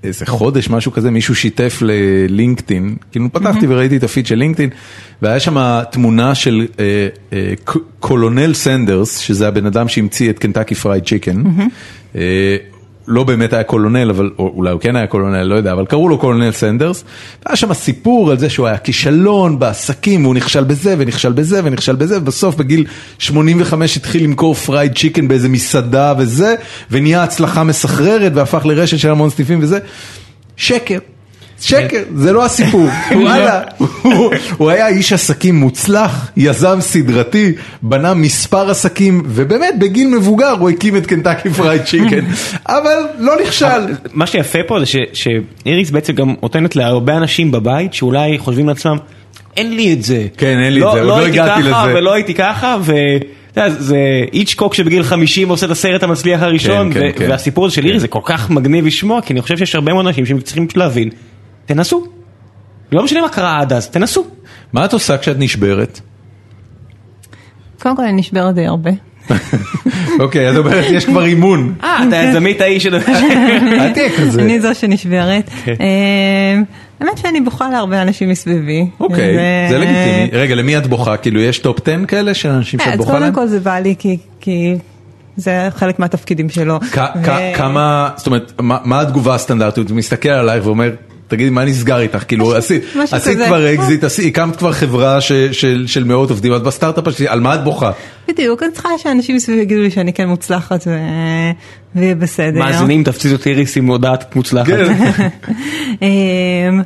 איזה 0.04 0.26
חודש, 0.26 0.70
משהו 0.70 0.92
כזה, 0.92 1.10
מישהו 1.10 1.34
שיתף 1.34 1.82
ללינקדאין, 1.82 2.96
כאילו 3.12 3.32
פתחתי 3.32 3.66
וראיתי 3.68 3.96
את 3.96 4.04
הפיד 4.04 4.26
של 4.26 4.34
לינקדאין, 4.34 4.70
והיה 5.22 5.40
שם 5.40 5.80
תמונה 5.90 6.34
של 6.34 6.66
אה, 6.80 7.08
אה, 7.32 7.52
קולונל 8.00 8.54
סנדרס, 8.54 9.18
שזה 9.18 9.48
הבן 9.48 9.66
אדם 9.66 9.88
שהמציא 9.88 10.30
את 10.30 10.38
Kentucky 10.38 10.74
Fried 10.74 11.04
Chicken. 11.04 11.42
לא 13.08 13.24
באמת 13.24 13.52
היה 13.52 13.62
קולונל, 13.62 14.10
אבל 14.10 14.30
אולי 14.38 14.70
הוא 14.70 14.80
כן 14.80 14.96
היה 14.96 15.06
קולונל, 15.06 15.42
לא 15.42 15.54
יודע, 15.54 15.72
אבל 15.72 15.86
קראו 15.86 16.08
לו 16.08 16.18
קולונל 16.18 16.50
סנדרס. 16.50 17.04
והיה 17.46 17.56
שם 17.56 17.74
סיפור 17.74 18.30
על 18.30 18.38
זה 18.38 18.50
שהוא 18.50 18.66
היה 18.66 18.78
כישלון 18.78 19.58
בעסקים, 19.58 20.24
והוא 20.24 20.34
נכשל 20.34 20.64
בזה 20.64 20.94
ונכשל 20.98 21.32
בזה 21.32 21.60
ונכשל 21.64 21.96
בזה, 21.96 22.18
ובסוף 22.18 22.54
בגיל 22.54 22.86
85 23.18 23.96
התחיל 23.96 24.24
למכור 24.24 24.54
fried 24.54 24.98
chicken 24.98 25.28
באיזה 25.28 25.48
מסעדה 25.48 26.14
וזה, 26.18 26.54
ונהיה 26.90 27.22
הצלחה 27.22 27.64
מסחררת 27.64 28.32
והפך 28.34 28.66
לרשת 28.66 28.98
של 28.98 29.10
המון 29.10 29.30
סניפים 29.30 29.58
וזה. 29.62 29.78
שקר. 30.56 30.98
שקר, 31.60 32.02
זה 32.14 32.32
לא 32.32 32.44
הסיפור, 32.44 32.88
הוא 34.58 34.70
היה 34.70 34.88
איש 34.88 35.12
עסקים 35.12 35.54
מוצלח, 35.54 36.30
יזם 36.36 36.80
סדרתי, 36.80 37.52
בנה 37.82 38.14
מספר 38.14 38.70
עסקים, 38.70 39.22
ובאמת 39.26 39.74
בגיל 39.78 40.08
מבוגר 40.08 40.50
הוא 40.58 40.70
הקים 40.70 40.96
את 40.96 41.06
Kentucky 41.06 41.50
Fried 41.50 41.82
Chicken, 41.82 42.24
אבל 42.66 42.96
לא 43.18 43.34
נכשל. 43.42 43.94
מה 44.12 44.26
שיפה 44.26 44.58
פה 44.66 44.78
זה 44.80 44.86
שאיריס 45.12 45.90
בעצם 45.90 46.12
גם 46.12 46.34
נותנת 46.42 46.76
להרבה 46.76 47.16
אנשים 47.16 47.50
בבית 47.50 47.94
שאולי 47.94 48.38
חושבים 48.38 48.68
לעצמם, 48.68 48.96
אין 49.56 49.74
לי 49.74 49.92
את 49.92 50.02
זה. 50.02 50.26
כן, 50.36 50.60
אין 50.60 50.74
לי 50.74 50.80
את 50.80 50.92
זה, 50.92 51.00
עוד 51.00 51.08
לא 51.08 51.26
הגעתי 51.26 51.62
לזה. 51.62 51.70
לא 51.70 51.74
הייתי 51.74 51.84
ככה 51.84 51.86
ולא 51.94 52.14
הייתי 52.14 52.34
ככה, 52.34 52.76
ו... 52.80 52.92
זה 53.66 53.98
היצ'קוק 54.32 54.74
שבגיל 54.74 55.02
50 55.02 55.48
עושה 55.48 55.66
את 55.66 55.70
הסרט 55.70 56.02
המצליח 56.02 56.42
הראשון, 56.42 56.92
כן, 56.94 57.10
כן, 57.16 57.30
והסיפור 57.30 57.66
הזה 57.66 57.74
של 57.74 57.84
איריס 57.84 58.00
זה 58.00 58.08
כל 58.08 58.20
כך 58.24 58.50
מגניב 58.50 58.86
לשמוע, 58.86 59.20
כי 59.22 59.32
אני 59.32 59.42
חושב 59.42 59.58
שיש 59.58 59.74
הרבה 59.74 59.92
מאוד 59.92 60.06
אנשים 60.06 60.26
שצריכים 60.26 60.66
להבין 60.76 61.10
תנסו. 61.68 62.06
לא 62.92 63.04
משנה 63.04 63.20
מה 63.20 63.28
קרה 63.28 63.60
עד 63.60 63.72
אז, 63.72 63.88
תנסו. 63.88 64.24
מה 64.72 64.84
את 64.84 64.92
עושה 64.92 65.18
כשאת 65.18 65.36
נשברת? 65.38 66.00
קודם 67.80 67.96
כל 67.96 68.02
אני 68.02 68.12
נשברת 68.12 68.54
די 68.54 68.66
הרבה. 68.66 68.90
אוקיי, 70.20 70.50
את 70.50 70.56
אומרת, 70.56 70.84
יש 70.90 71.04
כבר 71.04 71.24
אימון. 71.24 71.74
אה, 71.84 72.04
את 72.08 72.16
יזמית 72.24 72.60
האיש 72.60 72.82
של... 72.82 72.94
אל 73.80 73.92
תהיה 73.92 74.10
כזה. 74.18 74.42
אני 74.42 74.60
זו 74.60 74.74
שנשברת. 74.74 75.50
כן. 75.64 75.74
אמ, 75.80 76.64
האמת 77.00 77.18
שאני 77.18 77.40
בוכה 77.40 77.70
להרבה 77.70 78.02
אנשים 78.02 78.28
מסביבי. 78.28 78.86
אוקיי, 79.00 79.36
זה 79.68 79.78
לגיטימי. 79.78 80.28
רגע, 80.32 80.54
למי 80.54 80.78
את 80.78 80.86
בוכה? 80.86 81.16
כאילו, 81.16 81.40
יש 81.40 81.58
top 81.58 81.88
10 81.88 82.06
כאלה 82.08 82.34
של 82.34 82.48
אנשים 82.48 82.80
שאת 82.80 82.96
בוכה 82.96 83.12
להם? 83.12 83.20
קודם 83.20 83.34
כל 83.34 83.46
זה 83.46 83.60
בא 83.60 83.78
לי 83.78 83.94
כי... 84.40 84.76
זה 85.36 85.68
חלק 85.76 85.98
מהתפקידים 85.98 86.48
שלו. 86.48 86.78
כמה, 87.54 88.10
זאת 88.16 88.26
אומרת, 88.26 88.52
מה 88.60 89.00
התגובה 89.00 89.34
הסטנדרטית? 89.34 89.90
הוא 89.90 89.96
מסתכל 89.96 90.28
עלייך 90.28 90.66
ואומר, 90.66 90.90
תגידי 91.28 91.50
מה 91.50 91.64
נסגר 91.64 92.00
איתך, 92.00 92.24
כאילו 92.28 92.56
עשית 92.56 92.84
כבר 93.46 93.74
אקזיט, 93.74 94.04
הקמת 94.28 94.56
כבר 94.56 94.72
חברה 94.72 95.20
של 95.86 96.04
מאות 96.04 96.30
עובדים, 96.30 96.54
את 96.54 96.62
בסטארט-אפ 96.62 97.08
השני, 97.08 97.28
על 97.28 97.40
מה 97.40 97.54
את 97.54 97.64
בוכה? 97.64 97.90
בדיוק, 98.28 98.62
אני 98.62 98.72
צריכה 98.72 98.88
שאנשים 98.98 99.36
מסביב 99.36 99.58
יגידו 99.58 99.80
לי 99.80 99.90
שאני 99.90 100.12
כן 100.12 100.28
מוצלחת 100.28 100.86
ויהיה 101.94 102.14
בסדר. 102.14 102.58
מאזינים 102.58 103.04
תפציצו 103.04 103.34
אותי 103.34 103.50
איריס 103.50 103.76
עם 103.76 103.86
הודעת 103.86 104.36
מוצלחת. 104.36 104.66
כן. 104.66 104.94
אמ, 106.02 106.82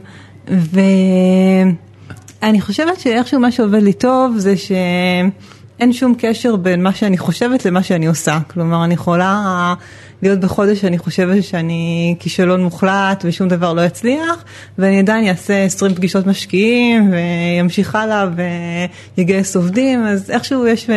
ואני 2.43 2.61
חושבת 2.61 3.01
שאיכשהו 3.01 3.41
מה 3.41 3.53
שעובד 3.53 3.83
לי 3.83 3.93
טוב 3.93 4.35
זה 4.37 4.55
שאין 4.57 5.93
שום 5.93 6.15
קשר 6.19 6.57
בין 6.57 6.83
מה 6.83 6.93
שאני 6.93 7.19
חושבת 7.19 7.65
למה 7.65 7.83
שאני 7.83 8.07
עושה, 8.07 8.39
כלומר 8.53 8.85
אני 8.85 8.95
יכולה 8.95 9.75
להיות 10.23 10.41
בחודש 10.41 10.81
שאני 10.81 10.99
חושבת 10.99 11.45
שאני 11.45 12.15
כישלון 12.21 12.63
מוחלט 12.63 13.25
ושום 13.25 13.49
דבר 13.49 13.73
לא 13.73 13.81
יצליח, 13.81 14.45
ואני 14.79 14.99
עדיין 14.99 15.29
אעשה 15.29 15.65
20 15.65 15.95
פגישות 15.95 16.27
משקיעים 16.27 17.13
וימשיך 17.13 17.95
הלאה 17.95 18.27
ויגייס 19.17 19.57
עובדים, 19.57 20.07
אז 20.07 20.31
איכשהו 20.31 20.67
יש, 20.67 20.89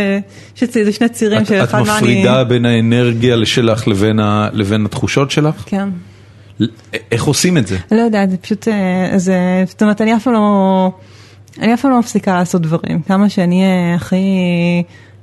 יש 0.57 0.63
אצלי 0.63 0.91
שני 0.91 1.09
צירים 1.09 1.41
את, 1.41 1.47
של 1.47 1.63
את 1.63 1.69
אחד 1.69 1.81
מה 1.81 1.97
אני... 1.97 2.07
מפרידה 2.07 2.43
בין 2.43 2.65
האנרגיה 2.65 3.45
שלך 3.45 3.87
לבין, 3.87 4.19
ה, 4.19 4.49
לבין 4.53 4.85
התחושות 4.85 5.31
שלך? 5.31 5.63
כן. 5.65 5.89
איך 7.11 7.23
עושים 7.23 7.57
את 7.57 7.67
זה? 7.67 7.77
לא 7.91 8.01
יודעת, 8.01 8.29
זה 8.29 8.37
פשוט, 8.37 8.67
אה, 8.67 9.17
זה, 9.17 9.63
זאת 9.67 9.81
אומרת, 9.81 10.01
אני 10.01 10.15
אף 10.15 10.23
פעם 10.23 10.33
לא, 10.33 10.91
אני 11.59 11.73
אף 11.73 11.81
פעם 11.81 11.91
לא 11.91 11.99
מפסיקה 11.99 12.37
לעשות 12.37 12.61
דברים. 12.61 13.01
כמה 13.01 13.29
שאני 13.29 13.61
אהיה 13.61 13.95
הכי 13.95 14.17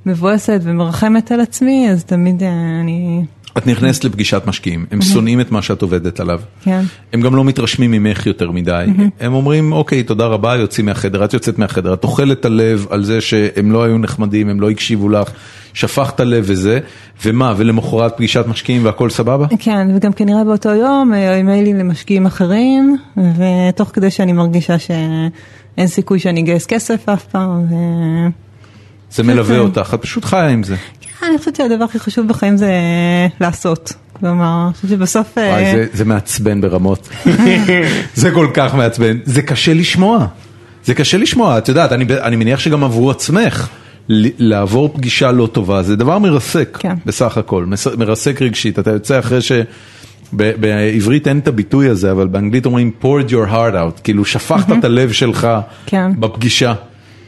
מבואסת 0.05 0.59
ומרחמת 0.63 1.31
על 1.31 1.41
עצמי, 1.41 1.89
אז 1.91 2.03
תמיד 2.03 2.43
אה, 2.43 2.49
אני, 2.81 3.21
את 3.57 3.67
נכנסת 3.67 4.03
לפגישת 4.03 4.41
משקיעים, 4.47 4.85
הם 4.91 5.01
שונאים 5.01 5.41
את 5.41 5.51
מה 5.51 5.61
שאת 5.61 5.81
עובדת 5.81 6.19
עליו. 6.19 6.39
כן. 6.63 6.81
הם 7.13 7.21
גם 7.21 7.35
לא 7.35 7.43
מתרשמים 7.43 7.91
ממך 7.91 8.25
יותר 8.25 8.51
מדי. 8.51 8.85
הם 9.19 9.33
אומרים, 9.33 9.71
אוקיי, 9.71 10.03
תודה 10.03 10.25
רבה, 10.25 10.55
יוצאים 10.55 10.85
מהחדר, 10.85 11.25
את 11.25 11.33
יוצאת 11.33 11.57
מהחדר, 11.57 11.93
את 11.93 12.03
אוכלת 12.03 12.45
הלב 12.45 12.87
על 12.89 13.03
זה 13.03 13.21
שהם 13.21 13.71
לא 13.71 13.83
היו 13.83 13.97
נחמדים, 13.97 14.49
הם 14.49 14.61
לא 14.61 14.69
הקשיבו 14.69 15.09
לך, 15.09 15.29
שפכת 15.73 16.19
לב 16.19 16.43
וזה, 16.47 16.79
ומה, 17.25 17.53
ולמחרת 17.57 18.17
פגישת 18.17 18.45
משקיעים 18.47 18.85
והכל 18.85 19.09
סבבה? 19.09 19.47
כן, 19.59 19.87
וגם 19.95 20.13
כנראה 20.13 20.43
באותו 20.43 20.69
יום 20.69 21.13
אה, 21.13 21.35
אימיילים 21.35 21.77
למשקיעים 21.77 22.25
אחרים, 22.25 22.97
ותוך 23.17 23.89
כדי 23.93 24.11
שאני 24.11 24.33
מרגישה 24.33 24.79
שאין 24.79 25.87
סיכוי 25.87 26.19
שאני 26.19 26.41
אגייס 26.41 26.65
כסף 26.65 27.09
אף 27.09 27.25
פעם. 27.25 27.65
זה 29.11 29.23
מלווה 29.23 29.55
כן. 29.55 29.61
אותך, 29.61 29.93
את 29.93 30.01
פשוט 30.01 30.25
חיה 30.25 30.47
עם 30.47 30.63
זה. 30.63 30.75
אני 31.29 31.37
חושבת 31.37 31.55
שהדבר 31.55 31.83
הכי 31.83 31.99
חשוב 31.99 32.27
בחיים 32.27 32.57
זה 32.57 32.71
לעשות. 33.41 33.93
כלומר, 34.13 34.63
אני 34.65 34.73
חושבת 34.73 34.89
שבסוף... 34.89 35.37
אה, 35.37 35.49
וואי, 35.49 35.71
זה, 35.71 35.85
זה 35.93 36.05
מעצבן 36.05 36.61
ברמות. 36.61 37.09
זה 38.15 38.31
כל 38.31 38.47
כך 38.53 38.75
מעצבן. 38.75 39.17
זה 39.23 39.41
קשה 39.41 39.73
לשמוע. 39.73 40.27
זה 40.85 40.93
קשה 40.93 41.17
לשמוע, 41.17 41.57
את 41.57 41.69
יודעת, 41.69 41.91
אני, 41.91 42.05
אני 42.21 42.35
מניח 42.35 42.59
שגם 42.59 42.83
עבור 42.83 43.11
עצמך, 43.11 43.67
לעבור 44.09 44.89
פגישה 44.93 45.31
לא 45.31 45.47
טובה, 45.51 45.83
זה 45.83 45.95
דבר 45.95 46.19
מרסק, 46.19 46.77
כן. 46.81 46.95
בסך 47.05 47.37
הכל, 47.37 47.65
מרסק 47.97 48.41
רגשית. 48.41 48.79
אתה 48.79 48.91
יוצא 48.91 49.19
אחרי 49.19 49.41
ש... 49.41 49.51
ב- 50.35 50.51
בעברית 50.59 51.27
אין 51.27 51.39
את 51.39 51.47
הביטוי 51.47 51.89
הזה, 51.89 52.11
אבל 52.11 52.27
באנגלית 52.27 52.65
אומרים 52.65 52.91
poured 53.01 53.29
your 53.29 53.51
heart 53.51 53.73
out, 53.73 54.01
כאילו 54.03 54.25
שפכת 54.25 54.77
את 54.79 54.83
הלב 54.83 55.11
שלך 55.11 55.47
כן. 55.85 56.11
בפגישה, 56.19 56.73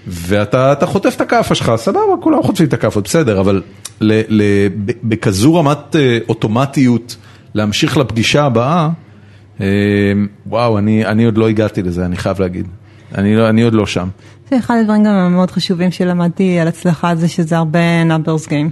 ואתה 0.07 0.72
אתה 0.73 0.86
חוטף 0.86 1.14
את 1.15 1.22
הכאפה 1.22 1.56
שלך, 1.56 1.72
סבבה, 1.76 1.99
כולם 2.22 2.44
חוטפים 2.44 2.65
את 2.68 2.73
הכאפות, 2.73 3.03
בסדר, 3.03 3.40
אבל 3.40 3.61
ל- 4.02 4.22
ל- 4.41 4.68
ב- 4.86 4.91
בכזו 5.03 5.56
רמת 5.56 5.95
אה, 5.95 6.18
אוטומטיות 6.30 7.15
להמשיך 7.53 7.98
לפגישה 7.98 8.44
הבאה, 8.44 8.90
אה, 9.61 9.65
וואו, 10.48 10.77
אני, 10.77 11.06
אני 11.06 11.26
עוד 11.26 11.38
לא 11.38 11.49
הגעתי 11.49 11.82
לזה, 11.84 12.06
אני 12.06 12.18
חייב 12.18 12.41
להגיד. 12.41 12.68
אני, 13.15 13.36
לא- 13.36 13.49
אני 13.49 13.61
עוד 13.61 13.73
לא 13.73 13.86
שם. 13.86 14.07
זה 14.49 14.57
אחד 14.57 14.76
הדברים 14.82 15.03
גם 15.03 15.14
המאוד 15.14 15.52
חשובים 15.52 15.91
שלמדתי 15.91 16.60
על 16.60 16.68
הצלחה 16.68 17.15
זה 17.15 17.27
שזה 17.27 17.57
הרבה 17.57 17.80
numbers 18.03 18.48
game. 18.48 18.69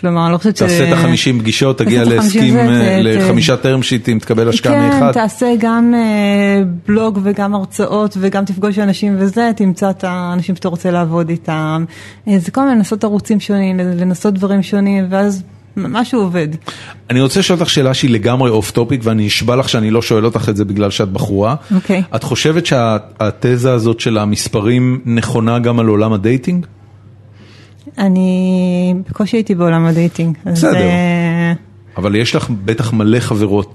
כלומר, 0.00 0.24
אני 0.24 0.32
לא 0.32 0.38
חושבת 0.38 0.56
ש... 0.56 0.62
תעשה 0.62 0.88
את 0.88 0.92
החמישים 0.92 1.40
פגישות, 1.40 1.78
תגיע 1.78 2.04
להסכים, 2.04 2.56
אה, 2.58 3.00
לחמישה 3.02 3.54
term 3.62 3.82
שיטים, 3.82 4.18
תקבל 4.18 4.48
השקעה 4.48 4.72
כן, 4.72 4.88
מאחד. 4.88 5.12
תעשה 5.12 5.46
גם 5.58 5.94
אה, 5.94 6.62
בלוג 6.88 7.18
וגם 7.22 7.54
הרצאות 7.54 8.16
וגם 8.20 8.44
תפגוש 8.44 8.78
אנשים 8.78 9.16
וזה, 9.18 9.50
תמצא 9.56 9.90
את 9.90 10.04
האנשים 10.04 10.56
שאתה 10.56 10.68
רוצה 10.68 10.90
לעבוד 10.90 11.28
איתם. 11.28 11.84
אה, 12.28 12.38
זה 12.38 12.50
כל 12.50 12.64
מיני 12.64 12.76
לנסות 12.76 13.04
ערוצים 13.04 13.40
שונים, 13.40 13.78
לנסות 13.78 14.34
דברים 14.34 14.62
שונים, 14.62 15.06
ואז 15.10 15.42
משהו 15.76 16.20
עובד. 16.20 16.48
אני 17.10 17.20
רוצה 17.20 17.40
לשאול 17.40 17.58
אותך 17.58 17.70
שאלה 17.70 17.94
שהיא 17.94 18.10
לגמרי 18.10 18.50
off 18.50 18.70
topic 18.70 19.00
ואני 19.04 19.26
אשבע 19.26 19.56
לך 19.56 19.68
שאני 19.68 19.90
לא 19.90 20.02
שואל 20.02 20.24
אותך 20.24 20.48
את 20.48 20.56
זה 20.56 20.64
בגלל 20.64 20.90
שאת 20.90 21.08
בחורה. 21.08 21.54
אוקיי. 21.74 22.02
את 22.16 22.22
חושבת 22.22 22.66
שהתזה 22.66 23.72
הזאת 23.72 24.00
של 24.00 24.18
המספרים 24.18 25.00
נכונה 25.04 25.58
גם 25.58 25.80
על 25.80 25.86
עולם 25.86 26.12
ה 26.12 26.19
dating? 26.19 26.66
אני 27.98 28.94
בקושי 29.10 29.36
הייתי 29.36 29.54
בעולם 29.54 29.86
ה 29.86 29.92
dating. 29.92 30.36
אז, 30.44 30.58
בסדר. 30.58 30.74
אה, 30.74 31.52
אבל 31.96 32.14
יש 32.14 32.34
לך 32.34 32.50
בטח 32.64 32.92
מלא 32.92 33.20
חברות. 33.20 33.74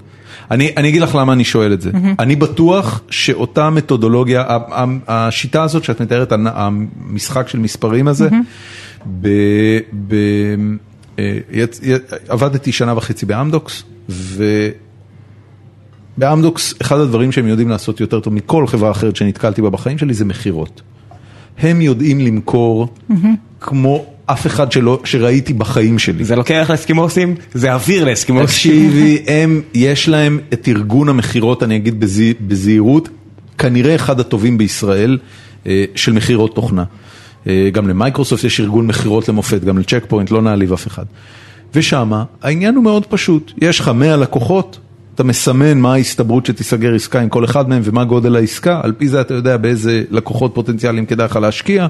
אני, 0.50 0.70
אני 0.76 0.88
אגיד 0.88 1.02
לך 1.02 1.14
למה 1.14 1.32
אני 1.32 1.44
שואל 1.44 1.72
את 1.72 1.80
זה. 1.80 1.90
אני 2.18 2.36
בטוח 2.36 3.00
שאותה 3.10 3.70
מתודולוגיה, 3.70 4.44
השיטה 5.08 5.62
הזאת 5.62 5.84
שאת 5.84 6.02
מתארת, 6.02 6.32
המשחק 6.32 7.48
של 7.48 7.58
מספרים 7.58 8.08
הזה, 8.08 8.28
ב, 9.20 9.28
ב, 10.08 10.14
אה, 11.18 11.38
עבדתי 12.28 12.72
שנה 12.72 12.96
וחצי 12.96 13.26
באמדוקס, 13.26 13.82
ובאמדוקס 16.18 16.74
אחד 16.82 16.98
הדברים 16.98 17.32
שהם 17.32 17.46
יודעים 17.46 17.68
לעשות 17.68 18.00
יותר 18.00 18.20
טוב 18.20 18.34
מכל 18.34 18.66
חברה 18.66 18.90
אחרת 18.90 19.16
שנתקלתי 19.16 19.62
בה 19.62 19.70
בחיים 19.70 19.98
שלי 19.98 20.14
זה 20.14 20.24
מכירות. 20.24 20.82
הם 21.58 21.80
יודעים 21.80 22.20
למכור 22.20 22.88
כמו 23.60 24.04
אף 24.26 24.46
אחד 24.46 24.72
שלא, 24.72 25.00
שראיתי 25.04 25.52
בחיים 25.52 25.98
שלי. 25.98 26.24
זה 26.24 26.36
קרח 26.36 26.66
לאסקימוסים, 26.70 27.34
זה 27.54 27.72
אוויר 27.74 28.04
לאסקימוסים. 28.04 28.46
תקשיבי, 28.46 29.22
הם, 29.26 29.62
יש 29.74 30.08
להם 30.08 30.38
את 30.52 30.68
ארגון 30.68 31.08
המכירות, 31.08 31.62
אני 31.62 31.76
אגיד 31.76 32.00
בזהי- 32.04 32.34
בזהירות, 32.40 33.08
כנראה 33.58 33.94
אחד 33.94 34.20
הטובים 34.20 34.58
בישראל 34.58 35.18
אה, 35.66 35.84
של 35.94 36.12
מכירות 36.12 36.54
תוכנה. 36.54 36.84
אה, 37.46 37.68
גם 37.72 37.88
למייקרוסופט 37.88 38.44
יש 38.44 38.60
ארגון 38.60 38.86
מכירות 38.86 39.28
למופת, 39.28 39.64
גם 39.64 39.78
ל 39.78 39.82
Check 39.82 40.04
Point, 40.08 40.30
לא 40.30 40.42
נעליב 40.42 40.72
אף 40.72 40.86
אחד. 40.86 41.04
ושמה 41.74 42.24
העניין 42.42 42.74
הוא 42.74 42.84
מאוד 42.84 43.06
פשוט, 43.06 43.52
יש 43.62 43.80
לך 43.80 43.88
100 43.88 44.16
לקוחות, 44.16 44.78
אתה 45.14 45.24
מסמן 45.24 45.78
מה 45.78 45.92
ההסתברות 45.92 46.46
שתיסגר 46.46 46.94
עסקה 46.94 47.20
עם 47.20 47.28
כל 47.28 47.44
אחד 47.44 47.68
מהם 47.68 47.82
ומה 47.84 48.04
גודל 48.04 48.36
העסקה, 48.36 48.80
על 48.82 48.92
פי 48.98 49.08
זה 49.08 49.20
אתה 49.20 49.34
יודע 49.34 49.56
באיזה 49.56 50.02
לקוחות 50.10 50.54
פוטנציאליים 50.54 51.06
כדאי 51.06 51.26
לך 51.26 51.36
להשקיע. 51.36 51.86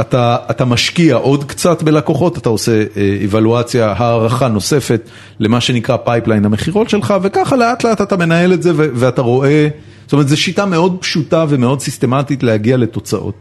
אתה, 0.00 0.36
אתה 0.50 0.64
משקיע 0.64 1.16
עוד 1.16 1.44
קצת 1.44 1.82
בלקוחות, 1.82 2.38
אתה 2.38 2.48
עושה 2.48 2.84
אבלואציה, 3.24 3.94
הערכה 3.96 4.48
נוספת 4.48 5.10
למה 5.40 5.60
שנקרא 5.60 5.96
pipeline 5.96 6.44
המכירות 6.44 6.88
שלך, 6.88 7.14
וככה 7.22 7.56
לאט 7.56 7.84
לאט 7.84 8.00
אתה 8.00 8.16
מנהל 8.16 8.52
את 8.52 8.62
זה 8.62 8.72
ו- 8.74 8.88
ואתה 8.94 9.22
רואה, 9.22 9.68
זאת 10.04 10.12
אומרת, 10.12 10.28
זו 10.28 10.36
שיטה 10.36 10.66
מאוד 10.66 10.96
פשוטה 11.00 11.44
ומאוד 11.48 11.80
סיסטמטית 11.80 12.42
להגיע 12.42 12.76
לתוצאות. 12.76 13.34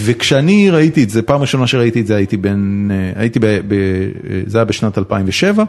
וכשאני 0.00 0.70
ראיתי 0.70 1.02
את 1.02 1.10
זה, 1.10 1.22
פעם 1.22 1.40
ראשונה 1.40 1.66
שראיתי 1.66 2.00
את 2.00 2.06
זה 2.06 2.16
הייתי 2.16 2.36
בין, 2.36 2.90
אה, 2.94 3.20
הייתי 3.20 3.38
ב... 3.38 3.46
ב 3.46 3.72
אה, 3.72 3.78
זה 4.46 4.58
היה 4.58 4.64
בשנת 4.64 4.98
2007, 4.98 5.64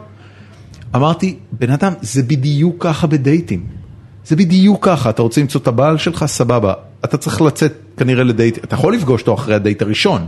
אמרתי, 0.96 1.36
בן 1.52 1.70
אדם, 1.70 1.92
זה 2.00 2.22
בדיוק 2.22 2.76
ככה 2.78 3.06
בדייטים. 3.06 3.64
זה 4.24 4.36
בדיוק 4.36 4.84
ככה, 4.84 5.10
אתה 5.10 5.22
רוצה 5.22 5.40
למצוא 5.40 5.60
את 5.60 5.66
הבעל 5.66 5.98
שלך, 5.98 6.26
סבבה. 6.26 6.72
אתה 7.04 7.16
צריך 7.16 7.42
לצאת 7.42 7.72
כנראה 7.96 8.24
לדייט, 8.24 8.64
אתה 8.64 8.74
יכול 8.74 8.94
לפגוש 8.94 9.20
אותו 9.20 9.34
אחרי 9.34 9.54
הדייט 9.54 9.82
הראשון, 9.82 10.26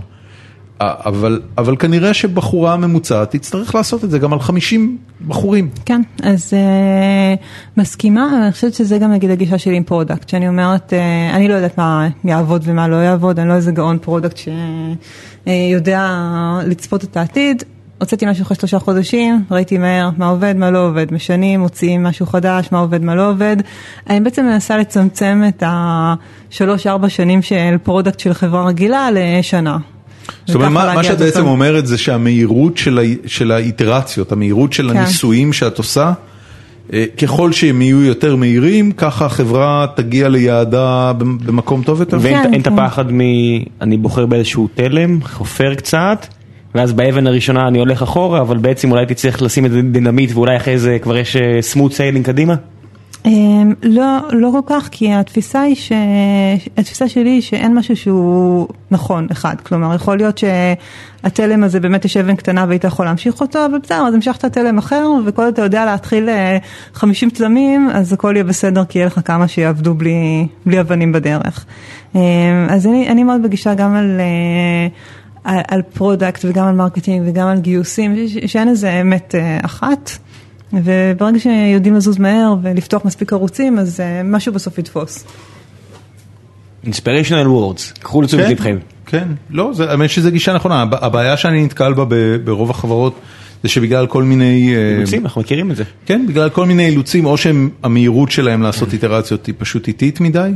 אבל, 0.81 1.41
אבל 1.59 1.77
כנראה 1.77 2.15
שבחורה 2.15 2.77
ממוצעת 2.77 3.31
תצטרך 3.31 3.75
לעשות 3.75 4.05
את 4.05 4.11
זה 4.11 4.19
גם 4.19 4.33
על 4.33 4.41
50 4.41 4.99
בחורים. 5.29 5.71
כן, 5.85 6.01
אז 6.23 6.55
אה, 6.55 7.35
מסכימה, 7.77 8.43
אני 8.43 8.53
חושבת 8.53 8.75
שזה 8.75 8.99
גם 8.99 9.13
נגיד 9.13 9.31
הגישה 9.31 9.59
שלי 9.59 9.77
עם 9.77 9.83
product, 9.83 10.29
שאני 10.29 10.49
אומרת, 10.49 10.93
אה, 10.93 11.37
אני 11.37 11.49
לא 11.49 11.55
יודעת 11.55 11.79
מה 11.79 12.09
יעבוד 12.25 12.63
ומה 12.65 12.89
לא 12.89 12.97
יעבוד, 12.97 13.39
אני 13.39 13.49
לא 13.49 13.55
איזה 13.55 13.73
גאון 13.73 13.99
product 13.99 14.39
שיודע 15.47 16.09
לצפות 16.67 17.05
את 17.05 17.17
העתיד. 17.17 17.63
הוצאתי 18.01 18.27
משהו 18.27 18.43
אחרי 18.43 18.57
שלושה 18.57 18.79
חודשים, 18.79 19.45
ראיתי 19.51 19.79
מהר 19.79 20.11
מה 20.19 20.29
עובד, 20.29 20.55
מה 20.57 20.71
לא 20.71 20.87
עובד, 20.87 21.15
משנים, 21.15 21.61
מוציאים 21.61 22.03
משהו 22.03 22.27
חדש, 22.27 22.69
מה 22.73 22.79
עובד, 22.79 23.05
מה 23.05 23.15
לא 23.15 23.31
עובד. 23.31 23.57
אני 24.11 24.21
בעצם 24.21 24.45
מנסה 24.45 24.77
לצמצם 24.77 25.43
את 25.49 25.63
השלוש-ארבע 25.67 27.09
שנים 27.09 27.43
של 27.43 27.77
product 27.83 28.21
של 28.21 28.35
חברה 28.35 28.67
רגילה 28.67 29.09
לשנה. 29.13 29.79
זאת 30.47 30.55
אומרת, 30.55 30.71
מה, 30.71 30.95
מה 30.95 31.05
שאת 31.05 31.19
בעצם. 31.19 31.47
אומרת 31.47 31.87
זה 31.87 31.99
שהמהירות 31.99 32.77
של, 32.77 32.99
ה, 32.99 33.03
של 33.27 33.53
האיטרציות, 33.53 34.33
המהירות 34.33 34.73
של 34.73 34.91
כן. 34.91 34.97
הניסויים 34.97 35.53
שאת 35.53 35.79
עושה, 35.79 36.13
אה, 36.93 37.05
ככל 37.23 37.53
שהם 37.53 37.83
יהיו 37.83 38.03
יותר 38.03 38.37
מהירים, 38.37 38.93
ככה 38.93 39.27
החברה 39.27 39.87
תגיע 39.97 40.29
ליעדה 40.29 41.13
במ- 41.19 41.39
במקום 41.39 41.83
טוב 41.83 42.01
יותר. 42.01 42.19
ואין 42.21 42.43
כן, 42.43 42.61
את 42.61 42.65
כן. 42.69 42.73
הפחד 42.79 43.13
מ... 43.13 43.21
אני 43.81 43.97
בוחר 43.97 44.27
באיזשהו 44.27 44.69
תלם, 44.75 45.23
חופר 45.23 45.75
קצת, 45.75 46.27
ואז 46.75 46.93
באבן 46.93 47.27
הראשונה 47.27 47.69
אני 47.69 47.79
הולך 47.79 48.03
אחורה, 48.03 48.41
אבל 48.41 48.59
בעצם 48.59 48.91
אולי 48.91 49.15
צריך 49.15 49.43
לשים 49.43 49.67
איזה 49.67 49.83
דינמיט 49.83 50.31
ואולי 50.35 50.57
אחרי 50.57 50.79
זה 50.79 50.99
כבר 51.03 51.17
יש 51.17 51.37
smooth 51.61 51.93
sailing 51.93 52.27
קדימה? 52.27 52.55
אמ, 53.27 53.75
לא, 53.83 54.19
לא 54.33 54.51
כל 54.53 54.61
כך, 54.67 54.89
כי 54.91 55.13
התפיסה 55.13 55.61
היא 55.61 55.75
ש... 55.75 55.93
התפיסה 56.77 57.09
שלי 57.09 57.31
היא 57.31 57.41
שאין 57.41 57.75
משהו 57.75 57.97
שהוא 57.97 58.69
נכון, 58.91 59.27
אחד. 59.33 59.55
כלומר, 59.61 59.95
יכול 59.95 60.17
להיות 60.17 60.39
שהתלם 60.39 61.65
הזה 61.65 61.81
באמת 61.81 62.05
יש 62.05 62.17
אבן 62.17 62.37
קטנה 62.37 62.65
והיית 62.69 62.85
יכול 62.85 63.07
להמשיך 63.07 63.41
אותו, 63.41 63.67
אבל 63.67 63.79
בסדר, 63.79 64.07
אז 64.09 64.15
המשכת 64.15 64.45
תלם 64.45 64.79
אחר, 64.79 65.07
וכל 65.27 65.43
עוד 65.43 65.53
אתה 65.53 65.63
יודע 65.63 65.85
להתחיל 65.85 66.29
אה, 66.29 66.59
50 66.95 67.31
תלמים, 67.31 67.91
אז 67.93 68.13
הכל 68.13 68.33
יהיה 68.35 68.45
בסדר, 68.45 68.85
כי 68.85 68.99
יהיה 68.99 69.07
לך 69.07 69.21
כמה 69.25 69.49
שיעבדו 69.49 69.95
בלי, 69.95 70.47
בלי 70.67 70.81
אבנים 70.81 71.13
בדרך. 71.13 71.65
אמ, 72.15 72.21
אז 72.69 72.87
אני, 72.87 73.09
אני 73.09 73.25
מאוד 73.25 73.43
בגישה 73.43 73.75
גם 73.75 73.95
על... 73.95 74.21
על, 75.45 75.59
על 75.69 75.83
product 75.83 76.45
וגם 76.45 76.67
על 76.67 76.75
marketing 76.75 77.23
וגם 77.29 77.47
על 77.49 77.59
גיוסים, 77.61 78.17
ש- 78.29 78.53
שאין 78.53 78.69
איזה 78.69 79.01
אמת 79.01 79.35
אה, 79.35 79.59
אחת. 79.65 80.11
וברגע 80.73 81.39
שיודעים 81.39 81.95
לזוז 81.95 82.19
מהר 82.19 82.55
ולפתוח 82.63 83.05
מספיק 83.05 83.33
ערוצים, 83.33 83.79
אז 83.79 84.01
אה, 84.01 84.23
משהו 84.25 84.53
בסוף 84.53 84.79
יתפוס. 84.79 85.25
inspirational 86.85 87.47
words, 87.47 88.01
קחו 88.03 88.23
לתשומת 88.23 88.45
כן, 88.45 88.51
לבכם. 88.51 88.79
כן, 89.07 89.29
לא, 89.51 89.71
זה- 89.75 89.91
האמת 89.91 90.11
שזו 90.11 90.31
גישה 90.31 90.53
נכונה, 90.53 90.83
הב- 90.83 90.95
הבעיה 91.05 91.37
שאני 91.37 91.65
נתקל 91.65 91.93
בה 91.95 92.05
ברוב 92.45 92.71
החברות 92.71 93.15
זה 93.63 93.69
שבגלל 93.69 94.07
כל 94.07 94.23
מיני, 94.23 94.75
אה, 94.77 94.95
אילוצים, 94.97 95.23
אנחנו 95.25 95.41
מכירים 95.41 95.71
את 95.71 95.77
זה. 95.77 95.85
כן, 96.07 96.25
בגלל 96.29 96.49
כל 96.51 96.67
מיני 96.67 96.87
אילוצים, 96.89 97.25
או 97.27 97.37
שהמהירות 97.37 98.31
שלהם 98.31 98.63
לעשות 98.63 98.93
איטרציות 98.93 99.47
היא 99.47 99.55
פשוט 99.59 99.89
איטית 99.89 100.21
מדי, 100.21 100.51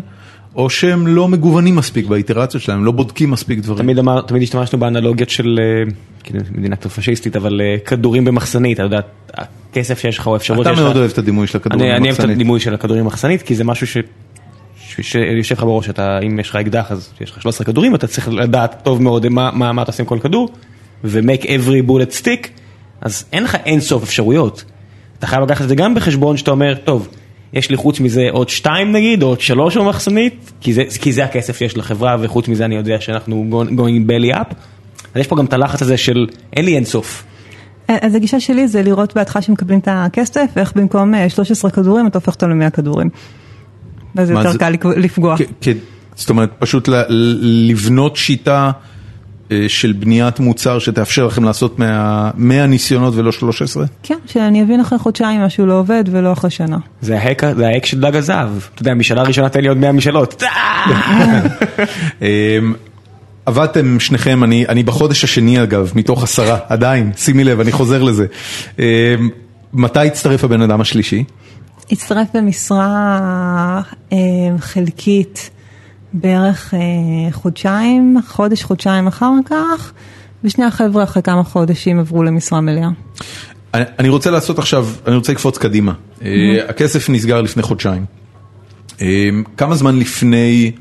או 0.56 0.70
שהם 0.70 1.06
לא 1.06 1.28
מגוונים 1.28 1.76
מספיק 1.76 2.06
באיטרציות 2.06 2.62
שלהם, 2.62 2.84
לא 2.84 2.92
בודקים 2.92 3.30
מספיק 3.30 3.58
דברים. 3.58 3.82
תמיד 3.82 3.98
אמר, 3.98 4.20
תמיד 4.20 4.42
השתמשנו 4.42 4.78
באנלוגיות 4.78 5.30
של, 5.30 5.58
אה, 5.62 5.92
כאילו, 6.24 6.40
מדינה 6.54 6.76
קצת 6.76 6.90
פשיסטית, 6.90 7.36
אבל 7.36 7.60
אה, 7.60 7.78
כדורים 7.84 8.24
במחסנית, 8.24 8.80
אתה 8.80 8.82
יודע, 8.82 9.00
הכסף 9.34 9.98
שיש 9.98 10.18
לך 10.18 10.26
או 10.26 10.34
האפשרות 10.34 10.60
אתה 10.60 10.70
שיש 10.70 10.78
לך. 10.78 10.84
מאוד 10.84 10.96
אוהב 10.96 11.10
את 11.10 11.18
הדימוי 11.18 11.46
של 11.46 11.58
הכדורים 11.58 11.80
אני 11.80 11.96
אני 11.96 11.98
אוהב 11.98 12.14
את 12.14 12.18
במחסנית. 12.20 12.36
הדימוי 12.36 12.60
של 12.60 12.74
הכדורים 12.74 13.04
במחסנית, 13.04 13.42
כי 13.42 13.54
זה 13.54 13.64
משהו 13.64 13.86
ש... 13.86 13.96
ש- 14.78 15.00
שיושב 15.00 15.54
לך 15.54 15.62
בראש, 15.62 15.90
אתה, 15.90 16.18
אם 16.18 16.40
יש 16.40 16.50
לך 16.50 16.56
אקדח 16.56 16.92
אז 16.92 17.12
יש 17.20 17.30
לך 17.30 17.42
13 17.42 17.64
כדורים, 17.64 17.94
אתה 17.94 18.06
צריך 18.06 18.28
לדעת 18.28 18.80
טוב 18.84 19.02
מאוד 19.02 19.28
מה, 19.28 19.50
מה, 19.54 19.72
מה 19.72 19.82
אתה 19.82 19.90
עושה 19.90 20.02
עם 20.02 20.08
כל 20.08 20.18
כדור, 20.22 20.48
ו-make 21.04 21.42
every 21.42 21.88
bullet 21.88 22.22
stick, 22.22 22.48
אז 23.00 23.24
אין 23.32 23.44
לך 23.44 23.54
אין 23.54 23.80
סוף 23.80 24.02
אפשרויות. 24.02 24.64
אתה 25.18 25.26
חייב 25.26 25.42
לקחת 25.42 25.62
את 25.62 25.68
זה 25.68 25.74
גם 25.74 25.94
בחשבון 25.94 26.36
שאתה 26.36 26.50
אומר, 26.50 26.74
טוב, 26.74 27.08
יש 27.54 27.70
לי 27.70 27.76
חוץ 27.76 28.00
מזה 28.00 28.28
עוד 28.30 28.48
שתיים 28.48 28.92
נגיד, 28.92 29.22
או 29.22 29.28
עוד 29.28 29.40
שלוש 29.40 29.76
במחסנית, 29.76 30.52
כי 30.60 30.72
זה, 30.72 30.82
כי 31.00 31.12
זה 31.12 31.24
הכסף 31.24 31.56
שיש 31.58 31.76
לחברה, 31.76 32.16
וחוץ 32.20 32.48
מזה 32.48 32.64
אני 32.64 32.74
יודע 32.74 33.00
שאנחנו 33.00 33.44
going- 33.50 34.08
belly 34.10 34.34
up. 34.36 34.54
אז 35.14 35.20
יש 35.20 35.26
פה 35.26 35.36
גם 35.36 35.44
את 35.44 35.52
הלחץ 35.52 35.82
הזה 35.82 35.96
של 35.96 36.26
אין 36.56 36.64
לי 36.64 36.74
אין 36.74 36.84
סוף. 36.84 37.24
אז 37.88 38.14
הגישה 38.14 38.40
שלי 38.40 38.68
זה 38.68 38.82
לראות 38.82 39.14
בהתחלה 39.14 39.42
שמקבלים 39.42 39.78
את 39.78 39.88
הכסף, 39.90 40.46
ואיך 40.56 40.72
במקום 40.76 41.14
אה, 41.14 41.28
13 41.30 41.70
כדורים 41.70 42.06
אתה 42.06 42.18
הופך 42.18 42.34
אותם 42.34 42.60
ל-100 42.60 42.70
כדורים. 42.70 43.08
ואז 44.14 44.30
יותר 44.30 44.50
זה- 44.52 44.58
קל 44.58 44.72
לפגוע. 44.96 45.36
זאת 46.16 46.30
אומרת, 46.30 46.50
פשוט 46.58 46.88
לבנות 47.68 48.16
שיטה 48.16 48.64
אה, 48.64 48.70
של 49.68 49.92
בניית 49.92 50.40
מוצר 50.40 50.78
שתאפשר 50.78 51.26
לכם 51.26 51.44
לעשות 51.44 51.78
100 51.78 52.30
100 52.34 52.66
ניסיונות 52.66 53.14
ולא 53.14 53.32
13? 53.32 53.84
כן, 54.02 54.18
שאני 54.26 54.62
אבין 54.62 54.80
אחרי 54.80 54.98
חודשיים 54.98 55.40
משהו 55.40 55.66
לא 55.66 55.78
עובד 55.78 56.04
ולא 56.10 56.32
אחרי 56.32 56.50
שנה. 56.50 56.78
זה 57.00 57.18
ההק, 57.18 57.42
זה 57.56 57.66
ההק 57.66 57.86
של 57.86 58.00
דג 58.00 58.16
הזהב. 58.16 58.48
אתה 58.74 58.82
יודע, 58.82 58.94
משאלה 58.94 59.22
ראשונה 59.22 59.48
תן 59.48 59.60
לי 59.60 59.68
עוד 59.68 59.76
100 59.76 59.92
משאלות. 59.92 60.42
אמ, 62.22 62.74
עבדתם 63.46 64.00
שניכם, 64.00 64.44
אני, 64.44 64.66
אני 64.68 64.82
בחודש 64.82 65.24
השני 65.24 65.62
אגב, 65.62 65.92
מתוך 65.94 66.22
עשרה, 66.22 66.58
עדיין, 66.68 67.12
שימי 67.16 67.44
לב, 67.44 67.60
אני 67.60 67.72
חוזר 67.72 68.02
לזה. 68.02 68.26
אמ, 68.78 68.84
מתי 69.72 70.06
הצטרף 70.06 70.44
הבן 70.44 70.62
אדם 70.62 70.80
השלישי? 70.80 71.24
הצטרף 71.90 72.28
במשרה 72.34 73.80
אה, 74.12 74.18
חלקית 74.58 75.50
בערך 76.14 76.74
אה, 76.74 77.32
חודשיים, 77.32 78.16
חודש, 78.28 78.62
חודשיים 78.62 79.06
אחר 79.06 79.32
כך, 79.44 79.92
ושני 80.44 80.64
החבר'ה 80.64 81.04
אחרי 81.04 81.22
כמה 81.22 81.44
חודשים 81.44 81.98
עברו 81.98 82.22
למשרה 82.22 82.60
מלאה. 82.60 82.88
אני, 83.74 84.08
רוצה 84.08 84.30
לעשות 84.30 84.58
עכשיו, 84.58 84.88
אני 85.06 85.16
רוצה 85.16 85.32
לקפוץ 85.32 85.58
קדימה. 85.58 85.92
אה, 86.22 86.28
הכסף 86.68 87.10
נסגר 87.10 87.40
לפני 87.40 87.62
חודשיים. 87.62 88.04
אמ, 89.00 89.42
כמה 89.56 89.74
זמן 89.74 89.98
לפני 89.98 90.72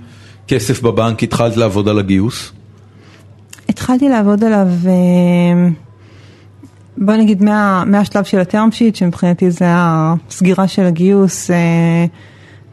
כסף 0.48 0.82
בבנק 0.82 1.24
התחלת 1.24 1.58
לעבוד 1.58 1.88
על 1.88 2.00
הגיוס? 2.00 2.52
התחלתי 3.70 4.10
לעבוד 4.10 4.44
עליו, 4.44 4.68
אה, 4.86 5.70
בוא 6.98 7.14
נגיד 7.14 7.44
מה, 7.44 7.84
מהשלב 7.86 8.24
של 8.24 8.40
הטרם 8.40 8.72
שיט, 8.72 8.96
שמבחינתי 8.96 9.52
זה 9.52 9.66
הסגירה 9.68 10.68
של 10.68 10.84
הגיוס, 10.84 11.52
אה, 11.52 12.06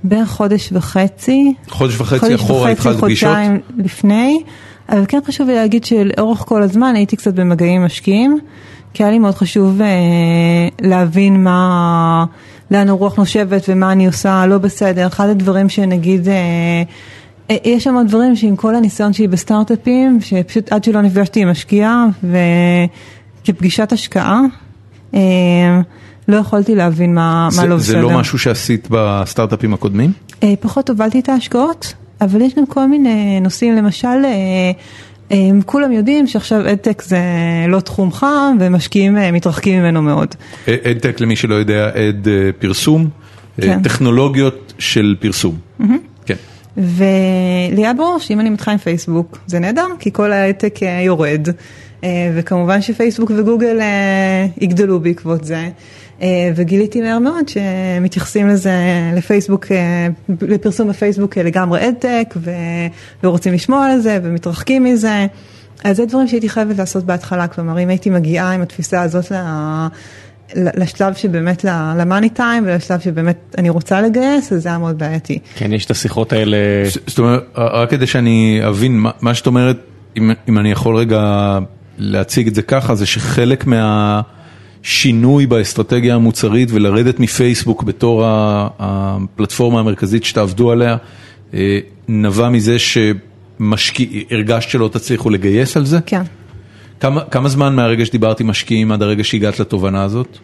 בערך 0.05 0.29
חודש 0.29 0.69
וחצי. 0.73 1.55
חודש 1.69 2.01
וחצי 2.01 2.21
חודש 2.21 2.41
אחורה 2.41 2.61
וחצי, 2.61 2.73
התחלת 2.73 3.01
פגישות? 3.01 3.29
חודשיים 3.29 3.61
לפני, 3.79 4.43
אבל 4.89 5.05
כן 5.09 5.19
חשוב 5.27 5.49
לי 5.49 5.55
להגיד 5.55 5.85
שלאורך 5.85 6.39
כל 6.39 6.63
הזמן 6.63 6.95
הייתי 6.95 7.17
קצת 7.17 7.35
במגעים 7.35 7.81
עם 7.81 7.87
משקיעים, 7.87 8.39
כי 8.95 9.03
היה 9.03 9.13
לי 9.13 9.19
מאוד 9.19 9.35
חשוב 9.35 9.83
אה, 9.83 9.89
להבין 10.81 11.45
מה, 11.45 12.25
לאן 12.71 12.89
הרוח 12.89 13.17
נושבת 13.17 13.63
ומה 13.69 13.93
אני 13.93 14.07
עושה 14.07 14.47
לא 14.47 14.59
בסדר. 14.59 15.07
אחד 15.07 15.29
הדברים 15.29 15.69
שנגיד, 15.69 16.29
אה, 16.29 16.35
אה, 17.51 17.57
יש 17.65 17.85
שם 17.85 17.97
דברים 18.09 18.37
שעם 18.37 18.57
כל 18.57 18.75
הניסיון 18.75 19.13
שלי 19.13 19.29
בסטארט-אפים, 19.29 20.19
שפשוט 20.21 20.73
עד 20.73 20.85
שלא 20.85 21.01
נפגשתי 21.01 21.43
עם 21.43 21.51
משקיע 21.51 22.05
וכפגישת 23.45 23.93
השקעה, 23.93 24.41
אה, 25.15 25.81
לא 26.31 26.37
יכולתי 26.37 26.75
להבין 26.75 27.15
מה, 27.15 27.45
מה 27.45 27.51
זה, 27.51 27.67
לא 27.67 27.79
זה 27.79 27.93
בסדר. 27.93 28.03
לא 28.03 28.11
משהו 28.11 28.39
שעשית 28.39 28.89
בסטארט-אפים 28.91 29.75
הקודמים? 29.75 30.13
אה, 30.43 30.55
פחות 30.61 30.91
הובלתי 30.91 31.21
את 31.21 31.29
ההשקעות, 31.29 31.95
אבל 32.21 32.41
יש 32.41 32.55
גם 32.55 32.67
כל 32.67 32.87
מיני 32.87 33.41
נושאים, 33.41 33.77
למשל, 33.77 34.09
אה, 34.09 34.71
אה, 35.33 35.49
כולם 35.67 35.93
יודעים 35.93 36.27
שעכשיו 36.27 36.61
אדטק 36.61 37.03
זה 37.03 37.21
לא 37.69 37.81
תחום 37.81 38.13
חם 38.13 38.57
ומשקיעים 38.61 39.19
מתרחקים 39.33 39.81
ממנו 39.81 40.03
מאוד. 40.03 40.35
אדטק 40.67 41.21
למי 41.21 41.37
שלא 41.37 41.55
יודע, 41.55 41.89
אד 41.89 42.29
פרסום, 42.59 43.09
כן. 43.61 43.83
טכנולוגיות 43.83 44.73
של 44.79 45.17
פרסום. 45.21 45.57
כן. 46.27 46.35
ולי 46.77 47.77
היה 47.77 47.95
ברור 47.95 48.19
שאם 48.19 48.41
אני 48.41 48.51
מתחילה 48.51 48.73
עם 48.73 48.79
פייסבוק 48.79 49.39
זה 49.47 49.59
נהדר, 49.59 49.87
כי 49.99 50.13
כל 50.13 50.33
אה, 50.33 50.51
יורד, 51.05 51.49
וכמובן 52.35 52.83
שפייסבוק 52.83 53.31
וגוגל 53.37 53.79
יגדלו 54.61 55.01
בעקבות 55.01 55.45
זה. 55.45 55.69
אה, 56.23 56.27
וגיליתי 56.57 57.01
מהר 57.01 57.19
מאוד 57.19 57.49
שמתייחסים 57.49 58.49
לזה, 58.49 58.73
לפייסבוק, 59.17 59.67
אה, 59.73 60.07
לפרסום 60.43 60.89
בפייסבוק 60.89 61.39
אה, 61.39 61.43
לגמרי 61.43 61.89
אדטק, 61.89 62.35
ורוצים 63.25 63.53
לשמוע 63.53 63.87
על 63.87 64.01
זה 64.01 64.19
ומתרחקים 64.23 64.85
מזה. 64.85 65.27
אז 65.85 65.97
זה 65.97 66.07
דברים 66.07 66.29
שהייתי 66.29 66.49
חייבת 66.49 66.79
לעשות 66.79 67.05
בהתחלה, 67.05 67.47
כלומר 67.49 67.81
אם 67.81 67.89
הייתי 67.89 68.11
מגיעה 68.11 68.53
עם 68.53 68.63
התפיסה 68.63 69.03
הזאת 69.03 69.33
ל... 69.33 69.37
לשלב 70.55 71.15
שבאמת 71.15 71.65
למאני 71.99 72.29
טיים 72.29 72.63
ולשלב 72.67 73.01
שבאמת 73.01 73.55
אני 73.59 73.71
רוצה 73.71 74.01
לגייס, 74.01 74.53
אז 74.53 74.63
זה 74.63 74.69
היה 74.69 74.79
מאוד 74.79 74.99
בעייתי. 74.99 75.39
כן, 75.55 75.73
יש 75.73 75.85
את 75.85 75.91
השיחות 75.91 76.33
האלה. 76.33 76.57
זאת 77.07 77.19
אומרת, 77.19 77.43
רק 77.57 77.91
כדי 77.91 78.07
שאני 78.07 78.61
אבין, 78.69 78.99
מה- 78.99 79.11
מה 79.21 79.35
שאת 79.35 79.47
אומרת, 79.47 79.77
אם 80.19 80.31
אם 80.49 80.59
אני 80.59 80.71
יכול 80.71 80.97
רגע 80.97 81.59
להציג 81.99 82.47
את 82.47 82.55
זה 82.55 82.63
ככה, 82.63 82.95
זה 82.95 83.07
שחלק 83.07 83.67
מהשינוי 84.85 85.47
באסטרטגיה 85.47 86.15
המוצרית 86.15 86.69
ולרדת 86.73 87.21
מפייסבוק 87.21 87.83
בתור 87.83 88.23
הפלטפורמה 88.79 89.81
המרכזית 89.81 90.25
שתעבדו 90.25 90.71
עליה, 90.71 90.97
אה, 91.55 91.79
נבע 92.09 92.49
מזה 92.49 92.77
שהרגשת 92.79 94.71
שלא 94.71 94.89
תצליחו 94.93 95.31
לגייס 95.31 95.77
על 95.77 95.85
זה? 95.85 95.99
כן. 96.07 96.23
כמה, 97.01 97.25
כמה 97.25 97.49
זמן 97.49 97.75
מהרגע 97.77 98.07
שדיברת 98.07 98.41
עם 98.41 98.47
משקיעים 98.47 98.93
עד 98.93 99.03
הרגע 99.03 99.25
שהגעת 99.25 99.61
לתובנה 99.61 100.03
הזאת? 100.03 100.39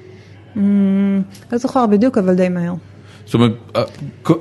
לא 1.52 1.58
זוכר 1.58 1.86
בדיוק, 1.86 2.18
אבל 2.18 2.34
די 2.34 2.48
מהר. 2.48 2.74
זאת 3.26 3.34
אומרת, 3.34 3.52
אה, 3.76 3.82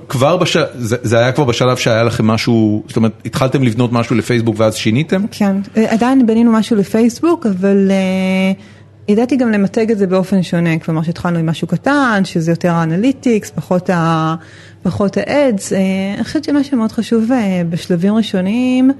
כבר 0.09 0.37
בשלב, 0.37 0.65
זה, 0.73 0.97
זה 1.01 1.19
היה 1.19 1.31
כבר 1.31 1.43
בשלב 1.43 1.77
שהיה 1.77 2.03
לכם 2.03 2.27
משהו, 2.27 2.83
זאת 2.87 2.97
אומרת, 2.97 3.11
התחלתם 3.25 3.63
לבנות 3.63 3.91
משהו 3.91 4.15
לפייסבוק 4.15 4.55
ואז 4.59 4.75
שיניתם? 4.75 5.25
כן, 5.31 5.55
אה, 5.77 5.93
עדיין 5.93 6.27
בנינו 6.27 6.51
משהו 6.51 6.75
לפייסבוק, 6.75 7.45
אבל 7.45 7.91
uh, 7.91 8.61
ידעתי 9.07 9.35
גם 9.35 9.51
למתג 9.51 9.91
את 9.91 9.97
זה 9.97 10.07
באופן 10.07 10.43
שונה, 10.43 10.79
כלומר 10.79 11.03
שהתחלנו 11.03 11.39
עם 11.39 11.45
משהו 11.45 11.67
קטן, 11.67 12.21
שזה 12.23 12.51
יותר 12.51 12.71
האנליטיקס, 12.71 13.51
פחות 13.51 13.89
ה- 13.89 14.35
פחות 14.83 15.17
האדס. 15.17 15.73
Uh, 15.73 15.75
אני 16.15 16.23
חושבת 16.23 16.43
שמה 16.43 16.63
שמאוד 16.63 16.91
חשוב 16.91 17.31
uh, 17.31 17.33
בשלבים 17.69 18.15
ראשוניים, 18.15 18.91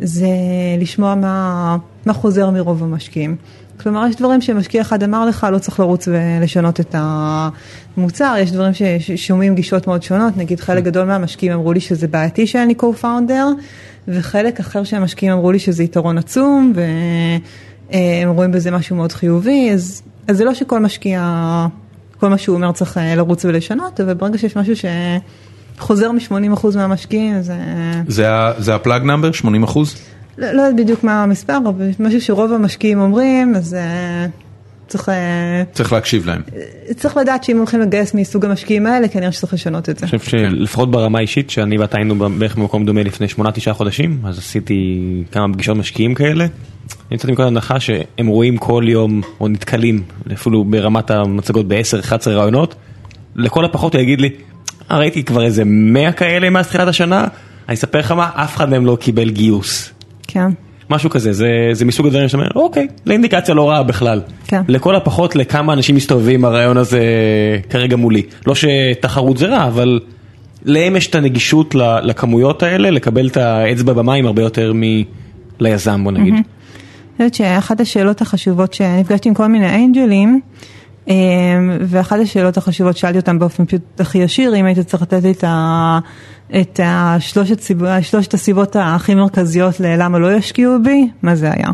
זה 0.00 0.26
לשמוע 0.80 1.14
מה, 1.14 1.76
מה 2.06 2.12
חוזר 2.12 2.50
מרוב 2.50 2.82
המשקיעים. 2.82 3.36
כלומר, 3.80 4.06
יש 4.06 4.16
דברים 4.16 4.40
שמשקיע 4.40 4.80
אחד 4.82 5.02
אמר 5.02 5.26
לך, 5.26 5.46
לא 5.52 5.58
צריך 5.58 5.80
לרוץ 5.80 6.08
ולשנות 6.08 6.80
את 6.80 6.94
המוצר, 6.98 8.34
יש 8.38 8.52
דברים 8.52 8.72
ששומעים 8.98 9.54
גישות 9.54 9.86
מאוד 9.86 10.02
שונות, 10.02 10.36
נגיד 10.36 10.60
חלק 10.60 10.84
גדול 10.84 11.04
מהמשקיעים 11.04 11.52
אמרו 11.52 11.72
לי 11.72 11.80
שזה 11.80 12.08
בעייתי 12.08 12.46
שאין 12.46 12.68
לי 12.68 12.74
co-founder, 12.82 13.62
וחלק 14.08 14.60
אחר 14.60 14.84
שהמשקיעים 14.84 15.32
אמרו 15.32 15.52
לי 15.52 15.58
שזה 15.58 15.82
יתרון 15.82 16.18
עצום, 16.18 16.72
והם 17.92 18.30
רואים 18.30 18.52
בזה 18.52 18.70
משהו 18.70 18.96
מאוד 18.96 19.12
חיובי, 19.12 19.70
אז, 19.72 20.02
אז 20.28 20.36
זה 20.36 20.44
לא 20.44 20.54
שכל 20.54 20.80
משקיע, 20.80 21.20
כל 22.20 22.28
מה 22.28 22.38
שהוא 22.38 22.56
אומר 22.56 22.72
צריך 22.72 22.98
אה, 22.98 23.14
לרוץ 23.14 23.44
ולשנות, 23.44 24.00
אבל 24.00 24.14
ברגע 24.14 24.38
שיש 24.38 24.56
משהו 24.56 24.74
שחוזר 25.76 26.12
מ-80% 26.12 26.66
מהמשקיעים, 26.76 27.42
זה... 27.42 27.54
זה, 28.06 28.26
זה 28.58 28.74
הפלאג 28.74 29.02
נאמבר, 29.02 29.32
80 29.32 29.62
אחוז? 29.62 29.96
לא, 30.38 30.52
לא 30.52 30.62
יודעת 30.62 30.84
בדיוק 30.84 31.04
מה 31.04 31.22
המספר, 31.22 31.58
אבל 31.68 31.90
משהו 32.00 32.20
שרוב 32.20 32.52
המשקיעים 32.52 33.00
אומרים, 33.00 33.56
אז 33.56 33.74
אה, 33.74 34.26
צריך, 34.88 35.08
אה, 35.08 35.62
צריך 35.72 35.92
להקשיב 35.92 36.26
להם. 36.26 36.42
צריך 36.96 37.16
לדעת 37.16 37.44
שאם 37.44 37.58
הולכים 37.58 37.80
לגייס 37.80 38.14
מסוג 38.14 38.44
המשקיעים 38.44 38.86
האלה, 38.86 39.08
כנראה 39.08 39.32
שצריך 39.32 39.54
לשנות 39.54 39.88
את 39.88 39.98
זה. 39.98 40.06
אני 40.12 40.18
חושב 40.18 40.30
שלפחות 40.30 40.90
ברמה 40.90 41.18
האישית, 41.18 41.50
שאני 41.50 41.78
ואתה 41.78 41.96
היינו 41.98 42.14
בערך 42.14 42.56
במקום 42.56 42.84
דומה 42.84 43.02
לפני 43.02 43.26
8-9 43.70 43.72
חודשים, 43.72 44.18
אז 44.24 44.38
עשיתי 44.38 45.00
כמה 45.32 45.52
פגישות 45.54 45.76
משקיעים 45.76 46.14
כאלה. 46.14 46.46
אני 47.10 47.16
יצאתי 47.16 47.32
מכל 47.32 47.42
הנחה 47.42 47.80
שהם 47.80 48.26
רואים 48.26 48.56
כל 48.56 48.84
יום, 48.86 49.20
או 49.40 49.48
נתקלים, 49.48 50.02
אפילו 50.32 50.64
ברמת 50.64 51.10
המצגות 51.10 51.68
ב-10-11 51.68 52.30
רעיונות, 52.30 52.74
לכל 53.36 53.64
הפחות 53.64 53.94
הוא 53.94 54.02
יגיד 54.02 54.20
לי, 54.20 54.30
"אה, 54.90 54.98
ראיתי 54.98 55.24
כבר 55.24 55.44
איזה 55.44 55.62
100 55.64 56.12
כאלה 56.12 56.50
מאז 56.50 56.68
תחילת 56.68 56.88
השנה, 56.88 57.24
אני 57.68 57.74
אספר 57.74 57.98
לך 57.98 58.12
מה, 58.12 58.30
אף 58.34 58.56
אחד 58.56 58.70
מהם 58.70 58.86
לא 58.86 58.96
קיבל 59.00 59.30
גיוס. 59.30 59.92
כן. 60.26 60.50
משהו 60.90 61.10
כזה, 61.10 61.32
זה, 61.32 61.48
זה 61.72 61.84
מסוג 61.84 62.06
הדברים 62.06 62.28
שאתה 62.28 62.38
אומר, 62.38 62.48
אוקיי, 62.56 62.88
זה 63.04 63.12
אינדיקציה 63.12 63.54
לא 63.54 63.70
רעה 63.70 63.82
בכלל. 63.82 64.20
כן. 64.46 64.62
לכל 64.68 64.96
הפחות 64.96 65.36
לכמה 65.36 65.72
אנשים 65.72 65.96
מסתובבים 65.96 66.44
הרעיון 66.44 66.76
הזה 66.76 67.00
כרגע 67.70 67.96
מולי. 67.96 68.22
לא 68.46 68.54
שתחרות 68.54 69.38
זה 69.38 69.46
רע, 69.46 69.66
אבל 69.66 70.00
להם 70.64 70.96
יש 70.96 71.06
את 71.06 71.14
הנגישות 71.14 71.74
לכמויות 72.02 72.62
האלה, 72.62 72.90
לקבל 72.90 73.26
את 73.26 73.36
האצבע 73.36 73.92
במים 73.92 74.26
הרבה 74.26 74.42
יותר 74.42 74.72
מליזם, 75.60 76.04
בוא 76.04 76.12
נגיד. 76.12 76.34
אני 76.34 76.42
חושבת 77.18 77.34
שאחת 77.34 77.80
השאלות 77.80 78.20
החשובות 78.20 78.74
שנפגשתי 78.74 79.28
עם 79.28 79.34
כל 79.34 79.46
מיני 79.46 79.84
אנג'לים, 79.84 80.40
אמ, 81.08 81.14
ואחת 81.80 82.16
השאלות 82.20 82.56
החשובות 82.56 82.96
שאלתי 82.96 83.18
אותם 83.18 83.38
באופן 83.38 83.64
פשוט 83.64 84.00
הכי 84.00 84.18
ישיר, 84.18 84.56
אם 84.56 84.64
היית 84.64 84.78
צריך 84.78 85.02
לתת 85.02 85.22
לי 85.22 85.30
את, 85.30 85.44
ה, 85.44 85.98
את 86.60 86.80
השלושת, 86.84 87.60
סיב, 87.60 87.82
שלושת 88.00 88.34
הסיבות 88.34 88.76
הכי 88.80 89.14
מרכזיות 89.14 89.80
ללמה 89.80 90.18
לא 90.18 90.32
ישקיעו 90.32 90.82
בי, 90.82 91.08
מה 91.22 91.34
זה 91.36 91.52
היה? 91.52 91.68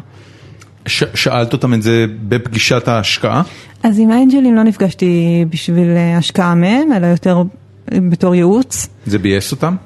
ש- 0.87 1.05
שאלת 1.15 1.53
אותם 1.53 1.75
את 1.75 1.83
זה 1.83 2.07
בפגישת 2.29 2.89
ההשקעה? 2.89 3.43
אז 3.83 3.99
עם 3.99 4.11
האנג'לים 4.11 4.55
לא 4.55 4.62
נפגשתי 4.62 5.45
בשביל 5.51 5.89
אה, 5.89 6.16
השקעה 6.16 6.55
מהם, 6.55 6.93
אלא 6.97 7.07
יותר 7.07 7.43
בתור 7.91 8.35
ייעוץ. 8.35 8.89
זה 9.07 9.19
ביאס 9.19 9.53
אותם? 9.53 9.77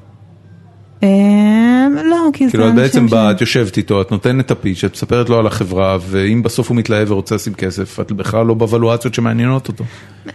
אמ, 1.03 1.97
לא, 2.05 2.29
כי 2.33 2.47
זה 2.47 2.51
כאילו 2.51 2.69
את 2.69 2.71
אנשים 2.71 3.07
בעצם 3.07 3.17
את 3.31 3.41
יושבת 3.41 3.77
איתו, 3.77 4.03
את 4.03 4.11
נותנת 4.11 4.47
את 4.47 4.51
הפיץ', 4.51 4.85
את 4.85 4.93
מספרת 4.93 5.29
לו 5.29 5.39
על 5.39 5.47
החברה, 5.47 5.99
ואם 6.01 6.43
בסוף 6.43 6.69
הוא 6.69 6.77
מתלהב 6.77 7.11
ורוצה 7.11 7.35
לשים 7.35 7.55
כסף, 7.55 8.01
את 8.01 8.13
בכלל 8.13 8.47
לא 8.47 8.55
בוולואציות 8.55 9.15
שמעניינות 9.15 9.69
אותו. 9.69 9.85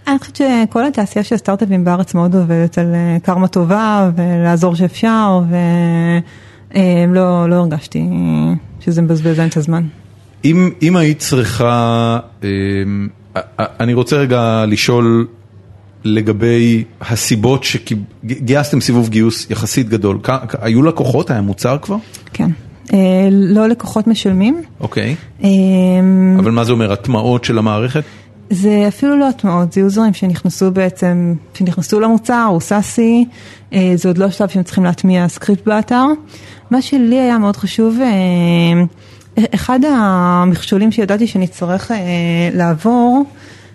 אני 0.08 0.20
חושבת 0.20 0.36
שכל 0.36 0.86
התעשייה 0.86 1.24
של 1.24 1.36
הסטארט-אפים 1.36 1.84
בארץ 1.84 2.14
מאוד 2.14 2.36
עובדת 2.36 2.78
על 2.78 2.96
אה, 2.96 3.18
קרמה 3.24 3.48
טובה 3.48 4.10
ולעזור 4.16 4.76
שאפשר 4.76 5.42
ולא 6.70 7.50
לא 7.50 7.56
הרגשתי 7.56 8.04
שזה 8.80 9.02
מבזבז 9.02 9.40
להם 9.40 9.50
את 9.50 9.58
הזמן. 9.58 9.84
אם, 10.46 10.96
היית 10.96 11.20
צריכה, 11.20 12.20
אמ, 12.44 13.08
אני 13.56 13.94
רוצה 13.94 14.16
רגע 14.18 14.66
לשאול 14.68 15.28
לגבי 16.04 16.84
הסיבות 17.02 17.64
שגייסתם 17.64 18.82
סיבוב 18.82 19.10
גיוס 19.10 19.48
יחסית 19.50 19.90
גדול, 19.90 20.20
היו 20.62 20.84
לקוחות, 20.84 21.32
היה 21.32 21.42
מוצר 21.42 21.78
כבר? 21.82 21.98
כן. 22.34 22.50
אה, 22.94 23.28
לא 23.32 23.68
לקוחות 23.68 24.08
משלמים. 24.08 24.62
אוקיי, 24.80 25.16
אה, 25.44 25.50
אבל 26.40 26.52
מה 26.52 26.64
זה 26.64 26.72
אומר, 26.72 26.92
הטמעות 26.92 27.44
של 27.44 27.58
המערכת? 27.58 28.04
זה 28.50 28.86
אפילו 28.88 29.18
לא 29.18 29.30
הטמעות, 29.30 29.74
זה 29.74 29.82
יוזרים 29.82 30.14
שנכנסו 30.14 30.72
בעצם, 30.72 31.34
שנכנסו 31.54 32.00
למוצר, 32.00 32.48
הוא 32.50 32.60
סאסי, 32.60 33.26
אה, 33.74 33.92
זה 33.96 34.10
עוד 34.10 34.18
לא 34.18 34.30
שלב 34.30 34.50
שהם 34.50 34.64
צריכים 34.64 34.84
להטמיע 34.84 35.28
סקריפט 35.28 35.66
באתר. 35.66 36.06
מה 36.72 36.82
שלי 36.82 37.20
היה 37.20 37.38
מאוד 37.38 37.58
חשוב, 37.58 38.00
אחד 39.56 39.80
המכשולים 39.86 40.92
שידעתי 40.92 41.26
אה, 41.92 41.98
לעבור, 42.54 43.24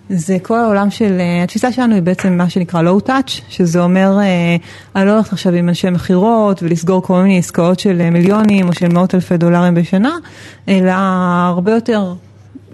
זה 0.09 0.37
כל 0.41 0.59
העולם 0.59 0.91
של, 0.91 1.17
אה, 1.19 1.43
התפיסה 1.43 1.71
שלנו 1.71 1.95
היא 1.95 2.03
בעצם 2.03 2.37
מה 2.37 2.49
שנקרא 2.49 2.81
low 2.81 3.07
touch, 3.07 3.41
שזה 3.49 3.79
אומר, 3.79 4.17
אה, 4.19 4.55
אני 4.95 5.05
לא 5.05 5.13
הולכת 5.13 5.33
עכשיו 5.33 5.53
עם 5.53 5.69
אנשי 5.69 5.89
מכירות 5.89 6.63
ולסגור 6.63 7.01
כל 7.01 7.21
מיני 7.21 7.39
עסקאות 7.39 7.79
של 7.79 8.01
אה, 8.01 8.09
מיליונים 8.09 8.67
או 8.67 8.73
של 8.73 8.87
מאות 8.87 9.15
אלפי 9.15 9.37
דולרים 9.37 9.75
בשנה, 9.75 10.15
אלא 10.67 10.91
הרבה 10.91 11.71
יותר 11.71 12.13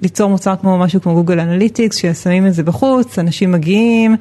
ליצור 0.02 0.30
מוצר 0.30 0.56
כמו 0.62 0.78
משהו 0.78 1.02
כמו 1.02 1.14
Google 1.14 1.40
Analytics, 1.40 1.96
ששמים 1.96 2.48
את 2.48 2.54
זה 2.54 2.64
בחוץ, 2.64 3.20
אנשים 3.20 3.52
מגיעים, 3.52 4.16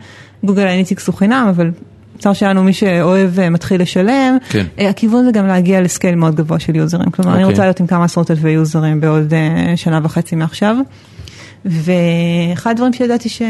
Google 0.45 0.67
Analytics 0.67 1.07
הוא 1.07 1.15
חינם, 1.15 1.47
אבל 1.51 1.71
מוצר 2.15 2.33
שלנו 2.33 2.65
מי 2.65 2.73
שאוהב 2.73 3.49
מתחיל 3.49 3.83
לשלם, 3.83 4.37
כן. 4.49 4.67
הכיוון 4.79 5.25
זה 5.25 5.33
גם 5.33 5.47
להגיע 5.47 5.81
ל 5.81 5.87
scale 5.87 6.15
מאוד 6.15 6.35
גבוה 6.35 6.59
של 6.59 6.77
יוזרים, 6.77 7.11
כלומר 7.11 7.35
אני 7.35 7.43
אוקיי. 7.43 7.53
רוצה 7.53 7.63
להיות 7.63 7.81
עם 7.81 7.87
כמה 7.87 8.05
עשרות 8.05 8.31
אלפי 8.31 8.51
יוזרים 8.51 9.01
בעוד 9.01 9.33
שנה 9.77 10.01
וחצי 10.03 10.37
מעכשיו. 10.37 10.77
ואחד 11.65 12.71
הדברים 12.71 12.93
שידעתי 12.93 13.29
ש... 13.29 13.43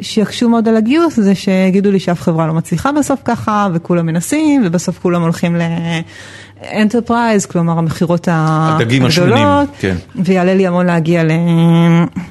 שיקשו 0.00 0.48
מאוד 0.48 0.68
על 0.68 0.76
הגיוס 0.76 1.20
זה 1.20 1.34
שיגידו 1.34 1.90
לי 1.90 2.00
שאף 2.00 2.22
חברה 2.22 2.46
לא 2.46 2.54
מצליחה 2.54 2.92
בסוף 2.92 3.20
ככה 3.24 3.68
וכולם 3.74 4.06
מנסים 4.06 4.62
ובסוף 4.64 4.98
כולם 4.98 5.22
הולכים 5.22 5.56
ל 6.72 6.78
enterprise, 6.78 7.46
כלומר 7.46 7.78
המכירות 7.78 8.28
הגדולות, 8.30 9.68
כן. 9.78 9.96
ויעלה 10.16 10.54
לי 10.54 10.66
המון 10.66 10.86
להגיע 10.86 11.22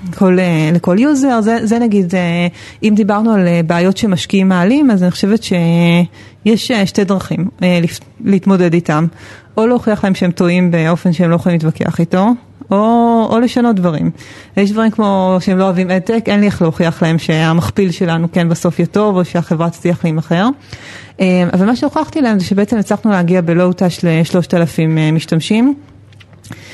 לכל, 0.09 0.37
לכל 0.73 0.95
user, 0.99 1.41
זה, 1.41 1.57
זה 1.63 1.79
נגיד, 1.79 2.13
אם 2.83 2.93
דיברנו 2.95 3.33
על 3.33 3.47
בעיות 3.65 3.97
שמשקיעים 3.97 4.49
מעלים, 4.49 4.91
אז 4.91 5.03
אני 5.03 5.11
חושבת 5.11 5.43
שיש 5.43 6.71
שתי 6.85 7.03
דרכים 7.03 7.49
אה, 7.63 7.79
להתמודד 8.23 8.73
איתם, 8.73 9.05
או 9.57 9.67
להוכיח 9.67 10.03
להם 10.03 10.15
שהם 10.15 10.31
טועים 10.31 10.71
באופן 10.71 11.13
שהם 11.13 11.29
לא 11.29 11.35
יכולים 11.35 11.55
להתווכח 11.55 11.99
איתו. 11.99 12.29
או, 12.71 12.77
או 13.31 13.39
לשנות 13.39 13.75
דברים. 13.75 14.11
יש 14.57 14.71
דברים 14.71 14.91
כמו 14.91 15.37
שהם 15.39 15.57
לא 15.57 15.63
אוהבים 15.63 15.91
ad 15.91 16.00
tech, 16.00 16.23
אין 16.27 16.39
לי 16.39 16.45
איך 16.45 16.61
להוכיח 16.61 17.01
להם 17.03 17.19
שהמכפיל 17.19 17.91
שלנו 17.91 18.27
כן 18.31 18.49
בסוף 18.49 18.79
יהיה 18.79 18.87
טוב, 18.87 19.15
או 19.17 19.25
שהחברה 19.25 19.69
תצליח 19.69 20.03
להימכר. 20.03 20.47
אה, 21.19 21.43
אבל 21.53 21.65
מה 21.65 21.75
שהוכחתי 21.75 22.21
להם 22.21 22.39
זה 22.39 22.45
שבעצם 22.45 22.77
הצלחנו 22.77 23.11
להגיע 23.11 23.41
ב 23.41 23.49
low 23.49 23.73
touch 23.73 23.99
לשלושת 24.03 24.53
אלפים 24.53 24.97
אה, 24.97 25.11
משתמשים. 25.11 25.73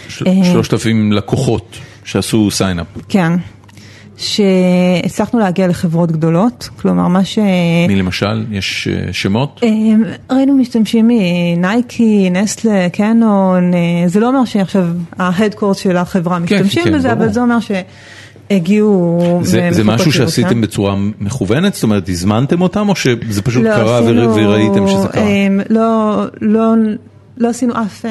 ש- 0.09 0.23
אה. 0.27 0.33
שלושת 0.51 0.73
אלפים 0.73 1.11
לקוחות 1.11 1.75
שעשו 2.03 2.51
sign 2.51 2.71
up. 2.71 2.85
כן, 3.09 3.33
שהצלחנו 4.19 5.39
להגיע 5.39 5.67
לחברות 5.67 6.11
גדולות, 6.11 6.69
כלומר 6.81 7.07
מה 7.07 7.25
ש... 7.25 7.39
מי 7.87 7.95
למשל? 7.95 8.45
יש 8.51 8.87
אה, 8.87 9.13
שמות? 9.13 9.59
אה, 9.63 9.69
ראינו 10.35 10.53
משתמשים 10.53 11.07
מנייקי, 11.07 12.29
נסטלה, 12.29 12.89
קנון, 12.89 13.71
זה 14.07 14.19
לא 14.19 14.27
אומר 14.27 14.45
שעכשיו 14.45 14.87
ההדקורס 15.17 15.77
של 15.77 15.97
החברה 15.97 16.39
משתמשים 16.39 16.83
כן, 16.83 16.93
בזה, 16.93 17.07
ברור. 17.07 17.23
אבל 17.23 17.33
זה 17.33 17.41
אומר 17.41 17.57
שהגיעו... 17.59 19.39
זה, 19.43 19.67
זה 19.71 19.83
ממפיקות 19.83 20.07
משהו 20.07 20.11
שעשיתם 20.11 20.49
כן? 20.49 20.61
בצורה 20.61 20.95
מכוונת? 21.19 21.73
זאת 21.73 21.83
אומרת, 21.83 22.09
הזמנתם 22.09 22.61
אותם 22.61 22.89
או 22.89 22.95
שזה 22.95 23.41
פשוט 23.41 23.63
לא, 23.63 23.75
קרה 23.75 23.99
עשינו, 23.99 24.35
וראיתם 24.35 24.87
שזה 24.87 25.07
קרה? 25.07 25.23
אה, 25.23 25.47
לא, 25.69 26.23
לא, 26.41 26.73
לא 27.37 27.49
עשינו 27.49 27.73
אף, 27.73 28.05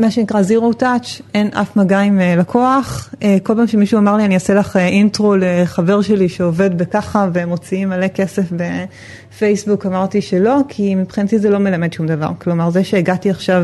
מה 0.00 0.10
שנקרא 0.10 0.42
זירו 0.42 0.72
טאץ', 0.72 1.20
אין 1.34 1.48
אף 1.52 1.76
מגע 1.76 1.98
עם 1.98 2.20
אה, 2.20 2.36
לקוח. 2.36 3.14
אה, 3.22 3.36
כל 3.42 3.54
פעם 3.54 3.66
שמישהו 3.66 3.98
אמר 3.98 4.16
לי 4.16 4.24
אני 4.24 4.34
אעשה 4.34 4.54
לך 4.54 4.76
אה, 4.76 4.86
אינטרו 4.86 5.34
לחבר 5.36 6.02
שלי 6.02 6.28
שעובד 6.28 6.78
בככה 6.78 7.28
והם 7.32 7.48
מוציאים 7.48 7.88
מלא 7.88 8.08
כסף 8.08 8.42
בפייסבוק, 8.52 9.86
אמרתי 9.86 10.22
שלא, 10.22 10.56
כי 10.68 10.94
מבחינתי 10.94 11.38
זה 11.38 11.50
לא 11.50 11.58
מלמד 11.58 11.92
שום 11.92 12.06
דבר. 12.06 12.30
כלומר 12.38 12.70
זה 12.70 12.84
שהגעתי 12.84 13.30
עכשיו 13.30 13.62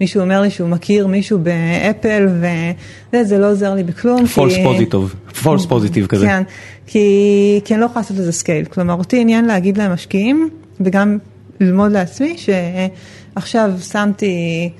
למישהו 0.00 0.20
אומר 0.20 0.42
לי 0.42 0.50
שהוא 0.50 0.68
מכיר 0.68 1.06
מישהו 1.06 1.38
באפל 1.38 2.28
וזה, 2.28 3.24
זה 3.24 3.38
לא 3.38 3.50
עוזר 3.50 3.74
לי 3.74 3.82
בכלום. 3.82 4.26
false 4.26 4.54
positive, 4.64 5.14
false 5.42 5.66
positive 5.66 6.06
כזה. 6.06 6.26
כן, 6.26 6.42
כי, 6.86 7.60
כי 7.64 7.74
אני 7.74 7.80
לא 7.80 7.86
יכולה 7.86 8.00
לעשות 8.00 8.16
לזה 8.16 8.32
scale. 8.32 8.64
כלומר, 8.64 8.94
אותי 8.94 9.20
עניין 9.20 9.44
להגיד 9.44 9.78
למשקיעים, 9.78 10.50
וגם 10.80 11.18
ללמוד 11.60 11.92
לעצמי 11.92 12.36
שעכשיו 12.38 13.70
שמתי 13.90 14.70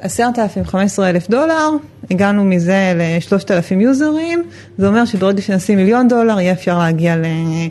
עשרת 0.00 0.38
אלפים, 0.38 0.64
חמש 0.64 0.84
עשרה 0.84 1.10
אלף 1.10 1.30
דולר, 1.30 1.70
הגענו 2.10 2.44
מזה 2.44 2.92
לשלושת 2.96 3.50
אלפים 3.50 3.80
יוזרים, 3.80 4.44
זה 4.78 4.88
אומר 4.88 5.04
שברגע 5.04 5.42
שנשים 5.42 5.78
מיליון 5.78 6.08
דולר 6.08 6.40
יהיה 6.40 6.52
אפשר 6.52 6.78
להגיע 6.78 7.16
ל... 7.16 7.24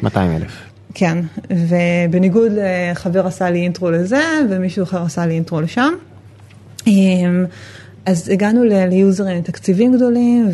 200 0.04 0.36
אלף. 0.36 0.52
כן, 0.94 1.18
ובניגוד 1.50 2.52
לחבר 2.56 3.28
עשה 3.28 3.50
לי 3.50 3.60
intro 3.60 3.92
לזה, 3.92 4.22
ומישהו 4.50 4.84
אחר 4.84 5.04
עשה 5.04 5.26
לי 5.26 5.34
intro 5.34 5.62
לשם. 5.62 5.94
אז 8.08 8.30
הגענו 8.30 8.64
ליוזרים 8.64 9.36
עם 9.36 9.42
תקציבים 9.42 9.96
גדולים, 9.96 10.50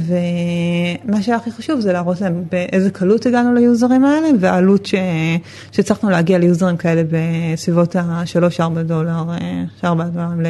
ומה 1.05 1.21
שהיה 1.21 1.37
הכי 1.37 1.51
חשוב 1.51 1.79
זה 1.79 1.93
להראות 1.93 2.21
להם 2.21 2.43
באיזה 2.51 2.89
קלות 2.89 3.25
הגענו 3.25 3.53
ליוזרים 3.53 4.05
האלה, 4.05 4.27
והעלות 4.39 4.85
ש... 4.85 4.95
שהצלחנו 5.71 6.09
להגיע 6.09 6.37
ליוזרים 6.37 6.77
כאלה 6.77 7.01
בסביבות 7.11 7.95
ה-3-4 7.95 8.61
דולר, 8.85 9.23
4 9.83 10.03
דולרים 10.03 10.41
ל... 10.41 10.45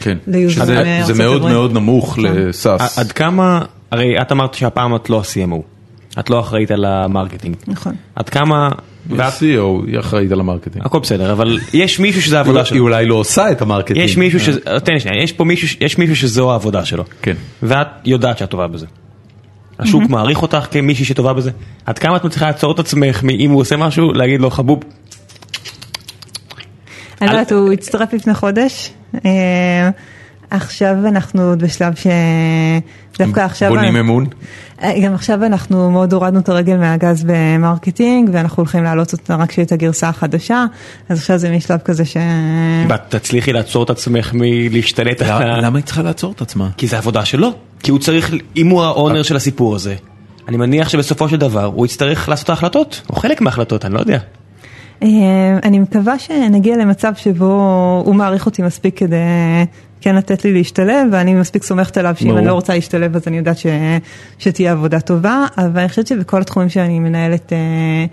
כן, 0.00 0.18
ליוזרים 0.26 0.66
שזה- 0.66 1.14
זה 1.14 1.22
מאוד 1.22 1.36
הברית. 1.36 1.52
מאוד 1.54 1.72
נמוך 1.72 2.14
כן. 2.14 2.22
ל 2.22 2.35
SaaS. 2.35 2.98
עד 2.98 3.12
כמה, 3.12 3.64
הרי 3.90 4.14
את 4.22 4.32
אמרת 4.32 4.54
שהפעם 4.54 4.96
את 4.96 5.10
לא 5.10 5.20
ה-CMO, 5.20 5.60
את 6.20 6.30
לא 6.30 6.40
אחראית 6.40 6.70
על 6.70 6.84
ה 6.84 6.90
marketing. 6.90 7.56
נכון. 7.66 7.94
עד 8.16 8.28
כמה, 8.28 8.68
CEO, 9.10 9.86
היא 9.86 9.98
אחראית 9.98 10.32
על 10.32 10.40
ה 10.40 10.44
marketing. 10.44 10.86
הכל 10.86 10.98
בסדר, 10.98 11.32
אבל 11.32 11.58
יש 11.72 12.00
מישהו 12.00 12.22
שזה 12.22 12.36
העבודה 12.36 12.58
היא 12.58 12.64
שלו. 12.66 12.78
אולי 12.78 13.06
לא 13.06 13.14
עושה 13.14 13.52
את 13.52 13.62
ה 13.62 13.65
marketing. 13.65 14.00
יש 14.00 14.16
מישהו 14.16 14.40
ש... 14.40 14.48
תן 14.84 14.92
לי 14.92 15.00
שנייה, 15.00 15.22
יש 15.22 15.32
פה 15.32 15.44
מישהו, 15.44 15.76
יש 15.80 15.98
מישהו 15.98 16.16
שזו 16.16 16.52
העבודה 16.52 16.84
שלו. 16.84 17.04
כן. 17.22 17.34
ואת 17.62 17.88
יודעת 18.04 18.38
שאת 18.38 18.50
טובה 18.50 18.66
בזה. 18.66 18.86
השוק 19.78 20.02
מעריך 20.08 20.42
אותך 20.42 20.66
כמישהי 20.70 21.04
שטובה 21.04 21.32
בזה. 21.32 21.50
עד 21.86 21.98
כמה 21.98 22.16
את 22.16 22.24
מצליחה 22.24 22.46
לעצור 22.46 22.72
את 22.72 22.78
עצמך, 22.78 23.24
אם 23.30 23.50
הוא 23.50 23.60
עושה 23.60 23.76
משהו, 23.76 24.12
להגיד 24.12 24.40
לו 24.40 24.50
חבוב, 24.50 24.80
אני 27.22 27.30
לא 27.30 27.32
יודעת, 27.32 27.52
הוא 27.52 27.72
הצטרף 27.72 28.12
לפני 28.12 28.34
חודש. 28.34 28.90
אה, 29.26 29.90
עכשיו 30.50 30.96
אנחנו 31.08 31.42
עוד 31.42 31.62
בשלב 31.62 31.94
ש... 31.94 32.06
דווקא 33.18 33.40
עכשיו... 33.40 33.70
בונים 33.70 33.96
אמון? 33.96 34.26
גם 35.02 35.14
עכשיו 35.14 35.44
אנחנו 35.44 35.90
מאוד 35.90 36.12
הורדנו 36.12 36.40
את 36.40 36.48
הרגל 36.48 36.76
מהגז 36.76 37.24
ב 37.26 37.36
marketing 37.36 38.30
ואנחנו 38.32 38.60
הולכים 38.60 38.84
להעלות 38.84 39.12
אותה 39.12 39.36
רק 39.36 39.48
כשיש 39.48 39.66
את 39.66 39.72
הגרסה 39.72 40.08
החדשה, 40.08 40.64
אז 41.08 41.18
עכשיו 41.18 41.38
זה 41.38 41.50
משלב 41.50 41.78
כזה 41.78 42.04
ש... 42.04 42.16
ואת 42.88 43.00
תצליחי 43.08 43.52
לעצור 43.52 43.84
את 43.84 43.90
עצמך 43.90 44.30
מלהשתלט 44.34 45.22
על 45.22 45.30
ה... 45.30 45.60
למה 45.60 45.78
היא 45.78 45.84
צריכה 45.84 46.02
לעצור 46.02 46.32
את 46.32 46.40
עצמה? 46.40 46.68
כי 46.76 46.86
זה 46.86 46.98
עבודה 46.98 47.24
שלו. 47.24 47.52
כי 47.82 47.90
הוא 47.90 47.98
צריך, 47.98 48.34
אם 48.56 48.68
הוא 48.68 48.82
ה 48.82 48.89
owner 48.89 49.22
של 49.22 49.36
הסיפור 49.36 49.74
הזה, 49.74 49.94
אני 50.48 50.56
מניח 50.56 50.88
שבסופו 50.88 51.28
של 51.28 51.36
דבר 51.36 51.64
הוא 51.64 51.86
יצטרך 51.86 52.28
לעשות 52.28 52.44
את 52.44 52.50
ההחלטות, 52.50 53.02
או 53.10 53.16
חלק 53.16 53.40
מההחלטות, 53.40 53.84
אני 53.84 53.94
לא 53.94 54.00
יודע. 54.00 54.18
אה, 55.02 55.08
אני 55.64 55.78
מקווה 55.78 56.18
שנגיע 56.18 56.76
למצב 56.76 57.12
שבו 57.16 58.02
הוא 58.06 58.14
מעריך 58.14 58.46
אותי 58.46 58.62
מספיק 58.62 58.98
כדי 58.98 59.16
כן 60.02 60.16
לתת 60.16 60.44
לי 60.44 60.52
להשתלב, 60.52 61.08
ואני 61.12 61.34
מספיק 61.34 61.62
סומכת 61.62 61.96
עליו 61.96 62.14
שאם. 62.18 62.36
אני 62.36 62.46
לא 62.46 62.52
רוצה 62.52 62.74
להשתלב 62.74 63.16
אז 63.16 63.22
אני 63.26 63.36
יודעת 63.36 63.58
ש... 63.58 63.66
שתהיה 64.38 64.72
עבודה 64.72 65.00
טובה, 65.00 65.46
אבל 65.58 65.80
אני 65.80 65.88
חושבת 65.88 66.06
שבכל 66.06 66.40
התחומים 66.40 66.68
שאני 66.68 66.98
מנהלת, 66.98 67.52
אה, 67.52 68.04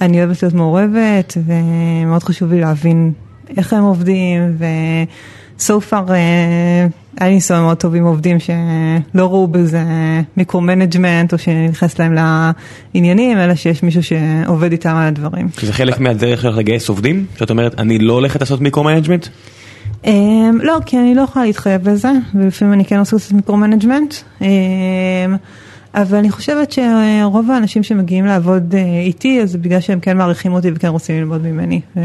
אני 0.00 0.18
אוהבת 0.18 0.42
להיות 0.42 0.54
מעורבת, 0.54 1.36
ומאוד 1.46 2.22
חשוב 2.22 2.52
לי 2.52 2.60
להבין 2.60 3.12
איך 3.56 3.72
הם 3.72 3.82
עובדים, 3.82 4.56
ו... 4.58 4.64
so 5.58 5.90
far 5.90 6.10
אה, 6.10 6.86
היה 7.20 7.28
לי 7.28 7.34
ניסיון 7.34 7.60
מאוד 7.60 7.76
טוב 7.76 7.94
עם 7.94 8.04
עובדים 8.04 8.40
שלא 8.40 9.26
ראו 9.26 9.46
בזה 9.46 9.82
micro-management 10.36 11.32
או 11.32 11.38
שנכנס 11.38 11.98
להם 11.98 12.14
לעניינים, 12.94 13.38
אלא 13.38 13.54
שיש 13.54 13.82
מישהו 13.82 14.02
שעובד 14.02 14.72
איתם 14.72 14.96
על 14.96 15.06
הדברים. 15.08 15.48
כי 15.48 15.66
זה 15.66 15.72
חלק 15.72 16.00
מהדרך 16.00 16.42
שלך 16.42 16.56
לגייס 16.56 16.88
עובדים? 16.88 17.26
שאת 17.38 17.50
אומרת, 17.50 17.80
אני 17.80 17.98
לא 17.98 18.12
הולכת 18.12 18.40
לעשות 18.40 18.60
micro-management? 18.60 19.26
אמ, 20.04 20.08
לא, 20.62 20.78
כי 20.86 20.98
אני 20.98 21.14
לא 21.14 21.22
יכולה 21.22 21.44
להתחייב 21.44 21.88
לזה, 21.88 22.10
ולפעמים 22.34 22.74
אני 22.74 22.84
כן 22.84 22.98
עושה 22.98 23.16
קצת 23.16 23.32
micro-management, 23.32 24.14
אמ, 24.40 24.44
אבל 25.94 26.18
אני 26.18 26.30
חושבת 26.30 26.72
שרוב 26.72 27.50
האנשים 27.50 27.82
שמגיעים 27.82 28.26
לעבוד 28.26 28.74
אה, 28.74 28.76
איתי, 29.06 29.40
אז 29.42 29.50
זה 29.50 29.58
בגלל 29.58 29.80
שהם 29.80 30.00
כן 30.00 30.16
מעריכים 30.16 30.52
אותי 30.52 30.70
וכן 30.74 30.88
רוצים 30.88 31.16
ללמוד 31.16 31.42
ממני. 31.42 31.80
אה, 31.94 31.98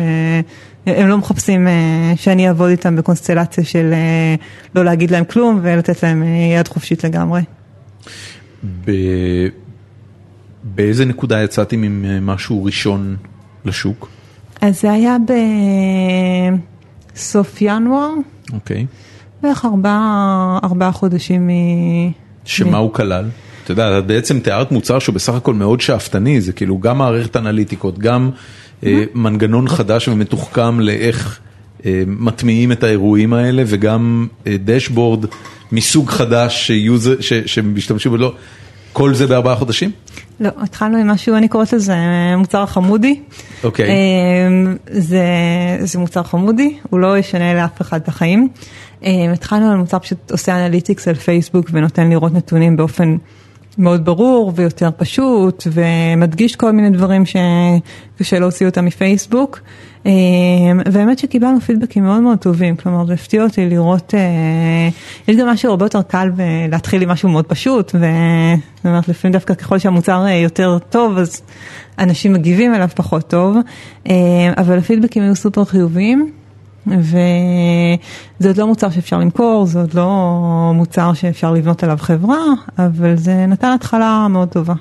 הם 0.85 1.07
לא 1.07 1.17
מחפשים 1.17 1.67
אה, 1.67 1.69
שאני 2.15 2.47
אעבוד 2.47 2.69
איתם 2.69 2.95
בקונסטלציה 2.95 3.63
של 3.63 3.93
אה, 4.37 4.41
לא 4.75 4.85
להגיד 4.85 5.11
להם 5.11 5.23
כלום 5.25 5.59
ולתת 5.61 6.03
להם 6.03 6.23
אה, 6.23 6.59
יד 6.59 6.67
חופשית 6.67 7.03
לגמרי. 7.03 7.41
ב... 8.85 8.91
באיזה 10.63 11.05
נקודה 11.05 11.43
יצאתם 11.43 11.83
עם 11.83 12.05
אה, 12.07 12.19
משהו 12.19 12.63
ראשון 12.63 13.15
לשוק? 13.65 14.09
אז 14.61 14.81
זה 14.81 14.91
היה 14.91 15.17
בסוף 17.15 17.57
ינואר, 17.61 18.13
אוקיי. 18.53 18.85
בערך 19.41 19.65
ארבעה, 19.65 20.59
ארבעה 20.63 20.91
חודשים 20.91 21.47
מ... 21.47 21.51
שמה 22.45 22.77
הוא 22.77 22.93
כלל? 22.93 23.25
אתה 23.63 23.71
יודע, 23.71 23.99
את 23.99 24.07
בעצם 24.07 24.39
תיארת 24.39 24.71
מוצר 24.71 24.99
שהוא 24.99 25.15
בסך 25.15 25.33
הכל 25.33 25.53
מאוד 25.53 25.81
שאפתני, 25.81 26.41
זה 26.41 26.53
כאילו 26.53 26.79
גם 26.79 26.97
מערכת 26.97 27.35
אנליטיקות, 27.35 27.99
גם 27.99 28.29
אה, 28.85 29.03
מנגנון 29.13 29.67
חדש 29.67 30.07
ומתוחכם 30.07 30.79
לאיך 30.79 31.39
אה, 31.85 32.03
מטמיעים 32.07 32.71
את 32.71 32.83
האירועים 32.83 33.33
האלה, 33.33 33.63
וגם 33.67 34.27
אה, 34.47 34.55
דשבורד 34.63 35.25
מסוג 35.71 36.09
חדש 36.09 36.67
שיוזר, 36.67 37.21
ש, 37.21 37.33
שמשתמשים 37.33 38.11
בו, 38.11 38.17
לא, 38.17 38.33
כל 38.93 39.13
זה 39.13 39.27
בארבעה 39.27 39.55
חודשים? 39.55 39.91
לא, 40.39 40.49
התחלנו 40.57 40.97
עם 40.97 41.07
משהו, 41.07 41.35
אני 41.35 41.47
קוראת 41.47 41.73
לזה 41.73 41.93
אה, 41.93 42.37
מוצר 42.37 42.65
חמודי. 42.65 43.19
אוקיי. 43.63 43.89
אה, 43.89 43.93
זה, 44.91 45.23
זה 45.79 45.99
מוצר 45.99 46.23
חמודי, 46.23 46.77
הוא 46.89 46.99
לא 46.99 47.17
ישנה 47.17 47.53
לאף 47.53 47.81
אחד 47.81 48.01
את 48.01 48.07
החיים. 48.07 48.49
אה, 49.03 49.31
התחלנו 49.33 49.71
על 49.71 49.77
מוצר 49.77 49.99
פשוט 49.99 50.31
עושה 50.31 50.65
אנליטיקס 50.65 51.07
על 51.07 51.15
פייסבוק 51.15 51.69
ונותן 51.71 52.09
לראות 52.09 52.33
נתונים 52.33 52.77
באופן 52.77 53.17
מאוד 53.79 54.05
ברור 54.05 54.51
ויותר 54.55 54.89
פשוט, 54.97 55.67
ומדגיש 55.71 56.55
כל 56.55 56.71
מיני 56.71 56.89
דברים 56.89 57.23
שקשה 57.25 58.39
להוציא 58.39 58.65
אותם 58.65 58.85
מפייסבוק. 58.85 59.59
אה, 60.05 60.11
והאמת 60.91 61.19
שקיבלנו 61.19 61.61
פידבקים 61.61 62.03
מאוד 62.03 62.21
מאוד 62.21 62.37
טובים, 62.37 62.75
כלומר 62.75 63.05
זה 63.05 63.13
הפתיע 63.13 63.43
אותי 63.43 63.69
לראות, 63.69 64.13
אה, 64.15 64.89
יש 65.27 65.35
גם 65.35 65.47
משהו 65.47 65.69
הרבה 65.69 65.85
יותר 65.85 66.01
קל 66.01 66.29
להתחיל 66.71 67.01
עם 67.01 67.09
משהו 67.09 67.29
מאוד 67.29 67.45
פשוט, 67.45 67.89
זאת 67.89 68.85
אומרת 68.85 69.07
לפעמים 69.07 69.33
דווקא 69.33 69.53
ככל 69.53 69.79
שהמוצר 69.79 70.25
אה, 70.25 70.35
יותר 70.35 70.77
טוב 70.89 71.17
אז 71.17 71.41
אנשים 71.99 72.33
מגיבים 72.33 72.75
אליו 72.75 72.89
פחות 72.95 73.29
טוב, 73.29 73.57
אבל 74.57 74.77
הפידבקים 74.77 75.23
היו 75.23 75.35
סופר 75.35 75.65
חיוביים. 75.65 76.38
וזה 76.99 78.47
עוד 78.47 78.57
לא 78.57 78.67
מוצר 78.67 78.89
שאפשר 78.89 79.19
למכור, 79.19 79.65
זה 79.65 79.79
עוד 79.79 79.93
לא 79.93 80.09
מוצר 80.75 81.13
שאפשר 81.13 81.53
לבנות 81.53 81.83
עליו 81.83 81.97
חברה, 81.99 82.43
אבל 82.79 83.15
זה 83.15 83.45
נתן 83.45 83.71
התחלה 83.71 84.27
מאוד 84.29 84.47
טובה. 84.47 84.73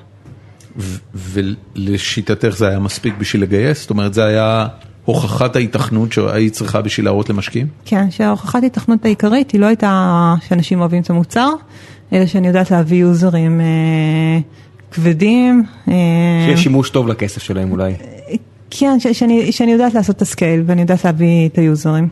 ו- 0.77 0.97
ולשיטתך 1.15 2.55
זה 2.57 2.67
היה 2.67 2.79
מספיק 2.79 3.13
בשביל 3.17 3.41
לגייס? 3.41 3.81
זאת 3.81 3.89
אומרת, 3.89 4.13
זה 4.13 4.25
היה 4.25 4.67
הוכחת 5.05 5.55
ההיתכנות 5.55 6.13
שהיית 6.13 6.53
צריכה 6.53 6.81
בשביל 6.81 7.05
להראות 7.05 7.29
למשקיעים? 7.29 7.67
כן, 7.85 8.11
שההוכחת 8.11 8.63
היתכנות 8.63 9.05
העיקרית 9.05 9.51
היא 9.51 9.61
לא 9.61 9.65
הייתה 9.65 10.35
שאנשים 10.47 10.79
אוהבים 10.79 11.01
את 11.01 11.09
המוצר, 11.09 11.49
אלא 12.13 12.25
שאני 12.25 12.47
יודעת 12.47 12.71
להביא 12.71 13.01
יוזרים 13.01 13.61
אה, 13.61 13.65
כבדים. 14.91 15.63
אה, 15.87 15.93
שיש 16.47 16.63
שימוש 16.63 16.89
טוב 16.89 17.07
לכסף 17.07 17.43
שלהם 17.43 17.71
אולי. 17.71 17.93
כן, 18.71 18.99
ש- 18.99 19.07
שאני, 19.07 19.51
שאני 19.51 19.71
יודעת 19.71 19.93
לעשות 19.93 20.15
את 20.15 20.21
ה 20.21 20.28
scale 20.28 20.63
ואני 20.65 20.81
יודעת 20.81 21.05
להביא 21.05 21.49
את 21.49 21.57
היוזרים. 21.57 22.07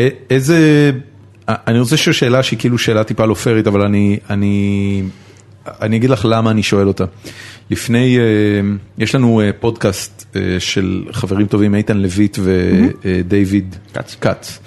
א- 0.00 0.02
איזה, 0.30 0.90
אני 1.48 1.78
רוצה 1.78 1.94
לשאול 1.94 2.12
שאלה 2.12 2.42
שהיא 2.42 2.58
כאילו 2.58 2.78
שאלה 2.78 3.04
טיפה 3.04 3.24
לא 3.26 3.34
פיירית, 3.34 3.66
אבל 3.66 3.80
אני, 3.82 4.18
אני, 4.30 5.02
אני 5.66 5.96
אגיד 5.96 6.10
לך 6.10 6.26
למה 6.28 6.50
אני 6.50 6.62
שואל 6.62 6.88
אותה. 6.88 7.04
לפני, 7.70 8.18
אה, 8.18 8.22
יש 8.98 9.14
לנו 9.14 9.40
אה, 9.40 9.50
פודקאסט 9.60 10.24
אה, 10.36 10.40
של 10.58 11.04
חברים 11.12 11.46
טובים, 11.46 11.74
איתן 11.74 11.96
לויט 11.96 12.38
ודייוויד 12.42 13.76
כץ. 14.20 14.58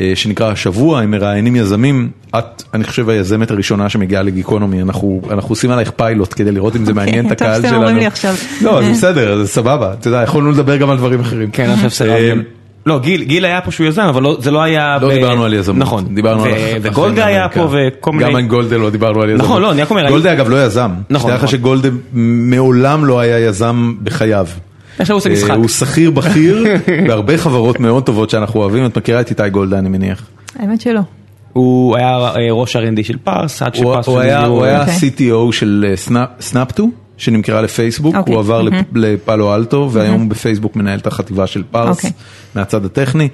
אה, 0.00 0.12
שנקרא 0.14 0.50
השבוע, 0.50 1.00
הם 1.00 1.10
מראיינים 1.10 1.56
יזמים. 1.56 2.08
את, 2.38 2.62
אני 2.74 2.84
חושב, 2.84 3.08
היזמת 3.08 3.50
הראשונה 3.50 3.88
שמגיעה 3.88 4.22
לגיקונומי, 4.22 4.82
אנחנו, 4.82 5.20
אנחנו 5.30 5.52
עושים 5.52 5.70
עלייך 5.70 5.90
פיילוט 5.90 6.34
כדי 6.36 6.52
לראות 6.52 6.76
אם 6.76 6.84
זה 6.84 6.94
מעניין 6.94 7.18
את 7.18 7.22
טוב 7.24 7.32
הקהל 7.32 7.56
שאתם 7.56 7.68
שלנו. 7.68 7.76
אומרים 7.80 7.96
לי 7.96 8.06
עכשיו. 8.06 8.34
לא, 8.62 8.82
זה 8.82 8.90
בסדר, 8.90 9.36
זה 9.42 9.48
סבבה, 9.48 9.92
אתה 9.92 10.08
יודע, 10.08 10.22
יכולנו 10.22 10.50
לדבר 10.50 10.76
גם 10.76 10.90
על 10.90 10.96
דברים 10.96 11.20
אחרים. 11.20 11.50
כן, 11.50 11.64
אני 11.64 11.76
חושב 11.76 11.90
שסירבתם. 11.90 12.40
לא, 12.86 12.98
גיל, 12.98 13.22
גיל 13.24 13.44
היה 13.44 13.60
פה 13.60 13.70
שהוא 13.70 13.86
יזם, 13.86 14.02
אבל 14.02 14.22
לא, 14.22 14.36
זה 14.40 14.50
לא 14.50 14.62
היה... 14.62 14.98
לא 15.02 15.08
ב- 15.08 15.12
דיברנו 15.12 15.44
על 15.44 15.54
יזמות, 15.54 15.78
נכון. 15.78 16.14
דיברנו 16.14 16.44
על 16.44 16.50
ו- 16.50 16.54
החיים 16.54 16.76
וגולדה 16.82 17.26
היה. 17.26 17.48
פה 17.48 17.68
וכל 17.72 18.12
מיני... 18.12 18.24
גם 18.30 18.36
על 18.36 18.42
גולדה 18.42 18.76
לא 18.76 18.90
דיברנו 18.90 19.22
על 19.22 19.30
יזמות. 19.30 19.44
נכון, 19.46 19.62
לא, 19.62 19.72
אני 19.72 19.82
רק 19.82 19.90
אומר, 19.90 20.08
גולדה 20.08 20.32
אגב 20.32 20.48
לא 20.48 20.64
יזם. 20.64 20.90
נכון, 21.10 21.30
שתדע 21.30 21.34
לך 21.34 21.44
נכון. 21.44 21.58
שגולדה 21.58 21.88
מעולם 22.12 23.04
לא 23.04 23.20
היה 23.20 23.38
יזם 23.38 23.92
בחייו. 24.02 24.46
עכשיו 24.98 25.14
הוא 25.14 25.18
עושה 25.18 25.28
אה, 25.30 25.34
משחק. 25.34 25.50
הוא 25.56 25.68
שכיר 25.68 26.10
בכיר 26.10 26.64
בהרבה 27.08 27.38
חברות 27.38 27.80
מאוד 27.80 28.04
טובות 28.06 28.30
שאנחנו 28.30 28.60
אוהבים, 28.60 28.86
את 28.86 28.98
מכירה 28.98 29.20
את 29.20 29.30
איתי 29.30 29.50
גולדה 29.50 29.78
אני 29.78 29.88
מניח. 29.88 30.26
האמת 30.58 30.80
שלא. 30.80 31.00
הוא 31.52 31.96
היה 31.96 32.08
אה, 32.18 32.52
ראש 32.52 32.76
R&D 32.76 33.02
של 33.04 33.16
Parse, 33.24 33.62
עד 33.62 33.74
הוא 33.76 33.82
ש 33.92 33.95
Parse... 33.95 34.06
הוא 34.06 34.20
היה 34.20 34.46
אוקיי. 34.46 34.94
CTO 35.16 35.52
של 35.52 35.86
אה, 35.88 35.94
Snap- 35.96 36.40
Snaptu. 36.42 36.88
שנמכרה 37.16 37.62
לפייסבוק, 37.62 38.14
אוקיי. 38.16 38.34
הוא 38.34 38.40
עבר 38.40 38.62
לפ- 38.62 38.84
לפאלו 38.94 39.54
אלטו 39.54 39.88
והיום 39.92 40.28
בפייסבוק 40.28 40.76
מנהל 40.76 40.98
את 40.98 41.06
החטיבה 41.06 41.46
של 41.46 41.62
Parse 41.70 41.96
אוקיי. 41.96 42.10
מהצד 42.54 42.84
הטכני. 42.84 43.28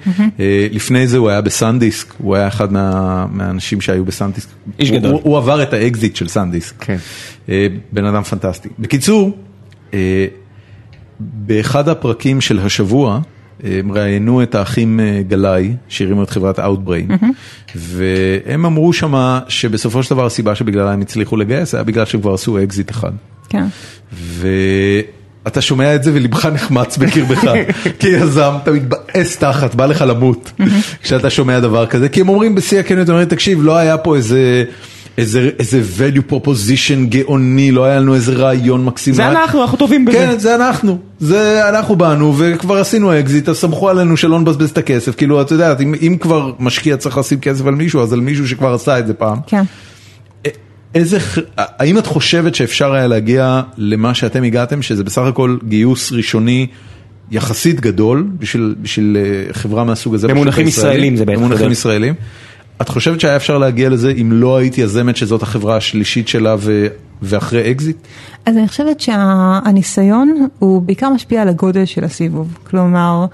לפני 0.71 1.07
זה 1.07 1.17
הוא 1.17 1.29
היה 1.29 1.41
בסנדיסק, 1.41 2.13
הוא 2.17 2.35
היה 2.35 2.47
אחד 2.47 2.73
מה- 2.73 3.25
מהאנשים 3.31 3.81
שהיו 3.81 4.05
בסנדיסק. 4.05 4.47
איש 4.79 4.91
גדול. 4.91 5.11
הוא- 5.23 5.37
עבר 5.37 5.63
את 5.63 5.73
האקזיט 5.73 6.15
של 6.15 6.27
סנדיסק. 6.27 6.75
כן. 6.79 6.97
בן 7.91 8.05
אדם 8.05 8.23
פנטסטי. 8.23 8.69
בקיצור, 8.79 9.31
באחד 11.19 11.89
הפרקים 11.89 12.41
של 12.41 12.59
השבוע, 12.59 13.19
אה, 13.63 13.79
הם 13.79 13.91
ראיינו 13.91 14.43
את 14.43 14.55
האחים 14.55 14.99
אה, 14.99 15.21
גלאי, 15.27 15.73
שהרימו 15.87 16.23
את 16.23 16.29
חברת 16.29 16.59
Outbrain, 16.59 17.25
והם 17.75 18.65
אמרו 18.65 18.93
שמה 18.93 19.39
שבסופו 19.47 20.03
של 20.03 20.15
דבר 20.15 20.25
הסיבה 20.25 20.55
שבגללה 20.55 20.91
הם 20.91 21.01
הצליחו 21.01 21.37
לגייס, 21.37 21.75
היה 21.75 21.83
בגלל 21.83 22.05
שהם 22.05 22.21
כבר 22.21 22.33
עשו 22.33 22.63
אקזיט 22.63 22.91
אחד. 22.91 23.11
כן. 23.49 23.65
ואתה 24.11 25.61
שומע 25.61 25.95
את 25.95 26.03
זה 26.03 26.11
ולבך 26.13 26.45
נחמץ 26.55 26.97
בקרבך, 26.97 27.51
כיזם, 27.99 28.51
אתה 28.63 28.71
מתבאס 28.71 29.37
תחת, 29.37 29.75
בא 29.75 29.85
לך 29.85 30.03
למות, 30.07 30.51
כשאתה 31.03 31.29
שומע 31.29 31.59
דבר 31.59 31.85
כזה, 31.85 32.09
כי 32.09 32.21
הם 32.21 32.29
אומרים 32.29 32.55
בשיא 32.55 32.79
הכנות, 32.79 33.07
תקשיב, 33.29 33.63
לא 33.63 33.77
היה 33.77 33.97
פה 33.97 34.15
איזה... 34.15 34.63
איזה, 35.17 35.49
איזה 35.59 35.81
value 35.97 36.31
proposition 36.33 37.05
גאוני, 37.09 37.71
לא 37.71 37.85
היה 37.85 37.99
לנו 37.99 38.15
איזה 38.15 38.33
רעיון 38.33 38.85
מקסים. 38.85 39.13
זה 39.13 39.27
אנחנו, 39.27 39.61
אנחנו 39.61 39.77
טובים 39.77 40.05
בזה. 40.05 40.17
כן, 40.17 40.39
זה 40.39 40.55
אנחנו, 40.55 40.97
זה 41.19 41.69
אנחנו 41.69 41.95
באנו 41.95 42.35
וכבר 42.37 42.77
עשינו 42.77 43.19
אקזיט, 43.19 43.49
אז 43.49 43.57
סמכו 43.57 43.89
עלינו 43.89 44.17
שלא 44.17 44.39
נבזבז 44.39 44.69
את 44.69 44.77
הכסף, 44.77 45.15
כאילו, 45.15 45.41
אתה 45.41 45.53
יודע, 45.53 45.75
אם, 45.83 45.95
אם 46.01 46.17
כבר 46.19 46.51
משקיע 46.59 46.97
צריך 46.97 47.17
לשים 47.17 47.39
כסף 47.39 47.65
על 47.65 47.75
מישהו, 47.75 48.01
אז 48.01 48.13
על 48.13 48.19
מישהו 48.19 48.47
שכבר 48.47 48.73
עשה 48.73 48.99
את 48.99 49.07
זה 49.07 49.13
פעם. 49.13 49.37
כן. 49.47 49.63
איזה, 50.95 51.19
ח- 51.19 51.37
האם 51.57 51.97
את 51.97 52.07
חושבת 52.07 52.55
שאפשר 52.55 52.93
היה 52.93 53.07
להגיע 53.07 53.61
למה 53.77 54.13
שאתם 54.13 54.43
הגעתם, 54.43 54.81
שזה 54.81 55.03
בסך 55.03 55.21
הכל 55.21 55.57
גיוס 55.67 56.11
ראשוני 56.11 56.67
יחסית 57.31 57.79
גדול 57.79 58.27
בשביל, 58.39 58.75
בשביל 58.81 59.17
אה, 59.19 59.53
חברה 59.53 59.83
מהסוג 59.83 60.13
הזה? 60.13 60.27
במונחים? 60.27 60.67
ישראלים 60.67 61.17
זה 61.17 61.25
בטח 61.25 61.37
במונחים. 61.39 61.71
ישראלים. 61.71 62.13
את 62.81 62.89
חושבת 62.89 63.19
שהיה 63.19 63.35
אפשר 63.35 63.57
להגיע 63.57 63.89
לזה 63.89 64.13
אם 64.21 64.31
לא 64.31 64.57
היית 64.57 64.77
יזמת 64.77 65.17
שזאת 65.17 65.41
החברה 65.41 65.77
השלישית 65.77 66.27
שלה 66.27 66.55
ו... 66.59 66.87
ואחרי 67.21 67.71
אקזיט? 67.71 67.97
אז 68.45 68.57
אני 68.57 68.67
חושבת 68.67 68.99
שהניסיון 68.99 70.47
הוא 70.59 70.81
בעיקר 70.81 71.09
משפיע 71.09 71.41
על 71.41 71.47
הגודל 71.47 71.85
של 71.85 72.03
הסיבוב. 72.03 72.57
כלומר, 72.63 73.25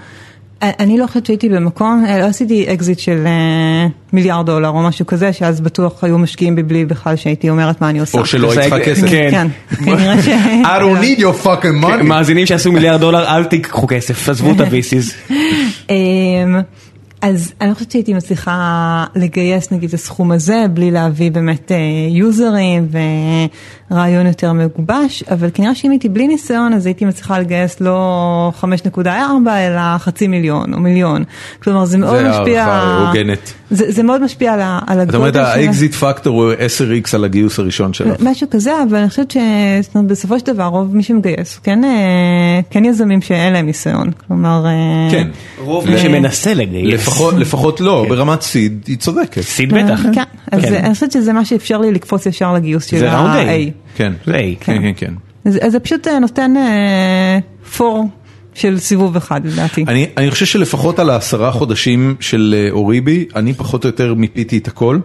אני 0.61 0.97
לא 0.97 1.07
חושבת 1.07 1.25
שהייתי 1.25 1.49
במקום, 1.49 2.05
לא 2.19 2.25
עשיתי 2.25 2.73
אקזיט 2.73 2.99
של 2.99 3.23
אה, 3.25 3.87
מיליארד 4.13 4.45
דולר 4.45 4.69
או 4.69 4.83
משהו 4.83 5.05
כזה, 5.05 5.33
שאז 5.33 5.61
בטוח 5.61 6.03
היו 6.03 6.17
משקיעים 6.17 6.55
בי 6.55 6.63
בלי 6.63 6.85
בכלל 6.85 7.15
שהייתי 7.15 7.49
אומרת 7.49 7.81
מה 7.81 7.89
אני 7.89 7.99
עושה. 7.99 8.17
או 8.17 8.25
שלא 8.25 8.51
היית 8.51 8.61
צריכה 8.61 8.79
כסף. 8.79 9.09
כן. 9.09 9.47
כן, 9.69 9.75
כנראה 9.85 10.21
ש... 10.23 10.27
I 10.63 10.81
don't 10.81 11.03
need 11.03 11.19
your 11.19 11.45
fucking 11.45 11.83
money. 11.83 12.03
מאזינים 12.03 12.45
שעשו 12.45 12.71
מיליארד 12.71 13.01
דולר, 13.01 13.35
אל 13.35 13.43
תיקחו 13.43 13.87
כסף, 13.87 14.29
עזבו 14.29 14.51
את 14.51 14.59
ה-VCs. 14.59 15.33
אז 17.23 17.53
אני 17.61 17.73
חושבת 17.73 17.91
שהייתי 17.91 18.13
מצליחה 18.13 19.05
לגייס 19.15 19.71
נגיד 19.71 19.89
את 19.89 19.93
הסכום 19.93 20.31
הזה 20.31 20.65
בלי 20.73 20.91
להביא 20.91 21.31
באמת 21.31 21.71
אה, 21.71 21.77
יוזרים 22.09 22.87
ורעיון 23.91 24.27
יותר 24.27 24.53
מגובש, 24.53 25.23
אבל 25.23 25.49
כנראה 25.53 25.75
שאם 25.75 25.91
הייתי 25.91 26.09
בלי 26.09 26.27
ניסיון 26.27 26.73
אז 26.73 26.85
הייתי 26.85 27.05
מצליחה 27.05 27.39
לגייס 27.39 27.81
לא 27.81 28.51
5.4 28.61 29.01
אלא 29.47 29.97
חצי 29.97 30.27
מיליון 30.27 30.73
או 30.73 30.79
מיליון. 30.79 31.23
כלומר 31.63 31.85
זה 31.85 31.97
מאוד 31.97 32.17
זה 32.17 32.29
משפיע, 32.29 32.63
הערכה 32.63 33.07
הוגנת. 33.07 33.53
זה, 33.75 33.91
זה 33.91 34.03
מאוד 34.03 34.23
משפיע 34.23 34.53
על, 34.53 34.61
ה- 34.61 34.79
על 34.87 34.99
זאת 34.99 35.15
הגודל 35.15 35.17
אומרת. 35.17 35.35
האקזיט 35.35 35.93
פקטור 35.93 36.43
הוא 36.43 36.53
10x 36.53 37.09
על 37.15 37.23
הגיוס 37.23 37.59
הראשון 37.59 37.93
שלך. 37.93 38.17
משהו 38.19 38.47
כזה, 38.51 38.71
אבל 38.89 38.97
אני 38.97 39.09
חושבת 39.09 39.31
שבסופו 39.93 40.39
של 40.39 40.45
דבר 40.45 40.63
רוב 40.63 40.95
מי 40.95 41.03
שמגייס, 41.03 41.59
כן, 41.63 41.83
אה, 41.83 41.89
כן 42.69 42.85
יזמים 42.85 43.21
שאין 43.21 43.53
להם 43.53 43.65
ניסיון, 43.65 44.11
כלומר, 44.27 44.65
אה, 44.65 44.71
כן. 45.11 45.27
רוב 45.57 45.89
מי 45.89 45.97
שמנסה 45.97 46.53
לגייס. 46.53 46.93
לפחות, 46.93 47.33
לפחות 47.33 47.81
לא, 47.81 48.05
ברמת 48.09 48.41
סיד 48.41 48.83
היא 48.87 48.97
צודקת. 48.97 49.41
סיד 49.41 49.73
בטח. 49.73 50.01
כן, 50.13 50.23
אז 50.51 50.61
כן. 50.61 50.73
אני 50.73 50.93
חושבת 50.93 51.11
שזה 51.11 51.33
מה 51.33 51.45
שאפשר 51.45 51.77
לי 51.81 51.91
לקפוץ 51.91 52.25
ישר 52.25 52.53
לגיוס 52.53 52.85
של 52.85 52.97
זה 52.99 53.13
ראונד 53.17 53.35
A. 53.35 53.37
ה-A. 53.37 53.71
כן, 53.97 54.13
זה 54.25 54.33
A. 54.33 54.37
כן, 54.59 54.81
כן, 54.81 54.91
כן. 54.95 55.13
אז 55.45 55.59
אז 55.61 55.71
זה 55.71 55.79
פשוט 55.79 56.07
אה, 56.07 56.19
נותן 56.19 56.53
אה, 56.57 57.39
פור 57.77 58.09
של 58.55 58.79
סיבוב 58.79 59.15
אחד 59.15 59.45
לדעתי. 59.45 59.85
אני, 59.87 60.07
אני 60.17 60.31
חושב 60.31 60.45
שלפחות 60.45 60.99
על 60.99 61.09
העשרה 61.09 61.51
חודשים 61.51 62.15
של 62.19 62.55
אה, 62.57 62.71
אוריבי, 62.71 63.25
אני 63.35 63.53
פחות 63.53 63.83
או 63.83 63.89
יותר 63.89 64.13
מיפיתי 64.13 64.57
את 64.57 64.67
הכל. 64.67 64.99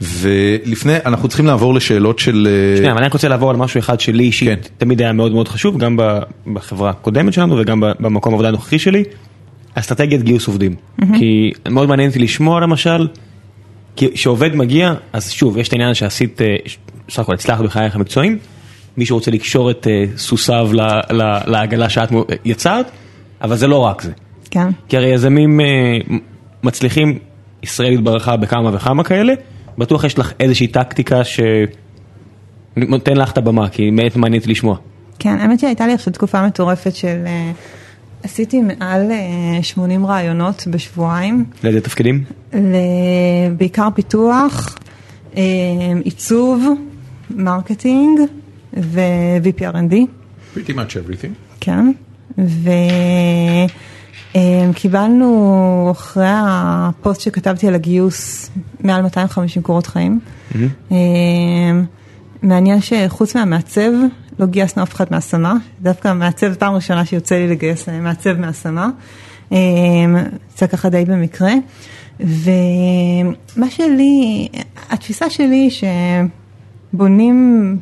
ולפני, 0.00 0.92
אנחנו 1.06 1.28
צריכים 1.28 1.46
לעבור 1.46 1.74
לשאלות 1.74 2.18
של... 2.18 2.48
אה, 2.50 2.76
שנייה, 2.76 2.92
אבל 2.92 2.98
אני 2.98 3.06
רק 3.06 3.12
רוצה 3.12 3.28
לעבור 3.28 3.50
על 3.50 3.56
משהו 3.56 3.78
אחד 3.78 4.00
שלי 4.00 4.24
אישית, 4.24 4.48
כן. 4.48 4.70
תמיד 4.78 5.02
היה 5.02 5.12
מאוד 5.12 5.32
מאוד 5.32 5.48
חשוב, 5.48 5.78
גם 5.78 5.96
בחברה 6.52 6.90
הקודמת 6.90 7.32
שלנו 7.32 7.58
וגם 7.58 7.82
במקום 8.00 8.32
העבודה 8.32 8.48
הנוכחי 8.48 8.78
שלי, 8.78 9.04
אסטרטגיית 9.74 10.22
גיוס 10.22 10.46
עובדים. 10.46 10.74
כי 11.18 11.52
מאוד 11.68 11.88
מעניין 11.88 12.08
אותי 12.08 12.18
לשמוע 12.18 12.60
למשל, 12.60 13.08
כי 13.96 14.08
כשעובד 14.14 14.54
מגיע, 14.54 14.94
אז 15.12 15.30
שוב, 15.30 15.58
יש 15.58 15.68
את 15.68 15.72
העניין 15.72 15.94
שעשית, 15.94 16.42
אה, 16.42 16.56
בסך 17.08 17.18
הכל 17.18 17.34
הצלחת 17.34 17.64
בחייך 17.64 17.96
המקצועיים, 17.96 18.38
מישהו 18.96 19.16
רוצה 19.16 19.30
לקשור 19.30 19.70
את 19.70 19.86
אה, 19.90 20.04
סוסיו 20.16 20.70
לעגלה 21.46 21.88
שאת 21.88 22.08
יצרת, 22.44 22.90
אבל 23.42 23.56
זה 23.56 23.66
לא 23.66 23.78
רק 23.78 24.02
זה. 24.02 24.12
כן. 24.50 24.68
כי 24.88 24.96
הרי 24.96 25.08
יזמים 25.08 25.60
אה, 25.60 25.66
מצליחים, 26.62 27.18
ישראל 27.62 27.92
התברכה 27.92 28.36
בכמה 28.36 28.70
וכמה 28.74 29.04
כאלה, 29.04 29.32
בטוח 29.78 30.04
יש 30.04 30.18
לך 30.18 30.32
איזושהי 30.40 30.66
טקטיקה 30.66 31.20
שנותן 32.74 33.16
לך 33.16 33.32
את 33.32 33.38
הבמה, 33.38 33.68
כי 33.68 33.90
באמת 33.90 34.16
מעניין 34.16 34.42
לשמוע. 34.46 34.76
כן, 35.18 35.38
האמת 35.38 35.60
שהייתה 35.60 35.86
לי 35.86 35.92
עכשיו 35.92 36.12
תקופה 36.12 36.46
מטורפת 36.46 36.94
של... 36.94 37.22
אה, 37.26 37.52
עשיתי 38.22 38.60
מעל 38.60 39.10
אה, 39.10 39.62
80 39.62 40.06
רעיונות 40.06 40.66
בשבועיים, 40.70 41.44
לאיזה 41.64 41.80
תפקידים? 41.80 42.24
בעיקר 43.56 43.88
פיתוח, 43.94 44.78
עיצוב, 46.04 46.64
marketing 47.30 48.20
ו-VP 48.76 49.35
R&D. 49.35 49.94
pretty 50.54 50.70
much 50.70 50.96
everything. 50.96 51.32
כן, 51.60 51.92
וקיבלנו 54.34 55.88
אחרי 55.92 56.26
הפוסט 56.28 57.20
שכתבתי 57.20 57.68
על 57.68 57.74
הגיוס 57.74 58.50
מעל 58.80 59.02
250 59.02 59.62
קורות 59.62 59.86
חיים. 59.86 60.20
אמ, 60.90 61.84
מעניין 62.42 62.80
שחוץ 62.80 63.36
מהמעצב 63.36 63.90
לא 64.38 64.46
גייסנו 64.46 64.82
אף 64.82 64.94
אחד 64.94 65.04
מהשמה, 65.10 65.54
דווקא 65.82 66.08
המעצב 66.08 66.54
פעם 66.54 66.74
ראשונה 66.74 67.04
שיוצא 67.04 67.34
לי 67.34 67.48
לגייס 67.48 67.88
אה, 67.88 68.00
מעצב 68.00 68.38
מהשמה, 68.40 68.88
אמ, 69.52 69.56
יצא 70.54 70.66
ככה 70.66 70.88
די 70.88 71.04
במקרה. 71.04 71.52
ומה 72.20 73.70
שלי, 73.70 74.48
התפיסה 74.90 75.30
שלי 75.30 75.68
שבונים 76.92 77.78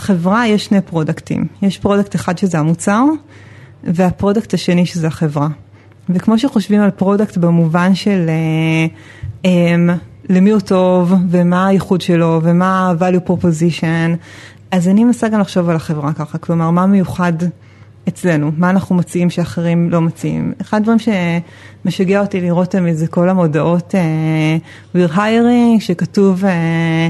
חברה 0.00 0.46
יש 0.46 0.64
שני 0.64 0.80
פרודקטים, 0.80 1.46
יש 1.62 1.78
product 1.78 2.14
אחד 2.14 2.38
שזה 2.38 2.58
המוצר 2.58 3.04
וה-product 3.84 4.54
השני 4.54 4.86
שזה 4.86 5.06
החברה. 5.06 5.48
וכמו 6.08 6.38
שחושבים 6.38 6.80
על 6.80 6.90
product 6.90 7.36
במובן 7.36 7.94
של 7.94 8.26
אה, 8.28 8.86
אה, 9.44 9.94
למי 10.28 10.50
הוא 10.50 10.60
טוב 10.60 11.14
ומה 11.28 11.66
הייחוד 11.66 12.00
שלו 12.00 12.40
ומה 12.42 12.90
ה-value 12.90 13.28
proposition, 13.30 14.16
אז 14.70 14.88
אני 14.88 15.04
מנסה 15.04 15.28
גם 15.28 15.40
לחשוב 15.40 15.68
על 15.68 15.76
החברה 15.76 16.12
ככה, 16.12 16.38
כלומר 16.38 16.70
מה 16.70 16.86
מיוחד 16.86 17.32
אצלנו, 18.08 18.52
מה 18.56 18.70
אנחנו 18.70 18.96
מציעים 18.96 19.30
שאחרים 19.30 19.90
לא 19.90 20.00
מציעים. 20.00 20.52
אחד 20.60 20.76
הדברים 20.76 20.98
שמשגע 20.98 22.20
אותי 22.20 22.40
לראות 22.40 22.70
תמיד 22.70 22.94
זה 22.94 23.06
כל 23.06 23.28
המודעות 23.28 23.94
אה, 23.94 24.56
we're 24.94 25.16
hiring 25.16 25.80
שכתוב 25.80 26.44
אה, 26.44 27.08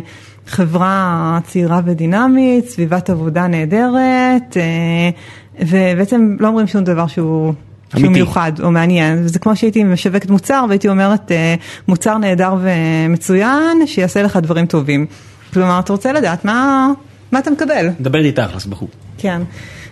חברה 0.51 1.39
צעירה 1.47 1.81
ודינמית, 1.85 2.69
סביבת 2.69 3.11
עבודה 3.11 3.47
נהדרת, 3.47 4.57
אה, 4.57 5.11
ובעצם 5.61 6.37
לא 6.41 6.49
אומרים 6.49 6.67
שום 6.67 6.85
דבר 6.85 7.07
שהוא... 7.07 7.53
שהוא 7.91 8.01
אמיתי. 8.01 8.09
מיוחד 8.09 8.53
או 8.63 8.71
מעניין, 8.71 9.19
וזה 9.25 9.39
כמו 9.39 9.57
שהייתי 9.57 9.85
משווקת 9.85 10.31
מוצר 10.31 10.65
והייתי 10.69 10.89
אומרת 10.89 11.33
אה, 11.33 11.55
מוצר 11.89 12.19
נהדר 12.19 12.55
ומצוין 12.61 13.87
שיעשה 13.87 14.23
לך 14.23 14.37
דברים 14.37 14.67
טובים. 14.67 15.07
כלומר, 15.53 15.81
אתה 15.81 15.93
רוצה 15.93 16.13
לדעת 16.13 16.45
מה, 16.45 16.89
מה 17.33 17.39
אתה 17.39 17.51
מקבל. 17.51 17.89
דבר 18.01 18.19
איתי 18.19 18.33
תכלס 18.33 18.67
בחור. 18.67 18.89
כן, 19.19 19.43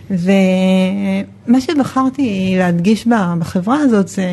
ומה 0.09 1.61
שבחרתי 1.61 2.55
להדגיש 2.57 3.07
בחברה 3.39 3.77
הזאת 3.79 4.07
זה 4.07 4.23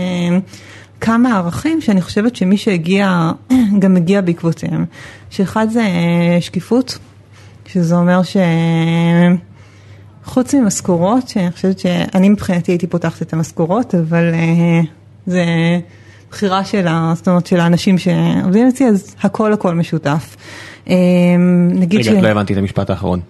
כמה 1.00 1.36
ערכים 1.38 1.80
שאני 1.80 2.02
חושבת 2.02 2.36
שמי 2.36 2.56
שהגיע 2.56 3.32
גם 3.82 3.94
מגיע 3.94 4.20
בעקבותיהם. 4.20 4.84
שאחד 5.30 5.66
זה 5.70 5.82
שקיפות, 6.40 6.98
שזה 7.66 7.94
אומר 7.94 8.20
שחוץ 10.24 10.54
ממשכורות, 10.54 11.28
שאני 11.28 11.50
חושבת 11.50 11.78
שאני 11.78 12.28
מבחינתי 12.28 12.72
הייתי 12.72 12.86
פותחת 12.86 13.22
את 13.22 13.32
המשכורות, 13.32 13.94
אבל 13.94 14.34
אה, 14.34 14.80
זה 15.26 15.44
בחירה 16.30 16.64
של, 16.64 16.86
זאת 17.14 17.28
אומרת, 17.28 17.46
של 17.46 17.60
האנשים 17.60 17.98
שעובדים 17.98 18.68
אצלי, 18.68 18.86
אז 18.86 19.14
הכל 19.22 19.52
הכל 19.52 19.74
משותף. 19.74 20.36
אה, 20.88 20.94
נגיד 21.68 22.08
רגע, 22.08 22.20
לא 22.20 22.28
הבנתי 22.28 22.52
את 22.52 22.58
המשפט 22.58 22.90
האחרון. 22.90 23.20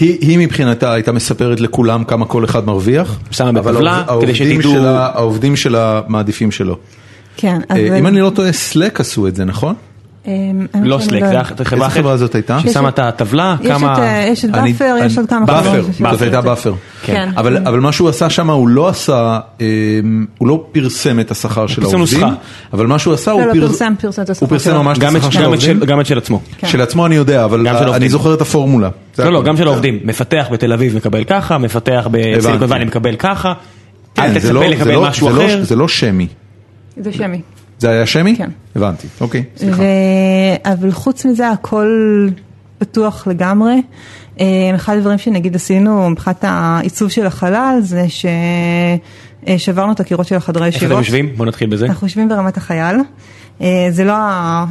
היא, 0.00 0.18
היא 0.20 0.38
מבחינתה 0.38 0.92
הייתה 0.92 1.12
מספרת 1.12 1.60
לכולם 1.60 2.04
כמה 2.04 2.26
כל 2.26 2.44
אחד 2.44 2.66
מרוויח, 2.66 3.18
שמה 3.30 3.50
אבל 3.50 3.60
בטבלה, 3.60 4.04
העובד- 4.06 4.26
כדי 4.26 4.32
העובדים 4.32 4.60
שתדעו- 4.62 4.72
שלה, 4.72 5.10
העובדים 5.14 5.56
שלה 5.56 6.00
מעדיפים 6.08 6.50
שלא. 6.50 6.76
כן, 7.36 7.58
אה, 7.70 7.76
אבל... 7.88 7.96
אם 7.96 8.06
אני 8.06 8.20
לא 8.20 8.30
טועה, 8.30 8.52
סלק 8.52 9.00
עשו 9.00 9.28
את 9.28 9.36
זה, 9.36 9.44
נכון? 9.44 9.74
אמ, 10.26 10.32
לא 10.84 10.96
חושבת 10.96 11.10
סלק, 11.10 11.24
זה 11.26 11.32
לא- 11.34 11.42
חברה 11.42 11.86
איזה 11.86 11.86
אחרת. 11.86 11.92
חברה 12.02 12.16
זאת 12.16 12.34
הייתה? 12.34 12.58
ששמה 12.60 12.88
את 12.88 12.98
הטבלה, 12.98 13.56
יש 13.60 13.66
את, 13.70 13.72
כמה... 13.72 13.98
אה, 13.98 14.28
יש 14.32 14.44
את 14.44 14.50
באפר, 14.50 14.94
יש 15.06 15.18
עוד 15.18 15.28
כמה 15.28 15.46
באפר, 15.46 15.62
חברות 15.70 15.84
זאת 15.84 15.94
שעשו 15.98 16.24
הייתה. 16.24 16.40
באפר. 16.40 16.72
כן. 17.04 17.30
אבל, 17.36 17.56
אבל 17.56 17.80
מה 17.80 17.92
שהוא 17.92 18.08
עשה 18.08 18.30
שם, 18.30 18.50
הוא 18.50 18.68
לא 18.68 18.88
עשה, 18.88 19.14
אה, 19.60 19.66
הוא 20.38 20.48
לא 20.48 20.66
פרסם 20.72 21.20
את 21.20 21.30
השכר 21.30 21.66
של 21.66 21.82
פרסם 21.82 21.96
העובדים, 21.96 22.20
נוסחה. 22.20 22.34
אבל 22.72 22.86
מה 22.86 22.98
שהוא 22.98 23.14
עשה, 23.14 23.30
לא, 23.30 23.36
הוא 23.36 23.46
לא, 23.46 23.52
פרס- 23.52 23.70
פרסם- 23.70 23.94
פרסם 24.00 24.22
את 24.22 24.30
השכר 24.30 24.46
הוא 24.46 24.50
פרסם 24.50 24.70
שלו. 24.70 24.82
ממש 24.82 24.98
את 24.98 25.02
גם 25.02 25.16
את- 25.16 25.20
השכר 25.20 25.30
של 25.30 25.44
העובדים. 25.44 25.80
גם 25.80 26.00
את 26.00 26.06
של 26.06 26.18
עצמו. 26.18 26.40
כן. 26.58 26.66
של 26.68 26.80
עצמו 26.80 27.06
אני 27.06 27.14
יודע, 27.14 27.44
אבל 27.44 27.68
אני. 27.68 28.08
זוכר 28.08 28.34
את 28.34 28.40
הפורמולה. 28.40 28.88
לא, 29.18 29.32
לא. 29.32 29.42
גם 29.42 29.56
של 29.56 29.66
העובדים. 29.66 29.98
מפתח 30.04 30.46
בתל 30.52 30.72
אביב 30.72 30.96
מקבל 30.96 31.24
ככה, 31.24 31.58
מפתח 31.58 32.08
בסיליקון. 32.10 32.70
ואלי 32.72 32.84
מקבל 32.84 33.16
ככה. 33.16 33.52
כן, 34.14 34.22
אל 34.22 34.34
תצפה 34.34 34.52
לא- 34.52 34.64
לקבל 34.64 34.92
לא- 34.92 35.02
משהו 35.02 35.28
לא- 35.30 35.46
אחר. 35.46 35.64
זה 35.64 35.76
לא 35.76 35.88
שמי. 35.88 36.26
זה 36.96 37.12
שמי. 37.12 37.40
זה 37.84 37.90
היה 37.90 38.06
שמי? 38.06 38.36
כן. 38.36 38.50
הבנתי, 38.76 39.06
אוקיי, 39.20 39.44
סליחה. 39.56 39.82
ו... 39.82 39.84
אבל 40.72 40.92
חוץ 40.92 41.24
מזה 41.24 41.50
הכל 41.50 42.28
פתוח 42.78 43.26
לגמרי. 43.26 43.82
אה, 44.40 44.46
אחד 44.74 44.96
הדברים 44.96 45.18
שנגיד 45.18 45.56
עשינו 45.56 46.10
מבחינת 46.10 46.44
העיצוב 46.48 47.10
של 47.10 47.26
החלל 47.26 47.78
זה 47.82 48.06
ששברנו 49.46 49.92
את 49.92 50.00
הקירות 50.00 50.26
של 50.26 50.34
החדרי 50.34 50.66
איך 50.66 50.76
ישיבות. 50.76 50.92
אתם 50.92 51.00
יושבים? 51.00 51.36
בוא 51.36 51.46
נתחיל 51.46 51.68
בזה. 51.68 51.86
אנחנו 51.86 52.06
יושבים 52.06 52.28
ברמת 52.28 52.56
החייל. 52.56 52.96
אה, 53.60 53.86
זה 53.90 54.04
לא 54.04 54.14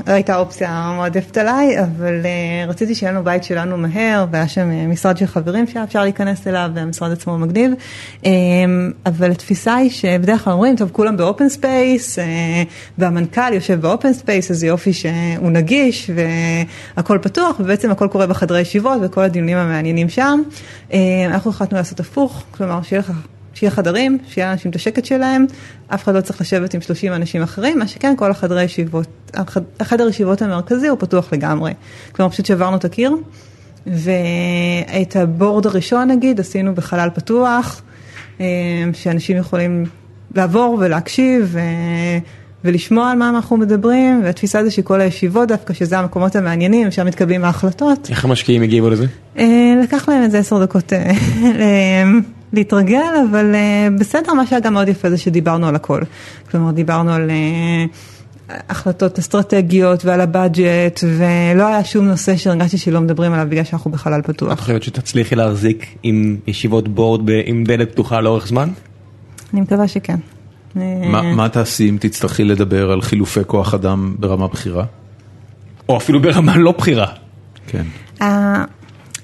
לא 0.07 0.13
הייתה 0.13 0.33
האופציה 0.33 0.69
המועדפת 0.71 1.37
עליי, 1.37 1.79
אבל 1.79 2.21
אה, 2.25 2.65
רציתי 2.67 2.95
שיהיה 2.95 3.11
לנו 3.11 3.23
בית 3.23 3.43
שלנו 3.43 3.77
מהר, 3.77 4.25
והיה 4.31 4.47
שם 4.47 4.71
אה, 4.71 4.87
משרד 4.87 5.17
של 5.17 5.25
חברים 5.25 5.67
שהיה 5.67 5.83
אפשר 5.83 6.03
להיכנס 6.03 6.47
אליו, 6.47 6.69
והמשרד 6.73 7.11
עצמו 7.11 7.37
מגניב. 7.37 7.71
אבל 9.05 9.31
התפיסה 9.31 9.75
היא 9.75 9.89
שבדרך 9.89 10.43
כלל 10.43 10.53
אומרים, 10.53 10.75
טוב, 10.75 10.89
כולם 10.91 11.17
ב-open 11.17 11.49
space, 11.49 12.19
והמנכ"ל 12.97 13.53
יושב 13.53 13.81
ב-open 13.81 14.13
space, 14.13 14.51
אז 14.51 14.63
יופי 14.63 14.93
שהוא 14.93 15.51
נגיש, 15.51 16.09
והכל 16.95 17.19
פתוח, 17.21 17.59
ובעצם 17.59 17.91
הכל 17.91 18.07
קורה 18.07 18.27
בחדרי 18.27 18.61
ישיבות, 18.61 18.99
וכל 19.01 19.21
הדיונים 19.21 19.57
המעניינים 19.57 20.09
שם. 20.09 20.41
אנחנו 21.29 21.49
החלטנו 21.49 21.77
לעשות 21.77 21.99
הפוך, 21.99 22.43
כלומר, 22.51 22.81
שיהיה 22.81 22.99
לך... 22.99 23.11
שיהיה 23.53 23.71
חדרים, 23.71 24.17
שיהיה 24.27 24.47
לאנשים 24.49 24.71
את 24.71 24.75
השקט 24.75 25.05
שלהם, 25.05 25.45
אף 25.87 26.03
אחד 26.03 26.15
לא 26.15 26.21
צריך 26.21 26.41
לשבת 26.41 26.73
עם 26.73 26.81
30 26.81 27.13
אנשים 27.13 27.41
אחרים, 27.41 27.79
מה 27.79 27.87
שכן, 27.87 28.13
כל 28.17 28.31
החדרי 28.31 28.63
ישיבות, 28.63 29.07
החד- 29.33 29.61
החדר 29.79 30.09
ישיבות 30.09 30.41
המרכזי 30.41 30.87
הוא 30.87 30.97
פתוח 30.99 31.33
לגמרי. 31.33 31.71
כלומר, 32.11 32.31
פשוט 32.31 32.45
שברנו 32.45 32.77
את 32.77 32.85
הקיר, 32.85 33.15
ואת 33.87 35.15
ה-board 35.15 35.65
הראשון 35.65 36.07
נגיד 36.11 36.39
עשינו 36.39 36.75
בחלל 36.75 37.09
פתוח, 37.13 37.81
אה, 38.41 38.45
שאנשים 38.93 39.37
יכולים 39.37 39.85
לעבור 40.35 40.77
ולהקשיב. 40.81 41.55
אה, 41.57 41.63
ולשמוע 42.65 43.11
על 43.11 43.17
מה 43.17 43.29
אנחנו 43.29 43.57
מדברים, 43.57 44.21
והתפיסה 44.23 44.63
זה 44.63 44.71
שכל 44.71 45.01
הישיבות 45.01 45.47
דווקא, 45.47 45.73
שזה 45.73 45.99
המקומות 45.99 46.35
המעניינים, 46.35 46.91
שם 46.91 47.05
מתקבלים 47.05 47.43
ההחלטות. 47.45 48.07
איך 48.09 48.25
המשקיעים 48.25 48.61
הגיבו 48.61 48.89
לזה? 48.89 49.05
אה, 49.37 49.45
לקח 49.83 50.09
להם 50.09 50.23
איזה 50.23 50.39
עשר 50.39 50.63
דקות 50.63 50.93
להתרגל, 52.53 53.13
אבל 53.29 53.55
אה, 53.55 53.87
בסדר, 53.99 54.33
מה 54.33 54.47
שהיה 54.47 54.59
גם 54.59 54.73
מאוד 54.73 54.87
יפה 54.87 55.09
זה 55.09 55.17
שדיברנו 55.17 55.67
על 55.67 55.75
הכל. 55.75 56.01
כלומר, 56.51 56.71
דיברנו 56.71 57.13
על 57.13 57.29
אה, 57.29 57.85
החלטות 58.69 59.19
אסטרטגיות 59.19 60.05
ועל 60.05 60.21
הבאג'ט, 60.21 61.03
ולא 61.03 61.67
היה 61.67 61.83
שום 61.83 62.05
נושא 62.05 62.37
שהרגשתי 62.37 62.77
שלא 62.77 63.01
מדברים 63.01 63.33
עליו 63.33 63.47
בגלל 63.49 63.63
שאנחנו 63.63 63.91
בחלל 63.91 64.19
את 64.19 64.25
פתוח. 64.25 64.59
חושבת 64.59 64.83
שתצליחי 64.83 65.35
להחזיק 65.35 65.85
עם 66.03 66.37
ישיבות 66.47 66.87
בורד 66.87 67.21
עם 67.45 67.63
דלת 67.63 67.91
פתוחה 67.91 68.21
לאורך 68.21 68.47
זמן? 68.47 68.69
אני 69.53 69.61
מקווה 69.61 69.87
שכן. 69.87 70.17
אה, 70.77 71.31
מה 71.35 71.49
תעשי 71.49 71.89
אם 71.89 71.97
תצטרכי 71.99 72.43
לדבר 72.43 72.91
על 72.91 73.01
חילופי 73.01 73.39
כוח 73.47 73.73
אדם 73.73 74.15
ברמה 74.19 74.47
בכירה? 74.47 74.85
או 75.89 75.97
אפילו 75.97 76.21
ברמה 76.21 76.57
לא 76.57 76.71
בחירה. 76.71 77.07
כן. 77.67 77.83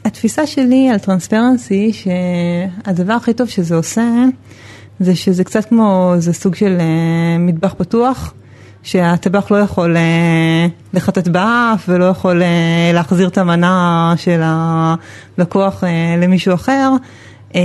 התפיסה 0.09 0.47
שלי 0.47 0.89
על 0.89 0.97
טרנספרנסי, 0.97 1.91
שהדבר 1.93 3.13
הכי 3.13 3.33
טוב 3.33 3.47
שזה 3.49 3.75
עושה, 3.75 4.05
זה 4.99 5.15
שזה 5.15 5.43
קצת 5.43 5.65
כמו, 5.65 6.13
זה 6.17 6.33
סוג 6.33 6.55
של 6.55 6.77
אה, 6.79 6.85
מטבח 7.39 7.73
פתוח, 7.77 8.33
שהטבח 8.83 9.51
לא 9.51 9.57
יכול 9.57 9.97
אה, 9.97 10.67
לחטט 10.93 11.27
באף 11.27 11.85
ולא 11.89 12.05
יכול 12.05 12.41
אה, 12.41 12.47
להחזיר 12.93 13.27
את 13.27 13.37
המנה 13.37 14.13
של 14.17 14.39
הלקוח 14.43 15.83
אה, 15.83 15.89
למישהו 16.21 16.53
אחר. 16.53 16.91
אה, 17.55 17.61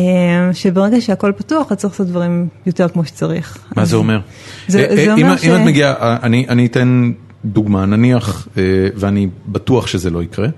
שברגע 0.53 1.01
שהכל 1.01 1.33
פתוח, 1.37 1.73
אז 1.73 1.79
צריך 1.79 1.93
לעשות 1.93 2.07
דברים 2.07 2.49
יותר 2.67 2.89
כמו 2.89 3.05
שצריך. 3.05 3.59
מה 3.77 3.85
זה 3.85 3.97
אומר? 3.97 4.21
זה- 4.69 4.87
זה 4.97 5.13
אומר 5.13 5.33
אם- 5.33 5.39
ש- 5.39 5.45
אם 5.45 5.55
את 5.55 5.67
מגיעה, 5.67 5.95
אני 6.23 6.47
אני 6.49 6.67
אתן 6.67 7.13
דוגמה, 7.45 7.87
נניח, 7.87 8.49
ואני 8.97 9.29
בטוח 9.49 9.87
שזה 9.87 10.11
לא 10.11 10.23
יקרה, 10.23 10.49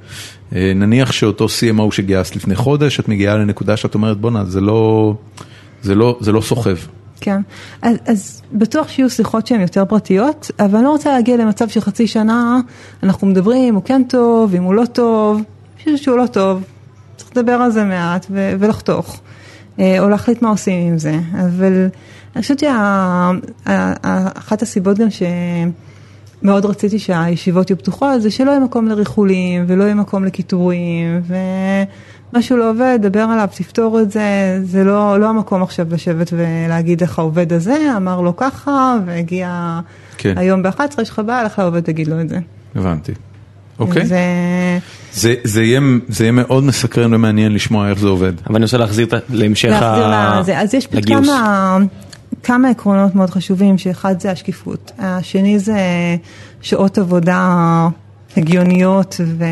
נניח 0.75 1.13
שאותו 1.13 1.47
CMO 1.47 1.95
שגייסת 1.95 2.37
לפני 2.37 2.55
חודש, 2.55 3.01
את 3.01 3.09
מגיעה 3.09 3.37
לנקודה 3.37 3.77
שאת 3.77 3.95
אומרת, 3.95 4.19
בואנה, 4.21 4.45
זה 4.45 4.61
לא, 4.61 5.15
זה 5.83 5.95
לא, 5.95 6.19
זה 6.21 6.33
לא 6.33 6.41
סוחב. 6.41 6.77
כן, 7.21 7.41
אז, 7.83 7.97
אז 8.07 8.43
בטוח 8.53 8.89
שיהיו 8.89 9.11
שיחות 9.11 9.47
שהן 9.47 9.61
יותר 9.61 9.85
פרטיות, 9.85 10.51
אבל 10.59 10.75
אני 10.77 10.85
לא 10.85 10.91
רוצה 10.91 11.13
להגיע 11.13 11.37
למצב 11.37 11.69
שחצי 11.69 12.07
שנה 12.07 12.61
אנחנו 13.03 13.27
מדברים 13.27 13.75
הוא 13.75 13.83
כן 13.85 14.03
טוב, 14.09 14.55
אם 14.55 14.63
הוא 14.63 14.75
לא 14.75 14.85
טוב, 14.93 15.43
אני 15.87 15.99
שהוא 15.99 16.17
לא 16.17 16.27
טוב, 16.27 16.63
צריך 17.17 17.31
לדבר 17.37 17.53
על 17.53 17.71
זה 17.71 17.85
מעט 17.85 18.27
ו- 18.31 18.55
ולחתוך, 18.59 19.21
אה, 19.79 20.01
או 20.01 20.09
להחליט 20.09 20.43
מה 20.43 20.49
עושים 20.49 20.89
עם 20.93 20.99
זה, 20.99 21.19
אבל 21.33 21.87
אני 22.37 22.43
חושבת 22.43 22.59
שאחת 23.65 24.63
הסיבות 24.63 24.99
גם 24.99 25.11
שמאוד 26.43 26.65
רציתי 26.67 26.99
שהישיבות 26.99 27.71
יהיו 27.71 27.79
פתוחות, 27.79 28.23
זה 28.23 28.31
שלא 28.31 28.51
יהיה 28.51 28.61
מקום 28.61 28.89
לריחולים 28.89 29.65
ולא 29.67 29.85
יהיה 29.85 29.95
מקום 29.95 30.25
לקיטורים, 30.25 31.23
ומשהו 32.33 32.57
לא 32.57 32.71
עובד, 32.71 32.99
דבר 33.03 33.21
עליו, 33.21 33.49
תפתור 33.57 34.01
את 34.01 34.11
זה, 34.11 34.21
זה 34.63 34.85
לא, 34.85 35.21
לא 35.21 35.29
המקום 35.29 35.63
עכשיו 35.63 35.87
לשבת 35.91 36.33
ולהגיד 36.33 37.01
איך 37.01 37.19
העובד 37.19 37.53
הזה 37.53 37.77
אמר 37.97 38.21
לו 38.21 38.37
ככה, 38.37 38.97
והגיע 39.07 39.81
כן. 40.19 40.35
היום 40.37 40.63
ב-11, 40.63 41.03
יש 41.03 41.11
לך 41.11 41.23
בעיה, 41.27 41.43
לך 41.45 41.59
לעובד 41.59 41.81
תגיד 41.81 42.09
לו 42.09 42.21
את 42.21 42.29
זה. 42.29 42.39
הבנתי. 42.75 43.13
אוקיי. 43.79 44.07
זה... 44.07 44.19
זה, 45.13 45.35
זה, 45.45 45.63
יהיה, 45.63 45.81
זה 46.09 46.25
יהיה 46.25 46.33
מאוד 46.33 46.65
מסקרן 46.65 47.15
ומעניין 47.15 47.53
לשמוע 47.53 47.91
איך 47.91 47.99
זה 47.99 48.09
עובד. 48.09 48.33
אבל 48.47 48.57
אני 48.57 48.65
רוצה 48.65 48.79
להחזיר 48.79 49.07
את 49.07 49.13
ה- 49.13 49.19
להמשך 49.31 49.69
להחזיר 49.69 50.05
ה- 50.07 50.41
לזה. 50.41 50.59
אז 50.61 50.75
יש 50.75 50.89
לגיוס. 50.93 51.29
כמה, 52.47 52.71
עקרונות 52.71 53.15
מאוד 53.15 53.31
חשובים, 53.31 53.79
שאחד 53.79 54.21
זה 54.21 54.31
השקיפות, 54.31 54.93
השני 54.99 55.59
זה 55.59 55.77
שעות 56.61 56.99
עבודה 56.99 57.89
הגיוניות 58.37 59.21
ו... 59.25 59.45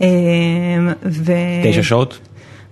אמ, 0.00 0.06
ו... 1.04 1.32
תשע 1.64 1.82
שעות? 1.82 2.18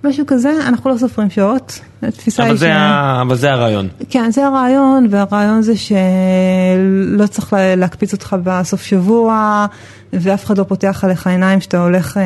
משהו 0.08 0.24
כזה, 0.26 0.52
אנחנו 0.66 0.90
לא 0.90 0.96
סופרים 0.98 1.30
שעות. 1.30 1.80
התפיסה 2.02 2.42
אבל 2.42 2.50
היא 2.50 2.58
זה 2.58 2.74
ה- 2.74 3.22
אבל 3.22 3.36
זה 3.36 3.52
הרעיון. 3.52 3.88
כן, 4.10 4.30
זה 4.30 4.46
הרעיון, 4.46 5.06
והרעיון 5.10 5.62
זה 5.62 5.72
שלא 5.76 7.26
צריך 7.26 7.52
לה- 7.52 7.76
להקפיץ 7.76 8.12
אותך 8.12 8.36
בסוף 8.44 8.82
שבוע, 8.82 9.66
ואף 10.12 10.44
אחד 10.44 10.58
לא 10.58 10.64
פותח 10.64 11.00
עליך 11.04 11.26
עיניים 11.26 11.60
שאתה 11.60 11.82
הולך, 11.84 12.16
אה, 12.16 12.22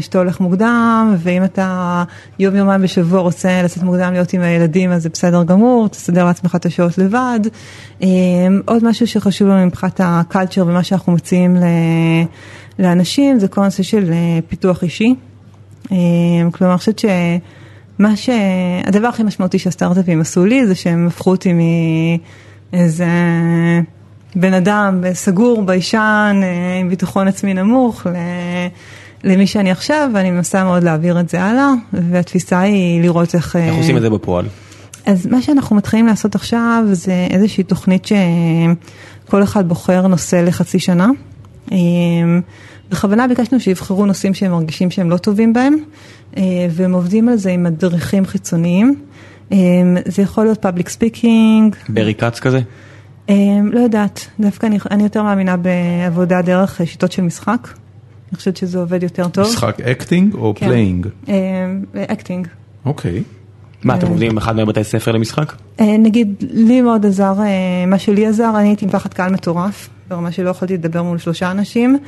שאתה 0.00 0.18
הולך 0.18 0.40
מוקדם, 0.40 1.14
ואם 1.18 1.44
אתה 1.44 2.04
יום 2.38 2.56
יומיים 2.56 2.82
בשבוע 2.82 3.20
רוצה 3.20 3.62
לצאת 3.64 3.82
מוקדם 3.82 4.12
להיות 4.12 4.32
עם 4.32 4.40
הילדים, 4.40 4.92
אז 4.92 5.02
זה 5.02 5.08
בסדר 5.08 5.42
גמור, 5.42 5.88
תסדר 5.88 6.24
לעצמך 6.24 6.54
את 6.56 6.66
השעות 6.66 6.98
לבד. 6.98 7.40
אה, 8.02 8.08
עוד 8.64 8.84
משהו 8.84 9.06
שחשוב 9.06 9.48
לנו 9.48 9.66
מבחינת 9.66 10.00
הקלצ'ר 10.04 10.64
ומה 10.66 10.82
שאנחנו 10.82 11.12
מציעים 11.12 11.56
ל- 11.56 11.62
לאנשים, 12.78 13.38
זה 13.38 13.48
כל 13.48 13.60
הנושא 13.60 13.82
של 13.82 14.10
אה, 14.12 14.16
פיתוח 14.48 14.82
אישי. 14.82 15.14
אה, 15.92 15.96
כלומר, 16.52 16.72
אני 16.72 16.78
חושבת 16.78 16.98
שמה 16.98 18.16
ש... 18.16 18.30
הדבר 18.84 19.08
הכי 19.08 19.22
משמעותי 19.22 19.58
שהסטארט-אפים 19.58 20.20
עשו 20.20 20.46
לי 20.46 20.66
זה 20.66 20.74
שהם 20.74 21.06
הפכו 21.06 21.30
אותי 21.30 21.52
מאיזה 22.72 23.06
בן 24.36 24.54
אדם 24.54 25.02
סגור, 25.12 25.62
ביישן, 25.62 26.40
אה, 26.42 26.78
עם 26.80 26.88
ביטחון 26.88 27.28
עצמי 27.28 27.54
נמוך, 27.54 28.06
ל... 28.06 28.16
למי 29.24 29.46
שאני 29.46 29.70
עכשיו, 29.70 30.10
ואני 30.14 30.30
מנסה 30.30 30.64
מאוד 30.64 30.82
להעביר 30.82 31.20
את 31.20 31.28
זה 31.28 31.42
הלאה, 31.42 31.68
והתפיסה 31.92 32.60
היא 32.60 33.02
לראות 33.02 33.34
איך... 33.34 33.56
איך 33.56 33.74
אה, 33.74 33.78
עושים 33.78 33.96
את 33.96 34.02
זה 34.02 34.10
בפועל? 34.10 34.46
אז 35.06 35.26
מה 35.26 35.42
שאנחנו 35.42 35.76
מתחילים 35.76 36.06
לעשות 36.06 36.34
עכשיו 36.34 36.84
זה 36.92 37.26
איזושהי 37.30 37.64
תוכנית 37.64 38.04
שכל 38.04 39.42
אחד 39.42 39.68
בוחר 39.68 40.06
נושא 40.06 40.36
לחצי 40.36 40.78
שנה. 40.78 41.08
בכוונה 42.92 43.28
ביקשנו 43.28 43.60
שיבחרו 43.60 44.06
נושאים 44.06 44.34
שהם 44.34 44.50
מרגישים 44.50 44.90
שהם 44.90 45.10
לא 45.10 45.16
טובים 45.16 45.52
בהם, 45.52 45.76
אה, 46.36 46.42
והם 46.70 46.92
עובדים 46.92 47.28
על 47.28 47.36
זה 47.36 47.50
עם 47.50 47.62
מדריכים 47.62 48.26
חיצוניים. 48.26 48.94
אה, 49.52 49.58
זה 50.06 50.22
יכול 50.22 50.44
להיות 50.44 50.58
public 50.58 50.88
speaking, 50.88 51.76
ברי 51.88 52.14
כץ 52.14 52.40
כזה? 52.40 52.60
אה, 53.30 53.34
לא 53.72 53.80
יודעת, 53.80 54.26
דווקא 54.40 54.66
אני, 54.66 54.78
אני 54.90 55.02
יותר 55.02 55.22
מאמינה 55.22 55.56
בעבודה 55.56 56.42
דרך 56.42 56.80
שיטות 56.84 57.12
של 57.12 57.22
משחק. 57.22 57.68
אני 58.30 58.36
חושבת 58.36 58.56
שזה 58.56 58.78
עובד 58.78 59.02
יותר 59.02 59.28
טוב. 59.28 59.44
משחק 59.44 59.80
acting 59.80 60.34
או 60.34 60.54
כן. 60.56 60.66
playing? 60.66 61.06
acting. 61.96 62.48
אוקיי. 62.84 63.22
מה, 63.84 63.94
אתם 63.94 64.06
עובדים 64.06 64.30
עם 64.30 64.36
אחד 64.36 64.56
מבתי 64.56 64.84
ספר 64.84 65.12
למשחק? 65.12 65.52
נגיד, 65.80 66.44
לי 66.50 66.80
מאוד 66.80 67.06
עזר, 67.06 67.34
מה 67.86 67.98
שלי 67.98 68.26
עזר, 68.26 68.52
אני 68.58 68.68
הייתי 68.68 68.84
עם 68.84 68.90
פחד 68.90 69.14
קהל 69.14 69.32
מטורף, 69.32 69.88
ברמה 70.08 70.32
שלא 70.32 70.50
יכולתי 70.50 70.74
לדבר 70.74 71.02
מול 71.02 71.18
שלושה 71.18 71.50
אנשים, 71.50 71.98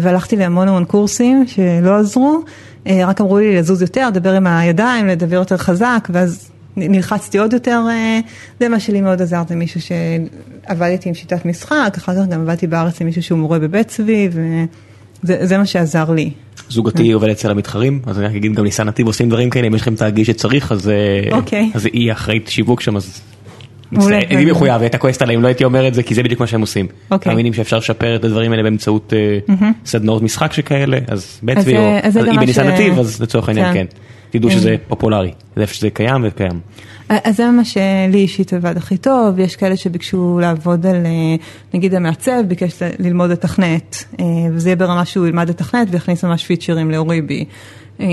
והלכתי 0.00 0.36
להמון 0.36 0.68
המון 0.68 0.84
קורסים 0.84 1.44
שלא 1.46 1.96
עזרו, 1.96 2.42
אה, 2.86 3.06
רק 3.06 3.20
אמרו 3.20 3.38
לי 3.38 3.56
לזוז 3.56 3.82
יותר, 3.82 4.08
לדבר 4.08 4.32
עם 4.32 4.46
הידיים, 4.46 5.06
לדבר 5.06 5.36
יותר 5.36 5.56
חזק, 5.56 6.08
ואז 6.12 6.50
נלחצתי 6.76 7.38
עוד 7.38 7.52
יותר, 7.52 7.82
אה, 7.90 8.20
זה 8.60 8.68
מה 8.68 8.80
שלי 8.80 9.00
מאוד 9.00 9.22
עזר, 9.22 9.42
זה 9.48 9.56
מישהו 9.56 9.80
שעבדתי 9.80 11.08
עם 11.08 11.14
שיטת 11.14 11.44
משחק, 11.44 11.94
אחר 11.96 12.14
כך 12.14 12.30
גם 12.30 12.40
עבדתי 12.40 12.66
בארץ 12.66 13.00
עם 13.00 13.06
מישהו 13.06 13.22
שהוא 13.22 13.38
מורה 13.38 13.58
בבית 13.58 13.88
צבי, 13.88 14.28
וזה 14.32 15.46
זה 15.46 15.58
מה 15.58 15.66
שעזר 15.66 16.10
לי. 16.10 16.30
זוגתי 16.68 17.12
עובדת 17.12 17.30
אצל 17.30 17.50
המתחרים, 17.50 18.00
אז 18.06 18.18
אני 18.18 18.26
רק 18.26 18.34
אגיד 18.34 18.54
גם 18.54 18.64
ניסן 18.64 18.88
נתיב 18.88 19.06
עושים 19.06 19.28
דברים 19.28 19.50
כאלה, 19.50 19.66
אם 19.66 19.74
יש 19.74 19.80
לכם 19.80 19.96
תאגיד 19.96 20.24
שצריך, 20.26 20.72
אז 20.72 20.88
אה, 20.88 21.36
אוקיי. 21.36 21.70
אז 21.74 21.86
היא 21.92 22.12
אחראית 22.12 22.48
שיווק 22.48 22.80
שם, 22.80 22.96
אז... 22.96 23.20
אני 24.30 24.44
מחויב, 24.50 24.80
הייתה 24.80 24.98
כועסת 24.98 25.22
עליי 25.22 25.36
אם 25.36 25.42
לא 25.42 25.46
הייתי 25.46 25.64
אומר 25.64 25.88
את 25.88 25.94
זה, 25.94 26.02
כי 26.02 26.14
זה 26.14 26.22
בדיוק 26.22 26.40
מה 26.40 26.46
שהם 26.46 26.60
עושים. 26.60 26.86
אוקיי. 27.10 27.32
מאמינים 27.32 27.54
שאפשר 27.54 27.78
לשפר 27.78 28.16
את 28.16 28.24
הדברים 28.24 28.52
האלה 28.52 28.62
באמצעות 28.62 29.12
אה, 29.12 29.38
סדנאות 29.86 30.22
משחק 30.22 30.52
שכאלה, 30.52 30.98
אז 31.06 31.40
בית 31.42 31.58
צבי, 31.58 31.76
או 31.76 31.82
גם 32.26 32.28
אם 32.28 32.40
בניסן 32.40 32.66
נתיב, 32.66 32.98
אז 32.98 33.22
לצורך 33.22 33.48
העניין 33.48 33.72
כן. 33.72 33.84
כן. 34.30 34.38
תדעו 34.38 34.50
שזה 34.50 34.76
פופולרי, 34.88 35.32
זה 35.56 35.62
איפה 35.62 35.74
שזה 35.74 35.90
קיים 35.90 36.24
וקיים. 36.24 36.60
אז 37.08 37.36
זה 37.36 37.50
מה 37.50 37.64
שלי 37.64 38.18
אישית 38.18 38.52
עבד 38.52 38.76
הכי 38.76 38.96
טוב, 38.96 39.38
יש 39.38 39.56
כאלה 39.56 39.76
שביקשו 39.76 40.38
לעבוד 40.42 40.86
על, 40.86 41.06
אה, 41.06 41.36
נגיד 41.74 41.94
המעצב 41.94 42.42
ביקש 42.48 42.82
ללמוד 42.98 43.30
לתכנת, 43.30 44.04
אה, 44.20 44.24
וזה 44.52 44.68
יהיה 44.68 44.76
ברמה 44.76 45.04
שהוא 45.04 45.26
ילמד 45.26 45.48
לתכנת 45.48 45.88
ויכניס 45.90 46.24
ממש 46.24 46.46
פיצ'רים 46.46 46.90
לאוריבי. 46.90 47.44
אה, 48.00 48.06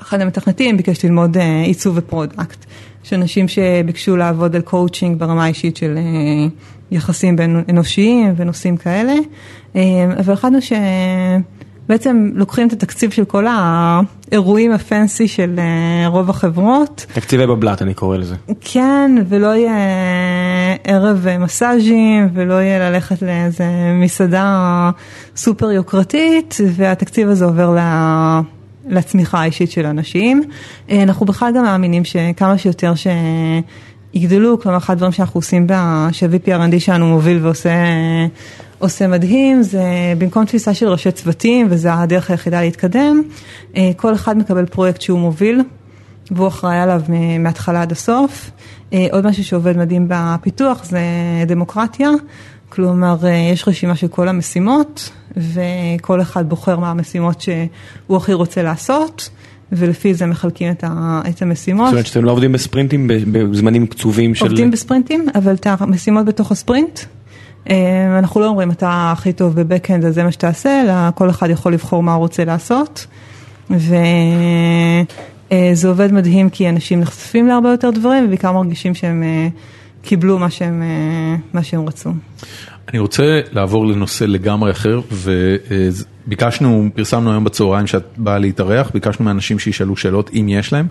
אחד 0.00 0.20
המתכנתים 0.20 0.76
ביקש 0.76 1.04
ללמוד 1.04 1.36
אה, 1.36 1.62
עיצוב 1.62 1.98
ו-product. 1.98 2.64
יש 3.04 3.12
אנשים 3.12 3.48
שביקשו 3.48 4.16
לעבוד 4.16 4.56
על 4.56 4.62
קואוצ'ינג 4.62 5.18
ברמה 5.18 5.44
האישית 5.44 5.76
של 5.76 5.94
אה, 5.96 6.48
יחסים 6.90 7.36
בין 7.36 7.64
אנושיים 7.68 8.34
ונושאים 8.36 8.76
כאלה, 8.76 9.12
אה, 9.76 9.82
אבל 10.20 10.32
החלטנו 10.32 10.58
שבעצם 10.62 12.30
לוקחים 12.34 12.68
את 12.68 12.72
התקציב 12.72 13.10
של 13.10 13.24
כל 13.24 13.44
האירועים 13.48 14.72
הפנסי 14.72 15.28
של 15.28 15.54
אה, 15.58 16.08
רוב 16.08 16.30
החברות, 16.30 17.06
תקציבי 17.12 17.46
בבלת 17.46 17.82
אני 17.82 17.94
קורא 17.94 18.16
לזה. 18.16 18.34
כן, 18.60 19.10
ולא 19.28 19.46
יהיה 19.46 19.76
ערב 20.84 21.26
מסאז'ים, 21.38 22.28
ולא 22.34 22.54
יהיה 22.54 22.90
ללכת 22.90 23.22
לאיזה 23.22 23.64
מסעדה 23.94 24.90
סופר 25.36 25.70
יוקרתית, 25.70 26.56
והתקציב 26.74 27.28
הזה 27.28 27.44
עובר 27.44 27.74
ל... 27.74 27.78
לצמיחה 28.88 29.40
האישית 29.40 29.70
של 29.70 29.86
אנשים. 29.86 30.42
אה, 30.90 31.02
אנחנו 31.02 31.26
בכלל 31.26 31.52
גם 31.56 31.64
מאמינים 31.64 32.04
שכמה 32.04 32.58
שיותר 32.58 32.92
שיגדלו, 34.14 34.60
כלומר 34.60 34.78
אחד 34.78 34.92
הדברים 34.92 35.12
שאנחנו 35.12 35.38
עושים, 35.38 35.66
ב- 35.66 36.08
שה-VP 36.12 36.48
R&D 36.48 36.80
שלנו 36.80 37.06
מוביל 37.06 37.38
ועושה 37.46 37.70
עושה 38.78 39.06
מדהים, 39.06 39.62
זה 39.62 39.82
במקום 40.18 40.44
תפיסה 40.44 40.74
של 40.74 40.88
ראשי 40.88 41.10
צוותים, 41.10 41.66
וזה 41.70 41.94
הדרך 41.94 42.30
היחידה 42.30 42.60
להתקדם, 42.60 43.22
אה, 43.76 43.90
כל 43.96 44.14
אחד 44.14 44.38
מקבל 44.38 44.66
פרויקט 44.66 45.00
שהוא 45.00 45.18
מוביל. 45.18 45.62
והוא 46.30 46.48
אחראי 46.48 46.78
עליו 46.78 47.02
מההתחלה 47.38 47.82
עד 47.82 47.92
הסוף. 47.92 48.50
אה, 48.92 49.06
עוד 49.12 49.26
משהו 49.26 49.44
שעובד 49.44 49.76
מדהים 49.76 50.06
בפיתוח 50.08 50.84
זה 50.84 51.00
דמוקרטיה, 51.46 52.10
כלומר 52.68 53.16
אה, 53.24 53.50
יש 53.52 53.68
רשימה 53.68 53.96
של 53.96 54.08
כל 54.08 54.28
המשימות 54.28 55.10
וכל 55.36 56.20
אחד 56.20 56.48
בוחר 56.48 56.78
מה 56.78 56.90
המשימות 56.90 57.40
שהוא 57.40 58.16
הכי 58.16 58.32
רוצה 58.32 58.62
לעשות 58.62 59.30
ולפי 59.72 60.14
זה 60.14 60.26
מחלקים 60.26 60.70
את, 60.70 60.84
ה- 60.84 61.20
את 61.28 61.42
המשימות. 61.42 61.86
זאת 61.86 61.92
אומרת 61.92 62.06
שאתם 62.06 62.24
לא 62.24 62.30
עובדים 62.30 62.52
בספרינטים 62.52 63.10
בזמנים 63.32 63.86
קצובים 63.86 64.34
של... 64.34 64.44
עובדים 64.44 64.70
בספרינטים, 64.70 65.26
אבל 65.34 65.54
את 65.54 65.66
המשימות 65.66 66.26
בתוך 66.26 66.52
הספרינט. 66.52 67.00
אה, 67.70 68.18
אנחנו 68.18 68.40
לא 68.40 68.46
אומרים 68.46 68.70
אתה 68.70 69.12
הכי 69.12 69.32
טוב 69.32 69.54
בבקאנד 69.54 70.04
אז 70.04 70.14
זה 70.14 70.24
מה 70.24 70.32
שתעשה, 70.32 70.82
אלא 70.82 70.92
כל 71.14 71.30
אחד 71.30 71.50
יכול 71.50 71.72
לבחור 71.72 72.02
מה 72.02 72.12
הוא 72.12 72.18
רוצה 72.18 72.44
לעשות. 72.44 73.06
וזה 73.70 73.98
עובד 75.88 76.12
מדהים 76.12 76.50
כי 76.50 76.68
אנשים 76.68 77.00
נחשפים 77.00 77.46
להרבה 77.46 77.70
יותר 77.70 77.90
דברים 77.90 78.24
ובעיקר 78.24 78.52
מרגישים 78.52 78.94
שהם 78.94 79.22
אה, 79.22 79.48
קיבלו 80.02 80.38
מה 80.38 80.50
שהם, 80.50 80.82
אה, 80.82 81.36
מה 81.52 81.62
שהם 81.62 81.88
רצו. 81.88 82.10
אני 82.88 82.98
רוצה 82.98 83.40
לעבור 83.52 83.86
לנושא 83.86 84.24
לגמרי 84.24 84.70
אחר, 84.70 85.00
וביקשנו, 86.26 86.88
פרסמנו 86.94 87.30
היום 87.30 87.44
בצהריים 87.44 87.86
שאת 87.86 88.04
באה 88.16 88.38
להתארח, 88.38 88.90
ביקשנו 88.94 89.24
מאנשים 89.24 89.58
שישאלו 89.58 89.96
שאלות 89.96 90.30
אם 90.34 90.46
יש 90.48 90.72
להם. 90.72 90.86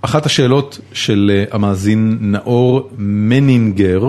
אחת 0.00 0.26
השאלות 0.26 0.80
של 0.92 1.30
אה, 1.34 1.44
המאזין 1.50 2.18
נאור 2.20 2.90
מנינגר, 2.98 4.08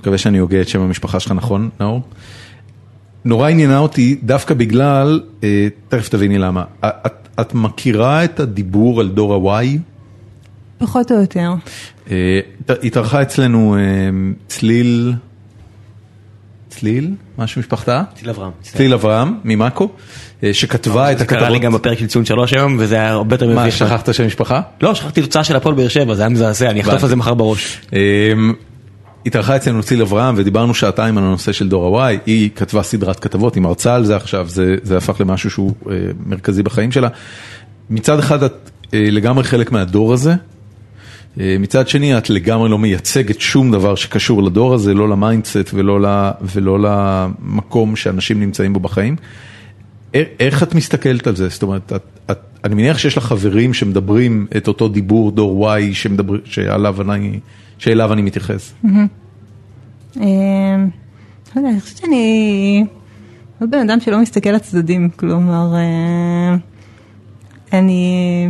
מקווה 0.00 0.18
שאני 0.18 0.38
הוגה 0.38 0.60
את 0.60 0.68
שם 0.68 0.80
המשפחה 0.80 1.20
שלך 1.20 1.32
נכון, 1.32 1.68
נאור? 1.80 2.02
נורא 3.24 3.48
עניינה 3.48 3.78
אותי 3.78 4.18
דווקא 4.22 4.54
בגלל, 4.54 5.20
אה, 5.44 5.68
תכף 5.88 6.08
תביני 6.08 6.38
למה, 6.38 6.64
את, 6.80 7.28
את 7.40 7.54
מכירה 7.54 8.24
את 8.24 8.40
הדיבור 8.40 9.00
על 9.00 9.08
דור 9.08 9.50
ה-Y? 9.50 9.78
פחות 10.78 11.12
או 11.12 11.20
יותר. 11.20 11.50
אה, 12.10 12.40
התארחה 12.82 13.22
אצלנו 13.22 13.76
אה, 13.76 13.80
צליל, 14.48 15.14
צליל? 16.68 17.14
משהו 17.38 17.60
משפחתה? 17.60 18.02
צליל 18.14 18.30
אברהם. 18.30 18.50
צליל 18.62 18.94
אברהם 18.94 19.34
ממאקו, 19.44 19.88
אה, 20.44 20.54
שכתבה 20.54 21.12
את 21.12 21.18
זה 21.18 21.24
קרה 21.24 21.40
לי 21.40 21.44
הכתבות. 21.46 21.62
גם 21.62 21.72
בפרק 21.72 21.98
של 21.98 22.06
ציון 22.06 22.24
שלוש 22.24 22.52
היום 22.52 22.76
וזה 22.78 22.94
היה 22.94 23.10
הרבה 23.10 23.34
יותר 23.34 23.54
מה, 23.54 23.62
מביך. 23.62 23.76
שכחת 23.76 24.14
שם 24.14 24.26
משפחה? 24.26 24.60
לא, 24.80 24.94
שכחתי 24.94 25.22
תוצאה 25.22 25.44
של 25.44 25.56
הפועל 25.56 25.74
באר 25.74 25.88
שבע, 25.88 26.14
זה 26.14 26.22
היה 26.22 26.28
מזעזע, 26.28 26.70
אני 26.70 26.80
אחטוף 26.80 27.02
על 27.02 27.08
זה 27.08 27.16
מחר 27.16 27.34
בראש. 27.34 27.80
התארחה 29.26 29.56
אצלנו 29.56 29.82
צליל 29.82 30.02
אברהם 30.02 30.34
ודיברנו 30.38 30.74
שעתיים 30.74 31.18
על 31.18 31.24
הנושא 31.24 31.52
של 31.52 31.68
דור 31.68 32.02
ה-Y, 32.02 32.18
היא 32.26 32.50
כתבה 32.56 32.82
סדרת 32.82 33.20
כתבות, 33.20 33.54
היא 33.54 33.62
מרצה 33.62 33.94
על 33.94 34.04
זה 34.04 34.16
עכשיו, 34.16 34.48
זה, 34.48 34.74
זה 34.82 34.96
הפך 34.96 35.20
למשהו 35.20 35.50
שהוא 35.50 35.72
אה, 35.90 35.96
מרכזי 36.26 36.62
בחיים 36.62 36.92
שלה. 36.92 37.08
מצד 37.90 38.18
אחד 38.18 38.42
את 38.42 38.70
אה, 38.94 39.04
לגמרי 39.10 39.44
חלק 39.44 39.72
מהדור 39.72 40.12
הזה, 40.12 40.34
מצד 41.36 41.88
שני 41.88 42.18
את 42.18 42.30
לגמרי 42.30 42.68
לא 42.68 42.78
מייצגת 42.78 43.40
שום 43.40 43.72
דבר 43.72 43.94
שקשור 43.94 44.42
לדור 44.42 44.74
הזה, 44.74 44.94
לא 44.94 45.08
ל-mindset 45.08 45.70
ולא, 45.74 46.00
ל, 46.00 46.30
ולא 46.40 46.78
למקום 46.80 47.96
שאנשים 47.96 48.40
נמצאים 48.40 48.72
בו 48.72 48.80
בחיים. 48.80 49.16
א- 50.16 50.18
איך 50.40 50.62
את 50.62 50.74
מסתכלת 50.74 51.26
על 51.26 51.36
זה? 51.36 51.48
זאת 51.48 51.62
אומרת, 51.62 51.92
את, 51.92 52.02
את, 52.30 52.38
אני 52.64 52.74
מניח 52.74 52.98
שיש 52.98 53.16
לך 53.16 53.24
חברים 53.24 53.74
שמדברים 53.74 54.46
את 54.56 54.68
אותו 54.68 54.88
דיבור 54.88 55.30
דור 55.30 55.74
Y 55.74 55.80
שמדבר, 55.92 56.36
שעליו 56.44 57.12
אני, 57.12 57.40
שאליו 57.78 58.12
אני 58.12 58.22
מתייחס. 58.22 58.74
אה, 58.84 58.96
לא 61.56 61.60
יודע, 61.60 61.70
אני 61.70 61.80
חושבת 61.80 61.96
שאני 61.96 62.84
עוד 63.60 63.70
בן 63.70 63.78
אדם 63.78 64.00
שלא 64.00 64.20
מסתכל 64.20 64.50
לצדדים, 64.50 65.08
כלומר, 65.16 65.74
אה, 65.74 66.56
אני 67.72 68.48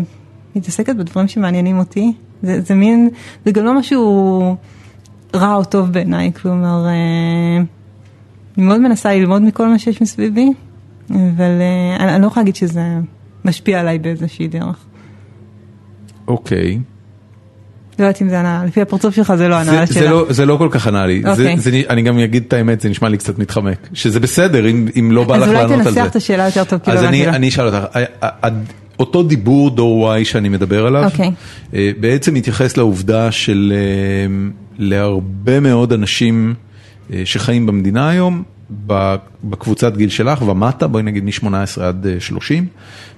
מתעסקת 0.56 0.96
בדברים 0.96 1.28
שמעניינים 1.28 1.78
אותי, 1.78 2.12
זה, 2.42 2.60
זה 2.60 2.74
מין, 2.74 3.08
זה 3.44 3.52
גם 3.52 3.64
לא 3.64 3.78
משהו 3.78 4.56
רע 5.34 5.54
או 5.54 5.64
טוב 5.64 5.92
בעיניי, 5.92 6.32
כלומר, 6.42 6.86
אה, 6.86 7.62
אני 8.58 8.66
מאוד 8.66 8.80
מנסה 8.80 9.14
ללמוד 9.14 9.42
מכל 9.42 9.68
מה 9.68 9.78
שיש 9.78 10.02
מסביבי, 10.02 10.52
אבל 11.10 11.60
אה, 11.60 11.96
אני, 12.00 12.14
אני 12.14 12.22
לא 12.22 12.26
יכולה 12.26 12.42
להגיד 12.42 12.56
שזה 12.56 12.82
משפיע 13.44 13.80
עליי 13.80 13.98
באיזושהי 13.98 14.48
דרך. 14.48 14.76
אוקיי. 16.28 16.78
לא 17.98 18.04
יודעת 18.04 18.22
אם 18.22 18.28
זה 18.28 18.38
ענה, 18.40 18.64
לפי 18.66 18.80
הפרצוף 18.82 19.14
שלך 19.14 19.34
זה 19.34 19.48
לא 19.48 19.54
ענה 19.54 19.64
זה, 19.70 19.76
על 19.78 19.82
השאלה. 19.82 20.10
לא, 20.10 20.26
זה 20.30 20.46
לא 20.46 20.56
כל 20.56 20.68
כך 20.70 20.86
ענה 20.86 21.06
לי, 21.06 21.22
זה, 21.22 21.30
אוקיי. 21.30 21.58
זה, 21.58 21.82
אני 21.90 22.02
גם 22.02 22.18
אגיד 22.18 22.44
את 22.48 22.52
האמת, 22.52 22.80
זה 22.80 22.88
נשמע 22.88 23.08
לי 23.08 23.16
קצת 23.18 23.38
מתחמק, 23.38 23.88
שזה 23.92 24.20
בסדר 24.20 24.68
אם, 24.70 24.88
אם 24.98 25.12
לא 25.12 25.24
בא 25.24 25.36
לך 25.36 25.42
אז 25.42 25.48
לענות 25.48 25.70
אולי 25.70 25.74
על 25.74 25.84
זה. 25.84 25.90
תנסח 26.00 26.10
את 26.10 26.16
השאלה 26.16 26.46
יותר 26.46 26.64
טוב, 26.64 26.78
כי 26.84 26.90
לא 26.90 26.96
אז 26.96 27.04
אני. 27.04 27.28
אני 27.28 27.48
אשאל 27.48 27.66
אותך, 27.66 27.76
ה- 27.76 27.98
ה- 28.26 28.46
ה- 28.46 28.48
אותו 28.98 29.22
דיבור 29.22 29.70
דור 29.70 30.14
Y 30.14 30.24
שאני 30.24 30.48
מדבר 30.48 30.86
עליו, 30.86 31.04
אוקיי. 31.04 31.30
אה, 31.74 31.90
בעצם 32.00 32.34
מתייחס 32.34 32.76
לעובדה 32.76 33.32
של 33.32 33.72
אה, 33.76 34.50
להרבה 34.78 35.60
מאוד 35.60 35.92
אנשים 35.92 36.54
אה, 37.12 37.22
שחיים 37.24 37.66
במדינה 37.66 38.08
היום, 38.08 38.42
בקבוצת 39.44 39.96
גיל 39.96 40.08
שלך 40.08 40.42
ומטה, 40.42 40.86
בואי 40.86 41.02
נגיד 41.02 41.24
מ-18 41.24 41.82
עד 41.82 42.06
אה, 42.06 42.20
30, 42.20 42.66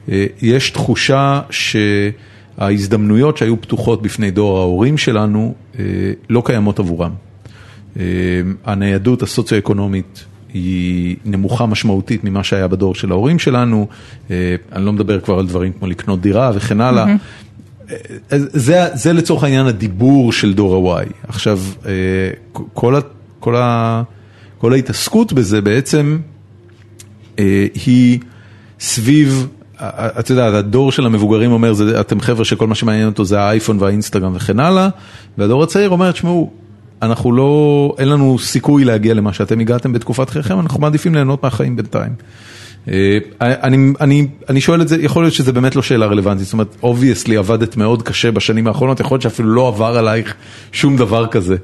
אה, 0.08 0.26
יש 0.42 0.70
תחושה 0.70 1.40
שההזדמנויות 1.50 3.36
שהיו 3.36 3.60
פתוחות 3.60 4.02
בפני 4.02 4.30
דור 4.30 4.58
ההורים 4.58 4.98
שלנו 4.98 5.54
לא 6.30 6.42
קיימות 6.44 6.78
עבורם. 6.78 7.10
הניידות 8.64 9.22
הסוציו-אקונומית 9.22 10.24
היא 10.52 11.16
נמוכה 11.24 11.66
משמעותית 11.66 12.24
ממה 12.24 12.44
שהיה 12.44 12.68
בדור 12.68 12.94
של 12.94 13.10
ההורים 13.10 13.38
שלנו, 13.38 13.86
אה, 14.30 14.56
אני 14.72 14.84
לא 14.84 14.92
מדבר 14.92 15.20
כבר 15.20 15.38
על 15.38 15.46
דברים 15.46 15.72
כמו 15.72 15.88
לקנות 15.88 16.20
דירה 16.20 16.50
וכן 16.54 16.80
הלאה. 16.80 17.06
אה, 17.06 17.96
זה, 18.30 18.86
זה 18.94 19.12
לצורך 19.12 19.44
העניין 19.44 19.66
הדיבור 19.66 20.32
של 20.32 20.54
דור 20.54 20.98
ה-Y. 20.98 21.06
עכשיו, 21.28 21.58
אה, 21.86 21.92
כל, 22.52 22.96
ה, 22.96 22.98
כל, 23.40 23.56
ה, 23.56 24.02
כל 24.58 24.72
ההתעסקות 24.72 25.32
בזה 25.32 25.60
בעצם 25.60 26.18
היא 27.74 28.18
סביב, 28.80 29.46
את 29.80 30.30
יודעת, 30.30 30.54
הדור 30.54 30.92
של 30.92 31.06
המבוגרים 31.06 31.52
אומר, 31.52 31.72
אתם 32.00 32.20
חבר'ה 32.20 32.44
שכל 32.44 32.66
מה 32.66 32.74
שמעניין 32.74 33.06
אותו 33.06 33.24
זה 33.24 33.40
האייפון 33.40 33.76
והאינסטגרם 33.80 34.32
וכן 34.36 34.60
הלאה, 34.60 34.88
והדור 35.38 35.62
הצעיר 35.62 35.90
אומר, 35.90 36.12
תשמעו, 36.12 36.50
אנחנו 37.02 37.32
לא, 37.32 37.94
אין 37.98 38.08
לנו 38.08 38.38
סיכוי 38.38 38.84
להגיע 38.84 39.14
למה 39.14 39.32
שאתם 39.32 39.60
הגעתם 39.60 39.92
בתקופת 39.92 40.30
חייכם, 40.30 40.60
אנחנו 40.60 40.80
מעדיפים 40.80 41.14
ליהנות 41.14 41.42
מהחיים 41.42 41.76
בינתיים. 41.76 42.12
אה, 42.88 43.18
אני, 43.40 43.92
אני, 44.00 44.26
אני 44.48 44.60
שואל 44.60 44.82
את 44.82 44.88
זה, 44.88 45.02
יכול 45.02 45.22
להיות 45.22 45.34
שזה 45.34 45.52
באמת 45.52 45.76
לא 45.76 45.82
שאלה 45.82 46.06
רלוונטית, 46.06 46.44
זאת 46.44 46.52
אומרת, 46.52 46.76
obviously 46.82 47.36
עבדת 47.36 47.76
מאוד 47.76 48.02
קשה 48.02 48.30
בשנים 48.30 48.66
האחרונות, 48.66 49.00
יכול 49.00 49.14
להיות 49.14 49.22
שאפילו 49.22 49.48
לא 49.48 49.68
עבר 49.68 49.98
עלייך 49.98 50.34
שום 50.72 50.96
דבר 50.96 51.26
כזה, 51.26 51.56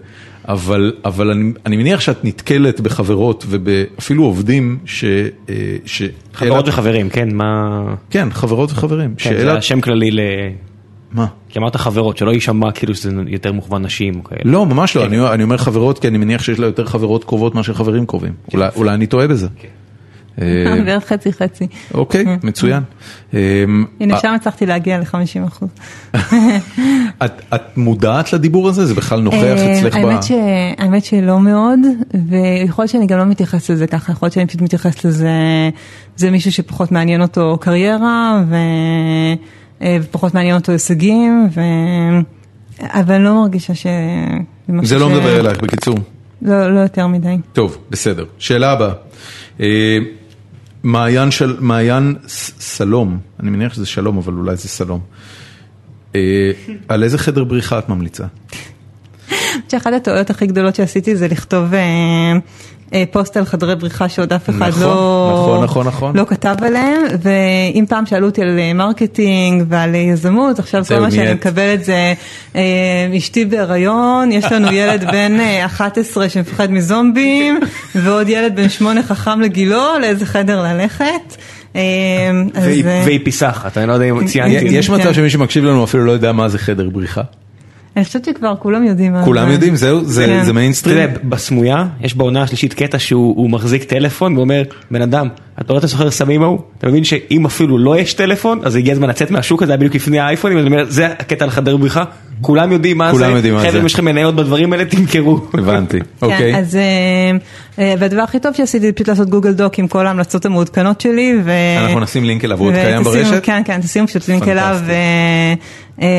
אבל, 0.49 0.93
אבל 1.05 1.31
אני, 1.31 1.53
אני 1.67 1.77
מניח 1.77 2.01
שאת 2.01 2.25
נתקלת 2.25 2.81
בחברות 2.81 3.45
ובאפילו 3.49 4.25
עובדים 4.25 4.79
ש... 4.85 5.05
אה, 5.49 5.55
ש 5.85 6.03
חברות 6.35 6.69
וחברים, 6.69 7.09
כן, 7.09 7.29
מה... 7.35 7.81
כן, 8.11 8.29
חברות 8.31 8.71
וחברים. 8.73 9.15
כן, 9.19 9.31
שאלה- 9.31 9.53
זה 9.53 9.59
השם 9.59 9.81
כללי 9.81 10.11
ל... 10.11 10.21
מה? 11.15 11.27
כי 11.49 11.59
אמרת 11.59 11.77
חברות, 11.77 12.17
שלא 12.17 12.31
יישמע 12.31 12.73
כאילו 12.73 12.95
שזה 12.95 13.11
יותר 13.27 13.53
מוכוון 13.53 13.83
נשים. 13.83 14.15
לא, 14.45 14.67
ממש 14.67 14.97
לא, 14.97 15.01
כן. 15.03 15.07
אני, 15.13 15.29
אני 15.35 15.43
אומר 15.43 15.57
חברות 15.57 15.99
כי 15.99 16.09
אני 16.09 16.19
מניח 16.19 16.43
שיש 16.43 16.59
לה 16.59 16.67
יותר 16.67 16.85
חברות 16.87 17.25
קרובות 17.25 17.55
מאשר 17.55 17.75
חברים 17.75 18.07
קרובים. 18.07 18.33
אולי, 18.53 18.69
אולי 18.77 18.95
אני 18.95 19.07
טועה 19.07 19.27
בזה. 19.29 19.49
כן. 19.61 19.69
אה, 20.43 20.77
בערך 20.85 21.05
חצי 21.05 21.33
חצי. 21.33 21.67
אוקיי, 21.95 22.25
מצוין. 22.43 22.83
אה, 23.35 23.65
הנה 24.01 24.15
אה, 24.15 24.21
שם 24.21 24.35
הצלחתי 24.35 24.67
להגיע 24.67 24.99
ל-50 24.99 25.47
אחוז. 25.47 25.69
את- 27.25 27.43
את 27.55 27.77
מודעת 27.77 28.33
לדיבור 28.33 28.69
הזה? 28.69 28.87
זה 28.87 28.95
בכלל 28.95 29.21
נוכח 29.21 29.37
אה, 29.39 29.79
אצלך 29.79 29.95
ב... 29.97 30.05
האמת 30.79 31.05
שלא 31.05 31.41
מאוד, 31.41 31.79
ויכול 32.29 32.83
להיות 32.83 32.91
שאני 32.93 33.07
גם 33.07 33.19
לא 33.19 33.25
מתייחסת 33.25 33.71
לזה 33.71 33.87
ככה, 33.87 34.13
יכול 34.13 34.27
להיות 34.27 34.33
שאני 34.35 34.47
פשוט 34.47 34.61
מתייחסת 34.63 35.05
לזה, 35.05 35.31
זה 36.17 36.31
מישהו 36.31 36.53
שפחות 36.53 36.93
מעניין 36.93 37.23
אותו 37.23 37.59
קריירה, 37.61 38.43
ו- 38.49 38.55
אה, 38.55 39.35
ופחות 39.83 40.35
מעניין 40.35 40.55
אותו 40.57 40.73
הישגים, 40.73 41.49
ו... 41.55 41.61
אבל 42.81 43.15
אני 43.15 43.25
לא 43.25 43.35
מרגישה 43.35 43.75
ש... 43.75 43.87
זה 44.83 44.99
לא 44.99 45.09
ש- 45.09 45.13
מדבר 45.13 45.41
אלייך, 45.41 45.61
בקיצור. 45.61 45.99
לא, 46.43 46.75
לא 46.75 46.81
יותר 46.81 47.07
מדי. 47.07 47.37
טוב, 47.53 47.79
בסדר. 47.91 48.25
שאלה 48.39 48.73
הבאה. 48.73 48.93
אה, 49.61 49.99
מעיין 50.83 51.31
של... 51.31 51.57
מעיין 51.61 52.15
ס- 52.27 52.53
סלום, 52.61 53.19
אני 53.41 53.51
מניח 53.51 53.75
שזה 53.75 53.87
שלום, 53.87 54.19
אבל 54.19 54.33
אולי 54.33 54.57
זה 54.57 54.69
סלום. 54.69 55.01
אה, 56.15 56.21
על 56.89 57.03
איזה 57.03 57.19
חדר 57.19 57.45
בריחה 57.45 57.79
את 57.79 57.89
ממליצה? 57.89 58.25
חושבת 59.29 59.71
שאחת 59.71 59.93
הטעויות 59.93 60.31
הכי 60.31 60.47
גדולות 60.47 60.75
שעשיתי 60.75 61.17
זה 61.17 61.29
לכתוב 61.29 61.75
אה, 61.75 61.79
אה, 61.79 62.33
פוסט 63.11 63.37
על 63.37 63.45
חדרי 63.45 63.77
בריחה 63.77 64.09
שעוד 64.09 64.33
אף 64.33 64.51
אחד 64.51 64.69
נכון, 64.69 64.83
לא, 64.83 65.31
נכון, 65.35 65.65
נכון, 65.65 65.87
נכון. 65.87 66.17
לא 66.17 66.25
כתב 66.29 66.55
עליהם, 66.63 67.03
ואם 67.23 67.85
פעם 67.89 68.07
שאלו 68.07 68.27
אותי 68.27 68.43
על 68.43 68.59
אה, 68.59 68.73
marketing 68.73 69.65
ועל 69.69 69.95
אה, 69.95 70.01
יזמות, 70.01 70.59
עכשיו 70.59 70.85
כל 70.85 71.01
מה 71.01 71.11
שאני. 71.11 71.35
מקבלת 71.35 71.85
זה 71.85 72.15
אה, 72.57 72.61
אשתי 73.17 73.45
בהיריון, 73.45 74.33
יש 74.33 74.53
לנו 74.53 74.73
ילד 74.73 75.05
בן 75.13 75.41
אה, 75.41 75.65
11 75.67 76.29
שמפחד 76.29 76.71
מזומבים, 76.73 77.61
ועוד 77.95 78.29
ילד 78.29 78.57
בן 78.57 78.69
8 78.69 79.03
חכם 79.03 79.41
לגילו, 79.41 79.83
לאיזה 80.01 80.27
חדר 80.27 80.63
ללכת. 80.63 81.37
אה, 81.77 81.81
והיא- 82.63 82.85
אה, 82.87 83.17
פיסחת, 83.25 83.79
אני 83.79 83.87
לא 83.87 83.93
יודע 83.93 84.05
אם 84.07 84.27
ציינתי. 84.27 84.65
יש 84.65 84.87
כן. 84.91 84.95
מצב 84.95 85.13
שמי 85.13 85.31
שמקשיב 85.31 85.65
לנו 85.65 85.85
אפילו 85.85 86.05
לא 86.05 86.13
יודע 86.13 86.33
מה 86.33 86.49
זה 86.49 86.59
חדר 86.59 86.89
בריחה? 86.89 87.23
אני 87.97 88.05
חושבת 88.05 88.25
שכבר 88.25 88.55
כולם 88.59 88.85
יודעים 88.85 89.13
מה 89.13 89.25
כולם 89.25 89.47
זה. 89.47 89.53
יודעים, 89.53 89.77
זהו? 89.77 90.05
זה 90.05 90.27
כן. 90.27 90.39
זה 90.39 90.45
אתה 90.45 90.53
מיינסטרים? 90.53 90.97
יודע, 90.99 91.19
בסמויה, 91.25 91.87
יש 92.01 92.15
בעונה 92.15 92.43
השלישית 92.43 92.75
קטע 92.75 92.99
שהוא 92.99 93.37
הוא 93.37 93.51
מחזיק 93.51 93.85
טלפון 93.85 94.37
ואומר, 94.37 94.63
בן 94.91 95.03
אדם, 95.03 95.29
אתה 95.61 95.73
רואה 95.73 95.79
את 95.79 95.85
הסוחר 95.85 96.11
סמים 96.11 96.43
ההוא? 96.43 96.59
אתה 96.79 96.89
מבין 96.89 97.05
שאם 97.05 97.45
אפילו 97.47 97.79
לא 97.79 97.99
יש 97.99 98.15
טלפון, 98.15 98.61
אז 98.65 98.77
הגיע 98.77 98.93
הזמן 98.93 99.09
לצאת 99.09 99.31
מהשוק 99.31 99.63
הזה, 99.63 99.73
היה 99.73 99.77
בדיוק 99.77 99.95
לפני 99.95 100.21
האייפונים, 100.21 100.85
זה 100.89 101.07
הקטע 101.07 101.45
על 101.45 101.51
חדר 101.51 101.77
בריחה, 101.77 102.05
כולם 102.41 102.73
יודעים 102.73 102.99
מה 102.99 103.15
זה. 103.15 103.25
חבר'ה, 103.25 103.81
אם 103.81 103.87
יש 103.87 103.95
לכם 103.95 104.05
מניות 104.05 104.37
בדברים 104.37 104.73
האלה, 104.73 104.85
תמכרו. 104.85 105.41
הבנתי, 105.55 105.99
כן, 106.01 106.27
אוקיי. 106.27 106.59
אז, 106.59 106.77
אה, 106.77 106.83
אה, 107.79 107.95
והדבר 107.99 108.23
הכי 108.23 108.41
טוב 108.41 108.55
שעשיתי 108.55 108.87
זה 108.87 108.93
פשוט 108.93 109.09
לעשות 109.09 109.29
גוגל 109.29 109.53
דוק 109.53 109.79
עם 109.79 109.89
כל 109.89 110.07
ההמלצות 110.07 110.47
המעודכנות 110.47 111.01
שלי. 111.01 111.35
ו... 111.45 111.53
אנחנו 111.79 112.01
נשים 112.01 112.25
לינק 112.25 112.45
אליו, 112.45 112.59
הוא 112.59 112.67
עוד 112.67 112.75
קיים 112.75 113.03
ברשת? 113.03 113.45
כן, 113.45 113.63
כן, 113.65 113.81
תשימו 113.81 114.07
פשוט 114.07 114.29
לינק 114.29 114.49
אליו, 114.49 114.77
פנטסטי. 114.79 114.95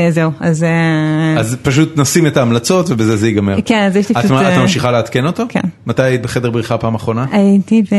וזהו, 0.09 0.31
אז... 0.39 0.63
אה, 0.63 1.39
אז 1.39 1.57
פשוט 1.61 1.97
נשים 1.97 2.27
את 2.27 2.37
ההמלצות 2.37 2.89
ובזה 2.89 3.17
זה 3.17 3.27
ייגמר. 3.27 3.57
כן, 3.65 3.85
אז 3.87 3.95
יש 3.95 4.09
לי 4.09 4.15
פשוט, 4.15 4.31
את 4.31 4.45
אה, 4.45 4.59
ממשיכה 4.59 4.91
לעדכן 4.91 5.25
אותו? 5.25 5.43
כן. 5.49 5.61
מתי 5.87 6.03
היית 6.03 6.21
בחדר 6.21 6.49
בריחה 6.49 6.77
פעם 6.77 6.95
אחרונה? 6.95 7.25
הייתי 7.31 7.81
ב... 7.91 7.95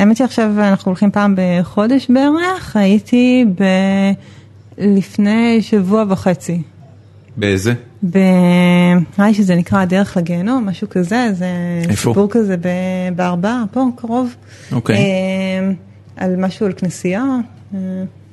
האמת 0.00 0.16
שעכשיו 0.16 0.50
אנחנו 0.58 0.90
הולכים 0.90 1.10
פעם 1.10 1.34
בחודש 1.36 2.06
בערך, 2.10 2.76
הייתי 2.76 3.44
ב... 3.60 3.64
לפני 4.78 5.62
שבוע 5.62 6.04
וחצי. 6.08 6.62
באיזה? 7.36 7.72
ב... 8.10 8.18
נראה 9.18 9.28
לי 9.28 9.34
שזה 9.34 9.54
נקרא 9.54 9.80
הדרך 9.80 10.16
לגיהנום, 10.16 10.66
משהו 10.68 10.88
כזה, 10.90 11.28
זה 11.32 11.46
איפה? 11.88 12.10
סיפור 12.10 12.28
כזה 12.30 12.56
ב... 12.56 12.68
בארבעה, 13.16 13.62
פה 13.72 13.84
קרוב. 13.96 14.34
אוקיי. 14.72 14.96
אה, 14.96 15.02
על 16.16 16.36
משהו 16.36 16.66
על 16.66 16.72
כנסייה. 16.76 17.24
אה, 17.74 17.78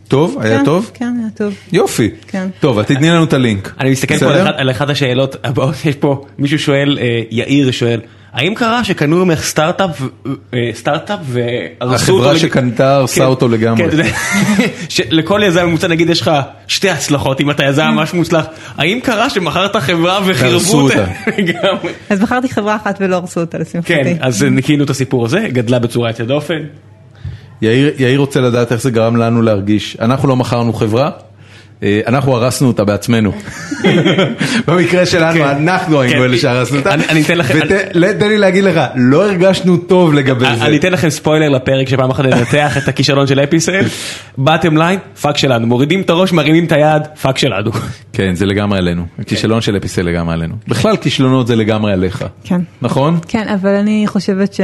טוב? 0.07 0.38
היה 0.41 0.60
כן, 0.60 0.65
טוב? 0.65 0.91
כן, 0.94 1.15
היה 1.19 1.30
טוב. 1.36 1.53
יופי. 1.72 2.10
כן. 2.28 2.48
טוב, 2.60 2.80
אז 2.80 2.86
תתני 2.86 3.10
לנו 3.10 3.23
את 3.23 3.34
הלינק. 3.34 3.73
אני 3.80 3.91
מסתכל 3.91 4.18
פה 4.18 4.26
בסדר? 4.26 4.40
על 4.41 4.48
אחת- 4.48 4.56
על 4.60 4.72
אחת 4.72 4.90
השאלות 4.90 5.36
הבאות, 5.44 5.76
יש 5.86 5.95
פה 5.95 6.26
מישהו 6.38 6.60
שואל, 6.60 6.98
אה, 7.02 7.22
יאיר 7.32 7.72
שואל, 7.72 8.02
האם 8.34 8.56
קרה 8.56 8.84
שקנו 8.84 9.26
ממך 9.26 9.44
סטארט-אפ 9.44 10.02
אה, 10.53 10.70
סטארט-אפ 10.74 11.20
והרסו 11.24 12.14
אותו? 12.14 12.24
החברה 12.24 12.40
שקנתה 12.40 12.95
הרסה 12.95 13.22
כן, 13.22 13.26
אותו 13.28 13.48
לגמרי. 13.48 14.03
כן, 14.03 14.10
שלכל 14.90 15.41
יזם 15.45 15.66
ממוצע 15.66 15.88
נגיד 15.88 16.10
יש 16.10 16.22
לך 16.22 16.32
שתי 16.68 16.90
הצלחות 16.90 17.41
אם 17.41 17.52
אתה 17.52 17.66
יזם 17.66 17.84
ממש 17.84 18.14
מוצלח, 18.14 18.45
האם 18.78 18.99
קרה 19.03 19.30
שמכרת 19.30 19.76
חברה 19.76 20.20
וחירבו 20.26 20.80
אותה? 20.80 21.06
אז 22.10 22.20
בחרתי 22.20 22.49
חברה 22.49 22.76
אחת 22.76 22.98
ולא 23.02 23.16
הרסו 23.16 23.40
אותה 23.40 23.58
לשמחתי. 23.58 23.94
כן, 23.94 24.18
אז 24.20 24.44
ניקינו 24.44 24.84
את 24.84 24.90
הסיפור 24.90 25.26
הזה, 25.26 25.48
גדלה 25.52 25.80
בצורה 25.80 26.10
יוצאת 26.10 26.28
דופן. 26.28 26.60
יאיר 27.62 27.94
יאיר 27.98 28.20
רוצה 28.20 28.41
לדעת 28.41 28.72
איך 28.72 28.82
זה 28.82 28.91
גרם 28.91 29.16
לנו 29.16 29.41
להרגיש. 29.41 29.98
אנחנו 29.99 30.28
לא 30.28 30.36
מכרנו 30.36 30.74
חברה, 30.74 31.10
אנחנו 32.08 32.36
הרסנו 32.36 32.68
אותה 32.68 32.84
בעצמנו. 32.84 33.32
במקרה 34.68 35.06
שלנו, 35.06 35.40
כן. 35.40 35.45
אנחנו 35.45 36.02
היינו 36.02 36.18
כן. 36.20 36.24
אלה 36.24 36.38
שהרסנו 36.38 36.78
אותה. 36.78 36.94
אני- 36.94 37.22
אתן 37.22 37.38
לכם- 37.38 37.60
ותן 38.02 38.28
לי 38.28 38.38
להגיד 38.38 38.64
לך, 38.64 38.80
לא 38.95 39.26
הרגשנו 39.26 39.78
טוב 39.78 40.14
לגבי 40.14 40.45
זה. 40.45 40.66
אני 40.66 40.78
אתן 40.78 40.91
לכם 40.94 41.10
ספוילר 41.10 41.49
לפרק 41.49 41.88
שפעם 41.90 42.10
אחת 42.10 42.26
ננתח 42.26 42.78
את 42.78 42.88
הכישלון 42.88 43.28
של 43.28 43.40
אפיסל. 43.40 43.86
bottom 44.38 44.78
line, 44.78 44.99
פאק 45.22 45.38
שלנו. 45.38 45.68
מורידים 45.68 46.02
את 46.02 46.10
הראש, 46.10 46.32
מרימים 46.34 46.66
את 46.66 46.72
היד, 46.72 47.02
פאק 47.22 47.38
שלנו. 47.38 47.72
כן, 48.14 48.36
זה 48.36 48.45
לגמרי 48.45 48.78
עלינו. 48.78 49.06
הכישלון 49.20 49.62
של 49.62 49.78
אפיסל 49.78 50.02
לגמרי 50.02 50.34
עלינו. 50.34 50.56
בכלל 50.68 50.98
כישלונות 50.98 51.48
זה 51.48 51.56
לגמרי 51.56 51.94
עליך. 51.94 52.26
כן. 52.44 52.62
נכון? 52.82 53.20
כן, 53.28 53.48
אבל 53.62 53.76
אני 53.76 54.03
חושבת 54.08 54.53
ש... 54.53 54.60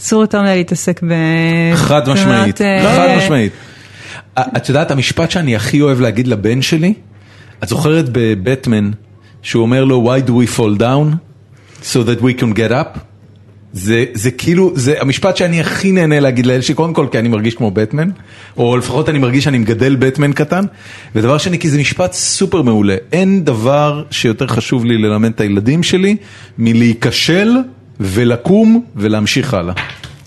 אסור 0.00 0.20
יותר 0.22 0.42
מדי 0.42 0.54
להתעסק 0.56 1.00
ב... 1.02 1.12
חד 1.74 2.08
משמעית, 2.08 2.60
אומרת, 2.60 2.82
חד 2.96 3.06
אה, 3.08 3.16
משמעית. 3.18 3.52
את 4.56 4.68
יודעת, 4.68 4.90
המשפט 4.90 5.30
שאני 5.30 5.56
הכי 5.56 5.80
אוהב 5.80 6.00
להגיד 6.00 6.28
לבן 6.28 6.62
שלי, 6.62 6.94
את 7.62 7.68
זוכרת 7.68 8.04
בבטמן, 8.12 8.90
שהוא 9.42 9.62
אומר 9.62 9.84
לו, 9.84 10.14
why 10.14 10.28
do 10.28 10.30
we 10.30 10.58
fall 10.58 10.80
down? 10.80 11.16
so 11.82 11.96
that 12.04 12.20
we 12.20 12.40
can 12.40 12.56
get 12.56 12.70
up? 12.70 12.98
זה, 13.72 14.04
זה 14.14 14.30
כאילו, 14.30 14.72
זה 14.74 14.94
המשפט 15.00 15.36
שאני 15.36 15.60
הכי 15.60 15.92
נהנה 15.92 16.20
להגיד 16.20 16.46
לאל 16.46 16.60
שלי, 16.60 16.74
קודם 16.74 16.94
כל 16.94 17.06
כי 17.12 17.18
אני 17.18 17.28
מרגיש 17.28 17.54
כמו 17.54 17.70
בטמן, 17.70 18.08
או 18.56 18.76
לפחות 18.76 19.08
אני 19.08 19.18
מרגיש 19.18 19.44
שאני 19.44 19.58
מגדל 19.58 19.96
בטמן 19.96 20.32
קטן, 20.32 20.64
ודבר 21.14 21.38
שני 21.38 21.58
כי 21.58 21.70
זה 21.70 21.78
משפט 21.78 22.12
סופר 22.12 22.62
מעולה, 22.62 22.96
אין 23.12 23.44
דבר 23.44 24.04
שיותר 24.10 24.46
חשוב 24.46 24.84
לי 24.84 24.98
ללמד 24.98 25.30
את 25.30 25.40
הילדים 25.40 25.82
שלי 25.82 26.16
מלהיכשל 26.58 27.56
ולקום 28.00 28.84
ולהמשיך 28.96 29.54
הלאה. 29.54 29.74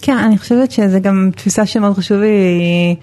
כן, 0.01 0.17
אני 0.17 0.37
חושבת 0.37 0.71
שזה 0.71 0.99
גם 0.99 1.29
תפיסה 1.35 1.65
שמאוד 1.65 1.97
חשוב 1.97 2.17
לי 2.17 2.95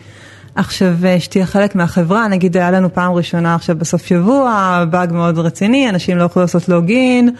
עכשיו 0.55 0.94
אה, 1.05 1.20
שתהיה 1.20 1.47
חלק 1.47 1.74
מהחברה, 1.74 2.28
נגיד 2.28 2.56
היה 2.56 2.70
לנו 2.70 2.94
פעם 2.94 3.12
ראשונה 3.12 3.55
עכשיו 3.55 3.77
בסוף 3.78 4.06
שבוע, 4.06 4.85
באג 4.90 5.12
מאוד 5.12 5.39
רציני, 5.39 5.89
אנשים 5.89 6.18
לא 6.18 6.24
יכלו 6.24 6.43
לעשות 6.43 6.68
לוגין. 6.68 7.31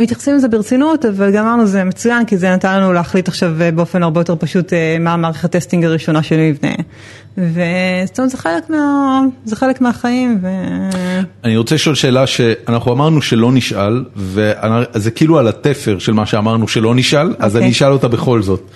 מתייחסים 0.00 0.36
לזה 0.36 0.48
ברצינות, 0.48 1.04
אבל 1.04 1.32
גם 1.32 1.46
אמרנו 1.46 1.66
זה 1.66 1.84
מצוין, 1.84 2.24
כי 2.24 2.36
זה 2.38 2.50
נתן 2.50 2.80
לנו 2.80 2.92
להחליט 2.92 3.28
עכשיו 3.28 3.62
אה, 3.62 3.70
באופן 3.70 4.02
הרבה 4.02 4.20
יותר 4.20 4.36
פשוט 4.36 4.72
אה, 4.72 4.96
מה 5.00 5.12
המערכת 5.12 5.50
testing 5.52 5.84
הראשונה 5.84 6.22
שאני 6.22 6.50
אבנה. 6.50 6.74
וזאת 7.38 8.18
אומרת, 8.18 8.30
זה 8.30 8.36
חלק, 8.36 8.70
מה, 8.70 9.20
זה 9.44 9.56
חלק 9.56 9.80
מהחיים. 9.80 10.38
ו... 10.42 10.48
אני 11.44 11.56
רוצה 11.56 11.74
לשאול 11.74 11.94
שאלה 11.94 12.26
שאנחנו 12.26 12.92
אמרנו 12.92 13.22
שלא 13.22 13.52
נשאל, 13.52 14.04
וזה 14.16 15.10
כאילו 15.10 15.38
על 15.38 15.48
התפר 15.48 15.98
של 15.98 16.12
מה 16.12 16.26
שאמרנו 16.26 16.68
שלא 16.68 16.94
נשאל, 16.94 17.34
אז 17.38 17.52
אוקיי. 17.52 17.64
אני 17.64 17.72
אשאל 17.72 17.92
אותה 17.92 18.08
בכל 18.08 18.42
זאת. 18.42 18.70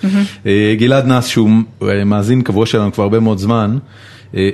אה, 0.45 0.75
גלעד 0.77 1.07
נס, 1.07 1.25
שהוא 1.25 1.49
אה, 1.81 2.03
מאזין 2.03 2.41
קבוע 2.41 2.65
שלנו 2.65 2.91
כבר 2.91 3.03
הרבה 3.03 3.19
מאוד 3.19 3.37
זמן, 3.37 3.77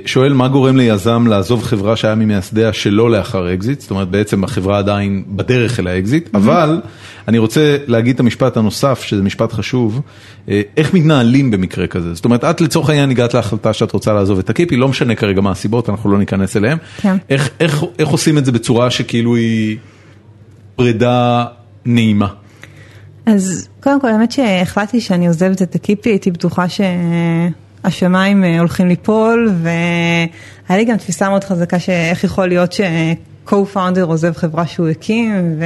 שואל 0.06 0.32
מה 0.32 0.48
גורם 0.48 0.76
ליזם 0.76 1.26
לעזוב 1.26 1.62
חברה 1.62 1.96
שהיה 1.96 2.14
ממייסדיה 2.14 2.72
שלא 2.72 3.10
לאחר 3.10 3.54
אקזיט, 3.54 3.80
זאת 3.80 3.90
אומרת 3.90 4.08
בעצם 4.08 4.44
החברה 4.44 4.78
עדיין 4.78 5.24
בדרך 5.28 5.80
אל 5.80 5.86
האקזיט, 5.86 6.28
אבל 6.34 6.80
אני 7.28 7.38
רוצה 7.38 7.76
להגיד 7.86 8.14
את 8.14 8.20
המשפט 8.20 8.56
הנוסף, 8.56 9.02
שזה 9.02 9.22
משפט 9.22 9.52
חשוב, 9.52 10.00
אה, 10.48 10.62
איך 10.76 10.94
מתנהלים 10.94 11.50
במקרה 11.50 11.86
כזה? 11.86 12.14
זאת 12.14 12.24
אומרת, 12.24 12.44
את 12.44 12.60
לצורך 12.60 12.88
העניין 12.88 13.10
הגעת 13.10 13.34
להחלטה 13.34 13.72
שאת 13.72 13.92
רוצה 13.92 14.12
לעזוב 14.12 14.38
את 14.38 14.50
הקיפי, 14.50 14.76
לא 14.76 14.88
משנה 14.88 15.14
כרגע 15.14 15.40
מה 15.40 15.50
הסיבות, 15.50 15.88
אנחנו 15.88 16.12
לא 16.12 16.18
ניכנס 16.18 16.56
אליהן. 16.56 16.78
כן. 16.96 17.16
איך, 17.30 17.50
איך, 17.60 17.84
איך 17.98 18.08
עושים 18.08 18.38
את 18.38 18.44
זה 18.44 18.52
בצורה 18.52 18.90
שכאילו 18.90 19.36
היא 19.36 19.76
פרידה 20.76 21.44
נעימה? 21.84 22.28
אז 23.26 23.68
קודם 23.82 24.00
כל, 24.00 24.08
האמת 24.08 24.32
שהחלטתי 24.32 25.00
שאני 25.00 25.26
עוזבת 25.26 25.62
את 25.62 25.74
הקיפי, 25.74 26.10
הייתי 26.10 26.30
בטוחה 26.30 26.68
שהשמיים 26.68 27.61
אה, 28.44 28.58
הולכים 28.58 28.88
ליפול, 28.88 29.52
והיה 29.62 30.78
לי 30.78 30.84
גם 30.84 30.96
תפיסה 30.96 31.28
מאוד 31.28 31.44
חזקה 31.44 31.78
שאיך 31.78 32.24
יכול 32.24 32.46
להיות 32.46 32.72
ש-co-founder 32.72 34.00
עוזב 34.02 34.32
חברה 34.32 34.66
שהוא 34.66 34.88
הקים, 34.88 35.58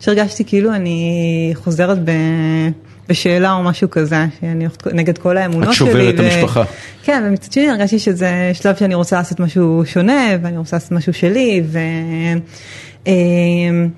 ושהרגשתי 0.00 0.44
כאילו 0.44 0.74
אני 0.74 1.52
חוזרת 1.54 1.98
ב... 2.04 2.10
בשאלה 3.08 3.52
או 3.52 3.62
משהו 3.62 3.90
כזה, 3.90 4.26
שאני 4.40 4.64
הולכת 4.64 4.86
נגד 4.86 5.18
כל 5.18 5.36
האמונות 5.36 5.68
את 5.68 5.74
שלי. 5.74 5.86
שוברת 5.86 6.14
את 6.14 6.20
המשפחה. 6.20 6.62
כן, 7.02 7.22
ומצד 7.26 7.52
שני 7.52 7.70
הרגשתי 7.70 7.98
שזה 7.98 8.50
שלב 8.54 8.76
שאני 8.76 8.94
רוצה 8.94 9.16
לעשות 9.16 9.40
משהו 9.40 9.82
שונה, 9.86 10.26
ואני 10.42 10.56
רוצה 10.56 10.76
לעשות 10.76 10.92
משהו 10.92 11.12
שלי, 11.12 11.62
ו... 11.66 11.78
אמ, 13.06 13.88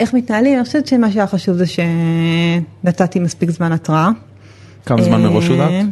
איך 0.00 0.14
מתנהלים? 0.14 0.56
אני 0.56 0.64
חושבת 0.64 0.86
שמה 0.86 1.12
שהיה 1.12 1.26
חשוב 1.26 1.56
זה 1.56 1.64
שנתתי 1.66 3.18
מספיק 3.18 3.50
זמן 3.50 3.72
התראה. 3.72 4.08
כמה 4.86 5.02
זמן 5.02 5.22
מראש 5.22 5.44
אה, 5.44 5.50
יודעת? 5.50 5.86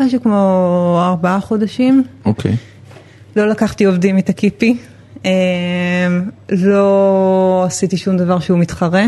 משהו 0.00 0.22
כמו 0.22 1.02
ארבעה 1.06 1.40
חודשים. 1.40 2.04
אוקיי. 2.24 2.56
לא 3.36 3.48
לקחתי 3.48 3.84
עובדים 3.84 4.16
מתקיפי, 4.16 4.76
אה, 5.26 5.30
לא 6.50 7.64
עשיתי 7.66 7.96
שום 7.96 8.16
דבר 8.16 8.38
שהוא 8.38 8.58
מתחרה, 8.58 9.04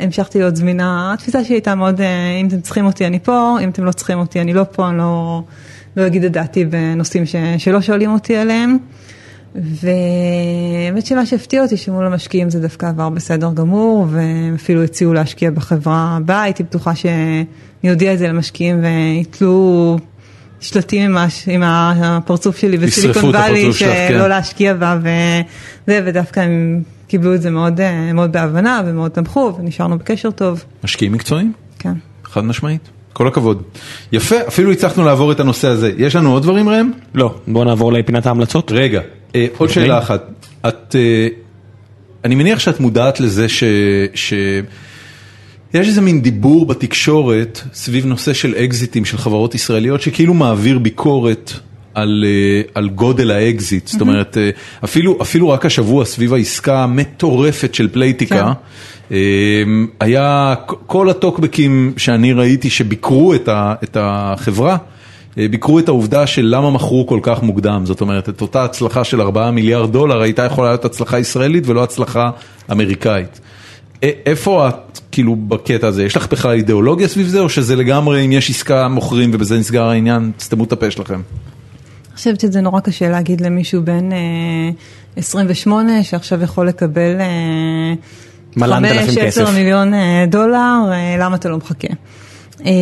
והמשכתי 0.00 0.38
להיות 0.38 0.56
זמינה. 0.56 1.12
התפיסה 1.14 1.44
שלי 1.44 1.54
הייתה 1.54 1.74
מאוד, 1.74 2.00
אה, 2.00 2.38
אם 2.40 2.46
אתם 2.46 2.60
צריכים 2.60 2.86
אותי 2.86 3.06
אני 3.06 3.18
פה, 3.18 3.56
אם 3.62 3.68
אתם 3.68 3.84
לא 3.84 3.92
צריכים 3.92 4.18
אותי 4.18 4.40
אני 4.40 4.52
לא 4.52 4.64
פה, 4.72 4.88
אני 4.88 4.98
לא, 4.98 5.42
לא 5.96 6.06
אגיד 6.06 6.24
את 6.24 6.32
דעתי 6.32 6.64
בנושאים 6.64 7.26
ש, 7.26 7.36
שלא 7.58 7.80
שואלים 7.80 8.12
אותי 8.12 8.36
עליהם. 8.36 8.78
והאמת 9.54 11.06
שמה 11.06 11.26
שהפתיע 11.26 11.62
אותי 11.62 11.76
שמול 11.76 12.06
המשקיעים 12.06 12.50
זה 12.50 12.60
דווקא 12.60 12.86
עבר 12.86 13.08
בסדר 13.08 13.52
גמור, 13.54 14.06
והם 14.10 14.54
אפילו 14.54 14.82
הציעו 14.82 15.12
להשקיע 15.12 15.50
בחברה 15.50 16.16
הבאה, 16.16 16.42
הייתי 16.42 16.62
בטוחה 16.62 16.92
שאני 17.82 17.92
אודיע 17.92 18.12
את 18.12 18.18
זה 18.18 18.28
למשקיעים 18.28 18.80
ויתלו 18.82 19.98
שלטים 20.60 21.02
עם, 21.02 21.16
הש... 21.16 21.48
עם 21.48 21.62
הפרצוף 21.62 22.58
שלי 22.58 22.76
בסיליקון 22.76 23.34
וואלי, 23.34 23.72
שלך, 23.72 23.88
כן. 23.88 24.06
שלא 24.08 24.28
להשקיע 24.28 24.74
בה, 24.74 24.98
וזה, 25.00 26.00
ודווקא 26.06 26.40
הם 26.40 26.82
קיבלו 27.08 27.34
את 27.34 27.42
זה 27.42 27.50
מאוד, 27.50 27.80
אה, 27.80 28.12
מאוד 28.12 28.32
בהבנה 28.32 28.82
ומאוד 28.86 29.10
תמכו, 29.10 29.56
ונשארנו 29.58 29.98
בקשר 29.98 30.30
טוב, 30.30 30.64
משקיעים 30.84 31.12
מקצועיים? 31.12 31.52
כן. 31.78 31.92
חד 32.24 32.44
משמעית. 32.44 32.90
כל 33.12 33.28
הכבוד. 33.28 33.62
יפה, 34.12 34.36
אפילו 34.48 34.72
הצלחנו 34.72 35.04
לעבור 35.04 35.32
את 35.32 35.40
הנושא 35.40 35.68
הזה. 35.68 35.92
יש 35.98 36.16
לנו 36.16 36.32
עוד 36.32 36.42
דברים 36.42 36.68
ראם? 36.68 36.90
לא, 37.14 37.34
בוא 37.48 37.64
נעבור 37.64 37.92
לפינת 37.92 38.26
ההמלצות. 38.26 38.72
רגע, 38.72 39.00
אה, 39.34 39.46
עוד 39.58 39.70
לפני? 39.70 39.82
שאלה 39.82 39.98
אחת. 39.98 40.22
את, 40.68 40.96
אה, 40.96 41.28
אני 42.24 42.34
מניח 42.34 42.58
שאת 42.58 42.80
מודעת 42.80 43.20
לזה 43.20 43.48
ש... 43.48 43.64
ש... 44.14 44.34
יש 45.74 45.88
איזה 45.88 46.00
מין 46.00 46.22
דיבור 46.22 46.66
בתקשורת 46.66 47.60
סביב 47.72 48.06
נושא 48.06 48.32
של 48.32 48.54
אקזיטים 48.54 49.04
של 49.04 49.18
חברות 49.18 49.54
ישראליות 49.54 50.00
שכאילו 50.00 50.34
מעביר 50.34 50.78
ביקורת 50.78 51.52
על, 51.94 52.24
אה, 52.26 52.62
על 52.74 52.88
גודל 52.88 53.30
האקזיט, 53.30 53.86
זאת 53.86 54.00
אומרת 54.00 54.38
אה, 54.38 54.50
אפילו, 54.84 55.18
אפילו 55.22 55.48
רק 55.48 55.66
השבוע 55.66 56.04
סביב 56.04 56.34
העסקה 56.34 56.82
המטורפת 56.82 57.74
של 57.74 57.88
פלייטיקה, 57.88 58.52
אה, 59.12 59.16
היה 60.00 60.54
כל 60.86 61.10
הטוקבקים 61.10 61.92
שאני 61.96 62.32
ראיתי 62.32 62.70
שביקרו 62.70 63.34
את, 63.34 63.48
ה, 63.48 63.74
את 63.84 63.96
החברה, 64.00 64.76
ביקרו 65.36 65.78
את 65.78 65.88
העובדה 65.88 66.26
של 66.26 66.42
למה 66.54 66.70
מכרו 66.70 67.06
כל 67.06 67.20
כך 67.22 67.42
מוקדם, 67.42 67.82
זאת 67.84 68.00
אומרת 68.00 68.28
את 68.28 68.40
אותה 68.40 68.64
הצלחה 68.64 69.04
של 69.04 69.20
4 69.20 69.50
מיליארד 69.50 69.92
דולר 69.92 70.20
הייתה 70.22 70.44
יכולה 70.44 70.68
להיות 70.68 70.84
הצלחה 70.84 71.18
ישראלית 71.18 71.66
ולא 71.66 71.82
הצלחה 71.82 72.30
אמריקאית. 72.72 73.40
איפה 74.02 74.68
את 74.68 75.00
כאילו 75.12 75.36
בקטע 75.36 75.86
הזה? 75.86 76.04
יש 76.04 76.16
לך 76.16 76.32
בכלל 76.32 76.52
אידיאולוגיה 76.52 77.08
סביב 77.08 77.26
זה 77.26 77.40
או 77.40 77.48
שזה 77.48 77.76
לגמרי 77.76 78.26
אם 78.26 78.32
יש 78.32 78.50
עסקה 78.50 78.88
מוכרים 78.88 79.30
ובזה 79.32 79.58
נסגר 79.58 79.84
העניין, 79.84 80.32
תסתמו 80.36 80.64
את 80.64 80.72
הפה 80.72 80.90
שלכם? 80.90 81.14
אני 81.14 82.16
חושבת 82.16 82.40
שזה 82.40 82.60
נורא 82.60 82.80
קשה 82.80 83.08
להגיד 83.08 83.40
למישהו 83.40 83.82
בן 83.82 84.12
אה, 84.12 84.18
28 85.16 86.02
שעכשיו 86.02 86.42
יכול 86.42 86.68
לקבל 86.68 87.20
אה, 87.20 87.94
מלנת 88.56 88.90
אלפים 88.90 89.22
5-10 89.22 89.26
כסף. 89.26 89.54
מיליון 89.54 89.94
אה, 89.94 90.24
דולר, 90.28 90.78
אה, 90.92 91.16
למה 91.18 91.36
אתה 91.36 91.48
לא 91.48 91.56
מחכה? 91.56 91.88
אה, 92.66 92.72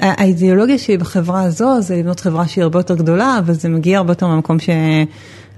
האידיאולוגיה 0.00 0.78
שלי 0.78 0.96
בחברה 0.96 1.42
הזו 1.42 1.80
זה 1.80 1.96
לבנות 1.96 2.20
חברה 2.20 2.48
שהיא 2.48 2.62
הרבה 2.62 2.78
יותר 2.78 2.94
גדולה, 2.94 3.38
אבל 3.38 3.54
זה 3.54 3.68
מגיע 3.68 3.98
הרבה 3.98 4.10
יותר 4.10 4.26
מהמקום 4.26 4.56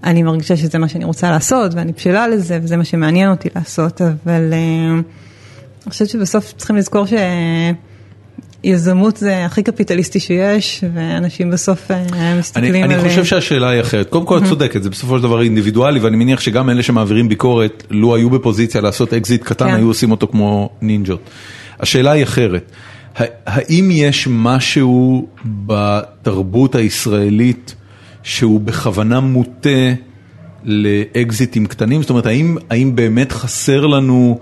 שאני 0.05 0.23
מרגישה 0.23 0.57
שזה 0.57 0.79
מה 0.79 0.89
שאני 0.89 1.05
רוצה 1.05 1.31
לעשות, 1.31 1.75
ואני 1.75 1.93
בשלה 1.93 2.29
לזה, 2.29 2.59
וזה 2.63 2.77
מה 2.77 2.85
שמעניין 2.85 3.31
אותי 3.31 3.49
לעשות, 3.57 4.01
אבל 4.01 4.53
אה, 4.53 4.91
אני 5.85 5.91
חושבת 5.91 6.09
שבסוף 6.09 6.53
צריכים 6.57 6.77
לזכור 6.77 7.07
ש... 7.07 7.13
יזמות 8.65 9.17
זה 9.17 9.45
הכי 9.45 9.63
קפיטליסטי 9.63 10.21
שיש, 10.21 10.85
ואנשים 10.95 11.51
בסוף 11.51 11.91
אה, 11.91 12.05
אני, 12.13 12.39
מסתכלים 12.39 12.85
אני 12.85 12.95
על... 12.95 13.09
חושב 13.09 13.25
שהשאלה 13.25 13.69
היא 13.69 13.81
אחרת. 13.81 14.09
קודם 14.09 14.27
כל 14.27 14.39
את 14.39 14.45
צודקת, 14.45 14.83
זה 14.83 14.91
בסופו 14.91 15.17
של 15.17 15.23
דבר 15.23 15.43
אינדיבידואלי, 15.43 16.01
ואני 16.01 16.17
מניח 16.17 16.41
שגם 16.41 16.71
אלה 16.71 16.83
שמעבירים 16.83 17.29
ביקורת, 17.29 17.85
לו 17.91 18.15
היו 18.15 18.31
בפוזיציה 18.31 18.81
לעשות 18.81 19.15
אקזיט 19.15 19.43
קטן, 19.43 19.69
כן. 19.69 19.75
היו 19.75 19.87
עושים 19.87 20.11
אותו 20.11 20.27
כמו 20.27 20.71
נינג'ות. 20.83 21.21
השאלה 21.81 22.11
היא 22.11 22.23
אחרת. 22.23 22.71
האם 23.47 23.89
יש 23.93 24.29
משהו 24.31 25.27
בתרבות 25.45 26.75
הישראלית 26.75 27.75
שהוא 28.25 28.61
בכוונה 28.61 29.21
מוטה 29.21 29.95
לאקזיטים 30.65 31.67
קטנים? 31.67 32.01
זאת 32.01 32.11
אומרת, 32.11 32.27
האם, 32.27 32.57
האם 32.71 32.97
באמת 32.97 33.33
חסר 33.33 33.87
לנו 33.87 34.39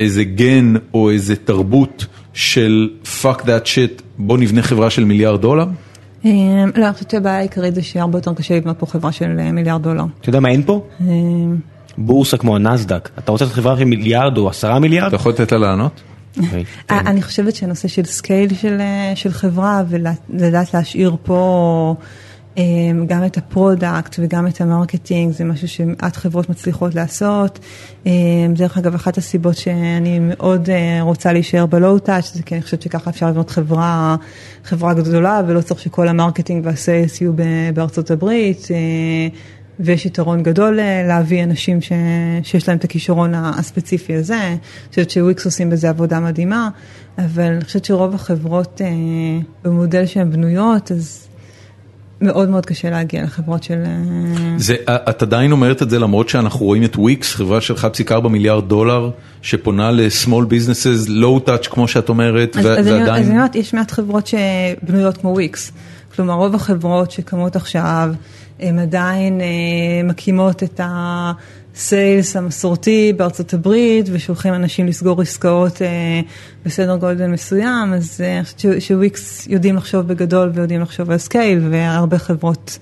איזה 0.00 0.24
גן 0.24 0.74
או 0.94 1.10
איזה 1.10 1.36
תרבות 1.36 2.06
של 2.32 2.90
fuck 3.22 3.38
that 3.38 3.64
shit, 3.64 4.02
בוא 4.18 4.38
נבנה 4.38 4.62
חברה 4.62 4.90
של 4.90 5.04
מיליארד 5.04 5.40
דולר? 5.40 5.66
אה, 6.24 6.30
לא, 6.76 6.86
אני 6.86 6.92
חושבת 6.92 7.10
שהבעיה 7.10 7.38
העיקרית 7.38 7.74
זה 7.74 7.82
שהרבה 7.82 8.18
יותר 8.18 8.34
קשה 8.34 8.56
לבנות 8.56 8.78
פה 8.78 8.86
חברה 8.86 9.12
של 9.12 9.36
אה, 9.38 9.52
מיליארד 9.52 9.82
דולר. 9.82 10.04
אתה 10.20 10.28
יודע 10.28 10.40
מה 10.40 10.48
אין 10.48 10.62
פה? 10.62 10.86
אה, 11.00 11.06
בורסה 11.98 12.36
כמו 12.36 12.56
הנאסד"ק. 12.56 13.08
אתה 13.18 13.32
רוצה 13.32 13.44
לעשות 13.44 13.56
חברה 13.56 13.76
של 13.76 13.84
מיליארד 13.84 14.38
או 14.38 14.48
עשרה 14.48 14.78
מיליארד? 14.78 15.06
אתה 15.06 15.16
יכול 15.16 15.32
לתת 15.32 15.52
לה 15.52 15.58
לענות? 15.58 16.00
אוקיי. 16.38 16.64
אני 16.90 17.22
חושבת 17.22 17.54
שהנושא 17.54 17.88
של 17.88 18.04
scale 18.04 18.54
של, 18.54 18.80
של 19.14 19.30
חברה 19.30 19.82
ולדעת 19.88 20.74
להשאיר 20.74 21.16
פה 21.22 21.94
גם 23.06 23.24
את 23.24 23.36
ה 23.36 23.46
product 23.46 24.16
וגם 24.18 24.46
את 24.46 24.60
ה 24.60 24.67
marketing 24.67 25.32
זה 25.32 25.44
משהו 25.44 25.68
שמעט 25.68 26.16
חברות 26.16 26.50
מצליחות 26.50 26.94
לעשות. 26.94 27.58
אה, 28.06 28.12
דרך 28.54 28.78
אגב, 28.78 28.94
אחת 28.94 29.18
הסיבות 29.18 29.56
שאני 29.56 30.18
מאוד 30.18 30.70
אה, 30.70 30.98
רוצה 31.02 31.32
להישאר 31.32 31.66
ב 31.66 31.73
low-touch 31.73 32.34
זה 32.34 32.42
כי 32.42 32.54
אני 32.54 32.62
חושבת 32.62 32.82
שככה 32.82 33.10
אפשר 33.10 33.28
לבנות 33.28 33.50
חברה, 33.50 34.16
חברה 34.64 34.94
גדולה 34.94 35.40
ולא 35.46 35.60
צריך 35.60 35.80
שכל 35.80 36.08
ה 36.08 36.14
marketing 36.14 36.66
וה 36.66 36.81
sales 36.81 37.20
יהיו 37.20 37.32
בארצות 37.74 38.10
הברית. 38.10 38.68
אה, 38.70 38.76
ויש 39.80 40.06
יתרון 40.06 40.42
גדול 40.42 40.80
אה, 40.80 41.04
להביא 41.08 41.44
אנשים 41.44 41.80
ש... 41.80 41.92
שיש 42.42 42.68
להם 42.68 42.78
את 42.78 42.84
הכישרון 42.84 43.34
הספציפי 43.34 44.14
הזה. 44.14 44.46
אני 44.46 44.56
חושבת 44.88 45.10
שוויקס 45.10 45.44
עושים 45.44 45.70
בזה 45.70 45.88
עבודה 45.88 46.20
מדהימה, 46.20 46.68
אבל 47.18 47.42
אני 47.42 47.64
חושבת 47.64 47.84
שרוב 47.84 48.14
החברות 48.14 48.80
במודל 49.64 50.06
שהן 50.06 50.30
בנויות, 50.30 50.92
אז 50.92 51.28
מאוד 52.22 52.48
מאוד 52.48 52.66
קשה 52.66 52.90
להגיע 52.90 53.22
לחברות 53.22 53.62
של... 53.62 53.82
אה, 53.86 54.54
זה, 54.56 54.74
את 54.88 55.22
עדיין 55.22 55.52
אומרת 55.52 55.82
את 55.82 55.90
זה 55.90 55.98
למרות 55.98 56.28
שאנחנו 56.28 56.66
רואים 56.66 56.84
את 56.84 56.96
וויקס, 56.96 57.34
חברה 57.34 57.60
של 57.60 57.74
1.4 57.74 58.28
מיליארד 58.28 58.68
דולר, 58.68 59.10
שפונה 59.42 59.90
ל-small 59.90 60.44
businesses, 60.50 61.08
low 61.08 61.48
touch 61.48 61.68
כמו 61.70 61.88
שאת 61.88 62.08
אומרת, 62.08 62.56
אז, 62.56 62.66
ו- 62.66 62.72
אז, 62.72 62.78
אני, 62.78 62.94
אז 62.94 63.00
ועדיין... 63.00 63.24
אני 63.24 63.34
אומרת, 63.34 63.54
יש 63.54 63.74
מעט 63.74 63.90
חברות 63.90 64.26
שבנויות 64.26 65.16
כמו 65.16 65.30
וויקס. 65.30 65.72
כלומר, 66.16 66.34
רוב 66.34 66.54
החברות 66.54 67.10
שקמות 67.10 67.56
עכשיו, 67.56 68.14
הן 68.60 68.78
עדיין 68.78 69.40
אה, 69.40 69.46
מקימות 70.04 70.62
את 70.62 70.80
ה 71.76 71.86
sales 71.86 72.36
המסורתי 72.36 73.12
בארצות 73.16 73.54
הברית, 73.54 74.06
ושולחים 74.12 74.54
אנשים 74.54 74.86
לסגור 74.86 75.20
עסקאות 75.20 75.82
אה, 75.82 76.20
בסדר 76.66 76.96
גודל 76.96 77.26
מסוים, 77.26 77.92
אז 77.94 78.20
אה, 78.24 78.36
אני 78.36 78.44
חושבת 78.44 78.60
ש- 78.60 78.88
שוויקס 78.88 79.46
יודעים 79.50 79.76
לחשוב 79.76 80.06
בגדול 80.06 80.50
ויודעים 80.54 80.80
לחשוב 80.80 81.10
על 81.10 81.18
scale, 81.18 81.60
והרבה 81.70 82.18
חברות 82.18 82.78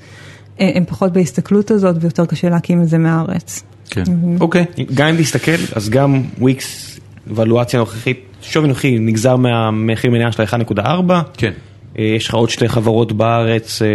אה, 0.61 0.71
הן 0.75 0.85
פחות 0.85 1.13
בהסתכלות 1.13 1.71
הזאת, 1.71 1.97
ויותר 2.01 2.27
קשה 2.27 2.49
להקים 2.49 2.83
את 2.83 2.89
זה 2.89 2.99
מהארץ. 2.99 3.63
כן, 3.91 4.03
אוקיי. 4.41 4.65
גם 4.95 5.09
אם 5.09 5.17
תסתכל, 5.17 5.53
אז 5.73 5.89
גם 5.89 6.23
וויקס, 6.39 7.01
ולואציה 7.27 7.81
נוכחית, 7.81 8.21
שווי 8.43 8.69
נוכחי 8.69 8.99
נגזר 8.99 9.37
מהמחיר 9.37 10.11
מניה 10.11 10.33
של 10.33 10.43
1.4. 10.43 10.83
כן. 11.37 11.53
אה, 11.99 12.05
יש 12.05 12.29
לך 12.29 12.35
עוד 12.35 12.51
שתי 12.51 12.69
חברות 12.69 13.13
בארץ, 13.13 13.83
אה, 13.83 13.89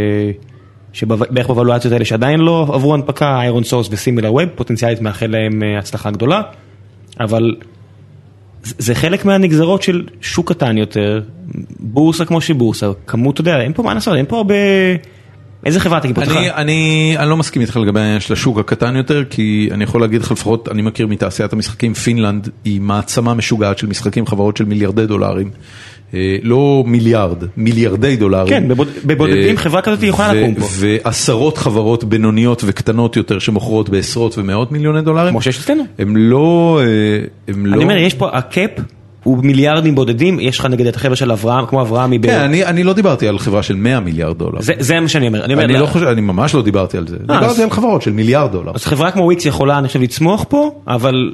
שבערך 0.95 1.47
בוולואציות 1.47 1.93
האלה 1.93 2.05
שעדיין 2.05 2.39
לא 2.39 2.67
עברו 2.73 2.93
הנפקה, 2.93 3.39
איירון 3.39 3.63
סורס 3.63 3.87
וסימילר 3.91 4.33
ווב, 4.33 4.49
פוטנציאלית 4.55 5.01
מאחל 5.01 5.27
להם 5.27 5.63
אה, 5.63 5.79
הצלחה 5.79 6.11
גדולה, 6.11 6.41
אבל 7.19 7.55
זה- 8.63 8.95
חלק 8.95 9.25
מהנגזרות 9.25 9.81
של 9.81 10.03
שוק 10.21 10.51
קטן 10.51 10.77
יותר, 10.77 11.21
בורסה 11.79 12.25
כמו 12.25 12.41
שבורסה, 12.41 12.91
כמות, 13.07 13.33
אתה 13.33 13.41
יודע, 13.41 13.61
אין 13.61 13.73
פה 13.73 13.83
מה 13.83 13.93
לעשות, 13.93 14.15
אין 14.17 14.25
פה 14.25 14.37
הרבה... 14.37 14.55
איזה 15.65 15.79
חברה 15.79 15.99
תגיד? 15.99 16.19
אני, 16.19 16.51
אני, 16.51 17.15
אני 17.19 17.29
לא 17.29 17.37
מסכים 17.37 17.61
איתך 17.61 17.77
לגבי 17.77 17.99
העניין 17.99 18.19
של 18.19 18.33
השוק 18.33 18.59
הקטן 18.59 18.95
יותר, 18.95 19.23
כי 19.29 19.69
אני 19.71 19.83
יכול 19.83 20.01
להגיד 20.01 20.21
לך 20.21 20.31
לפחות, 20.31 20.69
אני 20.69 20.81
מכיר 20.81 21.07
מתעשיית 21.07 21.53
המשחקים, 21.53 21.93
פינלנד 21.93 22.49
היא 22.65 22.81
מעצמה 22.81 23.33
משוגעת 23.33 23.77
של 23.77 23.87
משחקים, 23.87 24.27
חברות 24.27 24.57
של 24.57 24.65
מיליארדי 24.65 25.05
דולרים. 25.07 25.49
אה, 26.13 26.37
לא 26.43 26.83
מיליארד, 26.87 27.43
מיליארדי 27.57 28.15
דולרים. 28.15 28.47
כן, 28.49 28.67
בבוד- 28.67 28.87
בבודדים 29.05 29.55
אה, 29.55 29.61
חברה 29.61 29.81
כזאת 29.81 30.03
יכולה 30.03 30.33
לקום 30.33 30.55
פה. 30.55 30.65
ועשרות 30.71 31.57
חברות 31.57 32.03
בינוניות 32.03 32.61
וקטנות 32.65 33.15
יותר 33.17 33.39
שמוכרות 33.39 33.89
בעשרות 33.89 34.37
ומאות 34.37 34.71
מיליוני 34.71 35.01
דולרים. 35.01 35.29
כמו 35.31 35.41
שיש 35.41 35.59
אצלנו. 35.59 35.83
הם 35.99 36.17
לא, 36.17 36.79
אה, 36.83 36.85
הם 37.53 37.65
לא... 37.65 37.75
אני 37.75 37.83
אומר, 37.83 37.97
יש 37.97 38.13
פה, 38.13 38.29
ה 38.33 38.42
cap 38.42 38.69
הוא 39.23 39.37
מיליארדים 39.43 39.95
בודדים, 39.95 40.39
יש 40.39 40.59
לך 40.59 40.65
נגיד 40.65 40.87
את 40.87 40.95
החבר'ה 40.95 41.15
של 41.15 41.31
אברהם, 41.31 41.65
כמו 41.65 41.81
אברהמי, 41.81 42.19
ב- 42.19 42.25
כן, 42.25 42.39
אני, 42.39 42.65
אני 42.65 42.83
לא 42.83 42.93
דיברתי 42.93 43.27
על 43.27 43.39
חברה 43.39 43.63
של 43.63 43.75
100 43.75 43.99
מיליארד 43.99 44.37
דולר. 44.37 44.61
זה- 44.61 44.73
זה 44.79 44.99
מה 44.99 45.07
שאני 45.07 45.27
אומר, 45.27 45.45
אני 45.45 45.53
אומר, 45.53 45.65
אני 45.65 45.73
לא- 45.73 45.79
לא 45.79 45.85
חושב, 45.85 46.05
אני 46.05 46.21
ממש 46.21 46.55
לא 46.55 46.61
דיברתי 46.61 46.97
על 46.97 47.07
זה. 47.07 47.17
דיברתי 47.17 47.45
אז- 47.45 47.59
על 47.59 47.69
חברות 47.69 48.01
של 48.01 48.11
מיליארד 48.11 48.51
דולר. 48.51 48.71
אז 48.75 48.85
חברה 48.85 49.11
כמו 49.11 49.23
וויקס 49.23 49.45
יכולה, 49.45 49.77
אני 49.77 49.87
חושב, 49.87 50.01
לצמוח 50.01 50.45
פה, 50.49 50.71
אבל 50.87 51.33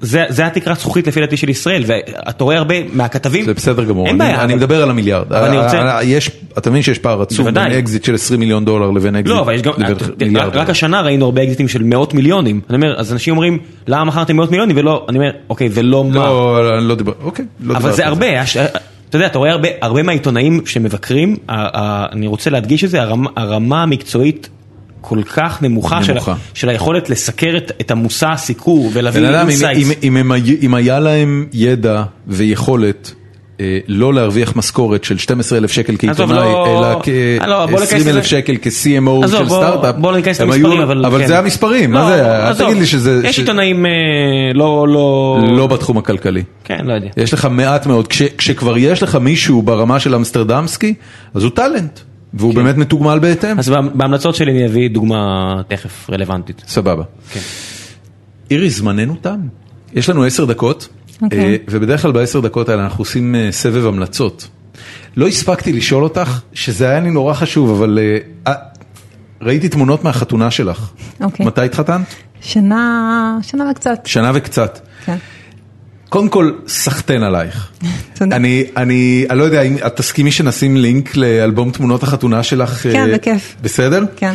זה 0.00 0.24
זה 0.28 0.46
התקרת 0.46 0.78
זכוכית 0.78 1.06
לפי 1.06 1.20
דעתי 1.20 1.36
של 1.36 1.48
ישראל, 1.48 1.82
ואתה 1.86 2.44
רואה 2.44 2.56
הרבה 2.58 2.74
מהכתבים, 2.92 3.44
זה 3.44 3.54
בסדר 3.54 3.84
גמור, 3.84 4.08
אני, 4.08 4.18
בעיה, 4.18 4.34
אני 4.34 4.52
אבל- 4.52 4.54
מדבר 4.54 4.82
על 4.82 4.90
המיליארד. 4.90 5.32
אבל 5.32 5.48
אני 5.48 5.58
רוצה- 5.58 5.78
אה, 5.96 6.02
יש, 6.04 6.30
אתה 6.58 6.70
מבין 6.70 6.82
שיש 6.82 6.98
פער 6.98 7.22
עצום 7.22 7.44
בין. 7.54 7.56
אקזיט 7.56 8.04
של 8.04 8.14
20 8.14 8.40
מיליון 8.40 8.64
דולר 8.64 8.90
לבין 8.90 9.16
אקזיט 9.16 9.34
לא, 9.36 9.40
אבל 9.40 9.54
יש 9.54 9.62
גם, 9.62 9.72
לבין 9.78 10.36
רק- 10.36 10.56
רק. 10.56 10.70
השנה 10.70 11.00
ראינו 11.00 11.24
הרבה 11.24 11.42
אקזיטים 11.42 11.68
של 11.68 11.82
מאות 11.82 12.14
מיליונים, 12.14 12.60
אני 12.70 12.76
אומר, 12.76 12.94
אז 13.00 13.12
אנשים 13.12 13.34
אומרים, 13.34 13.58
למה 13.86 14.04
מכרתם 14.04 14.36
מאות 14.36 14.50
מיליונים 14.50 14.76
ולא, 14.76 15.06
אני 15.08 15.18
אומר, 15.18 15.30
אוקיי, 15.50 15.68
ולא 15.72 16.04
מה, 16.04 16.14
לא, 16.14 16.78
אני 16.78 16.88
לא 16.88 16.94
דיבר, 16.94 17.12
אוקיי, 17.22 17.44
לא 17.60 17.76
אבל 17.76 17.92
זה 17.92 18.06
הרבה, 18.06 18.26
אתה 18.42 19.16
יודע, 19.16 19.26
אתה 19.26 19.38
רואה 19.38 19.50
הרבה, 19.50 19.68
הרבה 19.80 20.02
מהעיתונאים 20.02 20.60
שמבקרים, 20.66 21.36
אני 21.48 22.26
רוצה 22.26 22.50
להדגיש 22.50 22.84
את 22.84 22.90
זה, 22.90 23.02
הרמה, 23.02 23.30
הרמה 23.36 23.82
המקצועית 23.82 24.48
כל 25.08 25.22
כך 25.34 25.62
נמוכה, 25.62 26.04
של, 26.04 26.12
נמוכה. 26.12 26.32
ה- 26.32 26.36
של 26.54 26.68
היכולת 26.68 27.10
לסקר 27.10 27.56
את, 27.56 27.72
את 27.80 27.90
המושא 27.90 28.26
הסיקור 28.28 28.90
ולהביא 28.92 29.20
אם- 29.28 29.34
insights. 29.48 29.90
אם- 30.02 30.16
אם 30.22 30.32
היו- 30.32 30.56
אם 30.62 30.74
היה 30.74 31.00
להם 31.00 31.46
ידע 31.52 32.02
ויכולת 32.26 33.12
אה, 33.60 33.78
לא 33.88 34.14
להרוויח 34.14 34.56
משכורת 34.56 35.04
של 35.04 35.18
12,000 35.18 35.70
שקל 35.72 35.94
כעיתונאי, 35.98 36.36
לא- 36.36 36.66
אלא 36.66 36.86
אה, 36.86 37.46
לא, 37.46 37.66
כ-20,000. 37.76 38.22
שקל 38.22 38.56
כ-CMO 38.62 39.28
של 39.28 39.48
סטארט-אפ, 39.48 39.94
בוא 39.98 40.10
לא 40.12 40.16
ניכנס 40.16 40.40
למספרים, 40.40 40.80
אבל 40.80 41.04
אבל 41.06 41.20
כן. 41.20 41.26
זה 41.26 41.38
המספרים, 41.38 41.92
לא, 41.92 42.00
מה 42.00 42.06
זה, 42.06 42.48
אל 42.48 42.54
תגיד 42.54 42.76
לי 42.76 42.86
שזה 42.86 43.20
יש 43.24 43.38
עיתונאים 43.38 43.86
אה, 43.86 43.90
לא, 44.54 44.86
לא, 44.88 45.38
לא 45.56 45.66
בתחום 45.66 45.98
הכלכלי. 45.98 46.42
כן, 46.64 46.78
לא 46.84 46.92
יודע. 46.92 47.08
יש 47.16 47.32
לך 47.34 47.48
מעט 47.50 47.86
מאוד, 47.86 48.08
כש, 48.08 48.22
כשכבר 48.22 48.78
יש 48.78 49.02
לך 49.02 49.14
מישהו 49.16 49.62
ברמה 49.62 50.00
של 50.00 50.14
אמסטרדמסקי, 50.14 50.94
אז 51.34 51.42
הוא 51.42 51.50
טאלנט, 51.50 51.98
והוא 52.34 52.54
באמת 52.54 52.76
מתוגמל 52.76 53.18
בהתאם. 53.18 53.58
אז 53.58 53.68
בהמ- 53.68 53.88
בהמלצות 53.94 54.34
שלי 54.34 54.52
אני 54.52 54.66
אביא 54.66 54.90
דוגמה 54.90 55.26
תכף 55.68 56.10
רלוונטית. 56.10 56.62
סבבה. 56.68 57.02
כן. 57.32 57.40
אירי, 58.50 58.70
זמננו 58.70 59.14
תם. 59.20 59.40
יש 59.94 60.08
לנו 60.10 60.24
עשר 60.24 60.44
דקות, 60.44 60.88
אוקיי. 61.22 61.38
אה, 61.44 61.56
ובדרך 61.70 62.02
כלל 62.02 62.12
בעשר 62.12 62.40
דקות 62.40 62.68
האלה 62.68 62.84
אנחנו 62.84 63.02
עושים 63.02 63.34
אה, 63.34 63.48
סבב 63.52 63.86
המלצות. 63.86 64.48
לא 65.16 65.26
הספקתי 65.28 65.72
לשאול 65.72 66.04
אותך, 66.04 66.40
שזה 66.52 66.88
היה 66.88 67.00
לי 67.00 67.10
נורא 67.10 67.34
חשוב, 67.34 67.70
אבל 67.70 67.98
אה, 68.46 68.52
ראיתי 69.42 69.68
תמונות 69.68 70.04
מהחתונה 70.04 70.50
שלך. 70.50 70.90
אוקיי. 71.20 71.46
מתי 71.46 71.60
התחתנת? 71.64 72.14
שנה, 72.40 73.38
שנה 73.42 73.70
וקצת, 73.70 73.98
שנה 74.06 74.30
וקצת. 74.34 74.78
כן. 75.04 75.16
קודם 76.08 76.28
כל, 76.28 76.50
סחטיין 76.68 77.22
עלייך. 77.22 77.68
תודה. 78.18 78.36
אני, 78.36 78.64
אני, 78.76 79.26
אני 79.30 79.38
לא 79.38 79.44
יודע 79.44 79.62
אם 79.62 79.76
את 79.86 79.96
תסכימי 79.96 80.30
שנשים 80.32 80.76
לינק 80.76 81.16
לאלבום 81.16 81.70
תמונות 81.70 82.02
החתונה 82.02 82.42
שלך. 82.42 82.70
כן, 82.82 83.10
אה, 83.10 83.14
בכיף. 83.18 83.54
בסדר? 83.62 84.04
כן. 84.16 84.32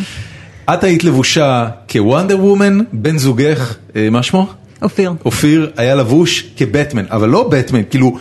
את 0.74 0.84
היית 0.84 1.04
לבושה 1.04 1.68
כ 1.92 2.03
Wonder 2.03 2.38
Woman, 2.44 2.78
בן 2.92 3.18
זוגך, 3.18 3.74
אה, 3.96 4.08
מה 4.10 4.22
שמו? 4.22 4.46
אופיר. 4.82 5.12
אופיר 5.24 5.70
היה 5.76 5.94
לבוש 5.94 6.44
כבטמן, 6.56 7.04
אבל 7.10 7.28
לא 7.28 7.48
בטמן, 7.48 7.80
כאילו 7.90 8.18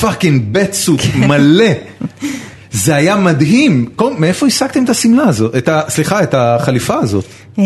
fucking 0.00 0.42
batsuit 0.52 1.00
כן. 1.00 1.28
מלא. 1.28 1.66
זה 2.72 2.94
היה 2.94 3.16
מדהים. 3.16 3.86
כל- 3.96 4.12
מאיפה 4.18 4.46
השגתם 4.46 4.84
את 4.84 4.88
השמלה 4.90 5.22
הזאת? 5.24 5.56
את 5.56 5.68
ה, 5.68 5.82
סליחה, 5.88 6.22
את 6.22 6.34
החליפה 6.34 6.94
הזאת? 6.98 7.24
אה, 7.58 7.64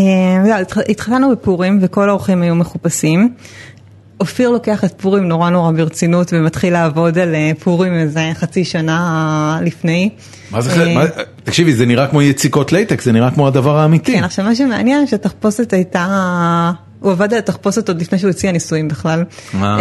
לא, 0.48 0.55
התח- 0.61 0.90
התחתנו 0.90 1.31
בפורים 1.31 1.78
וכל 1.82 2.09
האורחים 2.09 2.43
היו 2.43 2.55
מחופשים. 2.55 3.32
אופיר 4.20 4.51
לוקח 4.51 4.85
את 4.85 4.95
פורים 5.01 5.28
נורא 5.28 5.51
נורא 5.51 5.70
ברצינות 5.73 6.32
ומתחיל 6.32 6.73
לעבוד 6.73 7.19
על 7.19 7.35
אה, 7.35 7.51
פורים 7.65 7.95
איזה 7.95 8.31
חצי 8.35 8.65
שנה 8.65 9.59
לפני. 9.62 10.11
מה 10.51 10.61
זה, 10.61 10.70
אה, 10.70 10.77
ח- 10.77 10.95
מה- 10.95 11.05
תקשיבי, 11.45 11.73
זה 11.74 11.86
נראה 11.86 12.07
כמו 12.07 12.23
יציקות 12.23 12.73
latex, 12.73 13.05
זה 13.05 13.12
נראה 13.12 13.31
כמו 13.31 13.47
הדבר 13.47 13.78
האמיתי. 13.78 14.12
כן, 14.12 14.24
עכשיו 14.24 14.45
מה 14.45 14.55
שמעניין 14.55 15.07
שהתחפושת 15.07 15.73
הייתה, 15.73 16.70
הוא 17.01 17.12
עבד 17.12 17.32
על 17.32 17.39
התחפושת 17.39 17.89
עוד 17.89 18.01
לפני 18.01 18.19
שהוא 18.19 18.31
הציע 18.31 18.53
נישואים 18.53 18.89
בכלל. 18.89 19.24
אה. 19.55 19.78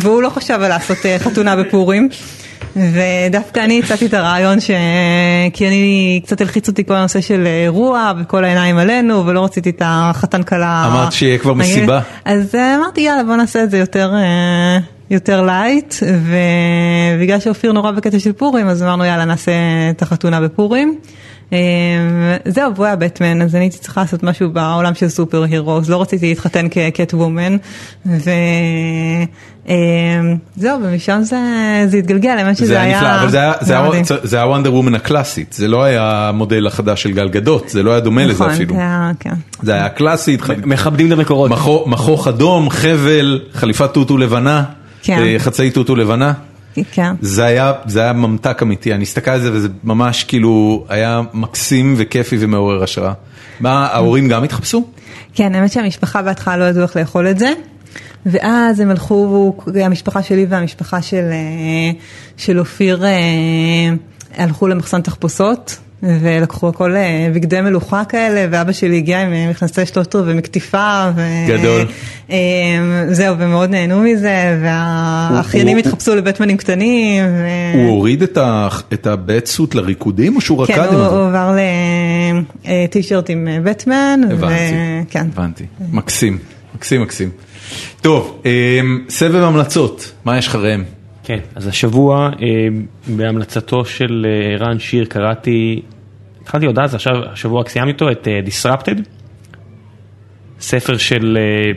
והוא 0.00 0.22
לא 0.22 0.28
חשב 0.30 0.54
על 0.62 0.68
לעשות 0.68 0.98
חתונה 1.18 1.56
בפורים. 1.56 2.08
ודווקא 2.76 3.60
אני 3.60 3.78
הצעתי 3.78 4.06
את 4.06 4.14
הרעיון 4.14 4.60
ש... 4.60 4.70
כי 5.52 5.68
אני 5.68 6.20
קצת 6.24 6.40
הלחיץ 6.40 6.68
אותי 6.68 6.84
כל 6.84 6.94
הנושא 6.94 7.20
של 7.20 7.46
אה, 7.46 7.62
אירוע 7.62 8.12
וכל 8.20 8.44
העיניים 8.44 8.78
עלינו 8.78 9.26
ולא 9.26 9.44
רציתי 9.44 9.70
את 9.70 9.82
החתן 9.84 10.42
כלה. 10.42 10.86
אמרת 10.86 11.12
שיהיה 11.12 11.38
כבר. 11.38 11.54
מסיבה. 11.54 12.00
אז 12.24 12.54
אה, 12.54 12.76
אמרתי 12.76 13.00
יאללה 13.00 13.24
בוא 13.24 13.36
נעשה 13.36 13.62
את 13.64 13.70
זה 13.70 13.78
יותר, 13.78 14.14
אה, 14.14 14.78
יותר 15.10 15.42
light 15.42 15.94
ובגלל 16.02 17.40
שאופיר 17.40 17.72
נורא 17.72 17.90
בקטע 17.90 18.18
של 18.18 18.32
פורים 18.32 18.68
אז 18.68 18.82
אמרנו 18.82 19.04
יאללה 19.04 19.24
נעשה 19.24 19.52
את 19.90 20.02
החתונה 20.02 20.40
בפורים. 20.40 20.98
אה, 21.52 21.58
זהו, 22.44 22.74
והוא 22.74 22.86
היה 22.86 22.96
בטמן, 22.96 23.42
אז 23.42 23.54
אני 23.54 23.64
הייתי 23.64 23.78
צריכה 23.78 24.00
לעשות 24.00 24.22
משהו 24.22 24.50
בעולם 24.50 24.94
של 24.94 25.08
superheroes, 25.08 25.88
לא 25.88 26.02
רציתי 26.02 26.28
להתחתן 26.28 26.66
כקט 26.70 27.14
וומן, 27.14 27.56
וזהו, 28.06 28.32
ומשם 30.82 31.20
זה, 31.22 31.36
זה 31.86 31.96
התגלגל, 31.96 32.30
האמת 32.30 32.56
שזה 32.56 32.66
זה 32.66 32.80
היה 32.80 33.00
היה... 33.00 33.00
נפלא, 33.00 33.20
אבל 33.22 33.30
זה 33.30 33.38
היה- 33.40 33.52
זה 33.60 33.72
היה- 33.78 33.88
מדהים. 33.88 34.04
זה 34.22 34.36
היה 34.36 34.46
וונדר 34.46 34.74
וומן 34.74 34.94
הקלאסית, 34.94 35.52
זה 35.52 35.68
לא 35.68 35.82
היה 35.82 36.02
המודל 36.28 36.66
החדש 36.66 37.02
של 37.02 37.12
גל 37.12 37.28
גדות, 37.28 37.68
זה 37.68 37.82
לא 37.82 37.90
היה 37.90 38.00
דומה 38.00 38.24
לזה 38.24 38.32
נכון, 38.44 38.50
אפילו. 38.50 38.74
זה 38.74 38.80
היה, 38.80 39.10
כן. 39.20 39.34
זה 39.62 39.74
היה 39.74 39.88
קלאסית, 39.88 40.40
מכבדים 40.66 41.06
את 41.06 41.12
המקורות. 41.12 41.50
מכו- 41.50 41.84
מכוך 41.86 42.28
אדום, 42.28 42.70
חבל, 42.70 43.40
חליפת 43.54 43.90
טוטו 43.94 44.18
לבנה, 44.18 44.64
כן. 45.02 45.18
אה, 45.22 45.34
חצאי 45.38 45.70
טוטו 45.70 45.96
לבנה. 45.96 46.32
כן. 46.92 47.14
זה 47.20 47.44
היה, 47.44 47.72
זה 47.86 48.00
היה 48.00 48.12
ממתק 48.12 48.62
אמיתי, 48.62 48.94
אני 48.94 49.02
הסתכל 49.02 49.30
על 49.30 49.40
זה 49.40 49.52
וזה 49.52 49.68
ממש 49.84 50.24
כאילו 50.24 50.84
היה 50.88 51.20
מקסים 51.32 51.94
וכיפי 51.96 52.36
ומעורר 52.40 52.82
השראה. 52.82 53.12
מה, 53.60 53.86
ההורים 53.86 54.28
גם 54.28 54.44
התחפשו? 54.44 54.88
כן, 55.34 55.54
האמת 55.54 55.72
שהמשפחה 55.72 56.22
בהתחלה 56.22 56.56
לא 56.56 56.64
ידעו 56.64 56.82
איך 56.82 56.96
לאכול 56.96 57.28
את 57.28 57.38
זה. 57.38 57.52
ואז 58.26 58.80
הם 58.80 58.90
הלכו, 58.90 59.52
המשפחה 59.74 60.22
שלי 60.22 60.46
והמשפחה 60.48 61.02
של, 61.02 61.24
אה, 61.32 62.00
של 62.36 62.58
אופיר 62.58 63.04
אה, 63.04 63.10
הלכו 64.36 64.68
למחסן 64.68 65.00
תחפושות 65.00 65.78
ולקחו 66.02 66.68
הכל 66.68 66.96
אה, 66.96 67.28
בגדי 67.34 67.60
מלוכה 67.60 68.04
כאלה 68.04 68.46
ואבא 68.50 68.72
שלי 68.72 68.96
הגיע 68.96 69.22
עם 69.22 69.32
אה, 69.32 69.50
מכנסי 69.50 69.86
שלושטר 69.86 70.22
ומקטיפה. 70.26 71.10
ו... 71.16 71.20
גדול. 71.48 71.86
אה, 72.30 72.36
זהו, 73.10 73.36
ומאוד 73.38 73.70
נהנו 73.70 74.00
מזה 74.02 74.58
והאחיינים 74.62 75.76
הוא- 75.76 75.86
התחפשו 75.86 76.14
לבטמנים 76.14 76.56
קטנים. 76.56 77.24
ו... 77.24 77.46
הוא 77.74 77.88
הוריד 77.90 78.22
את 78.22 78.36
ה- 78.36 78.68
את 78.92 79.06
הבטסוט 79.06 79.74
לריקודים 79.74 80.36
או 80.36 80.40
שהוא 80.40 80.66
כן, 80.66 80.72
רקד 80.72 80.88
עם 80.92 80.98
הוא, 80.98 81.06
הוא? 81.06 81.26
עבר 81.28 81.56
לטישרט 82.68 83.30
עם 83.30 83.48
בטמן. 83.64 84.20
הבנתי, 84.30 84.54
ו... 84.74 85.10
כן. 85.10 85.26
הבנתי, 85.32 85.64
מקסים, 85.92 86.38
מקסים 86.74 87.02
מקסים. 87.02 87.30
טוב, 88.00 88.42
אמ, 88.44 88.50
סבב 89.08 89.42
המלצות, 89.42 90.12
מה 90.24 90.38
יש 90.38 90.46
לך 90.46 90.54
ראם? 90.54 90.82
כן, 91.24 91.38
אז 91.54 91.66
השבוע 91.66 92.26
אה, 92.42 92.46
בהמלצתו 93.06 93.84
של 93.84 94.26
אה, 94.28 94.66
רן 94.66 94.78
שיר 94.78 95.04
קראתי, 95.04 95.82
התחלתי 96.42 96.66
עוד 96.66 96.78
אז, 96.78 96.94
עכשיו 96.94 97.12
השבוע 97.32 97.62
סיימתי 97.68 97.92
אותו, 97.92 98.10
את 98.10 98.28
אה, 98.28 98.40
Disrupted, 98.46 99.02
ספר 100.62 100.96
של, 100.96 101.38
אה, 101.40 101.72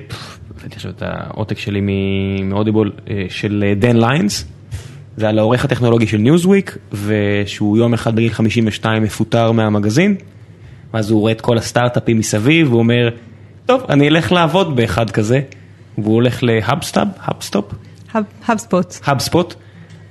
הבאתי 0.60 0.76
עכשיו 0.76 0.92
את 0.92 1.04
העותק 1.06 1.58
שלי 1.58 1.82
מ 2.44 2.49
Audible, 2.49 2.91
אה, 3.10 3.26
של 3.30 3.64
אה, 3.68 3.76
דן 3.76 3.98
ליונס, 3.98 4.45
זה 5.18 5.30
על 5.30 5.40
העורך 5.40 5.66
הטכנולוגי 5.66 6.08
של 6.08 6.18
ניוזוויק, 6.18 6.78
ושהוא 6.92 7.78
יום 7.78 7.94
אחד 7.94 8.16
בגיל 8.16 8.34
52 8.34 9.04
מפוטר 9.04 9.52
מהמגזין, 9.52 10.16
ואז 10.94 11.12
הוא 11.12 11.22
רואה 11.22 11.32
את 11.32 11.42
כל 11.42 11.58
הסטארט-אפים 11.58 12.18
מסביב, 12.18 12.68
והוא 12.68 12.80
אומר, 12.80 13.10
טוב, 13.66 13.82
אני 13.90 14.08
אלך 14.08 14.32
לעבוד 14.32 14.76
באחד 14.76 15.10
כזה, 15.10 15.42
והוא 15.98 16.14
הולך 16.14 16.44
להאבסטאפ, 16.44 17.08
האבסטופ, 17.20 17.66
HubSpot. 18.45 18.95
HubSpot, 19.03 19.53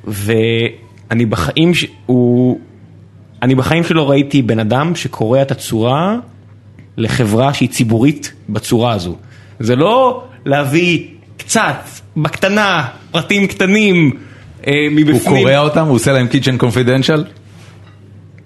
ואני 0.05 1.27
בחיים, 1.27 1.75
ש... 1.75 1.85
הוא... 2.07 2.61
אני 3.45 3.55
בחיים 3.55 3.85
שלא 3.85 4.11
ראיתי 4.11 4.43
בן 4.43 4.59
אדם 4.59 4.95
שקורע 4.95 5.43
את 5.43 5.51
הצורה 5.51 6.17
לחברה 6.97 7.55
שהיא 7.55 7.69
ציבורית 7.69 8.33
בצורה 8.49 8.93
הזו. 8.93 9.17
זה 9.61 9.77
לא 9.77 10.25
להביא 10.45 11.07
קצת, 11.37 11.89
בקטנה, 12.17 12.89
פרטים 13.11 13.47
קטנים 13.47 14.11
אה, 14.67 14.73
מבפנים. 14.91 15.15
הוא 15.15 15.21
קורע 15.21 15.59
אותם, 15.59 15.87
הוא 15.87 15.95
עושה 15.95 16.13
להם 16.13 16.27
קיצ'ן 16.27 16.57
קונפידנציאל? 16.57 17.25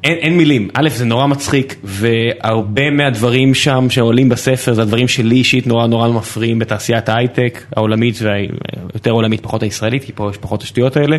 אין, 0.05 0.17
אין 0.19 0.37
מילים, 0.37 0.69
א' 0.75 0.89
זה 0.89 1.05
נורא 1.05 1.27
מצחיק 1.27 1.77
והרבה 1.85 2.91
מהדברים 2.91 3.55
שם 3.55 3.87
שעולים 3.91 4.29
בספר 4.29 4.75
זה 4.75 4.83
הדברים 4.83 5.09
שלי 5.09 5.37
אישית 5.37 5.67
נורא 5.67 5.87
נורא 5.87 6.09
מפריעים 6.09 6.59
בתעשיית 6.59 7.09
ההייטק 7.09 7.65
העולמית 7.77 8.19
והיותר 8.23 9.11
עולמית 9.11 9.41
פחות 9.41 9.63
הישראלית 9.63 10.05
כי 10.05 10.13
פה 10.15 10.31
יש 10.31 10.37
פחות 10.37 10.63
השטויות 10.63 10.97
האלה 10.97 11.17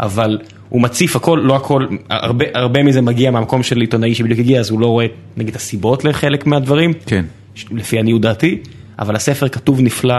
אבל 0.00 0.38
הוא 0.68 0.82
מציף 0.82 1.16
הכל, 1.16 1.40
לא 1.42 1.56
הכל, 1.56 1.86
הרבה, 2.10 2.44
הרבה 2.54 2.82
מזה 2.82 3.00
מגיע 3.00 3.30
מהמקום 3.30 3.62
של 3.62 3.80
עיתונאי 3.80 4.14
שבדיוק 4.14 4.40
הגיע 4.40 4.60
אז 4.60 4.70
הוא 4.70 4.80
לא 4.80 4.86
רואה 4.86 5.06
נגיד 5.36 5.56
הסיבות 5.56 6.04
לחלק 6.04 6.46
מהדברים, 6.46 6.92
כן. 7.06 7.24
לפי 7.70 7.98
עניות 7.98 8.20
דעתי, 8.20 8.58
אבל 8.98 9.16
הספר 9.16 9.48
כתוב 9.48 9.80
נפלא, 9.80 10.16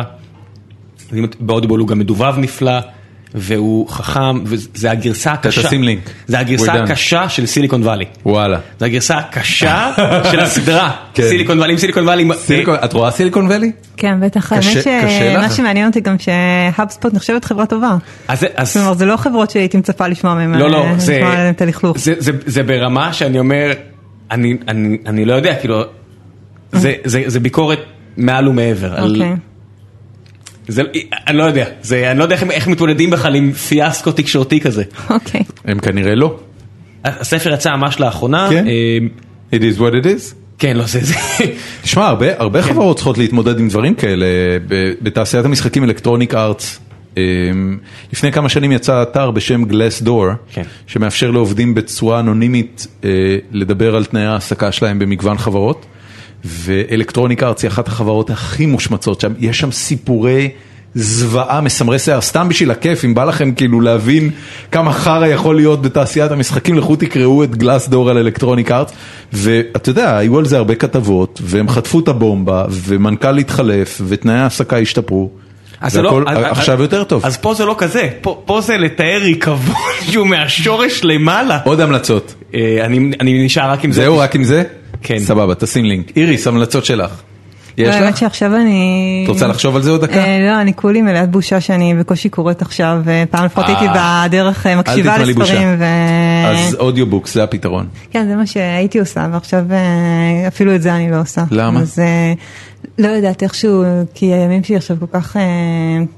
באודיבול 1.39 1.79
הוא 1.79 1.87
גם 1.87 1.99
מדובב 1.99 2.33
נפלא, 2.37 2.79
והוא 3.35 3.89
חכם, 3.89 4.43
וזה 4.45 4.91
הגרסה 4.91 5.31
הקשה, 5.31 5.63
תשים 5.63 5.83
לינק. 5.83 6.09
זה 6.27 6.39
הגרסה. 6.39 6.73
הקשה 6.73 7.29
של 7.29 7.45
סיליקון 7.45 7.83
וואלי. 7.83 8.05
וואלה. 8.25 8.59
זה 8.79 8.85
הגרסה 8.85 9.17
הקשה 9.17 9.91
של 10.31 10.39
הסדרה, 10.39 10.91
כן. 11.13 11.23
סיליקון 11.23 11.57
וואלי, 11.57 11.73
עם 11.73 11.77
סיליקון 11.79 12.03
וואלי, 12.03 12.27
את 12.83 12.93
רואה 12.93 13.11
סיליקון 13.11 13.47
ואלי? 13.47 13.71
כן, 13.97 14.19
בטח, 14.21 14.53
קשה- 14.57 14.79
לך? 14.79 15.09
שמה 15.09 15.49
שמעניין 15.49 15.87
אותי 15.87 16.01
גם 16.01 16.15
שהאבספוט 16.19 17.13
נחשבת 17.13 17.45
חברה 17.45 17.65
טובה. 17.65 17.97
אז, 18.27 18.45
אז, 18.55 18.73
כלומר, 18.73 18.93
זה 18.93 19.05
לא 19.05 19.17
חברות 19.17 19.49
שהייתי 19.51 19.77
מצפה 19.77 20.07
לשמוע 20.07 20.33
מהן 20.33 20.55
לא, 20.55 20.69
לא, 20.69 20.85
זה, 20.97 21.15
לשמוע 21.17 21.31
עליהן 21.31 21.53
את 21.53 21.61
הלכלוך. 21.61 21.97
זה, 22.45 22.63
ברמה 22.63 23.13
שאני 23.13 23.39
אומר, 23.39 23.71
אני, 24.31 24.57
אני, 24.67 24.97
אני 25.05 25.25
לא 25.25 25.33
יודע, 25.33 25.55
כאילו, 25.55 25.81
זה, 26.71 26.93
זה, 27.05 27.23
זה 27.27 27.39
ביקורת 27.39 27.79
מעל 28.17 28.47
ומעבר. 28.47 28.95
זה, 30.69 30.81
אני 31.27 31.37
לא 31.37 31.43
יודע, 31.43 31.65
זה, 31.81 32.11
אני 32.11 32.19
לא 32.19 32.23
יודע 32.23 32.35
איך, 32.35 32.43
איך 32.51 32.67
מתמודדים 32.67 33.09
בכלל 33.09 33.35
עם 33.35 33.51
פיאסקו 33.53 34.11
תקשורתי 34.11 34.59
כזה. 34.59 34.83
אוקיי. 35.09 35.41
הם 35.65 35.79
כנראה 35.79 36.15
לא. 36.15 36.39
הספר 37.05 37.53
יצא 37.53 37.75
ממש 37.75 37.99
לאחרונה, 37.99 38.47
כן. 38.49 38.65
אה, 38.67 38.97
It 39.53 39.75
is 39.75 39.79
what 39.79 40.03
it 40.03 40.05
is. 40.05 40.33
כן, 40.59 40.77
לא, 40.77 40.85
זה, 40.85 40.99
זה, 41.03 41.15
תשמע, 41.81 42.07
הרבה, 42.07 42.27
הרבה 42.37 42.61
חברות 42.61 42.95
צריכות 42.95 43.17
להתמודד 43.17 43.59
עם 43.59 43.69
דברים 43.69 43.95
כאלה. 43.95 44.25
ב- 44.67 44.93
בתעשיית 45.01 45.45
המשחקים 45.45 45.83
אלקטרוניק 45.83 46.33
ארטס, 46.33 46.79
לפני 48.13 48.31
כמה 48.31 48.49
שנים 48.49 48.71
יצא 48.71 49.01
אתר 49.03 49.31
בשם 49.31 49.63
Glassdoor, 49.63 50.33
כן. 50.53 50.61
שמאפשר 50.87 51.31
לעובדים 51.31 51.75
בצורה 51.75 52.19
אנונימית 52.19 52.87
אה, 53.03 53.09
לדבר 53.51 53.95
על 53.95 54.05
תנאי 54.05 54.25
ההעסקה 54.25 54.71
שלהם 54.71 54.99
במגוון 54.99 55.37
חברות, 55.37 55.85
ואלקטרוניק 56.45 57.43
ארטס 57.43 57.63
היא 57.63 57.69
אחת 57.69 57.87
החברות 57.87 58.29
הכי 58.29 58.65
מושמצות 58.65 59.21
שם, 59.21 59.33
יש 59.39 59.59
שם 59.59 59.71
סיפורי... 59.71 60.49
זוועה 60.95 61.61
מסמרי 61.61 61.99
שיער, 61.99 62.21
סתם 62.21 62.49
בשביל 62.49 62.71
הכיף, 62.71 63.05
אם 63.05 63.13
בא 63.13 63.23
לכם 63.23 63.51
כאילו 63.51 63.81
להבין 63.81 64.29
כמה 64.71 64.93
חרא 64.93 65.27
יכול 65.27 65.55
להיות 65.55 65.81
בתעשיית 65.81 66.31
המשחקים, 66.31 66.77
לכו 66.77 66.95
תקראו 66.95 67.43
את 67.43 67.55
גלאס 67.55 67.87
דור 67.89 68.09
על 68.09 68.17
אלקטרוניק 68.17 68.71
ארטס, 68.71 68.91
ואתה 69.33 69.89
יודע, 69.89 70.17
היו 70.17 70.37
על 70.37 70.45
זה 70.45 70.57
הרבה 70.57 70.75
כתבות, 70.75 71.41
והם 71.43 71.69
חטפו 71.69 71.99
את 71.99 72.07
הבומבה, 72.07 72.65
ומנכ"ל 72.69 73.37
התחלף, 73.37 74.01
ותנאי 74.07 74.35
ההעסקה 74.35 74.77
השתפרו, 74.77 75.29
אז 75.81 75.93
זה 75.93 76.01
לא- 76.01 76.09
והכל 76.09 76.29
אז- 76.29 76.45
עכשיו 76.51 76.75
אז- 76.75 76.81
יותר 76.81 77.03
טוב. 77.03 77.25
אז 77.25 77.37
פה 77.37 77.53
זה 77.53 77.65
לא 77.65 77.75
כזה, 77.77 78.09
פה, 78.21 78.41
פה 78.45 78.61
זה 78.61 78.77
לתאר 78.77 79.19
ריקבון 79.21 79.75
שהוא 80.11 80.27
מהשורש 80.27 81.03
למעלה. 81.03 81.59
עוד 81.63 81.79
המלצות. 81.79 82.33
אה, 82.55 82.77
אני, 82.85 83.11
אני 83.19 83.45
נשאר 83.45 83.71
רק 83.71 83.85
עם 83.85 83.91
זה. 83.91 84.01
זהו, 84.01 84.17
רק 84.17 84.35
עם 84.35 84.43
זה? 84.43 84.63
כן. 85.01 85.19
סבבה, 85.19 85.55
תשים 85.55 85.85
לינק. 85.85 86.17
איריס, 86.17 86.47
המלצות 86.47 86.85
שלך. 86.85 87.21
יש 87.79 87.87
לא, 87.87 87.93
האמת 87.93 88.13
לך? 88.13 88.17
שעכשיו 88.17 88.55
אני... 88.55 89.21
את 89.23 89.29
רוצה 89.29 89.47
לחשוב 89.47 89.75
על 89.75 89.81
זה 89.81 89.91
עוד 89.91 90.01
דקה? 90.01 90.19
אה, 90.19 90.39
לא, 90.39 90.61
אני 90.61 90.73
כולי 90.73 91.01
מלאת 91.01 91.31
בושה 91.31 91.61
שאני 91.61 91.95
בקושי 91.99 92.29
קוראת 92.29 92.61
עכשיו, 92.61 93.01
אה, 93.07 93.23
פעם 93.29 93.45
לפחות 93.45 93.65
אה, 93.65 93.69
הייתי 93.69 93.87
בדרך 94.29 94.67
מקשיבה. 94.67 95.17
לספרים, 95.17 95.67
ו... 95.79 95.83
אז 96.45 96.75
אודיובוקס 96.75 97.33
זה 97.33 97.43
הפתרון. 97.43 97.87
כן, 98.11 98.27
זה 98.27 98.35
מה 98.35 98.45
שהייתי 98.45 98.99
עושה, 98.99 99.27
ועכשיו 99.31 99.65
אפילו 100.47 100.75
את 100.75 100.81
זה 100.81 100.95
אני 100.95 101.11
לא 101.11 101.21
עושה. 101.21 101.43
למה? 101.51 101.79
אז 101.79 101.99
לא 102.97 103.07
יודעת 103.07 103.43
איכשהו, 103.43 103.83
כי 104.13 104.25
הימים 104.25 104.63
שלי 104.63 104.75
עכשיו 104.75 104.97
כל 104.99 105.19
כך 105.19 105.35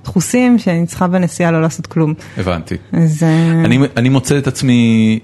דחוסים, 0.03 0.59
שאני 0.59 0.85
צריכה 0.85 1.07
בנסיעה 1.07 1.51
לא 1.51 1.61
לעשות 1.61 1.87
כלום. 1.87 2.13
הבנתי. 2.37 2.75
אז... 2.93 3.23
אני, 3.65 3.79
אני 3.97 4.09
מוצא 4.09 4.37
את 4.37 4.47
עצמי 4.47 5.19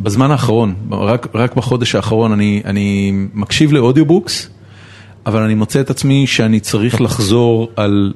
בזמן 0.00 0.30
האחרון, 0.30 0.74
רק, 0.90 1.26
רק 1.34 1.56
בחודש 1.56 1.94
האחרון, 1.94 2.32
אני, 2.32 2.62
אני 2.64 3.12
מקשיב 3.34 3.72
ל 3.72 3.78
audiobooks, 3.78 4.50
אבל 5.26 5.42
אני 5.42 5.54
מוצא 5.54 5.80
את 5.80 5.90
עצמי 5.90 6.26
שאני 6.26 6.60
צריך 6.60 7.00
לחזור 7.00 7.68
על 7.76 8.12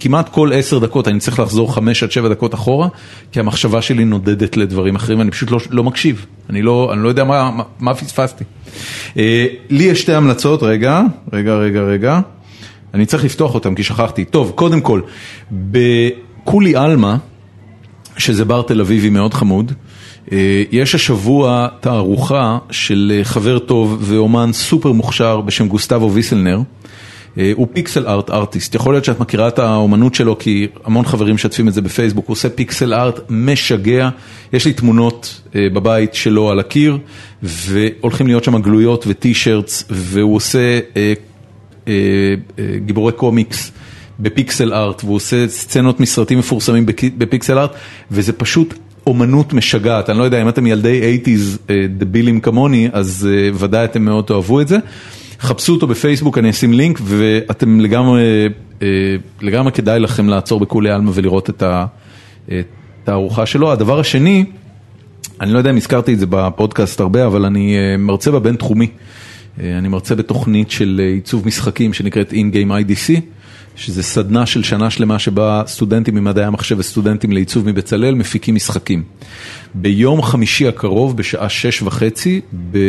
כמעט 0.00 0.28
כל 0.28 0.50
עשר 0.54 0.78
דקות, 0.78 1.08
אני 1.08 1.20
צריך 1.20 1.40
לחזור 1.40 1.74
חמש 1.74 2.02
עד 2.02 2.12
שבע 2.12 2.28
דקות 2.28 2.54
אחורה, 2.54 2.88
כי 3.32 3.40
המחשבה 3.40 3.82
שלי 3.82 4.04
נודדת 4.04 4.56
לדברים 4.56 4.96
אחרים, 4.96 5.20
אני 5.20 5.30
פשוט 5.30 5.50
לא, 5.50 5.58
לא 5.70 5.84
מקשיב, 5.84 6.26
אני 6.50 6.62
לא, 6.62 6.90
אני 6.92 7.02
לא 7.02 7.08
יודע 7.08 7.24
מה, 7.24 7.50
מה, 7.50 7.62
מה 7.80 7.94
פספסתי. 7.94 8.44
אה, 9.16 9.46
לי 9.70 9.84
יש 9.84 10.00
שתי 10.00 10.14
המלצות, 10.14 10.62
רגע, 10.62 11.00
רגע, 11.32 11.54
רגע, 11.54 11.80
רגע, 11.80 12.20
אני 12.94 13.06
צריך 13.06 13.24
לפתוח 13.24 13.54
אותם 13.54 13.74
כי 13.74 13.82
שכחתי. 13.82 14.24
טוב, 14.24 14.52
קודם 14.54 14.80
כל, 14.80 15.00
בקולי 15.50 16.76
עלמה, 16.76 17.16
שזה 18.18 18.44
בר 18.44 18.62
תל 18.62 18.80
אביבי 18.80 19.10
מאוד 19.10 19.34
חמוד. 19.34 19.72
אה, 20.32 20.62
יש 20.72 20.94
השבוע 20.94 21.68
תערוכה 21.80 22.58
של 22.70 23.12
אה, 23.14 23.24
חבר 23.24 23.58
טוב 23.58 23.96
ואומן 24.00 24.52
סופר 24.52 24.92
מוכשר 24.92 25.40
בשם 25.40 25.68
גוסטבו 25.68 26.12
ויסלנר. 26.12 26.60
אה, 27.38 27.52
הוא 27.54 27.66
פיקסל 27.72 28.06
ארט 28.06 28.30
ארטיסט, 28.30 28.74
יכול 28.74 28.94
להיות 28.94 29.04
שאת 29.04 29.20
מכירה 29.20 29.48
את 29.48 29.58
האומנות 29.58 30.14
שלו 30.14 30.38
כי 30.38 30.66
המון 30.84 31.04
חברים 31.04 31.34
משתפים 31.34 31.68
את 31.68 31.74
זה 31.74 31.82
בפייסבוק, 31.82 32.26
הוא 32.26 32.34
עושה 32.34 32.48
פיקסל 32.48 32.94
ארט 32.94 33.20
משגע, 33.30 34.08
יש 34.52 34.64
לי 34.64 34.72
תמונות 34.72 35.40
בבית 35.54 36.14
שלו 36.14 36.50
על 36.50 36.60
הקיר 36.60 36.98
והולכים 37.42 38.26
להיות 38.26 38.44
שם 38.44 38.62
גלויות 38.62 39.04
וטי 39.08 39.34
שירטס 39.34 39.84
והוא 39.90 40.36
עושה 40.36 40.80
אה, 40.96 41.12
אה, 41.88 41.92
אה, 42.58 42.64
גיבורי 42.86 43.12
קומיקס 43.12 43.72
בפיקסל 44.20 44.74
ארט, 44.74 45.04
והוא 45.04 45.16
עושה 45.16 45.48
סצנות 45.48 46.00
מסרטים 46.00 46.38
מפורסמים 46.38 46.86
בפיקסל 47.18 47.58
ארט, 47.58 47.74
וזה 48.10 48.32
פשוט 48.32 48.74
אומנות 49.06 49.52
משגעת, 49.52 50.10
אני 50.10 50.18
לא 50.18 50.24
יודע 50.24 50.42
אם 50.42 50.48
אתם 50.48 50.66
ילדי 50.66 51.20
80's 51.24 51.70
אה, 51.70 51.86
דבילים 51.98 52.40
כמוני, 52.40 52.88
אז 52.92 53.28
אה, 53.30 53.50
ודאי 53.54 53.84
אתם 53.84 54.02
מאוד 54.04 54.24
תאהבו 54.24 54.60
את 54.60 54.68
זה. 54.68 54.78
חפשו 55.40 55.72
אותו 55.72 55.86
בפייסבוק, 55.86 56.38
אני 56.38 56.50
אשים 56.50 56.72
לינק, 56.72 57.00
ואתם 57.04 57.80
לגמרי, 57.80 58.22
אה, 58.82 59.70
כדאי 59.74 60.00
לכם 60.00 60.28
לעצור 60.28 60.60
בכולי 60.60 60.90
עלמא 60.90 61.10
ולראות 61.14 61.50
את 61.50 61.62
התערוכה 63.02 63.46
שלו. 63.46 63.72
הדבר 63.72 64.00
השני, 64.00 64.44
אני 65.40 65.52
לא 65.52 65.58
יודע 65.58 65.70
אם 65.70 65.76
הזכרתי 65.76 66.14
את 66.14 66.18
זה 66.18 66.26
בפודקאסט 66.30 67.00
הרבה, 67.00 67.26
אבל 67.26 67.44
אני 67.44 67.76
מרצה 67.98 68.30
בבינתחומי. 68.30 68.88
אני 69.58 69.88
מרצה 69.88 70.14
בתוכנית 70.14 70.70
של 70.70 71.00
עיצוב 71.14 71.46
משחקים 71.46 71.92
שנקראת 71.92 72.32
In-Game 72.32 72.70
IDC, 72.70 73.20
שזה 73.76 74.02
סדנה 74.02 74.46
של 74.46 74.62
שנה 74.62 74.90
שלמה 74.90 75.18
שבה 75.18 75.62
סטודנטים 75.66 76.14
ממדעי 76.14 76.44
המחשב 76.44 76.76
וסטודנטים 76.78 77.32
לעיצוב 77.32 77.68
מבצלאל 77.68 78.14
מפיקים 78.14 78.54
משחקים. 78.54 79.02
ביום 79.74 80.22
חמישי 80.22 80.68
הקרוב 80.68 81.16
בשעה 81.16 81.48
שש 81.48 81.82
וחצי 81.82 82.40
אה, 82.74 82.80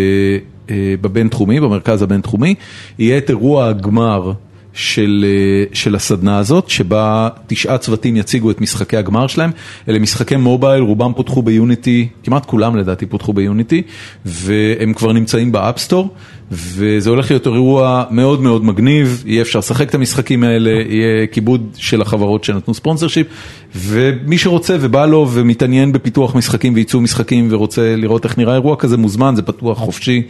בבינתחומי, 1.01 1.59
במרכז 1.59 2.01
הבינתחומי, 2.01 2.55
יהיה 2.99 3.17
את 3.17 3.29
אירוע 3.29 3.67
הגמר 3.67 4.31
של, 4.73 5.25
אה, 5.27 5.65
של 5.73 5.95
הסדנה 5.95 6.37
הזאת, 6.37 6.69
שבה 6.69 7.29
תשעה 7.47 7.77
צוותים 7.77 8.15
יציגו 8.15 8.51
את 8.51 8.61
משחקי 8.61 8.97
הגמר 8.97 9.27
שלהם. 9.27 9.51
אלה 9.89 9.99
משחקי 9.99 10.35
mobile, 10.35 10.81
רובם 10.81 11.13
פותחו 11.15 11.41
ב 11.41 11.51
Unity, 11.51 12.07
כמעט 12.23 12.45
כולם 12.45 12.75
לדעתי 12.75 13.05
פותחו 13.05 13.33
ב 13.33 13.40
Unity, 13.40 13.81
והם 14.25 14.93
כבר 14.93 15.11
נמצאים 15.11 15.51
ב 15.51 15.57
App 15.57 15.74
Store, 15.74 16.09
וזה 16.51 17.09
הולך 17.09 17.31
להיות 17.31 17.47
אירוע 17.47 18.03
מאוד 18.11 18.41
מאוד 18.41 18.65
מגניב, 18.65 19.23
יהיה 19.25 19.41
אפשר 19.41 19.59
לשחק 19.59 19.89
את 19.89 19.95
המשחקים 19.95 20.43
האלה, 20.43 20.69
יהיה 20.69 21.27
כיבוד 21.27 21.67
של 21.75 22.01
החברות 22.01 22.43
שנתנו 22.43 22.73
sponsorship, 22.73 23.27
ומי 23.75 24.37
שרוצה 24.37 24.77
ובא 24.81 25.05
לו 25.05 25.27
ומתעניין 25.33 25.91
בפיתוח 25.91 26.35
משחקים 26.35 26.73
ועיצוב 26.73 27.03
משחקים 27.03 27.47
ורוצה 27.51 27.95
לראות 27.95 28.25
איך 28.25 28.37
נראה 28.37 28.53
אירוע 28.53 28.75
כזה, 28.75 28.97
מוזמן, 28.97 29.33
זה 29.35 29.41
פתוח, 29.41 29.77
חופשי. 29.77 30.21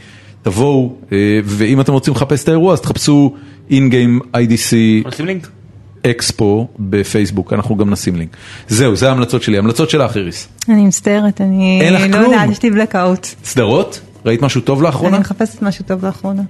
תבואו, 0.44 0.94
אה, 1.12 1.40
ואם 1.44 1.82
אתם 1.82 1.94
רוצים 1.94 2.14
לחפש 2.14 2.44
את 2.44 2.48
האירוע 2.48 2.74
אז 2.74 2.82
תחפשו 2.82 3.34
in-game 3.70 4.24
IDC. 4.36 4.74
אקספו 6.06 6.68
בפייסבוק, 6.80 7.54
אנחנו 7.54 7.76
גם 7.76 7.90
נשים 7.90 8.16
לינק. 8.16 8.38
זהו, 8.68 8.96
זה 8.96 9.10
ההמלצות 9.10 9.44
שלי. 9.44 9.58
המלצות 9.58 9.90
שלך, 9.90 10.18
איריס. 10.18 10.48
אני 10.70 10.86
מצטערת, 10.86 11.42
אני 11.42 11.82
לא. 12.12 12.18
יודעת, 12.18 12.50
יש 12.50 12.64
לי 12.64 12.70
blackout. 12.70 13.28
סדרות? 13.44 14.00
ראית 14.26 14.42
משהו 14.42 14.62
טוב 14.62 14.82
לאחרונה? 14.82 15.16
אני 15.16 15.22
מחפשת 15.22 15.62
משהו 15.62 15.86
טוב 15.88 16.06
לאחרונה. 16.06 16.42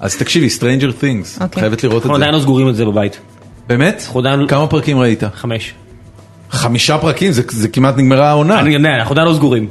אז 0.00 0.16
תקשיבי, 0.16 0.48
Stranger 0.58 1.02
Things, 1.02 1.42
אוקיי. 1.42 1.60
חייבת 1.60 1.84
לראות 1.84 1.96
את 2.00 2.06
אנחנו 2.06 2.18
זה. 2.18 2.22
עדיין 2.24 2.34
לא 2.34 2.40
סגורים 2.40 2.68
את 2.68 2.76
זה 2.76 2.84
בבית. 2.84 3.18
באמת? 3.66 4.02
אנחנו 4.06 4.20
עדיין- 4.20 4.46
כמה 4.46 4.66
פרקים 4.66 4.98
ראית? 4.98 5.22
חמש. 5.34 5.74
חמישה 6.50 6.98
פרקים? 6.98 7.32
זה- 7.32 7.42
זה 7.48 7.68
כמעט 7.68 7.96
נגמרה 7.96 8.28
העונה. 8.28 8.60
אני 8.60 8.74
יודע, 8.74 8.88
אנחנו 8.98 9.12
עדיין 9.12 9.28
לא 9.28 9.34
סגורים. 9.34 9.68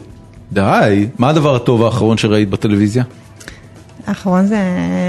די, 0.53 1.07
מה 1.17 1.29
הדבר 1.29 1.55
הטוב 1.55 1.83
האחרון 1.83 2.17
שראית 2.17 2.49
בטלוויזיה? 2.49 3.03
האחרון 4.07 4.45
זה, 4.45 4.55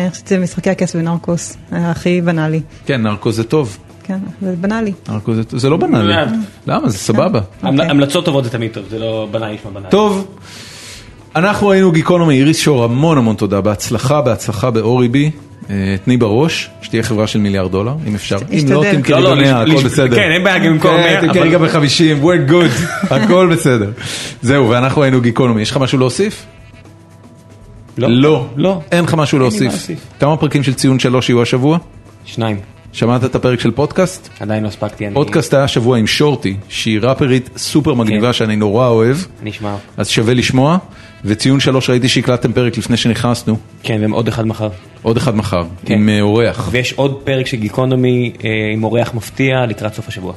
אני 0.03 0.11
חושבת 0.11 0.27
שזה 0.27 0.39
משחקי 0.39 0.71
הכס 0.71 0.97
בנרקוס, 0.97 1.57
הכי 1.73 2.21
בנאלי. 2.21 2.61
כן, 2.87 3.03
נרקו 3.03 3.33
זה 3.33 3.45
טוב. 3.45 3.79
כן, 4.05 4.19
זה 4.43 4.55
בנאלי. 4.61 4.93
נרקו 5.09 5.35
זה 5.35 5.45
טוב. 5.45 5.61
זה 5.61 5.69
לא 5.71 5.77
בנאלי. 5.77 6.09
לא. 6.09 6.23
למה? 6.67 6.89
זה 6.89 6.99
סבבה. 6.99 7.41
המל- 7.63 7.81
אוקיי. 7.81 7.91
המלצות 7.91 8.25
טובות 8.25 8.45
זה 8.45 8.51
תמיד 8.51 8.71
טוב, 8.73 8.85
זה 8.91 8.99
לא 8.99 9.29
בנאי 9.31 9.55
נשמע 9.55 9.71
בנאי. 9.71 9.91
טוב, 9.91 10.27
אנחנו 11.37 11.73
היינו 11.73 11.93
גיקונומי, 11.93 12.35
איריס 12.39 12.59
שור, 12.59 12.85
המון 12.85 13.19
המון 13.19 13.37
תודה, 13.37 13.61
בהצלחה, 13.61 14.21
בהצלחה 14.21 14.71
באורי 14.71 15.09
בי, 15.09 15.31
אה, 15.71 15.75
תני 16.05 16.17
בראש, 16.17 16.71
שתהיה 16.83 17.03
חברה 17.03 17.27
של 17.27 17.39
מיליארד 17.39 17.71
דולר, 17.73 17.95
אם 18.07 18.15
אפשר, 18.15 18.37
אם. 18.53 18.65
לא 18.69 18.85
תמכרי 18.93 19.15
לא, 19.23 19.31
לא, 19.31 19.31
במאה, 19.35 19.65
לש- 19.65 19.71
הכל 19.71 19.79
לש- 19.79 19.85
בסדר. 19.93 20.17
כן, 20.17 20.31
אין 20.31 20.45
בעיה 20.45 20.59
גם 20.59 20.73
במקום 20.73 20.91
כן, 20.91 21.03
100, 21.03 21.21
תמכרי 21.21 21.51
גם 21.51 21.63
ב-50, 21.63 22.25
we're 22.25 22.51
good, 22.51 22.87
הכל 23.15 23.49
בסדר. 23.53 23.91
זהו, 24.43 24.69
ואנחנו 24.71 25.03
היינו 25.03 25.21
גיקונומי, 25.21 25.63
יש 25.63 25.71
לך 25.71 25.77
משהו 25.77 25.99
להוסיף? 25.99 26.47
לא. 27.99 28.47
לא. 28.57 28.81
אין 28.93 29.05
לך 29.05 29.15
משהו. 29.15 29.39
להוסיף. 29.39 29.73
כמה 30.21 30.37
פרקים 30.37 30.63
של 30.63 30.75
ציון 30.75 30.99
שלוש 30.99 31.29
יהיו 31.29 31.43
השבוע? 31.43 31.79
שניים. 32.25 32.57
שמעת 32.97 33.25
את 33.25 33.35
הפרק 33.35 33.61
של 33.61 33.71
פודקאסט? 33.71 34.29
עדיין 34.41 34.63
לא 34.63 34.69
הספקתי. 34.69 35.05
פודקאסט 35.15 35.55
היה 35.55 35.65
השבוע 35.65 35.99
עם 35.99 36.07
שורטי, 36.07 36.57
שהיא 36.69 37.01
ראפרית 37.03 37.51
סופר 37.57 37.95
מגניבה 37.95 38.27
כן. 38.27 38.33
שאני 38.33 38.57
נורא 38.57 38.89
אוהב, 38.89 39.17
אני 39.43 39.51
אשמע. 39.51 39.77
אז 39.97 40.09
שווה 40.09 40.35
לשמוע. 40.35 40.79
וציון 41.25 41.61
שלוש 41.61 41.91
ראיתי 41.91 42.09
שהקלטתם 42.09 42.53
פרק 42.53 42.79
לפני 42.79 42.97
שנכנסנו, 42.97 43.57
כן, 43.83 44.13
ועוד 44.13 44.29
אחד 44.29 44.47
מחר. 44.47 44.69
עוד 45.03 45.17
אחד 45.17 45.37
מחר, 45.37 45.65
כן. 45.85 45.95
עם 45.95 46.09
אה, 46.09 46.21
אורח. 46.21 46.69
ויש 46.71 46.93
עוד 46.93 47.21
פרק 47.25 47.47
של 47.47 47.57
גיקונומי 47.57 48.33
אה, 48.45 48.51
עם 48.73 48.85
אורח 48.85 49.15
מפתיע 49.15 49.67
לקראת 49.67 49.95
סוף 49.95 50.09
השבוע. 50.09 50.33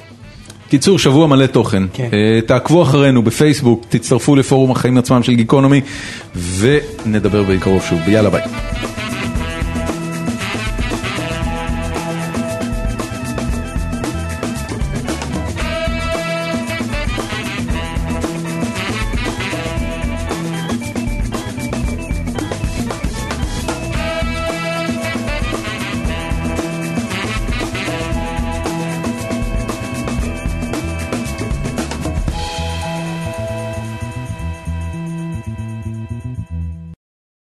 קיצור, 0.69 0.99
שבוע 0.99 1.27
מלא 1.27 1.45
תוכן. 1.45 1.83
כן. 1.93 2.09
אה, 2.13 2.41
תעקבו 2.41 2.83
אחרינו 2.83 3.21
בפייסבוק, 3.21 3.85
תצטרפו 3.89 4.35
לפורום 4.35 4.71
החיים 4.71 4.97
עצמם 4.97 5.23
של 5.23 5.33
גיקונומי, 5.35 5.81
ונדבר 6.35 7.43
בקרוב 7.43 7.83
שוב. 7.89 7.99
יאללה 8.09 8.29
ביי. 8.29 8.41